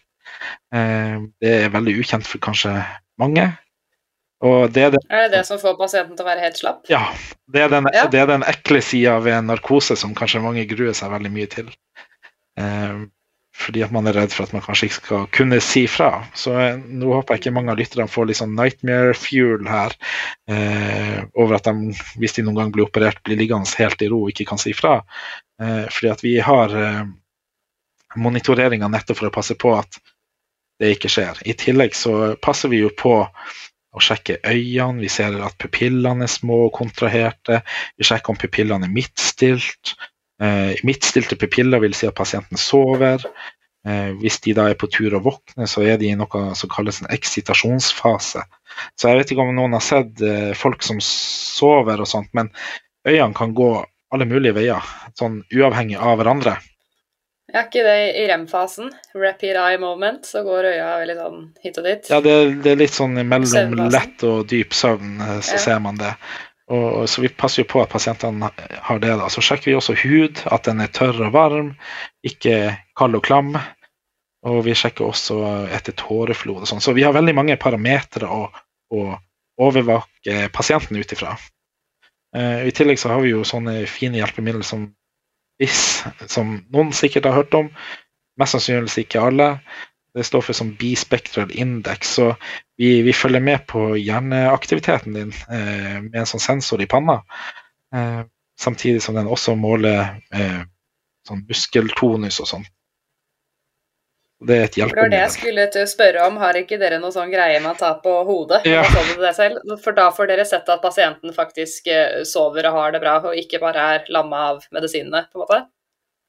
Eh, 0.74 1.16
det 1.42 1.54
er 1.64 1.72
veldig 1.74 1.96
ukjent 2.02 2.28
for 2.28 2.42
kanskje 2.44 2.74
mange. 3.20 3.48
Det 4.38 4.82
er 4.84 4.92
det, 4.94 5.00
Er 5.10 5.24
det 5.26 5.32
det 5.32 5.46
som 5.48 5.58
får 5.58 5.74
pasienten 5.80 6.14
til 6.14 6.22
å 6.22 6.28
være 6.28 6.44
helt 6.44 6.58
slapp? 6.60 6.84
ja, 6.86 7.00
det 7.50 7.64
er 7.64 7.72
den, 7.72 7.88
Ja. 7.90 8.04
det 8.06 8.20
er 8.20 8.28
den 8.30 8.44
ekle 8.46 8.78
sida 8.86 9.16
ved 9.18 9.48
narkose 9.48 9.96
som 9.98 10.14
kanskje 10.14 10.42
mange 10.44 10.62
gruer 10.70 10.94
seg 10.94 11.10
veldig 11.10 11.32
mye 11.34 11.48
til. 11.50 11.72
Eh, 12.58 13.00
fordi 13.58 13.82
at 13.82 13.90
man 13.90 14.06
er 14.06 14.14
redd 14.14 14.30
for 14.30 14.46
at 14.46 14.52
man 14.54 14.62
kanskje 14.62 14.86
ikke 14.86 15.00
skal 15.00 15.26
kunne 15.34 15.58
si 15.64 15.88
fra. 15.90 16.22
Så 16.38 16.54
eh, 16.54 16.76
nå 16.78 17.10
håper 17.16 17.34
jeg 17.34 17.42
ikke 17.42 17.54
mange 17.56 17.74
av 17.74 17.80
lytterne 17.80 18.06
får 18.06 18.28
litt 18.30 18.38
sånn 18.38 18.54
nightmare 18.54 19.16
fuel 19.18 19.66
her. 19.66 19.96
Eh, 20.46 21.24
over 21.34 21.58
at 21.58 21.66
de, 21.66 21.90
hvis 22.22 22.38
de 22.38 22.46
noen 22.46 22.60
gang 22.60 22.70
blir 22.74 22.86
operert, 22.86 23.18
blir 23.26 23.40
liggende 23.40 23.66
helt 23.80 24.06
i 24.06 24.10
ro 24.12 24.22
og 24.22 24.30
ikke 24.30 24.46
kan 24.52 24.62
si 24.62 24.70
fra. 24.76 25.00
Eh, 25.62 25.86
fordi 25.90 26.10
at 26.10 26.24
vi 26.24 26.38
har 26.40 26.74
eh, 26.76 27.06
monitoreringa 28.16 28.88
nettopp 28.88 29.20
for 29.20 29.30
å 29.30 29.34
passe 29.34 29.56
på 29.58 29.74
at 29.78 29.98
det 30.78 30.94
ikke 30.94 31.10
skjer. 31.10 31.40
I 31.50 31.56
tillegg 31.58 31.96
så 31.98 32.36
passer 32.42 32.70
vi 32.70 32.84
jo 32.84 32.92
på 32.94 33.16
å 33.18 34.02
sjekke 34.04 34.38
øynene. 34.46 35.02
Vi 35.02 35.10
ser 35.10 35.34
at 35.42 35.58
pupillene 35.58 36.28
er 36.28 36.30
små 36.30 36.68
og 36.68 36.76
kontraherte. 36.78 37.62
Vi 37.98 38.06
sjekker 38.06 38.34
om 38.34 38.38
pupillene 38.38 38.86
er 38.86 38.94
midtstilt. 38.94 39.96
Eh, 40.42 40.78
midtstilte 40.86 41.38
pupiller 41.40 41.82
vil 41.82 41.96
si 41.98 42.06
at 42.06 42.18
pasienten 42.18 42.60
sover. 42.60 43.26
Hvis 43.88 44.40
de 44.44 44.52
da 44.52 44.64
er 44.68 44.74
på 44.76 44.88
tur 44.90 45.14
å 45.16 45.20
våkne, 45.22 45.64
så 45.70 45.80
er 45.86 45.96
de 45.96 46.10
i 46.10 46.16
noe 46.18 46.40
som 46.58 46.68
kalles 46.68 46.98
en 47.00 47.08
eksitasjonsfase. 47.14 48.42
Så 48.98 49.08
jeg 49.08 49.20
vet 49.20 49.30
ikke 49.32 49.46
om 49.46 49.54
noen 49.56 49.76
har 49.78 49.84
sett 49.86 50.20
folk 50.58 50.82
som 50.84 50.98
sover 51.00 52.02
og 52.02 52.10
sånt, 52.10 52.28
men 52.36 52.50
øynene 53.06 53.38
kan 53.38 53.54
gå 53.56 53.70
alle 54.14 54.26
mulige 54.28 54.56
veier, 54.56 54.84
sånn 55.18 55.42
uavhengig 55.52 55.98
av 56.00 56.18
hverandre. 56.20 56.56
Ja, 57.48 57.62
ikke 57.64 57.80
det 57.80 57.96
i 58.20 58.26
rem-fasen? 58.28 58.90
Rapid 59.16 59.56
eye 59.56 59.78
moment, 59.80 60.26
så 60.28 60.42
går 60.44 60.66
øya 60.74 60.88
veldig 61.00 61.14
sånn 61.16 61.38
hit 61.64 61.78
og 61.80 61.86
dit. 61.88 62.10
Ja, 62.12 62.18
det, 62.24 62.34
det 62.64 62.74
er 62.74 62.82
litt 62.82 62.92
sånn 62.92 63.16
mellom 63.16 63.78
lett 63.88 64.24
og 64.28 64.42
dyp 64.50 64.76
søvn, 64.76 65.14
eh, 65.24 65.38
så 65.40 65.56
Ja. 65.56 65.62
ser 65.64 65.80
man 65.80 65.96
det. 66.00 66.12
Og, 66.68 66.84
og, 66.84 67.06
så 67.08 67.22
vi 67.24 67.30
passer 67.32 67.62
jo 67.62 67.68
på 67.70 67.80
at 67.80 67.88
pasientene 67.88 68.50
har 68.84 68.98
det. 69.00 69.14
da. 69.16 69.30
Så 69.32 69.40
sjekker 69.40 69.70
vi 69.70 69.76
også 69.78 69.96
hud, 70.02 70.42
at 70.52 70.68
den 70.68 70.84
er 70.84 70.92
tørr 70.92 71.22
og 71.24 71.32
varm, 71.32 71.70
ikke 72.20 72.76
kald 73.00 73.16
og 73.16 73.24
klam. 73.24 73.54
Og 74.44 74.60
vi 74.66 74.76
sjekker 74.76 75.08
også 75.08 75.40
etter 75.72 75.96
tåreflod 75.96 76.60
og 76.62 76.68
sånn. 76.68 76.84
Så 76.84 76.92
vi 76.92 77.02
har 77.08 77.16
veldig 77.16 77.32
mange 77.34 77.56
parametere 77.56 78.28
å, 78.28 78.50
å 78.92 79.06
overvåke 79.58 80.50
pasienten 80.52 81.00
ut 81.00 81.16
ifra. 81.16 81.32
Uh, 82.36 82.66
I 82.68 82.72
tillegg 82.76 83.00
så 83.00 83.12
har 83.12 83.22
vi 83.24 83.32
jo 83.32 83.44
sånne 83.46 83.82
fine 83.90 84.20
hjelpemidler 84.20 84.66
som 84.66 84.88
BIS, 85.58 86.04
som 86.30 86.58
noen 86.74 86.92
sikkert 86.94 87.28
har 87.28 87.38
hørt 87.40 87.54
om. 87.58 87.70
Mest 88.38 88.54
sannsynligvis 88.54 89.00
ikke 89.02 89.22
alle. 89.30 89.48
Det 90.14 90.24
står 90.26 90.44
for 90.46 90.56
som 90.56 90.70
bispectral 90.78 91.50
index. 91.50 92.14
Så 92.18 92.30
vi, 92.78 93.00
vi, 93.02 93.12
følger 93.12 93.42
med 93.42 93.66
på 93.70 93.90
hjerneaktiviteten 93.98 95.16
din 95.16 95.32
eh, 95.50 95.98
med 96.04 96.20
en 96.22 96.30
sånn 96.30 96.42
sensor 96.42 96.82
i 96.82 96.88
panna. 96.90 97.18
Eh, 97.94 98.22
samtidig 98.58 99.02
som 99.02 99.18
den 99.18 99.30
også 99.30 99.54
måler 99.58 100.16
sånn 101.28 101.44
muskeltonus 101.46 102.40
og 102.42 102.50
sånn. 102.50 102.64
Det 104.38 104.54
er 104.54 104.68
et 104.68 104.76
hjelpemiddel. 104.78 104.94
Det 104.94 105.02
var 105.02 105.14
det 105.14 105.22
jeg 105.24 105.34
skulle 105.34 105.86
spørre 105.90 106.26
om. 106.28 106.36
Har 106.38 106.58
ikke 106.60 106.78
dere 106.78 107.00
noe 107.02 107.10
sånn 107.14 107.32
greie 107.32 107.58
med 107.58 107.72
å 107.72 107.78
ta 107.78 107.94
på 108.02 108.12
hodet? 108.28 108.60
Ja. 108.70 108.84
For 108.86 109.96
da 109.96 110.10
får 110.14 110.30
dere 110.30 110.44
sett 110.46 110.68
at 110.70 110.84
pasienten 110.84 111.34
faktisk 111.34 111.90
eh, 111.90 112.22
sover 112.28 112.68
og 112.70 112.78
har 112.78 112.94
det 112.94 113.02
bra, 113.02 113.16
og 113.18 113.34
ikke 113.38 113.58
bare 113.62 113.88
er 113.96 114.06
lamma 114.14 114.44
av 114.52 114.62
medisinene, 114.74 115.26
på 115.32 115.40
en 115.40 115.44
måte? 115.44 115.60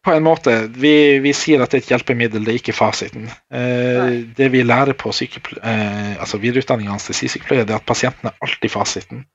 På 0.05 0.16
en 0.16 0.26
måte. 0.26 0.55
Vi, 0.80 1.20
vi 1.22 1.34
sier 1.36 1.62
at 1.62 1.74
det 1.74 1.82
er 1.82 1.84
et 1.84 1.91
hjelpemiddel, 1.93 2.45
det 2.47 2.53
er 2.55 2.62
ikke 2.62 2.78
fasiten. 2.78 3.28
Eh, 3.53 4.16
det 4.38 4.49
vi 4.55 4.64
lærer 4.66 4.97
på 4.97 5.12
eh, 5.12 6.16
altså 6.16 6.39
videreutdanning 6.41 6.89
av 6.89 6.97
anestesisykepleier, 6.97 7.68
er 7.68 7.78
at 7.78 7.86
pasienten 7.89 8.32
er 8.32 8.39
alltid 8.41 8.74
fasiten. 8.74 9.28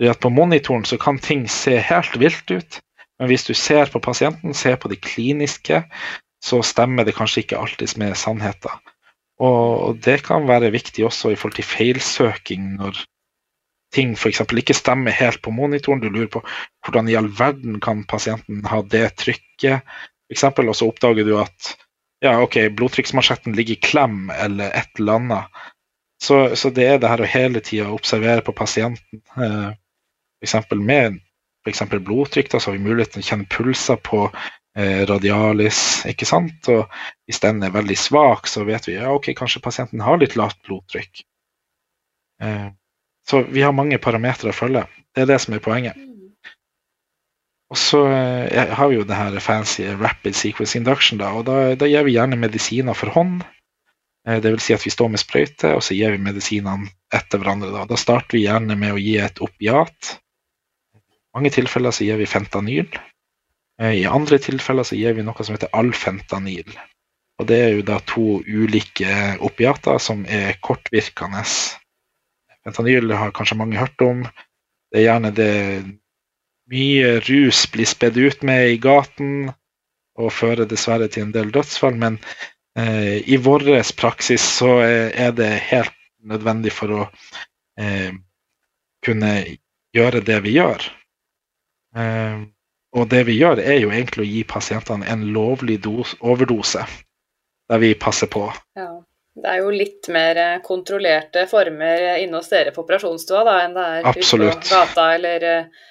Det 0.00 0.08
er 0.08 0.16
at 0.16 0.24
På 0.24 0.32
monitoren 0.32 0.88
så 0.88 0.98
kan 0.98 1.20
ting 1.22 1.46
se 1.46 1.76
helt 1.78 2.18
vilt 2.18 2.50
ut, 2.50 2.80
men 3.20 3.30
hvis 3.30 3.44
du 3.46 3.54
ser 3.54 3.92
på 3.92 4.00
pasienten, 4.02 4.54
ser 4.54 4.80
på 4.80 4.90
det 4.90 5.02
kliniske, 5.04 5.84
så 6.42 6.58
stemmer 6.66 7.06
det 7.06 7.14
kanskje 7.16 7.44
ikke 7.44 7.60
alltid 7.62 7.96
med 8.02 8.16
sannheten. 8.18 8.82
Og 9.42 9.98
det 10.04 10.20
kan 10.26 10.46
være 10.48 10.72
viktig 10.74 11.06
også 11.06 11.32
i 11.32 11.38
forhold 11.38 11.56
til 11.58 11.66
feilsøking 11.66 12.76
når 12.78 13.00
ting 13.92 14.14
f.eks. 14.16 14.40
ikke 14.40 14.76
stemmer 14.76 15.14
helt 15.14 15.42
på 15.42 15.52
monitoren. 15.54 16.00
Du 16.00 16.08
lurer 16.08 16.30
på 16.32 16.42
hvordan 16.84 17.08
i 17.10 17.16
all 17.18 17.28
verden 17.38 17.80
kan 17.80 18.04
pasienten 18.08 18.64
ha 18.70 18.82
det 18.82 19.04
trykket, 19.20 19.82
f.eks. 20.30 20.44
Og 20.44 20.76
så 20.76 20.88
oppdager 20.88 21.28
du 21.28 21.36
at 21.40 21.74
ja, 22.22 22.36
ok, 22.38 22.70
blodtrykksmansjetten 22.78 23.56
ligger 23.58 23.74
i 23.74 23.82
klem 23.82 24.30
eller 24.30 24.70
et 24.78 24.98
eller 24.98 25.18
annet. 25.18 25.62
Så, 26.22 26.54
så 26.54 26.70
det 26.70 26.86
er 26.86 27.00
det 27.02 27.10
her 27.10 27.22
å 27.24 27.26
hele 27.26 27.60
tida 27.64 27.90
observere 27.90 28.44
på 28.46 28.54
pasienten. 28.54 29.22
Eh, 29.34 29.72
f.eks. 30.42 30.70
med 30.78 31.18
f.eks. 31.66 31.82
blodtrykk, 31.98 32.52
da, 32.52 32.60
så 32.60 32.70
har 32.70 32.78
vi 32.78 32.86
mulighet 32.86 33.16
til 33.16 33.24
å 33.24 33.26
kjenne 33.26 33.50
pulser 33.50 33.98
på 34.06 34.28
radialis. 34.78 36.02
ikke 36.08 36.26
sant? 36.28 36.68
Og 36.72 36.86
hvis 37.28 37.42
den 37.42 37.62
er 37.62 37.74
veldig 37.74 37.96
svak, 37.98 38.48
så 38.48 38.64
vet 38.68 38.88
vi 38.88 38.96
ja, 38.96 39.10
ok, 39.12 39.32
kanskje 39.36 39.64
pasienten 39.64 40.00
har 40.04 40.20
litt 40.20 40.36
lavt 40.38 40.60
blodtrykk. 40.66 41.24
Eh, 42.42 42.68
så 43.28 43.42
vi 43.42 43.62
har 43.62 43.76
mange 43.76 44.00
parametere 44.02 44.50
å 44.50 44.56
følge. 44.56 44.86
Det 45.14 45.24
er 45.24 45.30
det 45.30 45.38
som 45.44 45.54
er 45.54 45.62
poenget. 45.62 45.98
Og 47.72 47.78
så 47.80 48.02
eh, 48.10 48.72
har 48.72 48.90
vi 48.90 48.98
jo 48.98 49.06
det 49.08 49.18
her 49.18 49.38
fancy 49.40 49.86
rapid 49.96 50.36
sequence 50.36 50.76
induction, 50.78 51.20
da, 51.22 51.32
og 51.36 51.46
da, 51.48 51.74
da 51.78 51.88
gir 51.88 52.08
vi 52.08 52.16
gjerne 52.16 52.40
medisiner 52.40 52.96
for 52.98 53.14
hånd. 53.14 53.44
Det 54.22 54.52
vil 54.52 54.60
si 54.62 54.70
at 54.70 54.84
vi 54.86 54.90
står 54.94 55.08
med 55.10 55.18
sprøyte, 55.18 55.72
og 55.74 55.80
så 55.82 55.96
gir 55.98 56.12
vi 56.14 56.22
medisinene 56.22 56.92
etter 57.10 57.40
hverandre. 57.42 57.72
Da. 57.74 57.88
da 57.90 57.96
starter 57.98 58.36
vi 58.36 58.44
gjerne 58.44 58.76
med 58.78 58.94
å 58.94 59.00
gi 59.02 59.16
et 59.18 59.40
opiat. 59.42 60.12
I 60.94 61.00
mange 61.34 61.50
tilfeller 61.50 61.90
så 61.90 62.06
gir 62.06 62.20
vi 62.20 62.28
fentanyl. 62.30 62.86
Eh, 63.82 64.02
I 64.02 64.06
andre 64.06 64.38
tilfeller 64.38 64.86
så 64.86 64.96
gir 64.98 65.16
vi 65.16 65.24
noe 65.26 65.44
som 65.44 65.56
heter 65.56 65.72
alfentanil. 65.74 66.70
Og 67.40 67.48
Det 67.48 67.58
er 67.58 67.72
jo 67.74 67.86
da 67.86 67.98
to 68.06 68.38
ulike 68.46 69.36
opiater 69.42 69.98
som 69.98 70.22
er 70.28 70.54
kortvirkende. 70.62 71.42
Fentanyl 72.62 73.10
har 73.18 73.34
kanskje 73.34 73.58
mange 73.58 73.80
hørt 73.80 74.04
om. 74.04 74.22
Det 74.92 75.00
er 75.00 75.08
gjerne 75.08 75.32
det 75.34 75.54
mye 76.70 77.18
rus 77.26 77.64
blir 77.72 77.88
spedd 77.88 78.16
ut 78.16 78.44
med 78.46 78.76
i 78.76 78.78
gaten, 78.78 79.50
og 80.14 80.32
fører 80.32 80.68
dessverre 80.68 81.08
til 81.10 81.26
en 81.26 81.34
del 81.34 81.50
dødsfall. 81.50 81.96
Men 81.98 82.20
eh, 82.78 83.18
i 83.26 83.40
vår 83.40 83.66
praksis 83.98 84.44
så 84.60 84.78
er 84.84 85.34
det 85.34 85.50
helt 85.72 85.96
nødvendig 86.22 86.70
for 86.72 86.94
å 86.94 87.02
eh, 87.80 88.12
kunne 89.02 89.32
gjøre 89.96 90.22
det 90.22 90.38
vi 90.46 90.54
gjør. 90.60 90.86
Eh, 91.96 92.44
og 92.92 93.08
det 93.08 93.22
vi 93.28 93.38
gjør, 93.38 93.62
er 93.62 93.80
jo 93.80 93.92
egentlig 93.92 94.24
å 94.24 94.28
gi 94.28 94.42
pasientene 94.48 95.08
en 95.08 95.24
lovlig 95.32 95.78
dos, 95.84 96.12
overdose, 96.20 96.84
der 97.70 97.80
vi 97.82 97.94
passer 97.98 98.30
på. 98.32 98.48
Ja. 98.78 98.90
Det 99.32 99.48
er 99.48 99.62
jo 99.62 99.70
litt 99.72 100.10
mer 100.12 100.36
eh, 100.36 100.58
kontrollerte 100.60 101.46
former 101.48 102.02
inne 102.20 102.36
hos 102.36 102.50
dere 102.52 102.74
på 102.74 102.82
operasjonsstua 102.82 103.46
da, 103.48 103.54
enn 103.64 103.78
det 103.78 103.86
er 103.94 104.08
Absolutt. 104.10 104.58
ute 104.58 104.66
på 104.66 104.74
gata 104.74 105.06
eller 105.14 105.46
eh, 105.48 105.86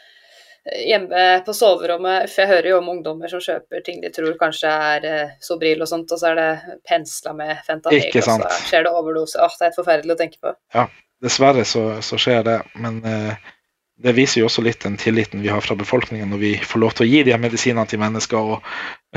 hjemme 0.85 1.23
på 1.45 1.55
soverommet. 1.57 2.29
For 2.29 2.43
jeg 2.43 2.51
hører 2.51 2.69
jo 2.69 2.81
om 2.83 2.91
ungdommer 2.93 3.31
som 3.31 3.41
kjøper 3.41 3.81
ting 3.85 3.97
de 4.03 4.11
tror 4.13 4.35
kanskje 4.37 4.73
er 4.91 5.07
eh, 5.09 5.33
Sobril 5.41 5.81
og 5.81 5.89
sånt, 5.89 6.13
og 6.13 6.21
så 6.21 6.31
er 6.31 6.37
det 6.37 6.77
pensla 6.87 7.33
med 7.37 7.63
fentanyl, 7.65 8.11
og 8.13 8.29
så 8.29 8.67
skjer 8.67 8.85
det 8.85 8.93
overdose. 8.93 9.41
Åh, 9.41 9.57
det 9.57 9.65
er 9.65 9.71
helt 9.71 9.79
forferdelig 9.81 10.13
å 10.13 10.19
tenke 10.21 10.37
på. 10.43 10.53
Ja, 10.77 10.85
dessverre 11.25 11.65
så, 11.65 11.85
så 12.05 12.21
skjer 12.21 12.45
det. 12.45 12.59
Men 12.77 13.01
eh, 13.09 13.51
det 14.01 14.13
viser 14.17 14.41
jo 14.41 14.47
også 14.49 14.63
litt 14.65 14.81
den 14.83 14.97
tilliten 14.99 15.43
vi 15.43 15.51
har 15.51 15.61
fra 15.63 15.77
befolkningen 15.77 16.31
når 16.31 16.41
vi 16.41 16.51
får 16.57 16.81
lov 16.81 16.95
til 16.97 17.05
å 17.05 17.09
gi 17.11 17.23
de 17.25 17.33
her 17.35 17.41
medisinene 17.41 17.85
til 17.89 18.01
mennesker, 18.01 18.55
og, 18.55 18.71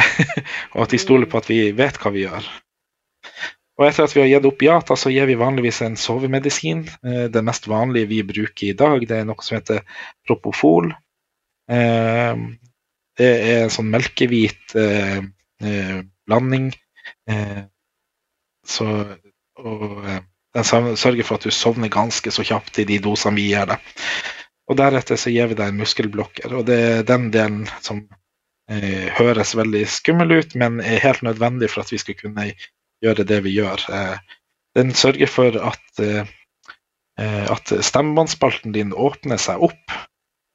og, 0.74 0.80
at 0.85 0.93
de 0.93 1.01
stoler 1.01 1.30
på 1.30 1.41
at 1.41 1.49
vi 1.51 1.61
vet 1.76 1.99
hva 2.01 2.12
vi 2.14 2.26
gjør. 2.26 2.49
Og 3.74 3.87
etter 3.89 4.07
at 4.07 4.14
vi 4.14 4.22
har 4.22 4.28
gitt 4.30 4.47
opiater, 4.47 4.99
så 4.99 5.11
gir 5.11 5.26
vi 5.26 5.39
vanligvis 5.39 5.80
en 5.82 5.97
sovemedisin. 5.99 6.85
Eh, 7.03 7.24
det 7.32 7.43
mest 7.47 7.66
vanlige 7.70 8.11
vi 8.12 8.20
bruker 8.26 8.68
i 8.68 8.76
dag, 8.78 9.07
det 9.09 9.16
er 9.18 9.26
noe 9.26 9.43
som 9.43 9.59
heter 9.59 9.82
propofol. 10.28 10.93
Eh, 11.70 12.45
det 13.18 13.32
er 13.49 13.64
en 13.64 13.74
sånn 13.74 13.91
melkehvit 13.91 14.76
eh, 14.78 15.24
blanding. 16.28 16.70
Så, 18.64 18.87
og 19.59 20.07
den 20.55 20.66
sørger 20.66 21.26
for 21.26 21.39
at 21.39 21.47
du 21.47 21.53
sovner 21.55 21.93
ganske 21.93 22.30
så 22.35 22.45
kjapt 22.47 22.80
i 22.82 22.87
de 22.89 22.99
dosene 23.03 23.39
vi 23.39 23.51
gir 23.51 23.68
deg. 23.70 23.93
Og 24.70 24.78
deretter 24.80 25.18
så 25.20 25.32
gir 25.32 25.50
vi 25.50 25.56
deg 25.58 25.72
en 25.72 25.80
muskelblokker. 25.82 26.54
Og 26.56 26.64
det 26.68 26.78
er 26.80 27.08
den 27.08 27.28
delen 27.34 27.64
som 27.84 28.00
eh, 28.70 29.10
høres 29.18 29.52
veldig 29.58 29.84
skummel 29.90 30.38
ut, 30.38 30.56
men 30.60 30.80
er 30.80 31.02
helt 31.04 31.24
nødvendig 31.26 31.70
for 31.72 31.84
at 31.84 31.92
vi 31.92 32.00
skal 32.00 32.16
kunne 32.18 32.48
gjøre 33.04 33.26
det 33.28 33.42
vi 33.44 33.52
gjør. 33.58 33.84
Eh, 33.92 34.40
den 34.78 34.94
sørger 34.96 35.30
for 35.30 35.60
at, 35.60 35.84
eh, 36.02 36.24
eh 37.20 37.50
at 37.52 37.72
stemmebåndspalten 37.84 38.72
din 38.74 38.92
åpner 38.92 39.38
seg 39.38 39.62
opp, 39.68 39.98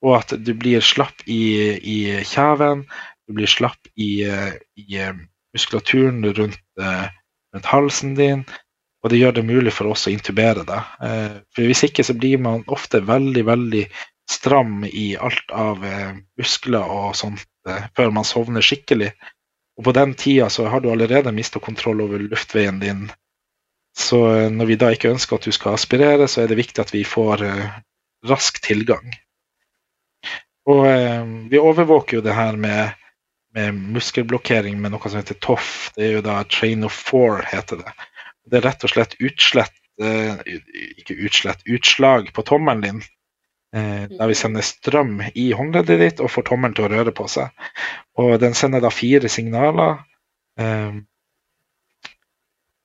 og 0.01 0.15
at 0.17 0.33
du 0.45 0.53
blir 0.55 0.81
slapp 0.81 1.21
i, 1.27 1.77
i 1.77 1.99
kjeven, 2.25 2.85
du 3.27 3.35
blir 3.37 3.51
slapp 3.51 3.91
i, 3.95 4.23
eh, 4.25 4.57
i 4.75 4.97
eh, 4.97 5.13
muskulaturen 5.53 6.25
rundt, 6.25 6.61
rundt 6.77 7.65
halsen 7.65 8.13
din, 8.17 8.43
og 9.03 9.11
det 9.11 9.19
gjør 9.19 9.37
det 9.37 9.47
mulig 9.47 9.71
for 9.73 9.91
oss 9.93 10.07
å 10.09 10.13
intubere 10.13 10.65
deg. 10.67 10.95
Eh, 11.03 11.35
for 11.55 11.67
Hvis 11.69 11.85
ikke 11.87 12.03
så 12.03 12.15
blir 12.17 12.41
man 12.43 12.65
ofte 12.67 12.99
veldig 13.05 13.45
veldig 13.47 13.85
stram 14.29 14.83
i 14.85 15.13
alt 15.17 15.53
av 15.55 15.85
eh, 15.85 16.17
muskler 16.37 16.83
og 16.83 17.15
sånt 17.17 17.47
eh, 17.69 17.87
før 17.95 18.11
man 18.15 18.27
sovner 18.27 18.65
skikkelig. 18.65 19.13
Og 19.79 19.87
på 19.87 19.95
den 19.95 20.13
tida 20.19 20.49
så 20.51 20.67
har 20.67 20.83
du 20.83 20.91
allerede 20.91 21.31
mista 21.31 21.61
kontroll 21.63 22.03
over 22.03 22.19
luftveien 22.19 22.81
din. 22.83 23.07
Så 23.95 24.19
når 24.51 24.67
vi 24.67 24.77
da 24.79 24.91
ikke 24.93 25.13
ønsker 25.13 25.39
at 25.39 25.47
du 25.47 25.55
skal 25.55 25.77
aspirere, 25.77 26.27
så 26.27 26.43
er 26.43 26.51
det 26.51 26.59
viktig 26.59 26.83
at 26.83 26.91
vi 26.93 27.05
får 27.07 27.41
rask 28.27 28.59
tilgang. 28.63 29.15
Og 30.69 30.83
vi 31.49 31.59
overvåker 31.59 32.19
jo 32.19 32.23
det 32.23 32.35
her 32.37 32.59
med, 32.59 32.91
med 33.55 33.79
muskelblokkering 33.95 34.77
med 34.79 34.93
noe 34.93 35.09
som 35.09 35.19
heter 35.19 35.39
TOF. 35.41 35.89
Det 35.95 36.05
er 36.05 36.13
jo 36.19 36.23
da 36.27 36.37
Train 36.51 36.85
of 36.87 36.95
Four, 36.95 37.41
heter 37.49 37.81
det. 37.81 37.95
Det 38.49 38.59
er 38.59 38.65
rett 38.65 38.83
og 38.83 38.91
slett 38.93 39.15
utslett 39.21 39.75
eh, 40.01 40.39
Ikke 40.97 41.17
utslett, 41.27 41.63
utslag 41.69 42.33
på 42.33 42.45
tommelen 42.47 42.83
din. 42.85 43.01
Eh, 43.75 44.07
der 44.09 44.31
vi 44.31 44.37
sender 44.37 44.65
strøm 44.65 45.19
i 45.33 45.51
håndleddet 45.53 46.01
ditt 46.01 46.23
og 46.23 46.31
får 46.33 46.47
tommelen 46.49 46.73
til 46.77 46.87
å 46.87 46.91
røre 46.93 47.13
på 47.15 47.27
seg. 47.29 47.53
Og 48.17 48.39
den 48.41 48.57
sender 48.57 48.81
da 48.81 48.91
fire 48.93 49.29
signaler. 49.29 50.01
Eh, 50.59 50.99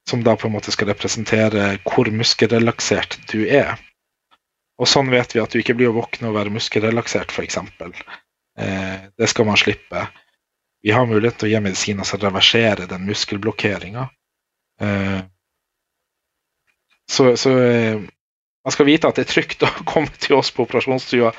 som 0.09 0.25
da 0.25 0.37
på 0.37 0.47
en 0.47 0.53
måte 0.53 0.73
skal 0.75 0.91
representere 0.93 1.79
hvor 1.89 2.11
muskelrelaksert 2.13 3.17
du 3.33 3.47
er. 3.49 3.79
Og 4.77 4.91
sånn 4.91 5.09
vet 5.13 5.33
vi 5.35 5.41
at 5.41 5.55
du 5.55 5.61
ikke 5.61 5.77
blir 5.79 5.93
å 5.93 5.97
våkne 5.97 6.29
og 6.29 6.37
være 6.37 6.53
muskelrelaksert, 6.53 7.33
f.eks. 7.33 7.59
Eh, 8.59 9.07
det 9.17 9.29
skal 9.31 9.49
man 9.49 9.59
slippe. 9.61 10.07
Vi 10.85 10.93
har 10.93 11.07
mulighet 11.09 11.39
til 11.41 11.49
å 11.49 11.53
gi 11.55 11.63
medisiner 11.65 12.09
som 12.09 12.21
reverserer 12.21 12.91
den 12.91 13.07
muskelblokkeringa. 13.09 14.09
Eh, 14.83 15.21
så, 17.11 17.37
så 17.37 17.55
eh, 17.59 18.01
man 18.65 18.73
skal 18.73 18.89
vite 18.89 19.09
at 19.09 19.19
det 19.19 19.27
er 19.27 19.33
trygt 19.33 19.65
å 19.67 19.71
komme 19.91 20.13
til 20.19 20.39
oss 20.39 20.53
på 20.55 20.65
operasjonsstua. 20.65 21.35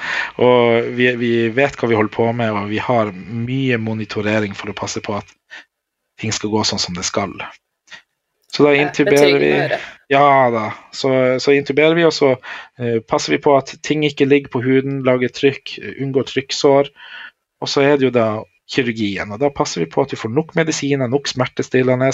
Og 0.45 0.91
vi, 0.97 1.09
vi, 1.19 1.33
vet 1.55 1.77
hva 1.79 1.89
vi 1.89 1.97
holder 1.97 2.13
på 2.13 2.29
med, 2.37 2.53
og 2.53 2.71
vi 2.71 2.81
har 2.83 3.13
mye 3.15 3.79
monitorering 3.81 4.55
for 4.57 4.71
å 4.71 4.77
passe 4.77 5.03
på 5.05 5.17
at 5.17 5.35
ting 6.21 6.31
skal 6.35 6.53
gå 6.53 6.63
sånn 6.63 6.81
som 6.81 6.95
det 6.97 7.05
skal. 7.07 7.33
Så 8.55 8.63
da 8.63 8.71
intuberer 8.77 9.41
vi. 9.41 9.51
Ja 10.07 10.47
da. 10.53 10.69
Så, 10.95 11.09
så 11.43 11.51
intuberer 11.57 11.97
vi, 11.97 12.05
og 12.07 12.13
så 12.15 12.35
eh, 12.79 13.01
passer 13.03 13.35
vi 13.35 13.41
på 13.43 13.55
at 13.57 13.73
ting 13.83 14.05
ikke 14.07 14.29
ligger 14.29 14.53
på 14.53 14.61
huden, 14.63 15.01
lager 15.03 15.33
trykk, 15.33 15.75
unngår 16.05 16.29
trykksår. 16.29 16.91
Og 17.59 17.71
så 17.71 17.83
er 17.83 17.97
det 17.97 18.07
jo 18.07 18.13
da 18.15 18.29
kirurgien. 18.71 19.33
Og 19.33 19.41
da 19.41 19.49
passer 19.53 19.83
vi 19.83 19.89
på 19.91 20.05
at 20.05 20.13
vi 20.13 20.19
får 20.21 20.31
nok 20.31 20.55
medisiner, 20.55 21.09
nok 21.11 21.27
smertestillende. 21.27 22.13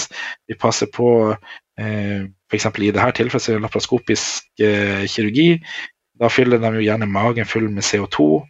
Vi 0.50 0.58
passer 0.58 0.90
på 0.92 1.12
eh, 1.30 2.24
f.eks. 2.52 2.68
i 2.78 2.92
dette 2.92 3.16
tilfellet 3.16 3.44
så 3.44 3.52
er 3.52 3.58
det 3.58 3.64
laparoskopisk 3.66 4.62
eh, 4.62 5.06
kirurgi. 5.08 5.48
Da 6.20 6.28
fyller 6.30 6.60
de 6.62 6.74
jo 6.76 6.84
gjerne 6.84 7.08
magen 7.08 7.48
full 7.48 7.70
med 7.72 7.86
CO2, 7.86 8.42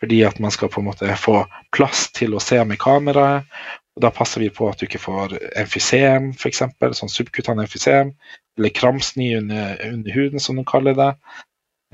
fordi 0.00 0.22
at 0.24 0.38
man 0.40 0.54
skal 0.54 0.70
på 0.70 0.80
en 0.80 0.88
måte 0.92 1.18
få 1.18 1.42
plass 1.74 2.06
til 2.14 2.38
å 2.38 2.42
se 2.42 2.60
med 2.64 2.78
kameraet. 2.80 3.50
Og 3.98 4.04
da 4.04 4.12
passer 4.14 4.44
vi 4.44 4.52
på 4.54 4.68
at 4.70 4.78
du 4.78 4.86
ikke 4.86 5.02
får 5.02 5.34
emfysem, 5.58 6.30
f.eks., 6.38 6.62
sånn 7.00 7.10
subkutan 7.10 7.58
emfysem, 7.58 8.12
eller 8.58 8.74
kramsny 8.74 9.32
under, 9.40 9.74
under 9.90 10.14
huden, 10.14 10.42
som 10.42 10.60
de 10.60 10.62
kaller 10.66 10.94
det. 10.94 11.12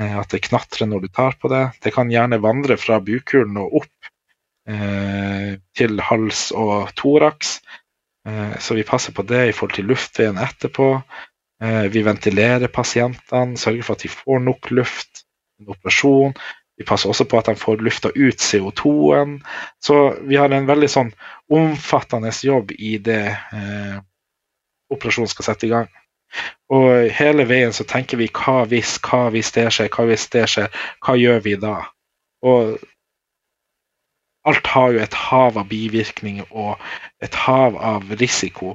Eh, 0.00 0.16
At 0.20 0.32
det 0.34 0.44
knatrer 0.48 0.90
når 0.90 1.06
du 1.06 1.08
tar 1.08 1.38
på 1.40 1.48
det. 1.52 1.64
Det 1.80 1.94
kan 1.96 2.12
gjerne 2.12 2.42
vandre 2.44 2.76
fra 2.80 3.00
bukhulen 3.04 3.56
og 3.62 3.80
opp 3.80 4.10
eh, 4.68 5.54
til 5.76 6.04
hals 6.10 6.50
og 6.52 6.92
thorax. 6.98 7.58
Eh, 8.28 8.56
så 8.60 8.76
vi 8.76 8.86
passer 8.88 9.16
på 9.16 9.24
det 9.28 9.46
i 9.48 9.54
forhold 9.56 9.78
til 9.78 9.88
luftveien 9.92 10.40
etterpå. 10.40 10.88
Eh, 11.62 11.86
vi 11.92 12.02
ventilerer 12.02 12.72
pasientene, 12.72 13.58
sørger 13.58 13.86
for 13.86 13.98
at 13.98 14.04
de 14.04 14.12
får 14.12 14.44
nok 14.44 14.70
luft. 14.70 15.24
En 15.60 15.70
operasjon. 15.74 16.34
Vi 16.76 16.84
passer 16.84 17.08
også 17.08 17.24
på 17.30 17.38
at 17.38 17.46
de 17.46 17.54
får 17.56 17.82
lufta 17.86 18.10
ut 18.14 18.40
CO2-en. 18.42 19.36
Så 19.82 19.98
vi 20.26 20.36
har 20.40 20.50
en 20.50 20.66
veldig 20.66 20.90
sånn 20.90 21.12
omfattende 21.52 22.32
jobb 22.42 22.74
i 22.74 22.96
det 22.98 23.26
eh, 23.30 24.00
operasjonen 24.90 25.30
skal 25.30 25.52
sette 25.52 25.68
i 25.68 25.74
gang. 25.74 25.92
Og 26.74 27.12
hele 27.14 27.46
veien 27.46 27.72
så 27.76 27.86
tenker 27.86 28.18
vi 28.18 28.26
hva 28.34 28.64
hvis, 28.66 28.96
hva 29.06 29.28
hvis 29.30 29.52
det 29.54 29.68
skjer, 29.76 29.90
hva 29.94 30.08
hvis 30.08 30.26
det 30.34 30.48
skjer, 30.50 30.82
hva 31.06 31.14
gjør 31.20 31.44
vi 31.44 31.54
da? 31.62 31.76
Og 32.44 32.74
alt 34.44 34.66
har 34.74 34.92
jo 34.92 35.02
et 35.04 35.14
hav 35.14 35.58
av 35.60 35.68
bivirkninger 35.70 36.50
og 36.50 36.82
et 37.24 37.38
hav 37.46 37.78
av 37.78 38.10
risiko. 38.20 38.74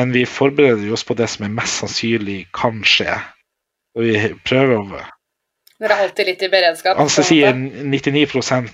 Men 0.00 0.12
vi 0.16 0.24
forbereder 0.26 0.92
oss 0.96 1.04
på 1.04 1.14
det 1.18 1.26
som 1.28 1.44
er 1.44 1.52
mest 1.52 1.82
sannsynlig 1.82 2.46
kan 2.56 2.80
skje. 2.86 3.18
Og 3.98 4.06
vi 4.06 4.14
prøver 4.48 4.78
å 4.78 5.00
Dere 5.80 5.96
er 5.96 6.02
alltid 6.04 6.26
litt 6.28 6.42
i 6.44 6.48
beredskap. 6.52 6.98
Altså 7.00 7.22
sier 7.24 7.54
99 7.56 8.26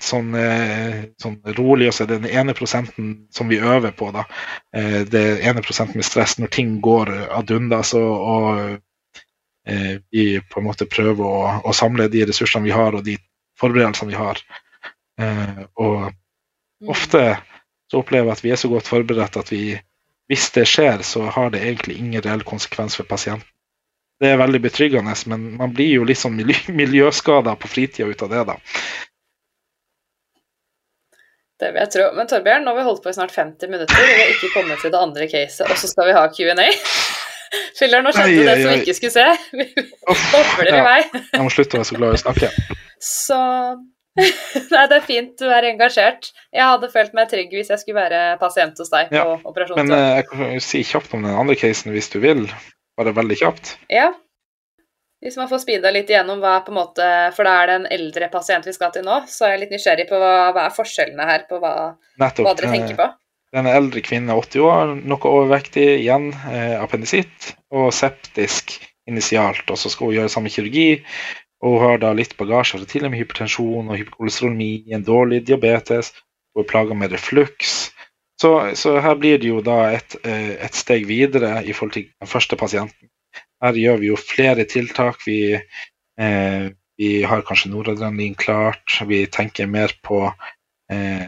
sånn, 0.03 0.33
eh, 0.35 1.05
sånn 1.23 1.37
rolig, 1.55 1.87
og 1.87 1.95
så 1.95 2.03
er 2.03 2.09
det 2.09 2.17
den 2.25 2.33
ene 2.35 2.55
prosenten 2.55 3.13
som 3.31 3.47
vi 3.47 3.61
øver 3.63 3.93
på. 3.95 4.09
da. 4.11 4.25
Eh, 4.75 5.05
Det 5.07 5.39
ene 5.39 5.63
prosenten 5.63 5.95
med 6.01 6.07
stress 6.07 6.35
når 6.35 6.51
ting 6.51 6.81
går 6.83 7.13
ad 7.31 7.51
undas, 7.55 7.93
og, 7.95 8.11
og 8.33 8.79
eh, 9.67 10.03
vi 10.11 10.41
på 10.51 10.59
en 10.59 10.67
måte 10.67 10.89
prøver 10.91 11.23
å, 11.23 11.61
å 11.63 11.73
samle 11.73 12.09
de 12.11 12.25
ressursene 12.27 12.67
vi 12.67 12.75
har, 12.75 12.91
og 12.91 13.05
de 13.07 13.15
forberedelsene 13.59 14.11
vi 14.11 14.19
har. 14.19 14.43
Og 15.79 16.11
Mm. 16.81 16.91
ofte 16.93 17.21
så 17.89 18.01
opplever 18.03 18.27
jeg 18.29 18.37
at 18.37 18.43
vi 18.43 18.51
er 18.53 18.59
så 18.61 18.69
godt 18.69 18.89
forberedt 18.89 19.37
at 19.39 19.49
vi, 19.49 19.79
hvis 20.27 20.49
det 20.55 20.65
skjer, 20.67 21.03
så 21.07 21.27
har 21.31 21.51
det 21.53 21.63
egentlig 21.63 21.97
ingen 22.01 22.21
reell 22.23 22.43
konsekvens 22.47 22.97
for 22.99 23.07
pasienten. 23.07 23.47
Det 24.17 24.31
er 24.33 24.39
veldig 24.41 24.59
betryggende, 24.63 25.13
men 25.29 25.43
man 25.59 25.73
blir 25.77 25.91
jo 25.99 26.05
litt 26.07 26.19
sånn 26.19 26.35
miljø, 26.39 26.57
miljøskada 26.81 27.53
på 27.59 27.69
fritida 27.69 28.09
ut 28.09 28.23
av 28.25 28.33
det, 28.33 28.45
da. 28.49 28.57
Det 31.57 31.71
vil 31.73 31.81
jeg 31.81 31.91
tro. 31.93 32.07
Men 32.13 32.29
Torbjørn, 32.29 32.65
nå 32.65 32.73
har 32.73 32.77
vi 32.77 32.85
holdt 32.85 33.03
på 33.05 33.09
i 33.09 33.15
snart 33.17 33.33
50 33.33 33.71
minutter, 33.71 33.93
og 33.97 34.09
vi 34.09 34.17
har 34.19 34.33
ikke 34.33 34.51
kommet 34.53 34.81
til 34.81 34.93
det 34.93 34.99
andre 35.01 35.29
caset, 35.29 35.65
og 35.65 35.79
så 35.81 35.89
skal 35.89 36.09
vi 36.09 36.17
ha 36.17 36.25
Q&A. 36.33 36.67
Filler, 37.77 38.03
nå 38.03 38.11
skjønte 38.13 38.33
du 38.33 38.49
det 38.49 38.57
som 38.59 38.73
vi 38.73 38.81
ikke 38.83 38.97
skulle 38.97 39.13
se. 39.13 39.27
Vi 39.57 39.65
bobler 40.33 40.73
i 40.73 40.81
vei. 40.83 40.97
jeg 41.13 41.45
må 41.45 41.53
slutte 41.53 41.77
å 41.77 41.79
være 41.79 41.89
så 41.89 41.97
glad 41.97 42.09
i 42.09 42.17
å 42.17 42.21
snakke. 42.25 42.49
Så 43.07 43.37
Nei, 44.73 44.83
det 44.89 44.97
er 44.97 45.05
fint, 45.05 45.33
du 45.37 45.49
er 45.53 45.67
engasjert. 45.69 46.31
Jeg 46.55 46.65
hadde 46.65 46.89
følt 46.93 47.13
meg 47.17 47.29
trygg 47.31 47.51
hvis 47.53 47.69
jeg 47.73 47.81
skulle 47.83 47.99
være 47.99 48.21
pasient 48.41 48.79
hos 48.81 48.89
deg 48.93 49.13
Ja, 49.13 49.25
på 49.43 49.67
Men 49.77 49.93
eh, 49.93 50.13
jeg 50.19 50.29
kan 50.31 50.55
jo 50.55 50.63
si 50.63 50.81
kjapt 50.87 51.13
om 51.17 51.27
den 51.27 51.37
andre 51.37 51.57
casen 51.59 51.93
hvis 51.93 52.09
du 52.13 52.17
vil. 52.23 52.47
Bare 52.97 53.13
veldig 53.13 53.37
kjapt. 53.37 53.75
Ja. 53.93 54.09
Hvis 55.21 55.37
man 55.37 55.49
får 55.49 55.63
speeda 55.63 55.91
litt 55.93 56.09
igjennom 56.11 56.41
hva 56.43 56.59
på 56.61 56.69
en 56.69 56.77
måte 56.77 57.05
For 57.33 57.47
da 57.47 57.55
er 57.61 57.69
det 57.69 57.77
en 57.79 57.87
eldre 57.95 58.27
pasient 58.33 58.67
vi 58.69 58.73
skal 58.75 58.91
til 58.93 59.05
nå, 59.05 59.23
så 59.29 59.47
er 59.47 59.55
jeg 59.55 59.63
litt 59.63 59.73
nysgjerrig 59.73 60.09
på 60.09 60.19
hva, 60.21 60.33
hva 60.53 60.67
er 60.67 60.75
forskjellene 60.75 61.29
her 61.29 61.47
på 61.49 61.61
hva, 61.61 61.73
hva 62.17 62.29
dere 62.35 62.73
tenker 62.73 62.97
på. 62.97 63.07
Den 63.55 63.69
eldre 63.69 64.03
kvinnen 64.03 64.29
eldre 64.33 64.41
kvinne, 64.43 64.59
80 64.59 64.65
år, 64.67 64.89
noe 65.07 65.29
overvektig, 65.31 65.85
igjen 66.01 66.29
eh, 66.51 66.75
appendisitt 66.81 67.53
og 67.71 67.93
septisk 67.95 68.75
initialt. 69.07 69.63
Og 69.71 69.79
så 69.79 69.89
skal 69.89 70.09
hun 70.09 70.17
gjøre 70.17 70.33
samme 70.33 70.51
kirurgi. 70.51 70.89
Og 71.65 71.79
har 71.81 72.01
da 72.01 72.11
litt 72.13 72.35
bagasje 72.37 72.77
fra 72.77 72.85
tidligere 72.85 73.13
med 73.13 73.21
hypertensjon 73.23 73.89
og 73.89 73.97
hyperkolesterolemi, 73.97 74.93
en 74.93 75.05
dårlig 75.05 75.41
diabetes, 75.47 76.11
hun 76.53 76.63
er 76.63 76.69
plaga 76.69 76.97
med 76.97 77.13
refluks. 77.15 77.77
Så, 78.41 78.51
så 78.77 78.99
her 79.01 79.15
blir 79.17 79.39
det 79.41 79.49
jo 79.49 79.61
da 79.65 79.79
et, 79.95 80.15
eh, 80.21 80.53
et 80.61 80.77
steg 80.77 81.07
videre 81.09 81.63
i 81.65 81.73
forhold 81.73 81.95
til 81.95 82.05
den 82.11 82.29
første 82.29 82.59
pasienten. 82.59 83.09
Her 83.63 83.79
gjør 83.81 83.97
vi 84.03 84.11
jo 84.11 84.19
flere 84.21 84.67
tiltak. 84.69 85.23
Vi, 85.25 85.57
eh, 85.57 86.67
vi 86.97 87.09
har 87.25 87.41
kanskje 87.45 87.71
noradrenalin 87.73 88.37
klart. 88.37 88.99
Vi 89.09 89.23
tenker 89.25 89.65
mer 89.65 89.93
på 90.05 90.21
eh, 90.93 91.25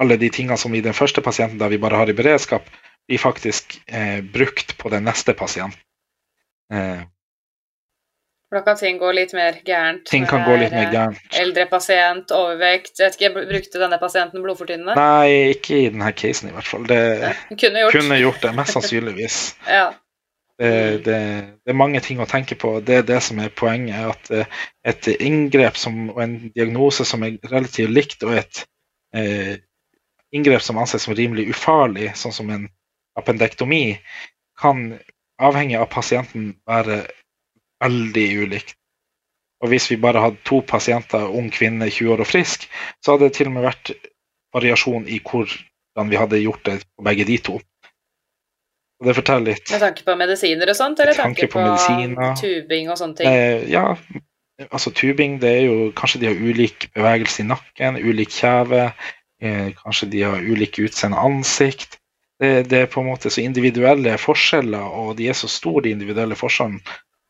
alle 0.00 0.16
de 0.20 0.30
tingene 0.32 0.56
som 0.60 0.74
i 0.74 0.84
den 0.84 0.96
første 0.96 1.20
pasienten, 1.24 1.60
der 1.60 1.72
vi 1.72 1.80
bare 1.80 2.00
har 2.00 2.08
i 2.08 2.16
beredskap, 2.16 2.64
blir 3.06 3.20
faktisk 3.20 3.76
eh, 3.86 4.24
brukt 4.24 4.78
på 4.80 4.92
den 4.92 5.04
neste 5.04 5.36
pasienten. 5.36 5.80
Eh, 8.56 8.62
For 8.62 8.64
da 8.64 8.72
kan 8.72 8.78
ting 8.80 8.98
gå 8.98 9.12
litt 9.12 9.34
mer 9.36 9.60
gærent. 9.64 10.06
ting 10.06 10.26
kan 10.26 10.44
gå 10.46 10.56
litt 10.56 10.72
mer 10.72 10.86
eh, 10.86 10.92
gærent. 10.92 11.18
Eldre 11.36 11.66
pasient, 11.66 12.30
overvekt. 12.32 12.98
Jeg 12.98 13.10
vet 13.10 13.20
ikke, 13.20 13.44
Brukte 13.52 13.82
denne 13.82 13.98
pasienten 14.00 14.42
blodfortynnende? 14.42 14.96
Nei, 14.96 15.52
ikke 15.52 15.76
i 15.82 15.90
denne 15.92 16.12
casen 16.16 16.50
i 16.50 16.52
hvert 16.56 16.66
fall. 16.66 16.86
Det 16.88 16.98
ja, 17.20 17.32
kunne 17.52 17.84
gjort. 17.84 17.92
kunne 17.98 18.18
gjort 18.20 18.42
det, 18.42 18.54
mest 18.56 18.76
sannsynligvis. 18.76 19.38
Ja. 19.76 19.92
Det, 20.56 21.04
det, 21.04 21.16
det 21.66 21.68
er 21.68 21.76
mange 21.76 22.00
ting 22.00 22.16
å 22.16 22.24
tenke 22.24 22.56
på. 22.56 22.78
Det 22.80 22.94
er 22.96 23.02
det 23.04 23.18
som 23.20 23.36
er 23.44 23.50
poenget. 23.52 24.14
At 24.14 24.30
eh, 24.32 24.46
et 24.88 25.08
inngrep 25.20 25.76
som, 25.76 26.06
og 26.14 26.22
en 26.24 26.38
diagnose 26.54 27.04
som 27.04 27.26
er 27.26 27.36
relativt 27.50 27.92
likt, 27.92 28.24
og 28.24 28.38
et 28.38 28.62
eh, 29.12 29.58
inngrep 30.32 30.64
som 30.64 30.80
anses 30.80 31.04
som 31.04 31.12
rimelig 31.14 31.50
ufarlig, 31.52 32.14
sånn 32.16 32.32
som 32.32 32.48
en 32.54 32.70
appendektomi, 33.20 33.98
kan 34.56 34.94
avhengig 35.36 35.76
av 35.76 35.90
pasienten 35.92 36.54
være 36.64 37.02
veldig 37.84 38.26
ulikt. 38.42 38.76
Og 39.64 39.72
hvis 39.72 39.88
vi 39.90 39.96
bare 40.00 40.20
hadde 40.20 40.42
to 40.44 40.60
pasienter, 40.68 41.24
ung 41.32 41.48
kvinne, 41.52 41.88
20 41.88 42.12
år 42.12 42.24
og 42.24 42.28
frisk, 42.28 42.66
så 43.00 43.14
hadde 43.14 43.30
det 43.30 43.38
til 43.38 43.48
og 43.50 43.56
med 43.56 43.66
vært 43.66 43.94
variasjon 44.56 45.08
i 45.08 45.20
hvordan 45.24 46.12
vi 46.12 46.20
hadde 46.20 46.42
gjort 46.42 46.64
det 46.68 46.76
på 46.84 47.06
begge 47.06 47.26
de 47.28 47.38
to. 47.48 47.56
Og 49.00 49.08
det 49.08 49.16
forteller 49.16 49.52
litt. 49.52 49.68
Med 49.72 49.82
tanke 49.82 50.06
på 50.06 50.16
medisiner 50.16 50.72
og 50.72 50.76
sånt, 50.76 51.00
eller 51.00 51.12
Med 51.12 51.22
tanke 51.22 51.48
tanke 51.48 51.52
på 51.52 52.16
på, 52.16 52.30
tubing 52.40 52.88
og 52.92 53.00
sånne 53.00 53.18
ting? 53.18 53.28
Eh, 53.28 53.66
ja, 53.72 53.84
altså 54.70 54.92
tubing, 54.96 55.36
det 55.40 55.52
er 55.52 55.62
jo 55.66 55.90
Kanskje 55.96 56.22
de 56.22 56.30
har 56.30 56.40
ulik 56.40 56.88
bevegelse 56.96 57.44
i 57.44 57.48
nakken, 57.48 58.00
ulik 58.00 58.32
kjeve. 58.32 58.90
Eh, 59.42 59.72
kanskje 59.82 60.08
de 60.12 60.22
har 60.24 60.40
ulike 60.40 60.86
utseende 60.86 61.20
ansikt. 61.20 61.98
Det, 62.40 62.68
det 62.68 62.78
er 62.82 62.88
på 62.92 63.00
en 63.00 63.10
måte 63.10 63.32
så 63.32 63.40
individuelle 63.44 64.16
forskjeller, 64.20 64.84
og 65.00 65.16
de 65.16 65.28
er 65.28 65.36
så 65.36 65.48
store, 65.48 65.86
de 65.86 65.92
individuelle 65.96 66.36
forskjellene, 66.36 66.80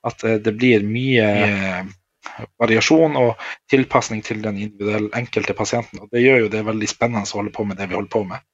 at 0.07 0.25
eh, 0.25 0.41
det 0.43 0.57
blir 0.59 0.87
mye 0.87 1.29
variasjon 2.61 3.17
og 3.21 3.47
tilpasning 3.71 4.23
til 4.27 4.43
den 4.45 4.59
individuelle 4.59 5.13
enkelte 5.17 5.55
pasienten. 5.57 6.03
Og 6.03 6.11
det 6.13 6.25
gjør 6.25 6.45
jo 6.45 6.53
det 6.53 6.67
veldig 6.67 6.91
spennende 6.91 7.25
å 7.29 7.41
holde 7.41 7.55
på 7.55 7.65
med 7.65 7.81
det 7.81 7.89
vi 7.91 7.99
holder 7.99 8.13
på 8.13 8.25
med. 8.27 8.45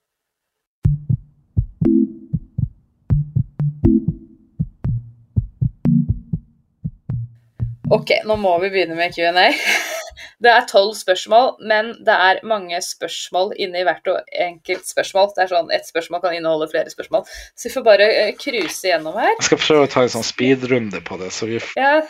Ok, 7.92 8.14
nå 8.24 8.38
må 8.40 8.55
vi 8.62 8.70
begynne 8.72 8.96
med 8.96 9.12
Q&A. 9.12 9.50
Det 10.43 10.51
er 10.51 10.64
tolv 10.66 10.95
spørsmål, 10.99 11.53
men 11.70 11.93
det 12.03 12.14
er 12.14 12.40
mange 12.49 12.80
spørsmål 12.82 13.53
inni 13.62 13.84
hvert 13.86 14.09
og 14.11 14.34
enkelt 14.47 14.88
spørsmål. 14.90 15.30
Det 15.36 15.45
er 15.45 15.53
sånn, 15.53 15.70
Ett 15.74 15.86
spørsmål 15.86 16.24
kan 16.24 16.34
inneholde 16.34 16.70
flere 16.72 16.90
spørsmål. 16.90 17.28
Så 17.55 17.68
vi 17.68 17.74
får 17.76 17.84
bare 17.86 18.09
eh, 18.11 18.32
cruise 18.40 18.82
gjennom 18.88 19.14
her. 19.20 19.36
Jeg 19.36 19.53
skal 19.53 19.62
prøve 19.62 19.86
å 19.86 19.93
ta 19.93 20.03
en 20.03 20.14
sånn 20.16 20.26
speedrunde 20.26 21.03
på 21.07 21.20
det. 21.22 21.30
så 21.34 21.47
vi 21.47 21.61
Ja, 21.78 22.01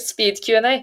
Speed 0.00 0.40
Q&A. 0.42 0.74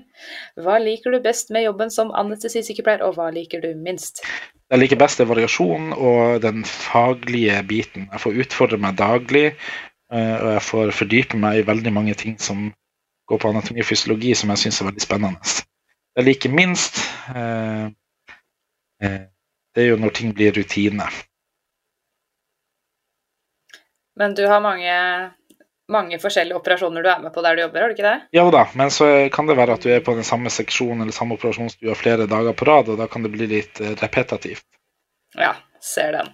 Hva 0.61 0.77
liker 0.80 1.11
du 1.11 1.19
best 1.23 1.49
med 1.51 1.65
jobben 1.65 1.91
som 1.91 2.13
anestesisykepleier, 2.15 3.03
og 3.05 3.17
hva 3.17 3.30
liker 3.34 3.63
du 3.63 3.71
minst? 3.75 4.21
Jeg 4.69 4.84
liker 4.84 4.99
best 5.01 5.17
det 5.17 5.25
variasjon 5.30 5.95
og 5.97 6.43
den 6.45 6.61
faglige 6.63 7.57
biten. 7.67 8.05
Jeg 8.13 8.21
får 8.21 8.43
utfordre 8.45 8.77
meg 8.82 8.99
daglig, 9.01 9.47
eh, 10.13 10.36
og 10.38 10.51
jeg 10.55 10.67
får 10.67 10.93
fordype 11.01 11.41
meg 11.41 11.59
i 11.59 11.65
veldig 11.65 11.93
mange 11.95 12.13
ting 12.13 12.38
som 12.39 12.69
går 13.30 13.41
på 13.41 13.49
anatomi 13.49 13.82
og 13.82 13.89
fysiologi, 13.89 14.36
som 14.38 14.53
jeg 14.53 14.63
syns 14.63 14.80
er 14.82 14.89
veldig 14.91 15.05
spennende. 15.05 15.57
Jeg 16.20 16.28
liker 16.28 16.51
minst 16.51 16.97
eh, 17.32 17.86
eh, 18.99 19.20
Det 19.72 19.84
er 19.84 19.93
jo 19.93 19.99
når 20.01 20.15
ting 20.17 20.34
blir 20.36 20.51
rutine. 20.51 21.05
Men 24.20 24.34
du 24.36 24.41
har 24.51 24.59
mange, 24.59 24.95
mange 25.88 26.20
forskjellige 26.20 26.59
operasjoner 26.59 27.05
du 27.05 27.07
er 27.07 27.22
med 27.24 27.32
på 27.32 27.43
der 27.45 27.55
du 27.55 27.61
jobber, 27.61 27.86
har 27.86 27.93
du 27.93 27.95
ikke 27.95 28.09
det? 28.09 28.17
Jo 28.36 28.49
da, 28.51 28.65
men 28.76 28.91
så 28.91 29.07
kan 29.32 29.47
det 29.47 29.55
være 29.61 29.78
at 29.80 29.88
du 29.88 29.93
er 29.95 30.03
på 30.03 30.17
den 30.17 30.28
samme 30.28 30.51
seksjonen 30.51 31.05
eller 31.05 31.15
samme 31.15 31.38
operasjonsstua 31.39 31.95
flere 31.95 32.28
dager 32.28 32.57
på 32.57 32.67
rad, 32.67 32.91
og 32.91 32.99
da 32.99 33.07
kan 33.07 33.24
det 33.24 33.32
bli 33.38 33.47
litt 33.53 33.80
eh, 33.80 33.95
repetativt. 34.03 34.67
Ja, 35.39 35.53
ser 35.80 36.17
den. 36.17 36.34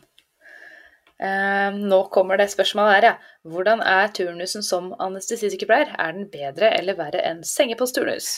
Eh, 1.22 1.78
nå 1.78 2.02
kommer 2.16 2.42
det 2.42 2.50
spørsmålet 2.56 2.98
her, 2.98 3.10
ja. 3.12 3.38
Hvordan 3.46 3.86
er 3.86 4.10
turnusen 4.18 4.66
som 4.66 4.96
anestesisykepleier? 4.98 5.94
Er 5.94 6.18
den 6.18 6.26
bedre 6.34 6.74
eller 6.74 6.98
verre 6.98 7.22
enn 7.22 7.46
sengepostturnus? 7.46 8.34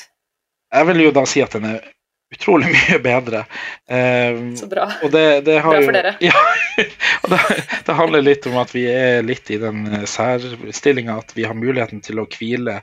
Jeg 0.74 0.88
vil 0.89 1.05
jo 1.05 1.13
da 1.15 1.24
si 1.30 1.41
at 1.43 1.53
den 1.55 1.68
er 1.70 1.86
utrolig 2.36 2.70
mye 2.76 2.99
bedre. 3.03 3.45
Eh, 3.88 4.39
Så 4.59 4.68
bra. 4.72 4.89
det, 5.13 5.26
det 5.47 5.59
har 5.63 5.78
Bra 5.78 5.82
for 5.86 5.95
dere. 5.95 6.13
Ja, 6.28 6.36
og 7.24 7.32
det, 7.34 7.41
det 7.88 7.95
handler 7.97 8.26
litt 8.26 8.47
om 8.51 8.57
at 8.61 8.74
vi 8.76 8.84
er 8.91 9.24
litt 9.26 9.49
i 9.53 9.59
den 9.61 9.86
særstillinga 10.07 11.18
at 11.24 11.32
vi 11.38 11.47
har 11.47 11.57
muligheten 11.57 12.03
til 12.05 12.20
å 12.22 12.28
hvile 12.30 12.82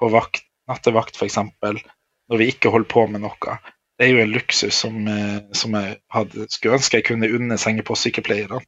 på 0.00 0.10
vakt, 0.14 0.44
nattevakt 0.70 1.18
f.eks., 1.18 1.38
når 1.64 2.40
vi 2.40 2.46
ikke 2.54 2.70
holder 2.72 2.88
på 2.88 3.06
med 3.12 3.24
noe. 3.26 3.58
Det 3.98 4.06
er 4.06 4.14
jo 4.14 4.22
en 4.24 4.32
luksus 4.34 4.78
som, 4.84 4.94
eh, 5.10 5.42
som 5.54 5.74
jeg 5.78 5.98
hadde, 6.14 6.46
skulle 6.50 6.78
ønske 6.80 6.98
jeg 7.02 7.08
kunne 7.10 7.28
unne 7.36 7.58
sengepostsykepleierne. 7.60 8.62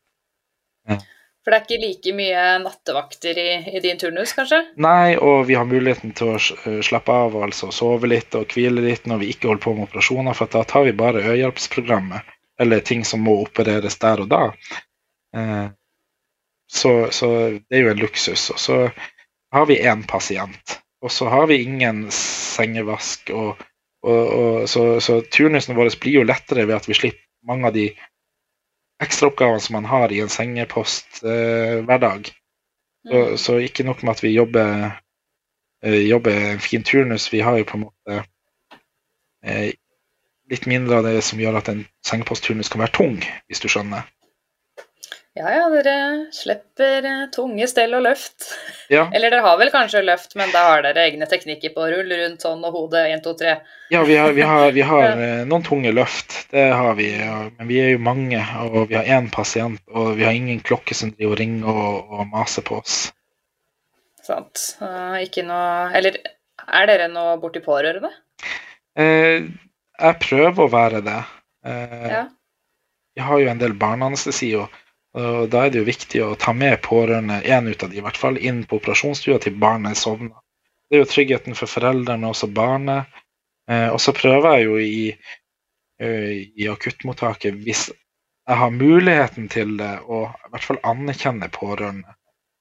For 1.46 1.54
det 1.54 1.58
er 1.60 1.66
ikke 1.68 1.84
like 1.84 2.12
mye 2.18 2.44
nattevakter 2.58 3.38
i, 3.38 3.50
i 3.78 3.80
din 3.84 4.00
turnus, 4.00 4.32
kanskje? 4.34 4.58
Nei, 4.82 5.14
og 5.14 5.44
vi 5.46 5.54
har 5.54 5.68
muligheten 5.70 6.10
til 6.18 6.32
å 6.32 6.38
eh, 6.40 6.80
slappe 6.82 7.14
av 7.14 7.36
og 7.38 7.44
altså 7.46 7.68
sove 7.70 8.10
litt 8.10 8.34
og 8.34 8.50
hvile 8.50 8.82
litt 8.82 9.06
når 9.06 9.20
vi 9.20 9.28
ikke 9.30 9.52
holder 9.52 9.62
på 9.62 9.74
med 9.76 9.86
operasjoner, 9.86 10.34
for 10.34 10.50
da 10.50 10.64
tar 10.66 10.88
vi 10.88 10.94
bare 10.98 11.22
øyehjelpsprogrammet, 11.22 12.32
eller 12.58 12.82
ting 12.82 13.06
som 13.06 13.22
må 13.22 13.36
opereres 13.44 13.94
der 14.02 14.24
og 14.24 14.32
da. 14.32 14.40
Eh, 15.38 15.68
så, 16.66 16.92
så 17.14 17.30
det 17.54 17.78
er 17.78 17.84
jo 17.84 17.94
en 17.94 18.02
luksus. 18.02 18.48
Og 18.50 18.58
så 18.64 18.80
har 19.54 19.70
vi 19.70 19.78
én 19.86 20.02
pasient, 20.10 20.80
og 20.98 21.14
så 21.14 21.30
har 21.30 21.46
vi 21.46 21.60
ingen 21.62 22.08
sengevask. 22.10 23.30
Og, 23.30 23.62
og, 24.02 24.24
og, 24.26 24.66
så, 24.74 24.88
så 24.98 25.20
turnusen 25.30 25.78
vår 25.78 25.94
blir 26.02 26.24
jo 26.24 26.26
lettere 26.26 26.66
ved 26.66 26.80
at 26.80 26.90
vi 26.90 26.98
slipper 26.98 27.22
mange 27.46 27.70
av 27.70 27.78
de 27.78 27.92
ekstraoppgavene 29.02 29.60
som 29.60 29.76
man 29.78 29.88
har 29.90 30.12
i 30.12 30.20
en 30.20 30.32
sengepost 30.32 31.22
eh. 31.24 31.84
Så, 33.06 33.16
Mm. 33.16 33.36
så 33.38 33.56
ikke 33.62 33.84
nok 33.86 34.02
med 34.02 34.16
at 34.16 34.22
vi 34.24 34.32
jobber, 34.34 34.96
eh, 35.84 36.08
jobber 36.08 36.32
en 36.34 36.60
fin 36.60 36.82
turnus, 36.82 37.32
vi 37.32 37.40
har 37.40 37.58
jo 37.58 37.64
på 37.64 37.76
en 37.76 37.84
måte 37.84 38.24
eh, 39.44 39.70
litt 40.50 40.66
mindre 40.66 40.98
av 40.98 41.04
det 41.06 41.22
som 41.22 41.38
gjør 41.40 41.60
at 41.60 41.68
en 41.68 41.84
sengepostturnus 42.06 42.68
kan 42.72 42.82
være 42.82 42.96
tung, 42.98 43.20
hvis 43.46 43.62
du 43.62 43.68
skjønner. 43.70 44.08
Ja 45.36 45.50
ja, 45.52 45.64
dere 45.68 45.94
slipper 46.32 47.04
eh, 47.04 47.24
tunge 47.34 47.66
stell 47.68 47.92
og 47.98 48.06
løft. 48.06 48.46
Ja, 48.88 49.02
Eller 49.14 49.28
dere 49.34 49.42
har 49.44 49.58
vel 49.60 49.68
kanskje 49.74 50.00
løft, 50.06 50.32
men 50.40 50.48
da 50.54 50.62
har 50.70 50.84
dere 50.86 51.02
egne 51.10 51.28
teknikker 51.28 51.74
på 51.74 51.88
rull 51.92 52.14
rundt 52.22 52.46
hånd 52.48 52.64
og 52.64 52.72
hodet 52.78 53.02
1, 53.12 53.20
2, 53.26 53.34
3. 53.42 53.56
ja 53.92 54.00
vi 54.08 54.16
har, 54.16 54.32
vi 54.32 54.46
har, 54.48 54.70
vi 54.72 54.86
har 54.88 55.10
eh, 55.26 55.42
noen 55.48 55.66
tunge 55.66 55.92
løft, 55.92 56.38
det 56.54 56.64
har 56.72 56.96
vi. 56.96 57.10
Men 57.58 57.68
vi 57.68 57.82
er 57.82 57.92
jo 57.92 58.00
mange, 58.06 58.40
og 58.64 58.86
vi 58.88 58.96
har 58.96 59.10
én 59.18 59.28
pasient, 59.34 59.82
og 59.92 60.14
vi 60.16 60.24
har 60.24 60.32
ingen 60.38 60.62
klokke 60.64 60.96
som 60.96 61.12
driver 61.12 61.36
og 61.36 61.42
ringer 61.42 61.82
og, 61.84 62.16
og 62.16 62.32
maser 62.32 62.64
på 62.64 62.80
oss. 62.80 62.96
Sant. 64.26 64.72
Eh, 64.82 65.20
ikke 65.28 65.44
noe 65.46 65.92
Eller 65.94 66.16
er 66.66 66.88
dere 66.88 67.10
nå 67.12 67.26
borti 67.44 67.60
pårørende? 67.62 68.08
Eh, 68.96 69.44
jeg 70.00 70.18
prøver 70.24 70.64
å 70.64 70.72
være 70.72 71.04
det. 71.04 71.20
Eh, 71.68 72.08
Ja. 72.16 72.24
Vi 73.16 73.24
har 73.24 73.38
jo 73.40 73.46
en 73.48 73.60
del 73.60 73.72
barneanestesi, 73.80 74.50
og, 74.60 74.72
og 75.16 75.48
da 75.52 75.64
er 75.64 75.72
det 75.72 75.80
jo 75.80 75.88
viktig 75.88 76.22
å 76.24 76.34
ta 76.40 76.52
med 76.52 76.78
pårørende, 76.84 77.40
én 77.48 77.68
ut 77.70 77.82
av 77.82 77.92
de 77.92 78.00
i 78.00 78.04
hvert 78.04 78.18
fall, 78.20 78.36
inn 78.38 78.64
på 78.68 78.78
operasjonsstua 78.80 79.38
til 79.42 79.56
barnet 79.60 79.96
sovner. 79.96 80.34
Det 80.86 80.98
er 80.98 81.02
jo 81.02 81.10
tryggheten 81.10 81.56
for 81.58 81.70
foreldrene 81.70 82.28
og 82.28 82.36
også 82.36 82.48
barnet. 82.54 83.08
Eh, 83.70 83.88
og 83.90 83.98
så 84.02 84.12
prøver 84.14 84.58
jeg 84.58 84.66
jo 84.66 84.76
i, 84.78 85.06
eh, 85.98 86.34
i 86.54 86.68
akuttmottaket, 86.70 87.56
hvis 87.66 87.88
jeg 88.46 88.60
har 88.60 88.70
muligheten 88.70 89.48
til 89.50 89.76
det, 89.80 89.94
å 90.06 90.26
i 90.30 90.50
hvert 90.52 90.66
fall 90.68 90.78
anerkjenne 90.86 91.48
pårørende. 91.50 92.14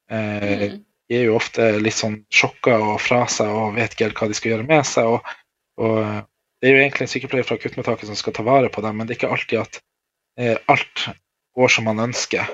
Eh, 0.09 0.71
Mm. 0.71 0.85
de 1.09 1.17
er 1.19 1.27
jo 1.27 1.35
ofte 1.37 1.67
litt 1.77 1.93
sånn 1.93 2.23
sjokka 2.33 2.79
og 2.81 3.01
fra 3.01 3.27
seg 3.29 3.49
og 3.49 3.75
vet 3.75 3.93
ikke 3.93 4.07
helt 4.07 4.17
hva 4.17 4.27
de 4.27 4.37
skal 4.37 4.51
gjøre 4.51 4.67
med 4.67 4.85
seg. 4.89 5.05
Og, 5.05 5.35
og 5.77 5.99
det 6.61 6.69
er 6.69 6.73
jo 6.73 6.81
egentlig 6.81 7.05
en 7.05 7.11
sykepleier 7.13 7.45
fra 7.45 7.59
akuttmottaket 7.59 8.09
som 8.09 8.17
skal 8.17 8.33
ta 8.33 8.45
vare 8.47 8.71
på 8.73 8.81
dem, 8.81 8.97
men 8.97 9.05
det 9.05 9.13
er 9.13 9.19
ikke 9.19 9.33
alltid 9.35 9.59
at 9.61 9.81
eh, 10.39 10.57
alt 10.71 11.05
går 11.55 11.75
som 11.75 11.87
man 11.87 12.01
ønsker. 12.07 12.47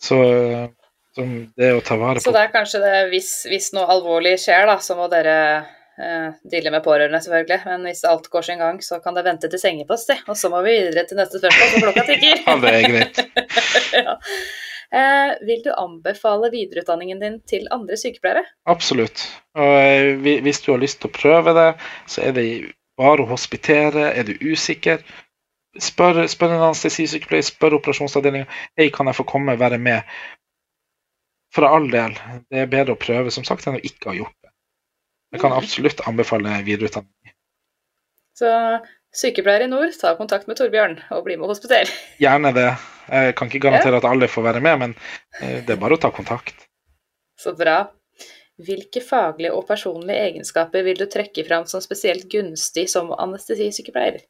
Så, 0.00 0.18
så 1.14 1.24
det 1.58 1.72
å 1.74 1.82
ta 1.84 1.98
vare 1.98 2.20
på 2.20 2.28
Så 2.28 2.34
det 2.34 2.44
er 2.46 2.54
kanskje 2.54 2.80
det 2.84 2.94
hvis, 3.12 3.32
hvis 3.50 3.72
noe 3.76 3.88
alvorlig 3.90 4.36
skjer, 4.40 4.68
da, 4.70 4.78
så 4.82 4.96
må 4.98 5.08
dere 5.12 5.34
eh, 5.98 6.30
deale 6.52 6.72
med 6.74 6.84
pårørende, 6.84 7.20
selvfølgelig. 7.24 7.60
Men 7.66 7.88
hvis 7.88 8.04
alt 8.08 8.30
går 8.32 8.46
sin 8.46 8.62
gang, 8.62 8.80
så 8.84 9.00
kan 9.04 9.18
det 9.18 9.26
vente 9.26 9.50
til 9.50 9.62
sengepost, 9.62 10.12
det. 10.12 10.20
Og 10.30 10.38
så 10.38 10.52
må 10.52 10.62
vi 10.66 10.78
videre 10.78 11.06
til 11.08 11.20
neste 11.20 11.42
spørsmål, 11.42 11.74
for 11.74 11.88
klokka 11.88 12.06
tikker. 12.12 12.42
Ja, 12.46 12.56
det 12.62 12.74
er 12.74 12.88
greit. 12.94 13.22
ja. 13.98 14.16
eh, 15.02 15.36
vil 15.50 15.62
du 15.66 15.70
anbefale 15.74 16.52
videreutdanningen 16.54 17.22
din 17.24 17.38
til 17.50 17.68
andre 17.74 17.98
sykepleiere? 18.00 18.46
Absolutt. 18.70 19.26
Og 19.58 19.78
eh, 19.82 20.42
hvis 20.46 20.62
du 20.64 20.72
har 20.74 20.82
lyst 20.84 21.02
til 21.02 21.10
å 21.10 21.16
prøve 21.18 21.56
det, 21.58 21.70
så 22.10 22.28
er 22.30 22.36
det 22.38 22.48
bare 22.98 23.24
å 23.24 23.32
hospitere. 23.32 24.12
Er 24.14 24.26
du 24.28 24.36
usikker, 24.42 25.02
spør, 25.82 26.24
spør 26.30 26.54
en 26.56 26.66
anestesisykepleier, 26.70 27.46
spør 27.46 27.78
operasjonsavdelinga. 27.78 28.46
Hei, 28.78 28.88
kan 28.94 29.06
jeg 29.10 29.18
få 29.18 29.26
komme 29.28 29.54
og 29.56 29.60
være 29.62 29.78
med? 29.82 30.02
For 31.54 31.64
all 31.64 31.88
del. 31.90 32.14
Det 32.50 32.64
er 32.64 32.70
bedre 32.70 32.94
å 32.96 33.00
prøve 33.00 33.32
som 33.34 33.44
sagt 33.46 33.66
enn 33.66 33.78
å 33.78 33.82
ikke 33.84 34.10
ha 34.10 34.16
gjort 34.18 34.34
det. 34.42 34.50
Jeg 35.32 35.40
kan 35.40 35.50
Mhm. 35.52 35.58
absolutt 35.62 36.00
anbefale 36.08 36.62
videreutdanning. 36.64 37.32
Så 38.36 38.48
sykepleiere 39.12 39.64
i 39.64 39.70
nord, 39.72 39.92
ta 39.98 40.14
kontakt 40.16 40.46
med 40.46 40.56
Torbjørn 40.56 40.98
og 41.10 41.24
bli 41.24 41.36
med 41.36 41.48
og 41.48 41.56
hospitere. 41.56 41.88
Gjerne 42.20 42.52
det. 42.54 42.68
Jeg 43.08 43.34
kan 43.36 43.48
ikke 43.48 43.60
garantere 43.64 43.96
at 43.96 44.04
alle 44.04 44.28
får 44.28 44.42
være 44.42 44.60
med, 44.60 44.78
men 44.78 44.94
eh, 45.40 45.60
det 45.64 45.70
er 45.70 45.80
bare 45.80 45.96
å 45.96 46.00
ta 46.00 46.10
kontakt. 46.10 46.54
Så 47.38 47.56
bra. 47.56 47.88
Hvilke 48.58 49.00
faglige 49.00 49.52
og 49.54 49.66
personlige 49.68 50.18
egenskaper 50.32 50.82
vil 50.82 50.96
du 50.98 51.06
trekke 51.06 51.46
fram 51.46 51.64
som 51.66 51.80
spesielt 51.80 52.28
gunstig 52.28 52.88
som 52.90 53.12
anestesisykepleier? 53.12 54.20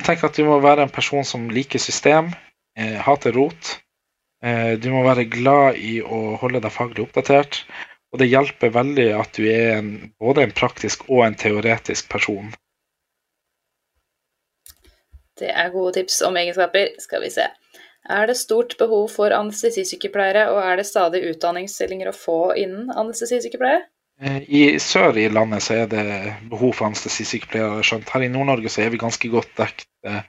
Jeg 0.00 0.06
tenker 0.06 0.30
at 0.30 0.38
du 0.38 0.46
må 0.48 0.58
være 0.62 0.86
en 0.86 0.92
person 0.92 1.24
som 1.26 1.50
liker 1.52 1.82
system, 1.82 2.32
eh, 2.78 2.98
hater 3.04 3.34
rot. 3.36 3.76
Eh, 4.42 4.74
du 4.80 4.88
må 4.90 5.04
være 5.06 5.28
glad 5.30 5.78
i 5.78 6.00
å 6.02 6.36
holde 6.40 6.62
deg 6.64 6.74
faglig 6.74 7.04
oppdatert. 7.04 7.62
Og 8.12 8.20
det 8.20 8.28
hjelper 8.28 8.72
veldig 8.74 9.06
at 9.16 9.38
du 9.38 9.46
er 9.48 9.78
en, 9.78 9.92
både 10.20 10.44
en 10.44 10.52
praktisk 10.56 11.06
og 11.08 11.24
en 11.26 11.38
teoretisk 11.38 12.10
person. 12.12 12.50
Det 15.38 15.48
er 15.48 15.72
gode 15.72 15.94
tips 15.96 16.20
om 16.26 16.36
egenskaper. 16.36 16.92
Skal 17.00 17.24
vi 17.24 17.30
se. 17.32 17.46
Er 18.10 18.26
det 18.26 18.36
stort 18.36 18.74
behov 18.78 19.08
for 19.14 19.32
anestesisykepleiere, 19.32 20.48
og 20.50 20.58
er 20.64 20.80
det 20.80 20.88
stadig 20.88 21.22
utdanningsstillinger 21.30 22.10
å 22.10 22.16
få 22.16 22.38
innen 22.58 22.90
anestesisykepleie? 22.90 23.84
I 24.22 24.78
sør 24.78 25.16
i 25.18 25.28
landet 25.32 25.64
så 25.64 25.80
er 25.82 25.88
det 25.90 26.04
behov 26.50 26.76
for 26.78 26.86
anestesisykepleiere. 26.86 27.82
skjønt. 27.82 28.10
Her 28.12 28.22
i 28.22 28.30
Nord-Norge 28.30 28.70
så 28.70 28.84
er 28.84 28.92
vi 28.94 29.00
ganske 29.02 29.30
godt 29.32 29.50
dekket. 29.58 29.88
Eh, 30.06 30.22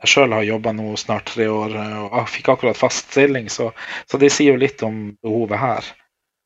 Jeg 0.00 0.08
sjøl 0.08 0.32
har 0.32 0.44
jobba 0.46 0.72
nå 0.72 0.94
snart 0.96 1.26
tre 1.28 1.44
år 1.52 1.74
og 2.08 2.28
fikk 2.32 2.46
akkurat 2.48 2.78
fast 2.78 3.10
stilling, 3.10 3.50
så, 3.52 3.66
så 4.08 4.16
det 4.16 4.30
sier 4.32 4.54
jo 4.54 4.60
litt 4.62 4.80
om 4.86 5.10
behovet 5.20 5.60
her. 5.60 5.90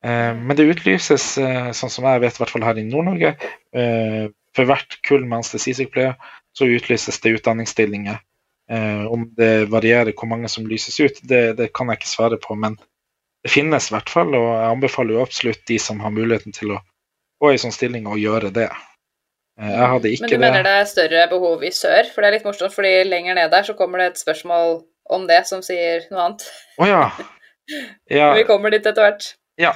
Eh, 0.04 0.32
Men 0.34 0.56
det 0.56 0.66
utlyses, 0.72 1.38
eh, 1.38 1.70
sånn 1.70 1.92
som 1.92 2.08
jeg 2.08 2.22
vet, 2.24 2.34
i 2.34 2.42
hvert 2.42 2.50
fall 2.50 2.66
her 2.66 2.80
i 2.80 2.86
Nord-Norge, 2.88 3.34
eh, 3.78 4.24
for 4.54 4.68
hvert 4.68 4.98
kull 5.06 5.22
med 5.24 5.38
anestesisykepleiere 5.42 6.16
så 6.54 6.66
utlyses 6.70 7.20
det 7.20 7.36
utdanningsstillinger. 7.40 8.20
Om 9.10 9.26
det 9.36 9.66
varierer 9.68 10.14
hvor 10.16 10.28
mange 10.30 10.48
som 10.48 10.64
lyses 10.64 10.96
ut, 11.02 11.18
det, 11.28 11.56
det 11.58 11.66
kan 11.76 11.90
jeg 11.90 11.98
ikke 11.98 12.08
svare 12.08 12.38
på, 12.40 12.54
men 12.56 12.78
det 13.44 13.50
finnes 13.52 13.90
i 13.90 13.92
hvert 13.92 14.08
fall, 14.08 14.30
og 14.38 14.46
jeg 14.54 14.70
anbefaler 14.70 15.18
jo 15.18 15.24
absolutt 15.24 15.66
de 15.68 15.76
som 15.82 15.98
har 16.00 16.14
muligheten 16.14 16.54
til 16.54 16.72
å 16.72 16.78
gå 17.44 17.52
i 17.54 17.60
sånn 17.60 17.74
stilling 17.74 18.08
å 18.10 18.18
gjøre 18.20 18.50
det. 18.56 18.70
Eh, 19.60 19.70
Jeg 19.70 19.90
hadde 19.94 20.10
ikke 20.10 20.26
det. 20.26 20.30
Men 20.30 20.34
du 20.34 20.46
mener 20.46 20.66
det. 20.66 20.74
er 20.80 20.90
større 20.90 21.24
behov 21.30 21.64
i 21.64 21.70
sør? 21.74 22.10
For 22.10 22.24
det 22.24 22.30
er 22.30 22.36
litt 22.38 22.48
morsomt, 22.48 22.74
fordi 22.74 22.94
lenger 23.06 23.38
ned 23.38 23.52
der 23.54 23.68
så 23.68 23.76
kommer 23.78 24.02
det 24.02 24.12
et 24.12 24.22
spørsmål 24.24 24.80
om 25.14 25.26
det 25.28 25.42
som 25.46 25.62
sier 25.62 26.06
noe 26.10 26.28
annet. 26.28 26.46
Å 26.80 26.88
ja. 26.88 27.02
ja. 28.18 28.30
Vi 28.38 28.46
kommer 28.48 28.72
dit 28.74 28.86
etter 28.86 29.04
hvert. 29.08 29.34
Ja. 29.60 29.74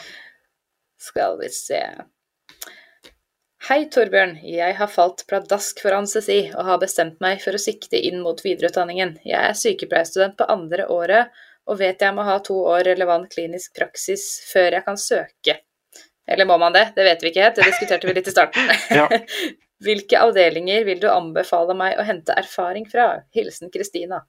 Skal 0.98 1.36
vi 1.38 1.50
se. 1.54 1.82
Hei, 3.68 3.82
Torbjørn. 3.92 4.38
Jeg 4.48 4.76
har 4.78 4.88
falt 4.90 5.26
pladask 5.28 5.80
for 5.82 5.92
anestesi 5.92 6.38
og 6.54 6.64
har 6.64 6.80
bestemt 6.80 7.18
meg 7.20 7.42
for 7.42 7.54
å 7.54 7.60
sikte 7.60 8.00
inn 8.00 8.22
mot 8.24 8.40
videreutdanningen. 8.44 9.18
Jeg 9.28 9.38
er 9.50 9.58
sykepleierstudent 9.58 10.38
på 10.38 10.46
andre 10.48 10.86
året 10.94 11.34
og 11.68 11.76
vet 11.82 12.00
jeg 12.00 12.16
må 12.16 12.24
ha 12.24 12.38
to 12.40 12.56
år 12.64 12.86
relevant 12.88 13.28
klinisk 13.28 13.74
praksis 13.76 14.24
før 14.48 14.78
jeg 14.78 14.86
kan 14.86 14.96
søke. 15.00 15.58
Eller 16.29 16.49
må 16.49 16.59
man 16.61 16.74
det? 16.76 16.91
Det 16.97 17.07
vet 17.07 17.22
vi 17.24 17.33
ikke 17.33 17.47
helt, 17.47 17.59
det 17.59 17.68
diskuterte 17.70 18.09
vi 18.09 18.16
litt 18.18 18.29
i 18.29 18.35
starten. 18.35 18.72
Ja. 18.99 19.09
Hvilke 19.85 20.18
avdelinger 20.18 20.83
vil 20.89 20.99
du 20.99 21.07
anbefale 21.07 21.74
meg 21.79 22.01
å 22.01 22.05
hente 22.07 22.35
erfaring 22.35 22.89
fra? 22.91 23.20
Hilsen 23.37 23.70
Kristina. 23.70 24.24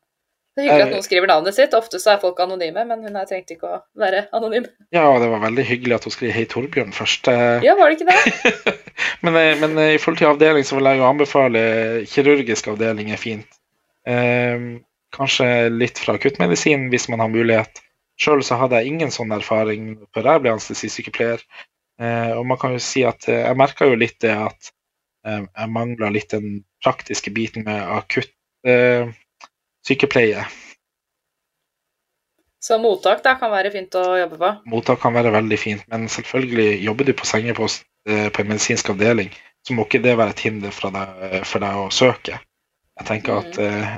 Det 0.53 0.61
er 0.61 0.67
hyggelig 0.67 0.83
at 0.83 0.91
Eh, 0.91 0.93
noen 0.97 1.05
skriver 1.05 1.29
navnet 1.29 1.55
sitt. 1.55 1.73
Ofte 1.77 1.97
så 2.01 2.11
er 2.13 2.19
folk 2.21 2.39
anonyme, 2.43 2.83
men 2.85 3.01
hun 3.05 3.17
her 3.17 3.25
trengte 3.29 3.55
ikke 3.55 3.69
å 3.69 3.79
være 3.97 4.27
anonym. 4.35 4.67
Ja, 4.93 5.07
og 5.09 5.23
det 5.23 5.29
var 5.31 5.41
veldig 5.45 5.65
hyggelig 5.65 5.95
at 5.97 6.05
hun 6.05 6.13
skrev 6.13 6.33
'Hei, 6.35 6.45
Torbjørn' 6.51 6.93
først. 6.93 7.31
Eh, 7.31 7.65
Ja, 7.65 7.73
var 7.79 7.89
det 7.89 7.97
ikke 7.97 8.11
det? 8.11 8.75
men, 9.23 9.39
eh, 9.41 9.55
men 9.61 9.77
i 9.95 9.97
forhold 9.97 10.19
til 10.21 10.29
avdeling 10.29 10.67
så 10.67 10.77
vil 10.77 10.91
jeg 10.91 11.01
jo 11.01 11.09
anbefale 11.09 11.63
kirurgisk 12.05 12.67
avdeling 12.67 13.11
er 13.11 13.21
fint. 13.21 13.59
Eh, 14.05 14.59
kanskje 15.15 15.49
litt 15.73 15.97
fra 15.97 16.13
akuttmedisin 16.19 16.89
hvis 16.93 17.09
man 17.09 17.25
har 17.25 17.33
mulighet. 17.33 17.81
Sjøl 18.19 18.43
så 18.43 18.59
hadde 18.59 18.77
jeg 18.77 18.91
ingen 18.91 19.13
sånn 19.15 19.31
erfaring 19.31 19.95
før 20.13 20.33
jeg 20.33 20.43
ble 20.43 20.51
anestesisykepleier. 20.57 21.41
Eh, 21.99 22.31
og 22.37 22.45
man 22.47 22.59
kan 22.61 22.75
jo 22.75 22.81
si 22.83 23.03
at 23.07 23.27
eh, 23.27 23.43
jeg 23.43 23.59
merka 23.59 23.87
jo 23.89 23.97
litt 23.99 24.19
det 24.23 24.31
at 24.35 24.71
eh, 25.27 25.43
jeg 25.43 25.73
mangla 25.75 26.11
litt 26.15 26.31
den 26.31 26.61
praktiske 26.83 27.33
biten 27.35 27.65
med 27.67 27.81
akutt 27.97 28.31
eh, 28.67 29.11
sykepleie. 29.87 30.45
Så 32.59 32.75
mottak 32.79 33.23
da 33.23 33.37
kan 33.39 33.51
være 33.51 33.71
fint 33.71 33.95
å 33.95 34.03
jobbe 34.19 34.39
på. 34.39 34.51
Mottak 34.71 34.99
kan 35.03 35.15
være 35.15 35.31
veldig 35.35 35.59
fint, 35.59 35.85
men 35.91 36.09
selvfølgelig 36.11 36.83
jobber 36.83 37.07
du 37.07 37.13
på 37.15 37.27
sengepost 37.27 37.85
på 38.09 38.41
en 38.41 38.47
medisinsk 38.49 38.89
avdeling, 38.89 39.29
så 39.67 39.75
må 39.75 39.83
ikke 39.85 39.99
det 40.01 40.15
være 40.17 40.33
et 40.33 40.41
hinder 40.43 40.73
for 40.73 40.95
deg, 40.95 41.43
for 41.45 41.61
deg 41.61 41.77
å 41.77 41.89
søke. 41.93 42.39
Jeg 42.99 43.07
tenker 43.07 43.39
at 43.39 43.59
eh, 43.63 43.91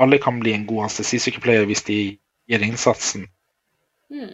alle 0.00 0.18
kan 0.22 0.38
bli 0.40 0.54
en 0.56 0.64
god 0.68 0.86
anestesisykepleier 0.86 1.66
hvis 1.68 1.84
de 1.88 1.98
gir 2.48 2.64
innsatsen. 2.64 3.26
Hmm. 4.12 4.32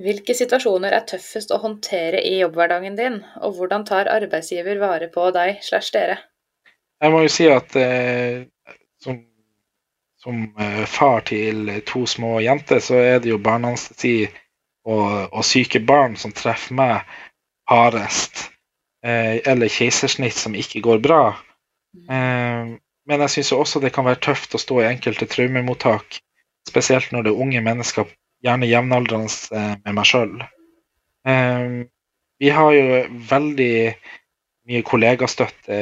Hvilke 0.00 0.34
situasjoner 0.34 0.94
er 0.96 1.04
tøffest 1.06 1.52
å 1.54 1.60
håndtere 1.62 2.18
i 2.26 2.40
jobbhverdagen 2.40 2.96
din, 2.98 3.20
og 3.38 3.58
hvordan 3.58 3.84
tar 3.86 4.10
arbeidsgiver 4.10 4.80
vare 4.82 5.06
på 5.12 5.28
deg 5.36 5.60
slash 5.62 5.94
dere? 5.94 6.16
Jeg 7.02 7.14
må 7.14 7.20
jo 7.22 7.30
si 7.30 7.46
at 7.50 7.76
eh, 7.78 8.46
som, 9.02 9.20
som 10.18 10.40
eh, 10.58 10.82
far 10.90 11.22
til 11.30 11.70
to 11.86 12.02
små 12.10 12.40
jenter, 12.42 12.82
så 12.82 12.98
er 12.98 13.22
det 13.22 13.30
jo 13.30 13.38
barneanestesi 13.38 14.16
og, 14.26 15.30
og 15.30 15.46
syke 15.46 15.78
barn 15.86 16.18
som 16.18 16.34
treffer 16.34 16.74
meg 16.74 17.14
hardest. 17.70 18.48
Eh, 19.04 19.38
eller 19.46 19.70
keisersnitt 19.70 20.34
som 20.34 20.56
ikke 20.58 20.82
går 20.82 21.02
bra. 21.04 21.22
Eh, 22.08 22.74
men 23.04 23.24
jeg 23.26 23.34
syns 23.36 23.52
også 23.52 23.82
det 23.84 23.92
kan 23.94 24.08
være 24.08 24.22
tøft 24.26 24.56
å 24.56 24.62
stå 24.62 24.80
i 24.80 24.88
enkelte 24.88 25.28
traumemottak, 25.30 26.18
spesielt 26.66 27.12
når 27.12 27.26
det 27.26 27.34
er 27.34 27.42
unge 27.46 27.62
mennesker, 27.62 28.08
gjerne 28.44 28.68
jevnaldrende 28.68 29.30
eh, 29.56 29.74
med 29.84 29.96
meg 29.96 30.08
sjøl. 30.08 30.34
Vi 32.44 32.50
har 32.52 32.74
jo 32.76 33.00
veldig 33.30 33.76
mye 34.68 34.82
kollegastøtte 34.84 35.78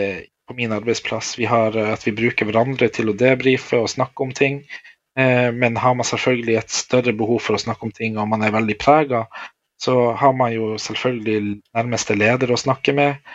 på 0.49 0.57
min 0.59 0.73
arbeidsplass. 0.73 1.39
Vi 1.39 1.45
har 1.45 1.77
eh, 1.77 1.93
at 1.93 2.07
vi 2.07 2.15
bruker 2.17 2.49
hverandre 2.49 2.89
til 2.93 3.11
å 3.11 3.17
debrife 3.19 3.81
og 3.81 3.91
snakke 3.91 4.27
om 4.27 4.35
ting. 4.37 4.63
Eh, 5.19 5.53
Men 5.53 5.77
har 5.77 5.95
man 5.95 6.09
selvfølgelig 6.09 6.59
et 6.59 6.71
større 6.71 7.13
behov 7.17 7.43
for 7.47 7.57
å 7.57 7.63
snakke 7.63 7.89
om 7.89 7.95
ting, 7.95 8.19
og 8.19 8.29
man 8.29 8.43
er 8.43 8.55
veldig 8.55 8.79
prega, 8.79 9.27
så 9.83 10.13
har 10.13 10.35
man 10.39 10.53
jo 10.55 10.77
selvfølgelig 10.79 11.63
nærmeste 11.75 12.15
leder 12.15 12.53
å 12.53 12.61
snakke 12.61 12.95
med. 12.95 13.33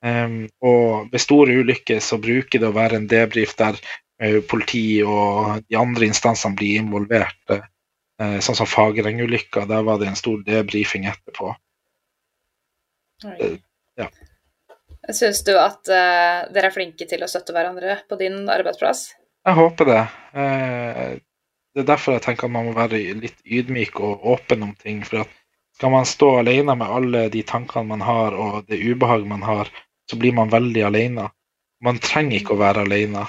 Um, 0.00 0.46
og 0.64 1.10
ved 1.12 1.20
store 1.20 1.58
ulykker 1.60 1.98
så 2.00 2.16
bruker 2.16 2.62
det 2.62 2.70
å 2.70 2.72
være 2.72 2.96
en 2.96 3.08
debrief 3.10 3.52
der 3.58 3.76
politi 4.48 5.02
og 5.04 5.60
de 5.68 5.76
andre 5.76 6.08
instansene 6.08 6.56
blir 6.56 6.80
involvert. 6.80 7.36
Eh, 8.20 8.38
sånn 8.44 8.58
som 8.58 8.68
Fagereng-ulykka, 8.68 9.64
der 9.70 9.84
var 9.86 10.00
det 10.00 10.10
en 10.10 10.18
stor 10.18 10.42
debrifing 10.44 11.06
etterpå. 11.08 11.54
Ja. 13.96 14.08
Syns 15.12 15.40
du 15.44 15.54
at 15.56 15.88
eh, 15.88 16.44
dere 16.52 16.68
er 16.68 16.74
flinke 16.74 17.06
til 17.08 17.24
å 17.24 17.28
støtte 17.30 17.54
hverandre 17.56 17.98
på 18.08 18.18
din 18.20 18.44
arbeidsplass? 18.52 19.10
Jeg 19.48 19.56
håper 19.56 19.88
det. 19.88 20.02
Eh, 20.36 21.18
det 21.74 21.84
er 21.84 21.88
derfor 21.88 22.16
jeg 22.16 22.24
tenker 22.26 22.48
at 22.48 22.52
man 22.52 22.68
må 22.68 22.76
være 22.76 23.00
litt 23.16 23.40
ydmyk 23.44 24.00
og 24.04 24.26
åpen 24.34 24.68
om 24.68 24.74
ting. 24.76 25.00
For 25.06 25.24
at 25.24 25.32
skal 25.78 25.94
man 25.94 26.08
stå 26.08 26.34
alene 26.42 26.76
med 26.76 26.92
alle 26.92 27.26
de 27.32 27.44
tankene 27.46 27.88
man 27.88 28.04
har 28.04 28.36
og 28.36 28.66
det 28.68 28.82
ubehag 28.84 29.24
man 29.28 29.44
har, 29.46 29.70
så 30.10 30.18
blir 30.20 30.36
man 30.36 30.52
veldig 30.52 30.82
alene. 30.90 31.30
Man 31.80 32.02
trenger 32.02 32.36
ikke 32.36 32.56
å 32.56 32.60
være 32.60 32.84
alene. 32.84 33.24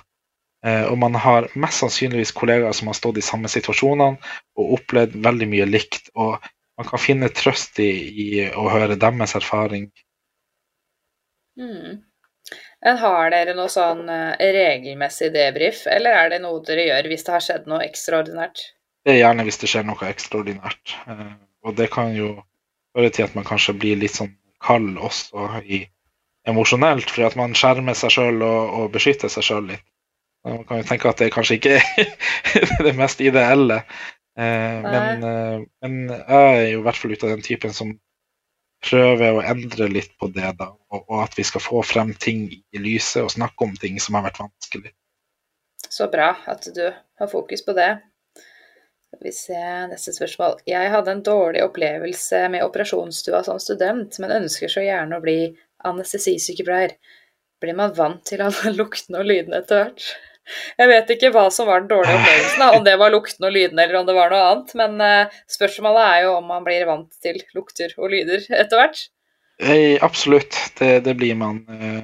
Eh, 0.65 0.83
og 0.85 0.97
man 1.01 1.17
har 1.17 1.49
mest 1.57 1.81
sannsynligvis 1.81 2.33
kollegaer 2.37 2.75
som 2.77 2.91
har 2.91 2.97
stått 2.97 3.17
i 3.17 3.25
samme 3.25 3.49
situasjonene 3.49 4.19
og 4.59 4.75
opplevd 4.77 5.17
veldig 5.25 5.49
mye 5.53 5.67
likt. 5.69 6.11
Og 6.13 6.37
man 6.77 6.89
kan 6.89 7.01
finne 7.01 7.31
trøst 7.33 7.81
i, 7.81 7.91
i 8.25 8.29
å 8.49 8.67
høre 8.73 8.99
deres 8.99 9.35
erfaring. 9.39 9.89
Mm. 11.59 12.01
Har 12.81 13.29
dere 13.33 13.53
noe 13.57 13.69
sånn 13.69 14.07
eh, 14.09 14.51
regelmessig 14.55 15.31
debrief, 15.33 15.85
eller 15.89 16.17
er 16.17 16.35
det 16.35 16.41
noe 16.45 16.61
dere 16.65 16.87
gjør 16.87 17.09
hvis 17.11 17.25
det 17.27 17.35
har 17.35 17.45
skjedd 17.45 17.67
noe 17.69 17.83
ekstraordinært? 17.85 18.63
Det 19.05 19.15
er 19.15 19.23
gjerne 19.23 19.45
hvis 19.45 19.59
det 19.61 19.69
skjer 19.69 19.85
noe 19.85 20.09
ekstraordinært. 20.09 20.95
Eh, 21.09 21.31
og 21.65 21.77
det 21.77 21.89
kan 21.93 22.13
jo 22.17 22.35
føre 22.95 23.11
til 23.13 23.27
at 23.27 23.37
man 23.37 23.47
kanskje 23.47 23.77
blir 23.77 24.01
litt 24.01 24.17
sånn 24.17 24.33
kald 24.61 24.97
også 24.97 25.61
i, 25.61 25.83
emosjonelt, 26.49 27.09
fordi 27.09 27.27
at 27.27 27.37
man 27.37 27.53
skjermer 27.57 27.97
seg 27.97 28.13
sjøl 28.13 28.41
og, 28.45 28.75
og 28.77 28.91
beskytter 28.93 29.29
seg 29.29 29.45
sjøl 29.45 29.67
litt. 29.73 29.85
Man 30.47 30.63
kan 30.65 30.81
jo 30.81 30.87
tenke 30.89 31.09
at 31.11 31.21
det 31.21 31.33
kanskje 31.33 31.59
ikke 31.59 31.75
er 31.77 32.71
det 32.87 32.95
mest 32.97 33.21
ideelle. 33.21 33.81
Eh, 34.39 34.79
men, 34.85 35.25
eh, 35.27 35.59
men 35.83 35.99
jeg 36.09 36.55
er 36.61 36.69
jo 36.71 36.79
i 36.79 36.85
hvert 36.87 36.97
fall 36.97 37.13
ute 37.13 37.27
av 37.27 37.35
den 37.35 37.45
typen 37.45 37.75
som 37.75 37.93
prøver 38.81 39.37
å 39.37 39.43
endre 39.45 39.89
litt 39.91 40.15
på 40.17 40.31
det, 40.33 40.47
da. 40.57 40.71
Og, 40.91 41.03
og 41.03 41.19
at 41.25 41.37
vi 41.37 41.45
skal 41.45 41.63
få 41.63 41.83
frem 41.85 42.15
ting 42.17 42.47
i 42.49 42.81
lyset 42.81 43.21
og 43.21 43.33
snakke 43.33 43.67
om 43.67 43.75
ting 43.77 43.99
som 44.01 44.17
har 44.17 44.25
vært 44.29 44.41
vanskelig. 44.41 44.93
Så 45.91 46.07
bra 46.09 46.33
at 46.49 46.65
du 46.73 46.87
har 46.89 47.29
fokus 47.29 47.61
på 47.65 47.75
det. 47.77 47.91
Skal 49.11 49.27
vi 49.27 49.33
se, 49.35 49.61
neste 49.91 50.13
spørsmål. 50.15 50.61
Jeg 50.69 50.91
hadde 50.93 51.13
en 51.13 51.23
dårlig 51.25 51.65
opplevelse 51.65 52.45
med 52.53 52.63
operasjonsstua 52.63 53.43
som 53.45 53.59
student, 53.59 54.17
men 54.23 54.37
ønsker 54.39 54.71
så 54.71 54.85
gjerne 54.85 55.19
å 55.19 55.23
bli 55.23 55.51
anestesisykepleier. 55.85 56.95
Blir 57.61 57.77
man 57.77 57.93
vant 57.97 58.23
til 58.25 58.41
alle 58.41 58.73
luktene 58.79 59.21
og 59.21 59.27
lydene 59.29 59.61
etter 59.61 59.83
hvert? 59.83 60.07
Jeg 60.79 60.89
vet 60.91 61.11
ikke 61.15 61.31
hva 61.35 61.45
som 61.53 61.67
var 61.69 61.83
den 61.83 61.89
dårlige 61.91 62.17
opplevelsen, 62.19 62.63
om 62.77 62.85
det 62.87 62.95
var 63.01 63.13
lukten 63.13 63.47
og 63.47 63.53
lydene 63.55 63.83
eller 63.85 63.99
om 64.01 64.07
det 64.07 64.15
var 64.17 64.31
noe 64.33 64.45
annet, 64.51 64.73
men 64.79 65.03
eh, 65.05 65.39
spørsmålet 65.51 66.07
er 66.07 66.23
jo 66.25 66.35
om 66.39 66.49
man 66.51 66.65
blir 66.67 66.85
vant 66.89 67.11
til 67.23 67.39
lukter 67.57 67.93
og 67.97 68.11
lyder 68.13 68.45
etter 68.49 68.81
hvert. 68.81 69.03
Eh, 69.61 69.97
absolutt, 70.01 70.57
det, 70.79 70.91
det 71.05 71.15
blir 71.19 71.37
man. 71.39 71.63
eh. 71.69 72.01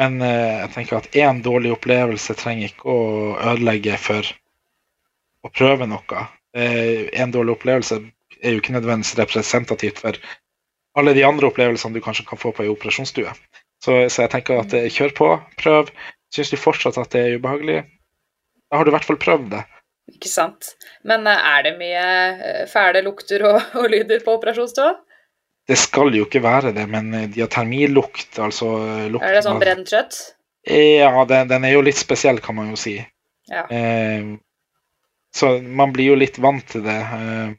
Men 0.00 0.22
jeg 0.24 0.70
tenker 0.72 0.96
at 0.96 1.10
én 1.20 1.42
dårlig 1.44 1.74
opplevelse 1.74 2.32
trenger 2.40 2.70
ikke 2.70 2.88
å 2.88 3.02
ødelegge 3.52 3.98
for 4.00 4.24
å 5.44 5.50
prøve 5.52 5.84
noe. 5.90 6.22
En 6.56 7.34
dårlig 7.34 7.58
opplevelse 7.58 7.98
er 8.40 8.54
jo 8.54 8.62
ikke 8.62 8.72
nødvendigvis 8.72 9.18
representativt 9.20 10.00
for 10.00 10.16
alle 10.96 11.12
de 11.12 11.26
andre 11.28 11.50
opplevelsene 11.52 11.92
du 11.92 12.00
kanskje 12.04 12.24
kan 12.30 12.40
få 12.40 12.54
på 12.56 12.64
ei 12.64 12.72
operasjonsstue. 12.72 13.36
Så, 13.84 13.98
så 14.08 14.24
jeg 14.24 14.32
tenker 14.32 14.62
at 14.62 14.74
kjør 14.96 15.14
på, 15.18 15.28
prøv. 15.60 15.92
Syns 16.32 16.52
du 16.52 16.58
fortsatt 16.60 16.98
at 17.00 17.12
det 17.12 17.22
er 17.22 17.38
ubehagelig, 17.38 17.82
da 18.70 18.80
har 18.80 18.88
du 18.88 18.92
i 18.92 18.96
hvert 18.96 19.08
fall 19.08 19.20
prøvd 19.20 19.48
det. 19.52 19.62
Ikke 20.12 20.30
sant. 20.30 20.74
Men 21.08 21.26
eh, 21.28 21.48
er 21.54 21.64
det 21.66 21.72
mye 21.80 22.04
eh, 22.04 22.62
fæle 22.70 23.02
lukter 23.06 23.44
og, 23.48 23.58
og 23.80 23.90
lyder 23.92 24.22
på 24.24 24.36
operasjonsstua? 24.38 24.94
Det 25.68 25.78
skal 25.78 26.10
jo 26.16 26.26
ikke 26.26 26.42
være 26.42 26.72
det, 26.76 26.86
men 26.90 27.12
eh, 27.14 27.28
diatermilukt, 27.32 28.38
altså 28.42 28.72
lukten 29.12 29.28
Er 29.28 29.36
det 29.38 29.44
sånn 29.46 29.60
brent 29.62 29.92
kjøtt? 29.92 30.22
Ja, 30.72 31.10
den, 31.26 31.48
den 31.50 31.66
er 31.66 31.74
jo 31.74 31.82
litt 31.82 31.98
spesiell, 31.98 32.38
kan 32.42 32.54
man 32.54 32.70
jo 32.70 32.78
si. 32.78 32.94
Ja. 33.50 33.66
Eh, 33.66 34.38
så 35.34 35.56
man 35.62 35.92
blir 35.94 36.12
jo 36.12 36.18
litt 36.18 36.38
vant 36.42 36.64
til 36.70 36.84
det. 36.86 36.98
Eh, 36.98 37.52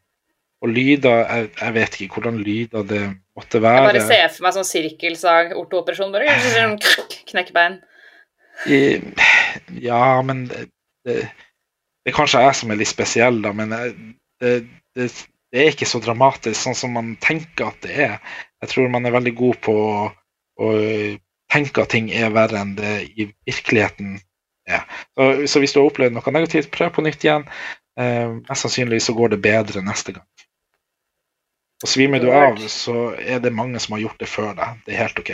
og 0.64 0.72
lyder 0.72 1.26
jeg, 1.26 1.48
jeg 1.60 1.76
vet 1.76 1.96
ikke 2.00 2.18
hvordan 2.18 2.38
lyder 2.40 2.86
det 2.88 3.02
måtte 3.36 3.60
Jeg 3.60 3.84
bare 3.84 4.04
ser 4.06 4.30
for 4.32 4.46
meg 4.46 4.54
sånn 4.56 4.68
sirkelsag, 4.70 5.56
ortooperasjon, 5.60 6.14
bare 6.14 6.38
sånn 6.54 6.78
knekkbein. 7.34 7.82
Ja, 9.82 10.22
men 10.26 10.46
det, 10.50 10.68
det, 11.08 11.20
det 12.04 12.12
er 12.12 12.18
kanskje 12.18 12.42
jeg 12.44 12.58
som 12.60 12.74
er 12.74 12.80
litt 12.80 12.92
spesiell, 12.92 13.42
da. 13.44 13.54
Men 13.56 13.74
det, 13.74 14.54
det, 14.96 15.10
det 15.54 15.62
er 15.62 15.72
ikke 15.74 15.90
så 15.90 16.02
dramatisk 16.04 16.58
sånn 16.60 16.78
som 16.78 16.96
man 16.98 17.14
tenker 17.22 17.70
at 17.70 17.80
det 17.86 17.98
er. 18.08 18.18
Jeg 18.64 18.72
tror 18.72 18.92
man 18.94 19.06
er 19.06 19.16
veldig 19.16 19.36
god 19.38 19.60
på 19.66 19.76
å, 19.78 19.98
å 20.64 20.74
tenke 21.54 21.84
at 21.84 21.94
ting 21.94 22.10
er 22.14 22.34
verre 22.34 22.62
enn 22.62 22.76
det 22.80 22.94
i 23.14 23.28
virkeligheten 23.46 24.18
er. 24.70 24.88
Så, 25.14 25.30
så 25.52 25.62
hvis 25.62 25.76
du 25.76 25.82
har 25.82 25.92
opplevd 25.92 26.16
noe 26.16 26.36
negativt, 26.36 26.72
prøv 26.74 26.96
på 26.96 27.06
nytt 27.06 27.26
igjen. 27.26 27.46
Eh, 28.00 28.30
mest 28.48 28.66
sannsynlig 28.66 29.04
så 29.06 29.14
går 29.14 29.36
det 29.36 29.44
bedre 29.44 29.84
neste 29.86 30.16
gang. 30.16 30.26
Og 31.84 31.92
svimer 31.92 32.24
du 32.24 32.30
av, 32.32 32.58
så 32.72 33.12
er 33.20 33.44
det 33.44 33.52
mange 33.54 33.80
som 33.84 33.98
har 33.98 34.06
gjort 34.06 34.22
det 34.24 34.30
før 34.32 34.54
deg. 34.58 34.80
Det 34.86 34.96
er 34.96 35.04
helt 35.04 35.20
OK. 35.20 35.34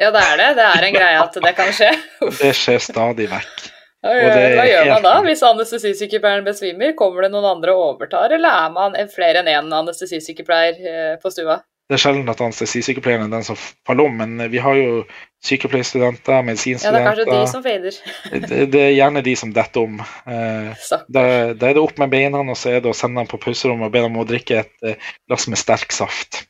Ja, 0.00 0.08
det 0.14 0.22
er 0.24 0.38
det. 0.40 0.48
Det 0.56 0.64
er 0.64 0.86
en 0.86 0.96
greie 0.96 1.20
at 1.20 1.34
det 1.44 1.52
kan 1.58 1.70
skje. 1.76 1.90
Det 2.40 2.54
skjer 2.56 2.80
stadig 2.80 3.28
vekk. 3.30 3.68
Hva 4.00 4.64
gjør 4.64 4.86
man 4.94 5.04
da 5.04 5.16
hvis 5.26 5.42
anestesisykepleieren 5.44 6.46
besvimer? 6.46 6.94
Kommer 6.96 7.26
det 7.26 7.34
noen 7.34 7.50
andre 7.50 7.74
og 7.76 7.82
overtar, 7.90 8.32
eller 8.32 8.62
er 8.64 8.70
man 8.72 8.96
flere 9.12 9.42
enn 9.42 9.50
én 9.52 9.74
anestesisykepleier 9.76 10.78
eh, 10.80 11.12
på 11.20 11.32
stua? 11.34 11.58
Det 11.90 11.96
er 11.96 12.02
sjelden 12.04 12.28
at 12.30 12.38
anestesisykepleieren 12.38 13.24
er 13.26 13.32
den 13.32 13.44
som 13.48 13.56
faller 13.58 14.06
om, 14.06 14.20
men 14.20 14.38
vi 14.52 14.60
har 14.62 14.76
jo 14.78 15.00
sykepleierstudenter, 15.42 16.36
Ja, 16.36 16.42
det 16.46 16.98
er 17.00 17.06
kanskje 17.08 17.24
de 17.26 17.38
som 17.50 17.62
fader. 17.64 17.96
det, 18.46 18.58
det 18.70 18.82
er 18.84 18.92
gjerne 18.94 19.22
de 19.26 19.32
som 19.40 19.50
detter 19.56 19.88
om. 19.88 19.96
Eh, 19.98 20.84
da, 21.10 21.24
da 21.50 21.70
er 21.70 21.74
det 21.74 21.82
opp 21.82 21.98
med 21.98 22.12
beina, 22.12 22.44
og 22.44 22.58
så 22.60 22.76
er 22.76 22.84
det 22.84 22.92
å 22.92 22.94
sende 22.94 23.18
dem 23.18 23.30
på 23.30 23.40
pauserommet 23.42 23.88
og 23.88 23.96
be 23.96 24.04
dem 24.04 24.14
om 24.14 24.22
å 24.22 24.26
drikke 24.28 24.60
et 24.60 24.86
eh, 24.86 25.08
glass 25.26 25.48
med 25.50 25.58
sterk 25.58 25.90
saft. 25.96 26.44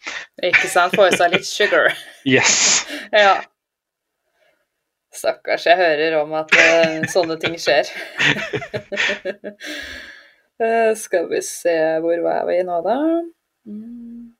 Ikke 0.44 0.68
sant? 0.68 0.98
Få 0.98 1.06
i 1.08 1.14
seg 1.16 1.32
litt 1.32 1.48
sugar. 1.48 1.94
Yes! 2.28 2.84
Ja. 3.16 3.38
Stakkars, 5.16 5.64
jeg 5.70 5.80
hører 5.80 6.18
om 6.18 6.34
at 6.36 6.52
uh, 6.52 7.00
sånne 7.08 7.38
ting 7.40 7.56
skjer. 7.58 7.88
uh, 10.60 10.92
skal 11.06 11.30
vi 11.32 11.40
se, 11.48 11.78
hvor 12.04 12.20
var 12.28 12.44
vi 12.50 12.60
nå, 12.68 12.76
da? 12.84 12.98
Mm. 13.64 14.36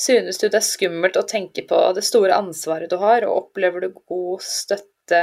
Synes 0.00 0.38
du 0.40 0.46
det 0.48 0.56
er 0.60 0.64
skummelt 0.64 1.18
å 1.20 1.26
tenke 1.28 1.66
på 1.68 1.78
det 1.96 2.06
store 2.06 2.38
ansvaret 2.40 2.90
du 2.90 2.96
har, 3.02 3.26
og 3.28 3.46
opplever 3.46 3.84
du 3.84 3.90
god 3.92 4.40
støtte 4.44 5.22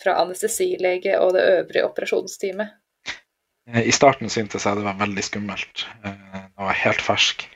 fra 0.00 0.16
anestesilege 0.22 1.18
og 1.20 1.34
det 1.36 1.44
øvrige 1.50 1.84
operasjonsteamet? 1.88 2.72
Eh, 3.72 3.82
I 3.90 3.92
starten 3.92 4.32
syntes 4.32 4.64
jeg 4.64 4.78
det 4.78 4.86
var 4.86 4.98
veldig 5.00 5.24
skummelt. 5.24 5.86
Eh, 6.04 6.16
Jeg 6.56 6.64
var 6.64 6.82
helt 6.86 7.04
fersk. 7.04 7.46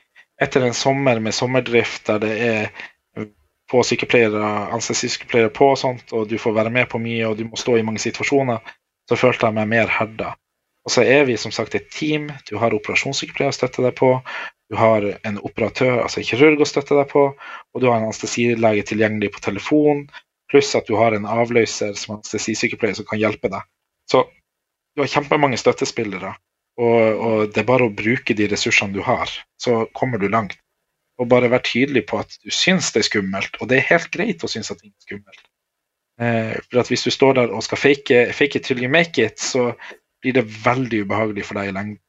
Etter 0.41 0.65
en 0.65 0.77
sommer 0.77 1.21
med 1.21 1.37
sommerdrift 1.37 2.07
der 2.09 2.21
det 2.21 2.37
er 2.45 2.71
få 3.71 3.83
sykepleiere, 3.87 4.43
anestesisykepleiere 4.75 5.53
på 5.55 5.69
og 5.73 5.79
sånt, 5.79 6.13
og 6.13 6.29
du 6.29 6.37
får 6.43 6.57
være 6.57 6.73
med 6.75 6.89
på 6.91 6.99
mye 6.99 7.29
og 7.29 7.37
du 7.39 7.45
må 7.47 7.59
stå 7.61 7.77
i 7.79 7.85
mange 7.87 8.03
situasjoner, 8.03 8.59
så 9.09 9.19
følte 9.19 9.47
jeg 9.47 9.57
meg 9.61 9.69
mer 9.71 9.93
herda. 9.95 10.33
Og 10.87 10.95
så 10.95 11.05
er 11.07 11.27
vi 11.29 11.37
som 11.39 11.53
sagt 11.55 11.77
et 11.77 11.91
team. 11.93 12.31
Du 12.49 12.57
har 12.59 12.75
operasjonssykepleiere 12.75 13.53
å 13.53 13.57
støtte 13.57 13.85
deg 13.85 13.95
på. 13.99 14.15
Du 14.71 14.77
har 14.79 15.05
en 15.27 15.39
operatør, 15.43 15.99
altså 16.05 16.21
en 16.21 16.29
kirurg 16.29 16.61
å 16.62 16.68
støtte 16.68 16.95
deg 16.95 17.09
på, 17.11 17.25
og 17.35 17.83
du 17.83 17.89
har 17.89 17.99
en 17.99 18.07
anestesilege 18.07 18.85
tilgjengelig 18.87 19.33
på 19.35 19.43
telefon, 19.43 20.05
pluss 20.51 20.71
at 20.79 20.87
du 20.87 20.95
har 20.99 21.14
en 21.14 21.27
avløser 21.27 21.97
som 21.99 22.16
anestesisykepleier 22.18 22.99
som 22.99 23.09
kan 23.09 23.18
hjelpe 23.18 23.51
deg. 23.51 23.66
Så 24.11 24.25
du 24.95 25.03
har 25.03 25.11
kjempemange 25.11 25.59
støttespillere, 25.59 26.33
og, 26.81 27.23
og 27.27 27.37
det 27.51 27.62
er 27.62 27.68
bare 27.68 27.89
å 27.89 27.95
bruke 27.95 28.37
de 28.39 28.47
ressursene 28.51 28.95
du 28.95 29.03
har, 29.07 29.31
så 29.59 29.85
kommer 29.97 30.23
du 30.23 30.29
langt. 30.31 30.59
Og 31.21 31.29
bare 31.29 31.51
vær 31.53 31.62
tydelig 31.66 32.07
på 32.09 32.21
at 32.23 32.39
du 32.41 32.53
syns 32.55 32.93
det 32.95 33.03
er 33.03 33.09
skummelt, 33.11 33.59
og 33.61 33.71
det 33.71 33.81
er 33.81 33.91
helt 33.91 34.11
greit 34.14 34.45
å 34.47 34.51
synes 34.51 34.71
at 34.73 34.81
ting 34.81 34.93
er 34.95 35.09
skummelt. 35.09 35.43
Eh, 36.21 36.55
for 36.71 36.93
hvis 36.93 37.05
du 37.09 37.11
står 37.11 37.37
der 37.41 37.53
og 37.57 37.64
skal 37.66 37.81
fake, 37.81 38.23
fake 38.37 38.61
it 38.61 38.68
till 38.68 38.83
you 38.83 38.93
make 38.93 39.18
it, 39.18 39.41
så 39.41 39.73
blir 40.23 40.37
det 40.37 40.47
veldig 40.64 41.05
ubehagelig 41.07 41.47
for 41.49 41.61
deg 41.61 41.71
i 41.71 41.77
lengden. 41.77 42.01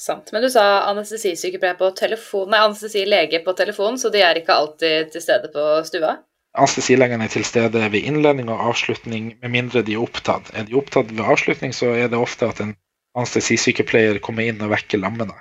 Sant. 0.00 0.30
Men 0.32 0.40
du 0.42 0.48
sa 0.48 0.64
anestesisykepleier 0.88 1.76
på 1.76 1.90
telefon, 1.98 2.48
nei, 2.48 2.62
anestesilege 2.64 3.42
på 3.44 3.52
telefon, 3.58 3.98
så 4.00 4.08
de 4.12 4.22
er 4.24 4.38
ikke 4.40 4.56
alltid 4.56 5.10
til 5.12 5.24
stede 5.24 5.50
på 5.52 5.64
stua? 5.84 6.14
Anestesilegen 6.56 7.20
er 7.20 7.30
til 7.30 7.44
stede 7.44 7.82
ved 7.92 8.08
innledning 8.08 8.48
og 8.50 8.62
avslutning, 8.70 9.34
med 9.42 9.52
mindre 9.52 9.84
de 9.84 9.98
er 9.98 10.06
opptatt. 10.06 10.48
Er 10.56 10.64
de 10.66 10.78
opptatt 10.80 11.12
ved 11.12 11.20
avslutning, 11.20 11.76
så 11.76 11.92
er 11.92 12.08
det 12.08 12.18
ofte 12.18 12.48
at 12.48 12.64
en 12.64 12.72
anestesisykepleier 13.18 14.22
kommer 14.24 14.48
inn 14.48 14.64
og 14.64 14.72
vekker 14.72 15.02
lammene. 15.04 15.36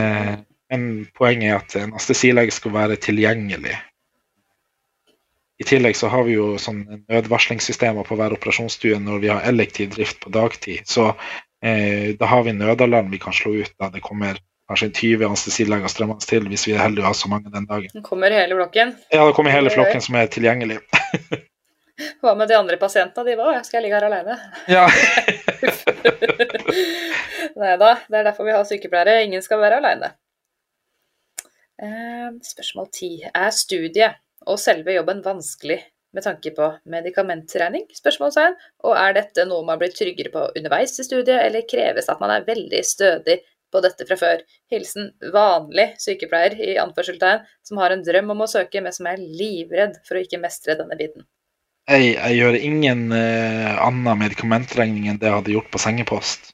Eh, 0.00 0.34
men 0.72 0.88
poenget 1.18 1.50
er 1.50 1.60
at 1.60 1.78
en 1.82 1.92
anestesilege 1.92 2.56
skal 2.56 2.72
være 2.74 2.96
tilgjengelig. 2.96 3.76
I 5.60 5.68
tillegg 5.68 6.00
så 6.00 6.08
har 6.10 6.24
vi 6.26 6.38
jo 6.38 6.54
sånn 6.58 6.82
nødvarslingssystemer 7.12 8.08
på 8.08 8.16
hver 8.18 8.32
operasjonsstue 8.34 8.96
når 9.04 9.20
vi 9.22 9.30
har 9.30 9.44
elektiv 9.46 9.92
drift 9.92 10.24
på 10.24 10.32
dagtid. 10.32 10.88
Så 10.88 11.12
da 11.62 12.26
har 12.26 12.40
vi 12.42 12.56
nødalarm 12.56 13.12
vi 13.12 13.20
kan 13.22 13.34
slå 13.36 13.52
ut 13.62 13.70
da 13.78 13.86
det 13.94 14.00
kommer 14.02 14.40
kanskje 14.72 14.90
20 14.90 15.26
anestesileger 15.28 15.88
strømmende 15.92 16.26
til, 16.26 16.48
hvis 16.48 16.66
vi 16.66 16.72
er 16.74 16.82
heldige 16.82 17.04
å 17.04 17.10
ha 17.10 17.14
så 17.16 17.28
mange 17.30 17.50
den 17.52 17.66
dagen. 17.68 17.90
Den 17.92 18.04
kommer 18.06 18.30
hele 18.34 18.54
blokken. 18.56 18.94
Ja, 19.12 19.26
det 19.26 19.34
kommer 19.36 19.54
hele 19.54 19.70
flokken 19.70 20.00
som 20.04 20.16
er 20.18 20.26
tilgjengelig. 20.32 20.78
Hva 22.22 22.34
med 22.38 22.48
de 22.50 22.56
andre 22.56 22.76
pasientene? 22.80 23.26
De 23.28 23.36
var, 23.38 23.60
skal 23.66 23.78
jeg 23.78 23.84
ligge 23.86 23.98
her 24.00 24.08
alene? 24.08 24.34
Ja. 24.70 24.86
Nei 27.60 27.74
da, 27.78 27.90
det 28.08 28.18
er 28.18 28.26
derfor 28.26 28.44
vi 28.48 28.56
har 28.56 28.64
sykepleiere. 28.66 29.24
Ingen 29.26 29.42
skal 29.44 29.60
være 29.62 29.78
alene. 29.82 30.08
Eh, 31.82 32.28
spørsmål 32.46 32.86
ti. 32.94 33.12
Er 33.28 33.50
studiet 33.54 34.12
og 34.48 34.58
selve 34.58 34.92
jobben 34.96 35.22
vanskelig 35.22 35.78
med 36.12 36.24
tanke 36.26 36.52
på 36.56 36.68
medikamentregning? 36.92 37.86
Spørsmålstegn. 37.96 38.56
Og 38.88 38.96
er 38.98 39.16
dette 39.16 39.46
noe 39.48 39.64
man 39.66 39.80
blir 39.80 39.92
tryggere 39.94 40.32
på 40.34 40.44
underveis 40.52 40.98
i 41.00 41.06
studiet, 41.06 41.40
eller 41.40 41.66
kreves 41.68 42.10
at 42.12 42.22
man 42.22 42.34
er 42.34 42.46
veldig 42.46 42.82
stødig 42.86 43.40
på 43.72 43.82
dette 43.84 44.06
fra 44.08 44.18
før? 44.20 44.46
Hilsen 44.72 45.12
vanlig 45.34 45.92
sykepleier 46.02 46.56
i 46.60 46.78
anførselstegn 46.82 47.46
som 47.66 47.82
har 47.82 47.94
en 47.94 48.04
drøm 48.06 48.34
om 48.34 48.44
å 48.44 48.50
søke, 48.50 48.84
men 48.84 48.94
som 48.94 49.08
er 49.10 49.22
livredd 49.22 50.00
for 50.08 50.18
å 50.18 50.24
ikke 50.24 50.42
mestre 50.42 50.78
denne 50.80 50.98
biten. 51.00 51.26
Jeg, 51.90 52.12
jeg 52.14 52.38
gjør 52.38 52.56
ingen 52.62 53.08
uh, 53.10 53.78
annen 53.82 54.20
medikamentregning 54.20 55.08
enn 55.10 55.18
det 55.18 55.26
jeg 55.26 55.40
hadde 55.40 55.56
gjort 55.56 55.72
på 55.72 55.80
sengepost. 55.82 56.52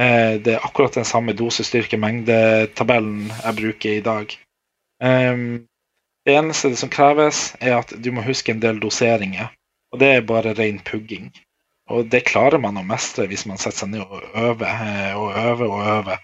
Eh, 0.00 0.36
det 0.40 0.54
er 0.54 0.64
akkurat 0.64 0.94
den 0.96 1.08
samme 1.08 1.34
dosestyrke-mengde-tabellen 1.36 3.26
jeg 3.32 3.56
bruker 3.58 3.96
i 3.96 4.04
dag. 4.04 4.36
Ehm, 5.02 5.66
det 6.30 6.38
eneste 6.38 6.70
som 6.78 6.90
kreves, 6.92 7.50
er 7.58 7.80
at 7.80 7.92
du 7.98 8.12
må 8.14 8.22
huske 8.22 8.54
en 8.54 8.62
del 8.62 8.78
doseringer. 8.82 9.50
Og 9.90 9.98
det 10.02 10.10
er 10.14 10.26
bare 10.26 10.54
ren 10.54 10.78
pugging. 10.86 11.30
Og 11.90 12.06
det 12.12 12.22
klarer 12.28 12.62
man 12.62 12.78
å 12.78 12.86
mestre 12.86 13.26
hvis 13.30 13.48
man 13.50 13.58
setter 13.58 13.82
seg 13.82 13.94
ned 13.96 14.04
og 14.04 14.36
øver 14.38 14.68
eh, 14.70 15.16
og 15.18 15.32
øver 15.34 15.66
og 15.66 15.80
øver. 15.96 16.20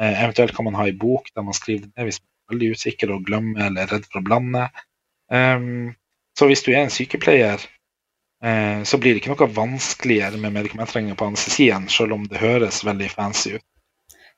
Eh, 0.00 0.22
eventuelt 0.24 0.54
kan 0.56 0.64
man 0.64 0.78
ha 0.80 0.86
ei 0.88 0.96
bok 0.96 1.28
der 1.34 1.44
man 1.44 1.56
skriver 1.56 1.84
det 1.84 1.92
ned 1.92 2.08
hvis 2.08 2.22
man 2.22 2.30
er 2.30 2.54
veldig 2.54 2.70
usikker 2.78 3.12
og 3.12 3.26
glemmer 3.28 3.66
eller 3.66 3.84
er 3.84 3.92
redd 3.92 4.08
for 4.08 4.22
å 4.22 4.26
blande. 4.30 4.64
Ehm, 5.30 5.92
så 6.38 6.48
hvis 6.48 6.64
du 6.64 6.72
er 6.72 6.86
en 6.86 6.94
sykepleier, 6.94 7.66
eh, 8.40 8.80
så 8.88 9.00
blir 9.02 9.12
det 9.12 9.20
ikke 9.20 9.34
noe 9.34 9.50
vanskeligere 9.60 10.40
med 10.40 10.56
medikamentregninga 10.56 11.18
på 11.20 11.28
anestesien, 11.28 11.90
selv 11.92 12.16
om 12.16 12.24
det 12.30 12.40
høres 12.40 12.80
veldig 12.88 13.12
fancy 13.12 13.58
ut. 13.58 13.66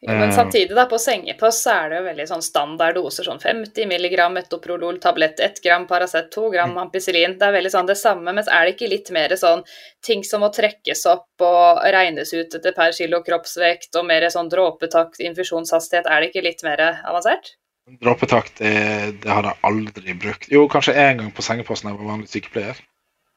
Jo, 0.05 0.11
men 0.19 0.29
Eh. 0.31 0.35
samtidig, 0.35 0.75
da, 0.75 0.87
på 0.91 0.99
sengepost 0.99 1.63
så 1.63 1.71
er 1.85 1.91
det 1.91 1.99
jo 2.01 2.05
veldig 2.09 2.25
sånn 2.27 2.43
standard 2.43 2.97
doser, 2.97 3.23
sånn 3.23 3.39
50 3.39 3.85
mg 3.87 4.25
metoprolol 4.35 4.99
tablett, 4.99 5.39
1 5.41 5.61
gram 5.63 5.87
Paracet, 5.87 6.29
2 6.35 6.51
gram 6.51 6.75
ampicillin. 6.83 7.37
Det 7.39 7.47
er 7.47 7.53
veldig 7.55 7.71
sånn 7.71 7.87
det 7.87 7.97
samme, 7.97 8.33
men 8.35 8.43
er 8.43 8.65
det 8.67 8.75
ikke 8.75 8.91
litt 8.91 9.13
mer 9.15 9.29
sånn 9.39 9.63
ting 10.03 10.25
som 10.27 10.41
må 10.43 10.51
trekkes 10.53 11.07
opp 11.07 11.41
og 11.47 11.85
regnes 11.95 12.33
ut 12.35 12.55
etter 12.59 12.75
per 12.75 12.91
kilo 12.93 13.23
kroppsvekt, 13.23 13.95
og 13.95 14.05
mer 14.11 14.27
sånn 14.27 14.51
dråpetakt, 14.51 15.21
infusjonshastighet, 15.23 16.07
er 16.11 16.21
det 16.21 16.33
ikke 16.33 16.43
litt 16.49 16.65
mer 16.65 16.83
avansert? 17.05 17.55
Dråpetakt 18.03 18.59
det, 18.59 19.23
det 19.23 19.31
har 19.31 19.43
jeg 19.43 19.59
aldri 19.63 20.15
brukt. 20.19 20.49
Jo, 20.51 20.67
kanskje 20.69 20.95
én 20.99 21.19
gang 21.19 21.31
på 21.31 21.43
sengeposten 21.47 21.91
jeg 21.91 21.99
var 21.99 22.11
vanlig 22.17 22.29
sykepleier. 22.31 22.77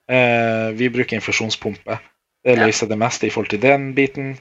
Eh, 0.10 0.72
vi 0.74 0.90
bruker 0.90 1.18
infusjonspumpe. 1.18 2.00
Det 2.44 2.58
Ja. 2.58 2.88
det 2.88 2.98
meste 2.98 3.26
i 3.26 3.30
forhold 3.30 3.50
til 3.50 3.60
den 3.60 3.94
biten. 3.96 4.38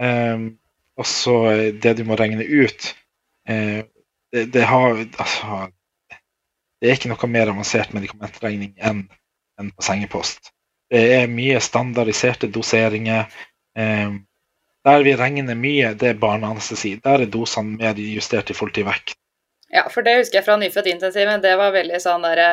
Ehm, 0.00 0.58
og 0.98 1.06
så 1.08 1.36
eh, 1.52 1.70
det 1.74 1.96
du 1.98 2.04
må 2.08 2.18
regne 2.18 2.44
ut 2.44 2.90
eh, 3.48 3.84
det, 4.32 4.44
det 4.54 4.66
har 4.68 4.98
Altså 4.98 5.68
Det 6.80 6.90
er 6.90 6.98
ikke 6.98 7.12
noe 7.12 7.30
mer 7.30 7.50
avansert 7.52 7.94
medikamentregning 7.96 8.74
enn 8.76 9.06
en 9.60 9.70
på 9.70 9.84
sengepost. 9.86 10.50
Det 10.90 11.00
er 11.14 11.30
mye 11.30 11.60
standardiserte 11.62 12.50
doseringer. 12.52 13.30
Eh, 13.78 14.16
der 14.84 15.04
vi 15.06 15.14
regner 15.16 15.56
mye, 15.56 15.94
det 15.96 16.10
er 16.10 16.18
barneanestesi. 16.20 16.96
Der 17.04 17.24
er 17.24 17.30
dosene 17.30 17.78
mer 17.78 17.96
justert 17.96 18.50
i 18.50 18.56
forhold 18.58 18.74
til 18.76 18.84
vekt. 18.90 19.14
Ja, 19.72 19.86
for 19.88 20.04
det 20.04 20.18
husker 20.18 20.42
jeg 20.42 20.46
fra 20.46 20.58
nyfødtintensiven, 20.60 21.40
det 21.42 21.54
var 21.56 21.72
veldig 21.72 22.02
sånn 22.02 22.26
derre 22.26 22.50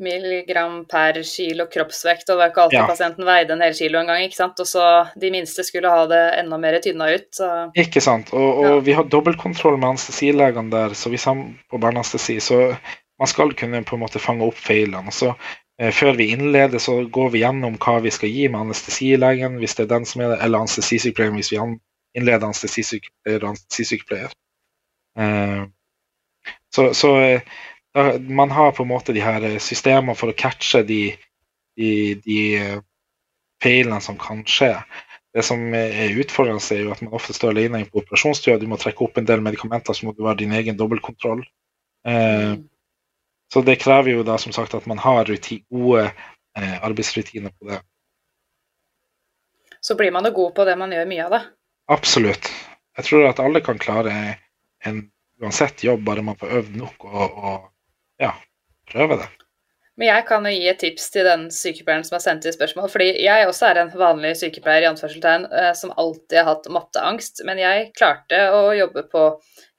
milligram 0.00 0.84
per 0.90 1.20
kilo 1.26 1.66
kroppsvekt, 1.70 2.28
og 2.28 2.34
det 2.34 2.40
var 2.40 2.50
ikke 2.52 2.62
alltid 2.64 2.78
Ja. 2.78 2.86
pasienten 2.88 3.24
veide 3.28 3.52
en 3.52 3.60
hel 3.64 3.74
kilo 3.74 4.00
engang, 4.00 4.24
og 4.48 4.66
så 4.66 4.84
de 5.20 5.30
minste 5.30 5.64
skulle 5.64 5.88
ha 5.90 6.06
det 6.06 6.22
enda 6.40 6.58
mer 6.58 6.78
tynna 6.80 7.10
ut, 7.14 7.28
så 7.34 7.70
Ikke 7.76 8.00
sant. 8.00 8.32
Og, 8.32 8.58
og 8.58 8.64
Ja. 8.70 8.80
vi 8.80 8.92
har 8.92 9.04
dobbeltkontroll 9.04 9.78
med 9.78 9.90
anestesilegene 9.94 10.70
der, 10.70 10.94
så 10.94 11.10
hvis 11.10 11.24
han 11.24 11.58
på 11.70 11.78
barneanestesi, 11.78 12.40
så 12.40 12.76
man 13.18 13.28
skal 13.28 13.52
kunne 13.52 13.84
på 13.84 13.96
en 13.96 14.00
måte 14.02 14.18
fange 14.18 14.42
opp 14.46 14.56
feilene. 14.56 15.06
Og 15.06 15.12
så 15.12 15.34
eh, 15.78 15.92
før 15.92 16.16
vi 16.16 16.30
innleder, 16.32 16.78
så 16.78 17.04
går 17.10 17.30
vi 17.30 17.42
gjennom 17.44 17.76
hva 17.78 18.00
vi 18.00 18.10
skal 18.10 18.28
gi 18.28 18.48
med 18.48 18.60
anestesilegen, 18.60 19.58
hvis 19.60 19.74
det 19.76 19.84
er 19.84 19.94
den 19.98 20.06
som 20.06 20.22
er 20.22 20.28
det, 20.34 20.38
eller 20.42 20.64
anestesisykepleieren 20.64 21.36
hvis 21.36 21.52
vi 21.52 21.60
innleder 22.16 22.46
anestesisykepleier 22.46 23.44
anestesisykepleier. 23.44 24.32
Eh, 25.18 25.64
så 26.74 26.94
så 26.94 27.16
eh, 27.20 27.40
man 28.28 28.50
har 28.50 28.72
på 28.72 28.82
en 28.82 28.88
måte 28.88 29.12
de 29.12 29.22
her 29.24 29.44
eh, 29.44 29.58
systemene 29.58 30.14
for 30.18 30.30
å 30.30 30.36
catche 30.38 30.82
de, 30.86 31.02
de, 31.78 31.92
de 32.24 32.40
eh, 32.58 32.80
feilene 33.62 34.00
som 34.00 34.18
kan 34.20 34.44
skje. 34.46 34.74
Det 35.34 35.44
som 35.46 35.62
er 35.74 36.16
utfordrende, 36.18 36.62
er 36.74 36.84
jo 36.86 36.94
at 36.94 37.02
man 37.04 37.14
ofte 37.14 37.34
står 37.36 37.52
alene 37.54 37.84
på 37.86 38.02
operasjonsstua. 38.02 38.58
Du 38.58 38.66
må 38.70 38.78
trekke 38.80 39.04
opp 39.06 39.20
en 39.20 39.28
del 39.28 39.42
medikamenter, 39.44 39.94
så 39.94 40.08
må 40.08 40.14
du 40.16 40.24
ha 40.26 40.34
din 40.34 40.54
egen 40.58 40.78
dobbeltkontroll. 40.78 41.44
Eh, 42.06 42.56
så 43.50 43.62
det 43.66 43.80
krever 43.82 44.14
jo 44.14 44.26
da 44.26 44.38
som 44.38 44.54
sagt 44.54 44.74
at 44.78 44.86
man 44.90 44.98
har 45.02 45.30
gode 45.30 46.04
eh, 46.06 46.76
arbeidsrutiner 46.82 47.50
på 47.50 47.70
det. 47.70 47.80
så 49.80 49.94
blir 49.96 50.12
man 50.12 50.24
jo 50.24 50.30
god 50.30 50.54
på 50.54 50.64
det 50.68 50.76
man 50.76 50.92
gjør 50.92 51.06
mye 51.08 51.24
av 51.24 51.34
det. 51.34 51.40
Absolutt. 51.90 52.50
Jeg 52.98 53.06
tror 53.06 53.28
at 53.30 53.40
alle 53.40 53.62
kan 53.64 53.78
klare 53.80 54.12
en 54.84 55.10
uansett 55.40 55.84
jobb, 55.84 56.02
bare 56.04 56.22
man 56.22 56.36
får 56.36 56.52
øvd 56.58 56.76
nok 56.76 57.04
og, 57.08 57.38
og 57.38 57.70
ja, 58.20 58.34
prøve 58.90 59.22
det. 59.22 59.28
Men 60.00 60.08
jeg 60.08 60.24
kan 60.30 60.46
jo 60.48 60.50
gi 60.54 60.68
et 60.70 60.78
tips 60.80 61.10
til 61.12 61.26
den 61.28 61.42
sykepleieren 61.52 62.06
som 62.06 62.14
har 62.16 62.22
sendt 62.24 62.46
inn 62.48 62.54
spørsmål. 62.54 62.88
Fordi 62.88 63.08
jeg 63.20 63.48
også 63.48 63.66
er 63.68 63.82
en 63.82 63.90
vanlig 64.00 64.30
sykepleier 64.40 64.86
i 64.86 64.88
anførselstegn 64.88 65.44
eh, 65.50 65.72
som 65.76 65.92
alltid 66.00 66.38
har 66.40 66.46
hatt 66.48 66.68
matteangst. 66.72 67.42
Men 67.44 67.60
jeg 67.60 67.90
klarte 67.98 68.38
å 68.56 68.70
jobbe 68.78 69.04
på 69.12 69.26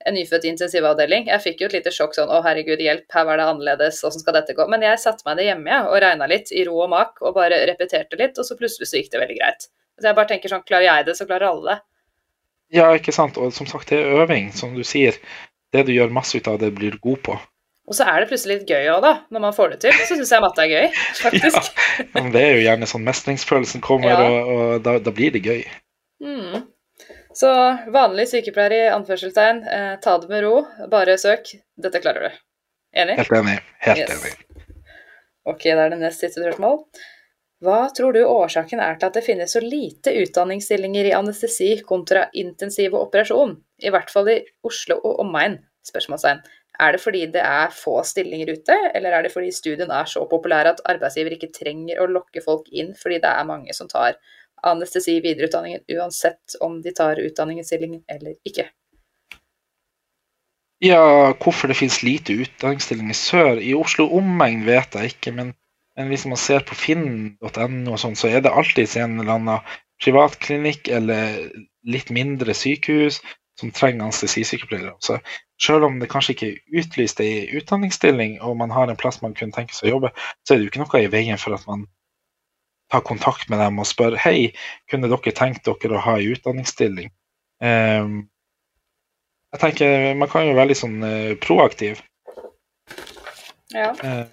en 0.05 0.17
nyfødt 0.17 0.45
intensivavdeling. 0.51 1.25
Jeg 1.31 1.41
fikk 1.41 1.63
jo 1.63 1.69
et 1.71 1.77
lite 1.79 1.93
sjokk 1.95 2.13
sånn 2.17 2.29
å 2.29 2.41
herregud, 2.45 2.81
hjelp, 2.81 3.07
her 3.13 3.25
var 3.29 3.41
det 3.41 3.47
annerledes, 3.49 4.01
åssen 4.05 4.21
skal 4.21 4.37
dette 4.37 4.53
gå? 4.57 4.65
Men 4.69 4.85
jeg 4.85 5.01
satte 5.01 5.25
meg 5.25 5.37
det 5.41 5.47
hjemme 5.47 5.73
ja, 5.73 5.83
og 5.89 5.97
regna 6.03 6.29
litt 6.29 6.53
i 6.53 6.65
ro 6.69 6.79
og 6.85 6.91
mak 6.93 7.21
og 7.21 7.37
bare 7.37 7.63
repeterte 7.69 8.19
litt, 8.19 8.37
og 8.37 8.47
så 8.47 8.57
plutselig 8.59 8.89
så 8.89 9.01
gikk 9.01 9.11
det 9.13 9.21
veldig 9.23 9.37
greit. 9.37 9.69
Så 9.97 10.09
jeg 10.09 10.17
bare 10.17 10.31
tenker 10.33 10.53
sånn, 10.53 10.65
klarer 10.65 10.87
jeg 10.87 11.07
det, 11.09 11.17
så 11.17 11.27
klarer 11.29 11.49
alle 11.51 11.69
det. 11.69 11.79
Ja, 12.77 12.91
ikke 12.95 13.13
sant. 13.13 13.37
Og 13.41 13.53
som 13.53 13.67
sagt, 13.69 13.91
det 13.91 13.99
er 13.99 14.21
øving, 14.23 14.49
som 14.55 14.77
du 14.77 14.85
sier. 14.87 15.17
Det 15.73 15.85
du 15.87 15.93
gjør 15.93 16.13
masse 16.13 16.37
ut 16.37 16.47
av, 16.49 16.57
det 16.61 16.71
blir 16.77 16.95
du 16.95 17.01
god 17.03 17.25
på. 17.25 17.41
Og 17.91 17.95
så 17.97 18.05
er 18.07 18.21
det 18.23 18.29
plutselig 18.31 18.55
litt 18.61 18.69
gøy 18.71 18.85
òg, 18.93 19.01
da. 19.03 19.09
Når 19.35 19.41
man 19.43 19.55
får 19.55 19.73
det 19.73 19.79
til, 19.83 19.95
så 20.07 20.15
syns 20.15 20.29
jeg 20.31 20.43
matte 20.45 20.63
er 20.63 20.69
gøy, 20.71 20.85
faktisk. 21.19 21.71
Ja, 21.99 22.21
men 22.21 22.29
det 22.31 22.41
er 22.45 22.53
jo 22.55 22.61
gjerne 22.63 22.87
sånn 22.87 23.03
mestringsfølelsen 23.03 23.83
kommer, 23.83 24.13
Ja. 24.13 24.27
og, 24.29 24.51
og 24.55 24.85
da, 24.85 24.93
da 25.03 25.11
blir 25.17 25.33
det 25.35 25.41
gøy. 25.43 25.65
Mm. 26.23 26.61
Så 27.35 27.49
vanlig 27.91 28.29
sykepleier 28.31 28.77
i 28.77 28.93
anførselstegn, 28.95 29.59
eh, 29.67 29.93
ta 30.03 30.13
det 30.23 30.31
med 30.31 30.45
ro, 30.45 30.61
bare 30.91 31.17
søk. 31.19 31.51
Dette 31.83 31.99
klarer 32.03 32.29
du. 32.29 32.39
Enig? 33.03 33.17
Helt 33.19 33.35
enig. 33.41 33.57
Helt 33.83 34.01
Yes. 34.05 34.23
enig. 34.23 34.33
Ok, 35.51 35.63
da 35.73 35.85
er 35.87 35.93
det 35.95 35.99
nest 36.05 36.21
siste 36.23 36.39
spørsmål. 36.43 36.85
Hva 37.61 37.81
tror 37.93 38.15
du 38.15 38.21
årsaken 38.25 38.79
er 38.81 38.95
til 38.99 39.07
at 39.11 39.17
det 39.19 39.23
finnes 39.25 39.51
så 39.53 39.59
lite 39.61 40.13
utdanningsstillinger 40.23 41.11
i 41.11 41.13
anestesi 41.17 41.73
kontra 41.85 42.27
intensiv 42.39 42.93
og 42.95 43.09
operasjon? 43.09 43.57
I 43.83 43.91
hvert 43.93 44.09
fall 44.13 44.31
i 44.33 44.39
Oslo 44.65 44.97
og 45.03 45.19
omegn? 45.25 45.59
Spørsmålstegn. 45.85 46.39
Er 46.81 46.95
det 46.95 47.01
fordi 47.03 47.25
det 47.29 47.41
er 47.45 47.73
få 47.75 47.99
stillinger 48.07 48.55
ute, 48.55 48.75
eller 48.95 49.13
er 49.13 49.25
det 49.25 49.33
fordi 49.33 49.51
studien 49.53 49.91
er 49.93 50.07
så 50.09 50.23
populær 50.29 50.71
at 50.71 50.81
arbeidsgiver 50.89 51.35
ikke 51.35 51.51
trenger 51.53 52.01
å 52.01 52.09
lokke 52.09 52.41
folk 52.41 52.69
inn 52.73 52.95
fordi 52.97 53.19
det 53.21 53.29
er 53.29 53.49
mange 53.49 53.75
som 53.77 53.89
tar 53.91 54.17
anestesi 54.65 55.17
i 55.17 55.23
videreutdanningen 55.23 55.83
uansett 55.97 56.57
om 56.61 56.79
de 56.81 56.93
tar 56.97 57.21
utdanningsstillingen 57.21 58.03
eller 58.09 58.33
ikke? 58.47 58.67
Ja, 60.81 61.33
hvorfor 61.37 61.69
det 61.69 61.77
finnes 61.77 62.01
lite 62.01 62.33
utdanningsstillinger 62.41 63.17
sør? 63.17 63.61
I 63.61 63.75
Oslo 63.77 64.07
omegn 64.17 64.63
vet 64.65 64.97
jeg 64.97 65.13
ikke, 65.13 65.35
men, 65.37 65.53
men 65.97 66.09
hvis 66.09 66.25
man 66.29 66.41
ser 66.41 66.65
på 66.65 66.77
finn.no, 66.77 67.97
sånn, 68.01 68.17
så 68.17 68.31
er 68.31 68.41
det 68.41 68.53
alltid 68.53 68.97
en 69.03 69.19
eller 69.21 69.35
annen 69.35 69.75
privatklinikk 70.01 70.89
eller 70.89 71.37
litt 71.85 72.09
mindre 72.13 72.57
sykehus 72.57 73.21
som 73.61 73.71
trenger 73.75 74.07
anestesisykepleiere. 74.07 74.95
Så 74.99 75.19
selv 75.61 75.87
om 75.87 75.99
det 76.01 76.09
kanskje 76.11 76.35
ikke 76.35 76.49
er 76.49 76.81
utlyst 76.81 77.21
ei 77.23 77.47
utdanningsstilling, 77.59 78.39
og 78.41 78.57
man 78.59 78.73
har 78.73 78.89
en 78.89 78.99
plass 78.99 79.21
man 79.21 79.37
kunne 79.37 79.55
tenke 79.55 79.77
seg 79.77 79.89
å 79.89 79.95
jobbe, 79.95 80.13
så 80.43 80.53
er 80.53 80.59
det 80.59 80.67
jo 80.67 80.73
ikke 80.73 80.83
noe 80.83 81.03
i 81.03 81.11
veien 81.13 81.41
for 81.41 81.57
at 81.57 81.67
man 81.69 81.85
tar 82.91 83.05
kontakt 83.07 83.49
med 83.49 83.61
dem 83.61 83.79
og 83.79 83.87
spør 83.87 84.17
hei, 84.19 84.51
kunne 84.91 85.09
dere 85.11 85.35
tenkt 85.37 85.67
dere 85.67 85.97
å 85.97 86.03
ha 86.03 86.17
ei 86.19 86.31
utdanningsstilling? 86.33 87.13
Um, 87.61 88.25
jeg 89.51 89.61
tenker 89.61 90.15
Man 90.17 90.29
kan 90.31 90.47
jo 90.47 90.55
være 90.57 90.71
litt 90.71 90.79
sånn 90.79 90.97
uh, 91.05 91.37
proaktiv. 91.43 92.01
Ja. 93.69 93.91
Uh, 94.01 94.25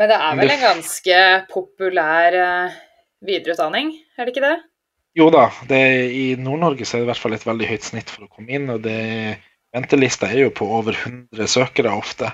Men 0.00 0.08
det 0.08 0.16
er 0.16 0.38
vel 0.38 0.54
en 0.54 0.62
ganske 0.62 1.22
populær 1.52 2.38
uh, 2.38 2.76
videreutdanning, 3.22 3.92
er 4.16 4.26
det 4.26 4.34
ikke 4.34 4.46
det? 4.48 4.56
Jo 5.14 5.28
da, 5.32 5.46
det, 5.68 5.80
i 6.12 6.26
Nord-Norge 6.40 6.86
så 6.88 6.96
er 6.96 7.02
det 7.02 7.06
i 7.06 7.10
hvert 7.10 7.20
fall 7.20 7.34
et 7.36 7.46
veldig 7.46 7.68
høyt 7.68 7.88
snitt 7.88 8.12
for 8.12 8.24
å 8.24 8.30
komme 8.32 8.54
inn. 8.56 8.70
Og 8.72 8.80
det, 8.84 9.00
ventelista 9.74 10.30
er 10.30 10.46
jo 10.46 10.54
på 10.56 10.68
over 10.78 10.96
100 10.96 11.50
søkere 11.50 11.92
ofte. 11.96 12.32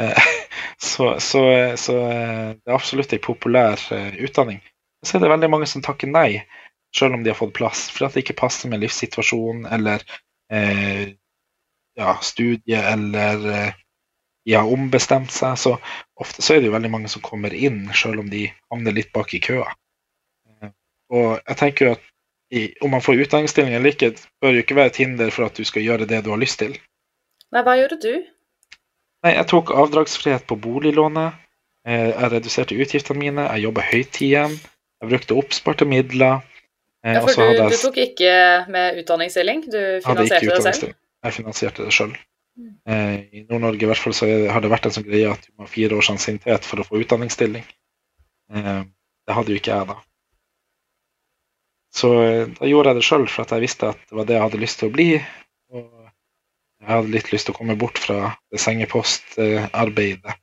Eh, 0.00 0.28
så, 0.90 1.14
så, 1.20 1.44
så 1.80 1.96
eh, 2.10 2.50
det 2.58 2.68
er 2.68 2.76
absolutt 2.76 3.14
en 3.16 3.24
populær 3.24 3.80
eh, 3.94 4.20
utdanning. 4.26 4.60
Så 5.02 5.16
er 5.16 5.24
det 5.24 5.32
veldig 5.32 5.50
mange 5.50 5.68
som 5.70 5.82
takker 5.84 6.10
nei, 6.10 6.42
selv 6.94 7.16
om 7.16 7.24
de 7.24 7.32
har 7.32 7.38
fått 7.38 7.56
plass. 7.56 7.88
For 7.90 8.06
at 8.06 8.16
det 8.16 8.26
ikke 8.26 8.40
passer 8.44 8.70
med 8.70 8.84
livssituasjonen 8.84 9.66
eller 9.72 10.04
eh, 10.52 11.14
ja, 11.98 12.16
studie 12.24 12.78
eller 12.78 13.72
de 14.44 14.54
har 14.54 14.68
ombestemt 14.68 15.32
seg. 15.32 15.56
Så 15.60 15.76
ofte 16.20 16.44
så 16.44 16.54
er 16.54 16.60
det 16.60 16.68
jo 16.68 16.76
veldig 16.76 16.92
mange 16.92 17.10
som 17.12 17.24
kommer 17.24 17.54
inn, 17.56 17.86
selv 17.96 18.20
om 18.22 18.28
de 18.32 18.46
havner 18.72 18.96
litt 18.96 19.12
bak 19.16 19.32
i 19.36 19.42
køa. 19.42 19.68
Og 21.12 21.28
jeg 21.48 21.56
tenker 21.60 21.86
jo 21.86 21.92
at 21.96 22.04
i, 22.52 22.62
om 22.84 22.90
man 22.92 23.00
får 23.04 23.20
utdanningsstilling 23.24 23.74
eller 23.76 23.92
ikke, 23.94 24.12
bør 24.42 24.56
jo 24.56 24.62
ikke 24.64 24.76
være 24.76 24.90
et 24.92 24.98
hinder 25.00 25.30
for 25.32 25.46
at 25.48 25.56
du 25.56 25.64
skal 25.64 25.84
gjøre 25.86 26.06
det 26.08 26.22
du 26.24 26.30
har 26.32 26.40
lyst 26.40 26.58
til. 26.60 26.74
Nei, 27.52 27.62
hva 27.64 27.74
gjorde 27.80 27.98
du? 28.02 28.12
Nei, 29.24 29.32
jeg 29.38 29.46
tok 29.52 29.72
avdragsfrihet 29.76 30.46
på 30.48 30.56
boliglånet. 30.60 31.38
eh, 31.86 32.08
Jeg 32.12 32.30
reduserte 32.32 32.76
utgiftene 32.80 33.18
mine. 33.18 33.46
Jeg 33.54 33.64
jobba 33.68 33.84
høytid 33.88 34.26
igjen. 34.28 34.56
Jeg 35.02 35.08
brukte 35.12 35.34
oppsparte 35.40 35.84
midler. 35.88 36.40
eh, 37.04 37.14
Ja, 37.16 37.20
for 37.20 37.32
du, 37.34 37.40
hadde 37.42 37.70
du 37.72 37.76
tok 37.82 37.96
ikke 37.98 38.34
med 38.68 39.00
utdanningsstilling, 39.02 39.64
du 39.72 39.80
finansierte 40.04 40.62
det 40.62 40.74
selv? 40.76 40.94
Jeg 41.24 41.32
finansierte 41.38 41.84
det 41.84 41.92
sjøl. 41.92 42.16
Mm. 42.58 42.72
I 43.32 43.46
Nord-Norge 43.48 43.82
i 43.82 43.88
hvert 43.88 43.98
fall 44.04 44.12
så 44.14 44.26
har 44.52 44.60
det 44.60 44.70
vært 44.70 44.86
en 44.86 44.92
sånn 44.92 45.06
greie 45.08 45.30
at 45.32 45.40
du 45.46 45.52
må 45.56 45.64
ha 45.64 45.70
fire 45.72 45.96
års 45.96 46.10
ansiennitet 46.12 46.64
for 46.68 46.82
å 46.82 46.84
få 46.84 47.00
utdanningsstilling. 47.00 47.64
Eh, 48.52 48.82
Det 49.26 49.34
hadde 49.34 49.52
jo 49.54 49.60
ikke 49.60 49.70
jeg 49.76 49.86
da. 49.88 49.96
Så 51.92 52.08
eh, 52.22 52.46
da 52.58 52.68
gjorde 52.68 52.92
jeg 52.92 53.00
det 53.00 53.06
sjøl, 53.06 53.26
for 53.28 53.44
at 53.44 53.52
jeg 53.56 53.64
visste 53.66 53.90
at 53.92 54.00
det 54.08 54.16
var 54.16 54.28
det 54.28 54.38
jeg 54.38 54.44
hadde 54.46 54.60
lyst 54.62 54.78
til 54.80 54.88
å 54.88 54.94
bli. 54.94 55.08
Og 55.72 55.82
jeg 56.82 56.88
hadde 56.90 57.12
litt 57.14 57.28
lyst 57.32 57.46
til 57.48 57.54
å 57.54 57.58
komme 57.58 57.76
bort 57.78 58.00
fra 58.00 58.32
det 58.52 58.60
sengepostarbeidet. 58.62 60.38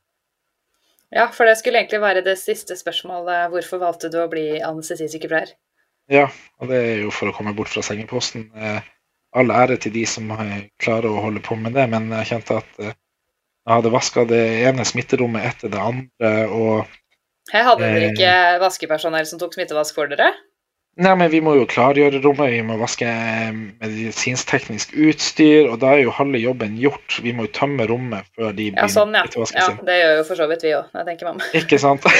Ja, 1.10 1.26
for 1.34 1.48
det 1.50 1.56
skulle 1.58 1.80
egentlig 1.82 2.00
være 2.04 2.22
det 2.22 2.36
siste 2.38 2.76
spørsmålet. 2.78 3.48
Hvorfor 3.50 3.80
valgte 3.82 4.08
du 4.12 4.20
å 4.22 4.28
bli 4.30 4.60
anestesisykepleier? 4.62 5.50
Ja, 6.10 6.28
og 6.62 6.70
det 6.70 6.78
er 6.86 7.02
jo 7.04 7.10
for 7.14 7.30
å 7.30 7.34
komme 7.34 7.52
bort 7.54 7.70
fra 7.72 7.82
sengeposten. 7.86 8.48
Eh, 8.54 8.80
All 9.38 9.50
ære 9.54 9.76
til 9.78 9.92
de 9.94 10.02
som 10.10 10.30
eh, 10.34 10.64
klarer 10.82 11.06
å 11.10 11.20
holde 11.22 11.42
på 11.46 11.54
med 11.58 11.74
det, 11.78 11.84
men 11.92 12.08
jeg 12.18 12.30
kjente 12.32 12.56
at 12.62 12.80
eh, 12.82 12.94
jeg 13.66 13.74
hadde 13.76 13.92
vaska 13.94 14.24
det 14.26 14.40
ene 14.70 14.86
smitterommet 14.86 15.44
etter 15.50 15.70
det 15.70 15.82
andre. 15.82 16.30
og 16.50 17.52
Her 17.52 17.66
hadde 17.68 17.84
dere 17.90 18.08
Eh. 18.08 18.14
ikke 18.14 18.32
vaskepersonell 18.62 19.26
som 19.30 19.38
tok 19.42 19.54
smittevask 19.54 19.94
for 19.94 20.10
dere? 20.10 20.32
Nei, 20.98 21.12
men 21.14 21.30
Vi 21.30 21.38
må 21.40 21.52
jo 21.54 21.66
klargjøre 21.70 22.18
rommet, 22.24 22.50
vi 22.50 22.62
må 22.66 22.74
vaske 22.80 23.06
eh, 23.06 23.50
medisinsk-teknisk 23.54 24.90
utstyr. 24.98 25.68
Og 25.70 25.78
da 25.80 25.94
er 25.94 26.02
jo 26.02 26.14
halve 26.16 26.40
jobben 26.42 26.74
gjort. 26.80 27.20
Vi 27.22 27.30
må 27.36 27.46
jo 27.46 27.52
tømme 27.54 27.86
rommet 27.88 28.26
før 28.34 28.50
de 28.50 28.66
Ja, 28.66 28.74
begynner 28.74 28.92
sånn, 28.92 29.14
ja. 29.14 29.22
vaske 29.24 29.40
vasken 29.44 29.62
ja. 29.62 29.68
sin. 29.70 29.78
Det 29.86 29.96
gjør 30.00 30.14
jo 30.18 30.26
for 30.28 30.42
så 30.42 30.48
vidt 30.50 30.66
vi 30.66 30.74
òg, 30.76 30.90
jeg 30.98 31.08
tenker 31.08 31.28
meg 31.28 31.32
om. 31.38 31.46
Ikke 31.62 31.80
sant? 31.80 32.10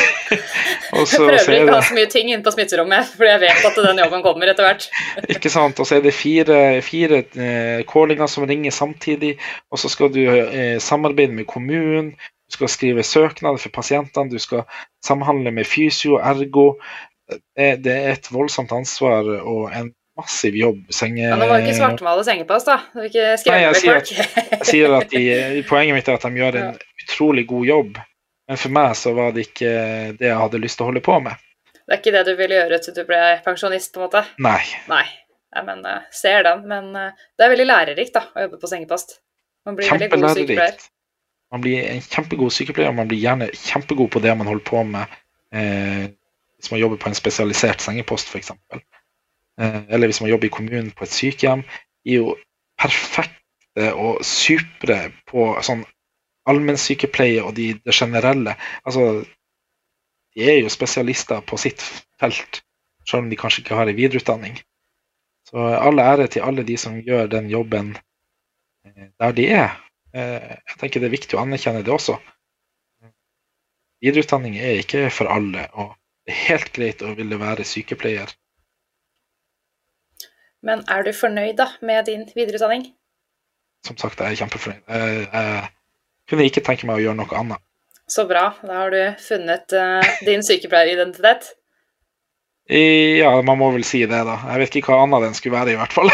og 0.95 1.03
Jeg 1.03 1.19
prøver 1.19 1.37
er 1.37 1.59
ikke 1.59 1.75
å 1.75 1.77
ha 1.77 1.85
så 1.91 1.99
mye 1.99 2.13
ting 2.15 2.31
inne 2.31 2.47
på 2.47 2.55
smitterommet, 2.55 3.13
for 3.19 3.29
jeg 3.29 3.43
vet 3.45 3.69
at 3.73 3.85
den 3.91 4.03
jobben 4.05 4.25
kommer 4.25 4.55
etter 4.55 4.69
hvert. 4.69 4.89
Ikke 5.37 5.53
sant? 5.53 5.83
Og 5.83 5.91
så 5.91 5.99
er 5.99 6.07
det 6.07 6.17
fire, 6.17 6.59
fire 6.87 7.25
eh, 7.27 7.85
callinger 7.91 8.31
som 8.31 8.47
ringer 8.49 8.75
samtidig. 8.75 9.35
Og 9.75 9.83
så 9.83 9.91
skal 9.93 10.15
du 10.15 10.23
eh, 10.25 10.77
samarbeide 10.81 11.35
med 11.37 11.51
kommunen. 11.51 12.15
Du 12.51 12.57
skal 12.57 12.71
skrive 12.73 13.03
søknader 13.07 13.61
for 13.63 13.71
pasientene. 13.75 14.31
Du 14.33 14.41
skal 14.43 14.65
samhandle 15.07 15.53
med 15.55 15.69
fysio, 15.71 16.17
ergo. 16.19 16.73
Det, 17.31 17.71
det 17.85 17.97
er 17.97 18.13
et 18.17 18.29
voldsomt 18.33 18.73
ansvar 18.75 19.29
og 19.41 19.71
en 19.77 19.91
massiv 20.21 20.57
jobb. 20.59 20.85
Senge... 20.93 21.23
Ja, 21.23 21.39
nå 21.39 21.49
var 21.49 21.61
det 21.61 21.69
ikke 21.69 21.79
svartmale 21.81 22.25
sengepass, 22.27 22.67
da. 22.69 22.79
Du 22.95 23.05
ikke 23.07 23.27
Nei, 23.47 23.61
jeg 23.65 23.81
sier 23.81 24.01
at, 24.01 24.15
Jeg 24.57 24.69
sier 24.69 24.97
at 24.99 25.15
de, 25.15 25.25
Poenget 25.69 25.97
mitt 25.97 26.11
er 26.11 26.19
at 26.19 26.27
de 26.27 26.43
gjør 26.43 26.59
en 26.61 26.81
utrolig 27.05 27.47
god 27.51 27.71
jobb. 27.71 28.01
Men 28.51 28.59
for 28.59 28.75
meg 28.75 28.99
så 28.99 29.15
var 29.15 29.33
det 29.37 29.47
ikke 29.47 29.73
det 30.19 30.27
jeg 30.27 30.39
hadde 30.41 30.61
lyst 30.61 30.81
til 30.81 30.87
å 30.87 30.91
holde 30.91 31.05
på 31.07 31.17
med. 31.23 31.39
Det 31.75 31.97
er 31.97 32.01
ikke 32.03 32.15
det 32.15 32.23
du 32.27 32.37
ville 32.39 32.59
gjøre 32.59 32.79
til 32.85 32.95
du 32.95 33.03
ble 33.07 33.21
pensjonist, 33.45 33.93
på 33.95 34.03
en 34.03 34.09
måte? 34.09 34.25
Nei. 34.43 34.63
Nei. 34.91 35.05
Nei, 35.55 35.63
men 35.67 35.83
eh, 35.87 36.07
ser 36.15 36.45
den. 36.47 36.63
Men 36.71 36.95
eh, 36.99 37.27
det 37.39 37.47
er 37.47 37.53
veldig 37.55 37.67
lærerikt 37.67 38.15
da, 38.15 38.25
å 38.31 38.47
jobbe 38.47 38.61
på 38.63 38.71
sengepost. 38.71 39.17
Man 39.67 39.79
blir 39.79 39.91
veldig 39.91 40.11
god 40.15 40.29
sykepleier. 40.39 40.89
Man 41.51 41.65
blir 41.65 41.89
en 41.91 42.05
kjempegod 42.05 42.55
sykepleier, 42.55 42.93
og 42.93 42.99
man 43.01 43.11
blir 43.11 43.19
gjerne 43.23 43.51
kjempegod 43.59 44.13
på 44.15 44.23
det 44.23 44.37
man 44.39 44.51
holder 44.51 44.67
på 44.67 44.85
med. 44.87 45.17
Eh, 45.51 46.05
hvis 46.61 46.71
man 46.71 46.81
jobber 46.81 47.01
på 47.01 47.09
en 47.09 47.17
spesialisert 47.17 47.81
sengepost, 47.81 48.29
f.eks. 48.29 48.53
Eh, 49.61 49.83
eller 49.89 50.11
hvis 50.11 50.21
man 50.21 50.31
jobber 50.31 50.51
i 50.51 50.55
kommunen 50.55 50.91
på 50.93 51.07
et 51.07 51.15
sykehjem. 51.15 51.65
Er 52.05 52.17
jo 52.21 52.37
perfekte 52.81 53.91
og 53.97 54.21
supre 54.27 55.11
på 55.31 55.51
sånn 55.65 55.87
allmennsykepleie 56.51 57.43
og 57.45 57.55
de, 57.57 57.73
det 57.85 57.95
generelle. 57.97 58.57
Altså, 58.85 59.23
de 60.37 60.49
er 60.49 60.61
jo 60.61 60.73
spesialister 60.73 61.41
på 61.47 61.59
sitt 61.61 61.83
felt, 62.21 62.63
selv 63.09 63.25
om 63.25 63.31
de 63.31 63.39
kanskje 63.41 63.65
ikke 63.65 63.79
har 63.79 63.89
en 63.91 63.99
videreutdanning. 63.99 64.59
Så 65.49 65.65
all 65.81 65.99
ære 65.99 66.29
til 66.31 66.45
alle 66.47 66.65
de 66.67 66.77
som 66.79 67.01
gjør 67.01 67.31
den 67.33 67.49
jobben 67.51 67.95
eh, 68.85 69.09
der 69.19 69.33
de 69.37 69.49
er. 69.49 69.81
Eh, 70.13 70.61
Jeg 70.69 70.77
tenker 70.83 71.01
det 71.01 71.11
er 71.11 71.17
viktig 71.17 71.39
å 71.39 71.45
anerkjenne 71.47 71.85
det 71.87 71.95
også. 71.95 72.21
Videreutdanning 74.01 74.57
er 74.57 74.81
ikke 74.81 75.09
for 75.13 75.29
alle, 75.29 75.67
og 75.77 75.97
det 76.31 76.37
er 76.37 76.47
helt 76.47 76.73
greit 76.77 77.03
å 77.03 77.17
ville 77.19 77.41
være 77.43 77.67
sykepleier. 77.67 78.31
Men 80.63 80.87
er 80.93 81.03
du 81.03 81.11
fornøyd 81.17 81.59
da 81.59 81.73
med 81.83 82.07
din 82.07 82.23
videreutdanning? 82.37 82.87
som 83.87 83.97
sagt, 83.97 84.21
jeg 84.21 84.35
er 84.35 84.41
kjempefornøyd. 84.41 84.83
Jeg, 84.89 85.27
jeg 85.33 85.71
kunne 86.31 86.47
ikke 86.49 86.65
tenke 86.67 86.89
meg 86.89 87.01
å 87.01 87.05
gjøre 87.05 87.19
noe 87.21 87.39
annet. 87.39 87.63
Så 88.11 88.27
bra. 88.29 88.51
Da 88.67 88.83
har 88.83 88.93
du 88.95 89.01
funnet 89.23 89.77
uh, 89.77 90.05
din 90.27 90.45
sykepleieridentitet. 90.45 91.53
Ja, 92.71 93.33
man 93.43 93.59
må 93.59 93.71
vel 93.75 93.85
si 93.87 94.05
det, 94.07 94.21
da. 94.27 94.37
Jeg 94.53 94.63
vet 94.63 94.77
ikke 94.79 94.93
hva 94.93 95.05
annet 95.07 95.25
den 95.27 95.37
skulle 95.39 95.59
være, 95.59 95.75
i 95.75 95.79
hvert 95.81 95.95
fall. 95.95 96.11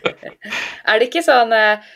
er 0.90 1.00
det 1.00 1.08
ikke 1.08 1.24
sånn 1.24 1.54
uh, 1.56 1.94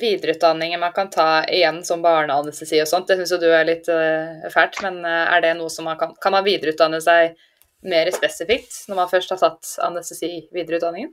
videreutdanninger 0.00 0.80
man 0.80 0.92
kan 0.96 1.10
ta 1.12 1.44
igjen 1.44 1.82
som 1.84 2.02
barneanestesi 2.04 2.80
og 2.82 2.88
sånt? 2.90 3.08
Det 3.10 3.18
syns 3.20 3.34
jo 3.34 3.40
du 3.42 3.48
er 3.52 3.66
litt 3.68 3.88
uh, 3.92 4.44
fælt, 4.52 4.78
men 4.84 5.02
er 5.04 5.42
det 5.44 5.56
noe 5.58 5.72
som 5.72 5.88
man 5.88 5.98
kan 6.00 6.14
Kan 6.22 6.36
man 6.36 6.46
videreutdanne 6.46 7.00
seg 7.04 7.34
mer 7.82 8.10
spesifikt 8.14 8.84
når 8.88 9.00
man 9.00 9.10
først 9.10 9.34
har 9.34 9.40
tatt 9.42 9.74
anestesi-videreutdanningen? 9.82 11.12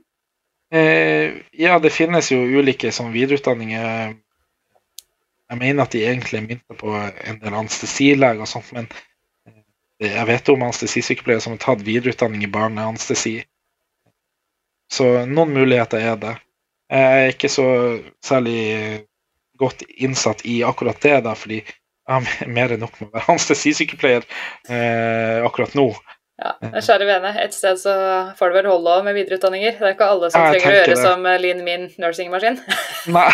Eh, 0.72 1.32
ja, 1.50 1.78
det 1.78 1.90
finnes 1.90 2.30
jo 2.30 2.38
ulike 2.38 2.92
sånn 2.94 3.10
videreutdanninger. 3.14 4.12
Jeg 5.50 5.58
mener 5.58 5.82
at 5.82 5.94
de 5.94 6.04
egentlig 6.06 6.44
mynta 6.44 6.76
på 6.78 6.92
en 6.94 7.40
del 7.42 7.56
anestesileger 7.58 8.44
og 8.44 8.50
sånt, 8.50 8.70
men 8.76 8.86
eh, 9.50 10.12
jeg 10.12 10.28
vet 10.28 10.52
om 10.52 10.62
anestesisykepleiere 10.68 11.42
som 11.42 11.56
har 11.56 11.64
tatt 11.64 11.82
videreutdanning 11.86 12.46
i 12.46 12.52
barneanestesi. 12.54 13.40
Så 14.90 15.08
noen 15.26 15.54
muligheter 15.54 16.02
er 16.12 16.22
det. 16.22 16.36
Jeg 16.90 17.24
er 17.24 17.34
ikke 17.34 17.50
så 17.52 17.66
særlig 18.24 18.60
godt 19.60 19.84
innsatt 20.00 20.44
i 20.48 20.60
akkurat 20.66 20.98
det, 21.04 21.18
da, 21.26 21.34
fordi 21.38 21.60
jeg 21.60 22.14
har 22.16 22.48
mer 22.50 22.72
enn 22.74 22.82
nok 22.82 22.96
med 22.98 23.10
å 23.10 23.18
være 23.18 23.28
anestesisykepleier 23.34 24.24
eh, 24.72 25.44
akkurat 25.46 25.76
nå. 25.78 25.92
Ja, 26.40 26.54
Kjære 26.80 27.04
vene, 27.04 27.34
et 27.42 27.52
sted 27.52 27.76
så 27.76 27.92
får 28.38 28.48
det 28.48 28.62
vel 28.62 28.70
holde 28.70 28.94
med 29.04 29.18
videreutdanninger. 29.18 29.74
Det 29.76 29.90
er 29.90 29.92
ikke 29.92 30.08
alle 30.08 30.30
som 30.32 30.46
trenger 30.46 30.70
å 30.70 30.78
gjøre 30.78 30.94
det. 30.94 31.02
som 31.02 31.28
Linn 31.42 31.60
Min 31.66 31.84
nursing-maskin. 32.00 32.56
Nei, 33.16 33.26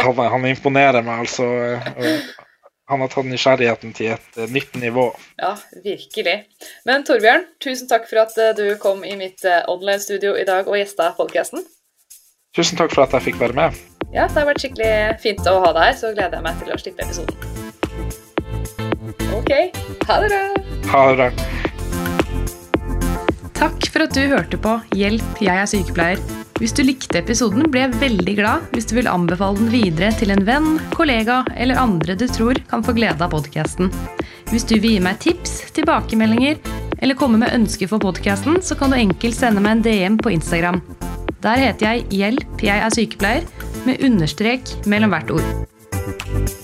han, 0.00 0.24
han, 0.32 0.48
imponerer 0.48 1.04
meg, 1.04 1.26
altså. 1.26 1.50
Han 2.86 3.00
har 3.00 3.08
tatt 3.08 3.28
nysgjerrigheten 3.28 3.94
til 3.96 4.12
et 4.12 4.36
eh, 4.36 4.50
nytt 4.52 4.74
nivå. 4.76 5.06
Ja, 5.40 5.54
virkelig. 5.84 6.34
Men 6.84 7.06
Torbjørn, 7.08 7.46
tusen 7.64 7.88
takk 7.88 8.04
for 8.10 8.20
at 8.26 8.36
eh, 8.36 8.52
du 8.58 8.76
kom 8.80 9.00
i 9.08 9.14
mitt 9.16 9.44
eh, 9.48 9.62
online-studio 9.72 10.34
i 10.36 10.44
dag 10.48 10.68
og 10.68 10.76
gjesta 10.76 11.14
podkasten. 11.16 11.64
Tusen 12.54 12.78
takk 12.78 12.92
for 12.94 13.02
at 13.02 13.14
jeg 13.16 13.32
fikk 13.32 13.40
være 13.40 13.56
med. 13.58 13.78
Ja, 14.14 14.28
det 14.28 14.36
har 14.38 14.46
vært 14.46 14.62
skikkelig 14.62 14.90
fint 15.18 15.42
å 15.50 15.56
ha 15.64 15.72
deg 15.74 15.88
her, 15.88 15.96
så 15.98 16.12
gleder 16.14 16.38
jeg 16.38 16.44
meg 16.44 16.60
til 16.60 16.70
å 16.70 16.78
slippe 16.78 17.02
episoden. 17.02 17.34
Ok, 19.34 19.50
ha 20.06 20.18
det 20.22 20.28
bra. 20.30 20.42
Ha 20.92 21.00
det 21.08 21.16
bra. 21.18 21.28
Takk 23.58 23.88
for 23.90 24.04
at 24.04 24.14
du 24.14 24.22
hørte 24.30 24.60
på 24.60 24.76
Hjelp, 24.94 25.42
jeg 25.42 25.50
er 25.50 25.66
sykepleier. 25.70 26.22
Hvis 26.60 26.76
du 26.78 26.84
likte 26.86 27.18
episoden, 27.18 27.66
blir 27.66 27.88
jeg 27.88 27.98
veldig 27.98 28.34
glad 28.38 28.68
hvis 28.76 28.86
du 28.86 28.94
vil 29.00 29.10
anbefale 29.10 29.58
den 29.58 29.72
videre 29.72 30.12
til 30.14 30.30
en 30.30 30.44
venn, 30.46 30.76
kollega 30.94 31.40
eller 31.58 31.80
andre 31.82 32.14
du 32.14 32.28
tror 32.30 32.60
kan 32.70 32.84
få 32.86 32.94
glede 32.94 33.18
av 33.18 33.34
podkasten. 33.34 33.90
Hvis 34.52 34.68
du 34.70 34.76
vil 34.76 34.94
gi 34.94 35.02
meg 35.02 35.18
tips, 35.24 35.64
tilbakemeldinger 35.74 36.62
eller 37.02 37.18
komme 37.18 37.42
med 37.42 37.50
ønsker 37.56 37.90
for 37.90 37.98
podkasten, 37.98 38.62
så 38.62 38.78
kan 38.78 38.94
du 38.94 39.00
enkelt 39.00 39.34
sende 39.34 39.64
meg 39.64 39.80
en 39.80 39.84
DM 39.88 40.22
på 40.22 40.36
Instagram. 40.36 40.78
Der 41.44 41.60
heter 41.60 41.90
jeg 41.90 42.06
Hjelp, 42.10 42.62
jeg 42.64 42.78
er 42.80 42.94
sykepleier, 42.94 43.44
med 43.84 44.00
understrek 44.06 44.70
mellom 44.88 45.12
hvert 45.12 45.30
ord. 45.30 46.63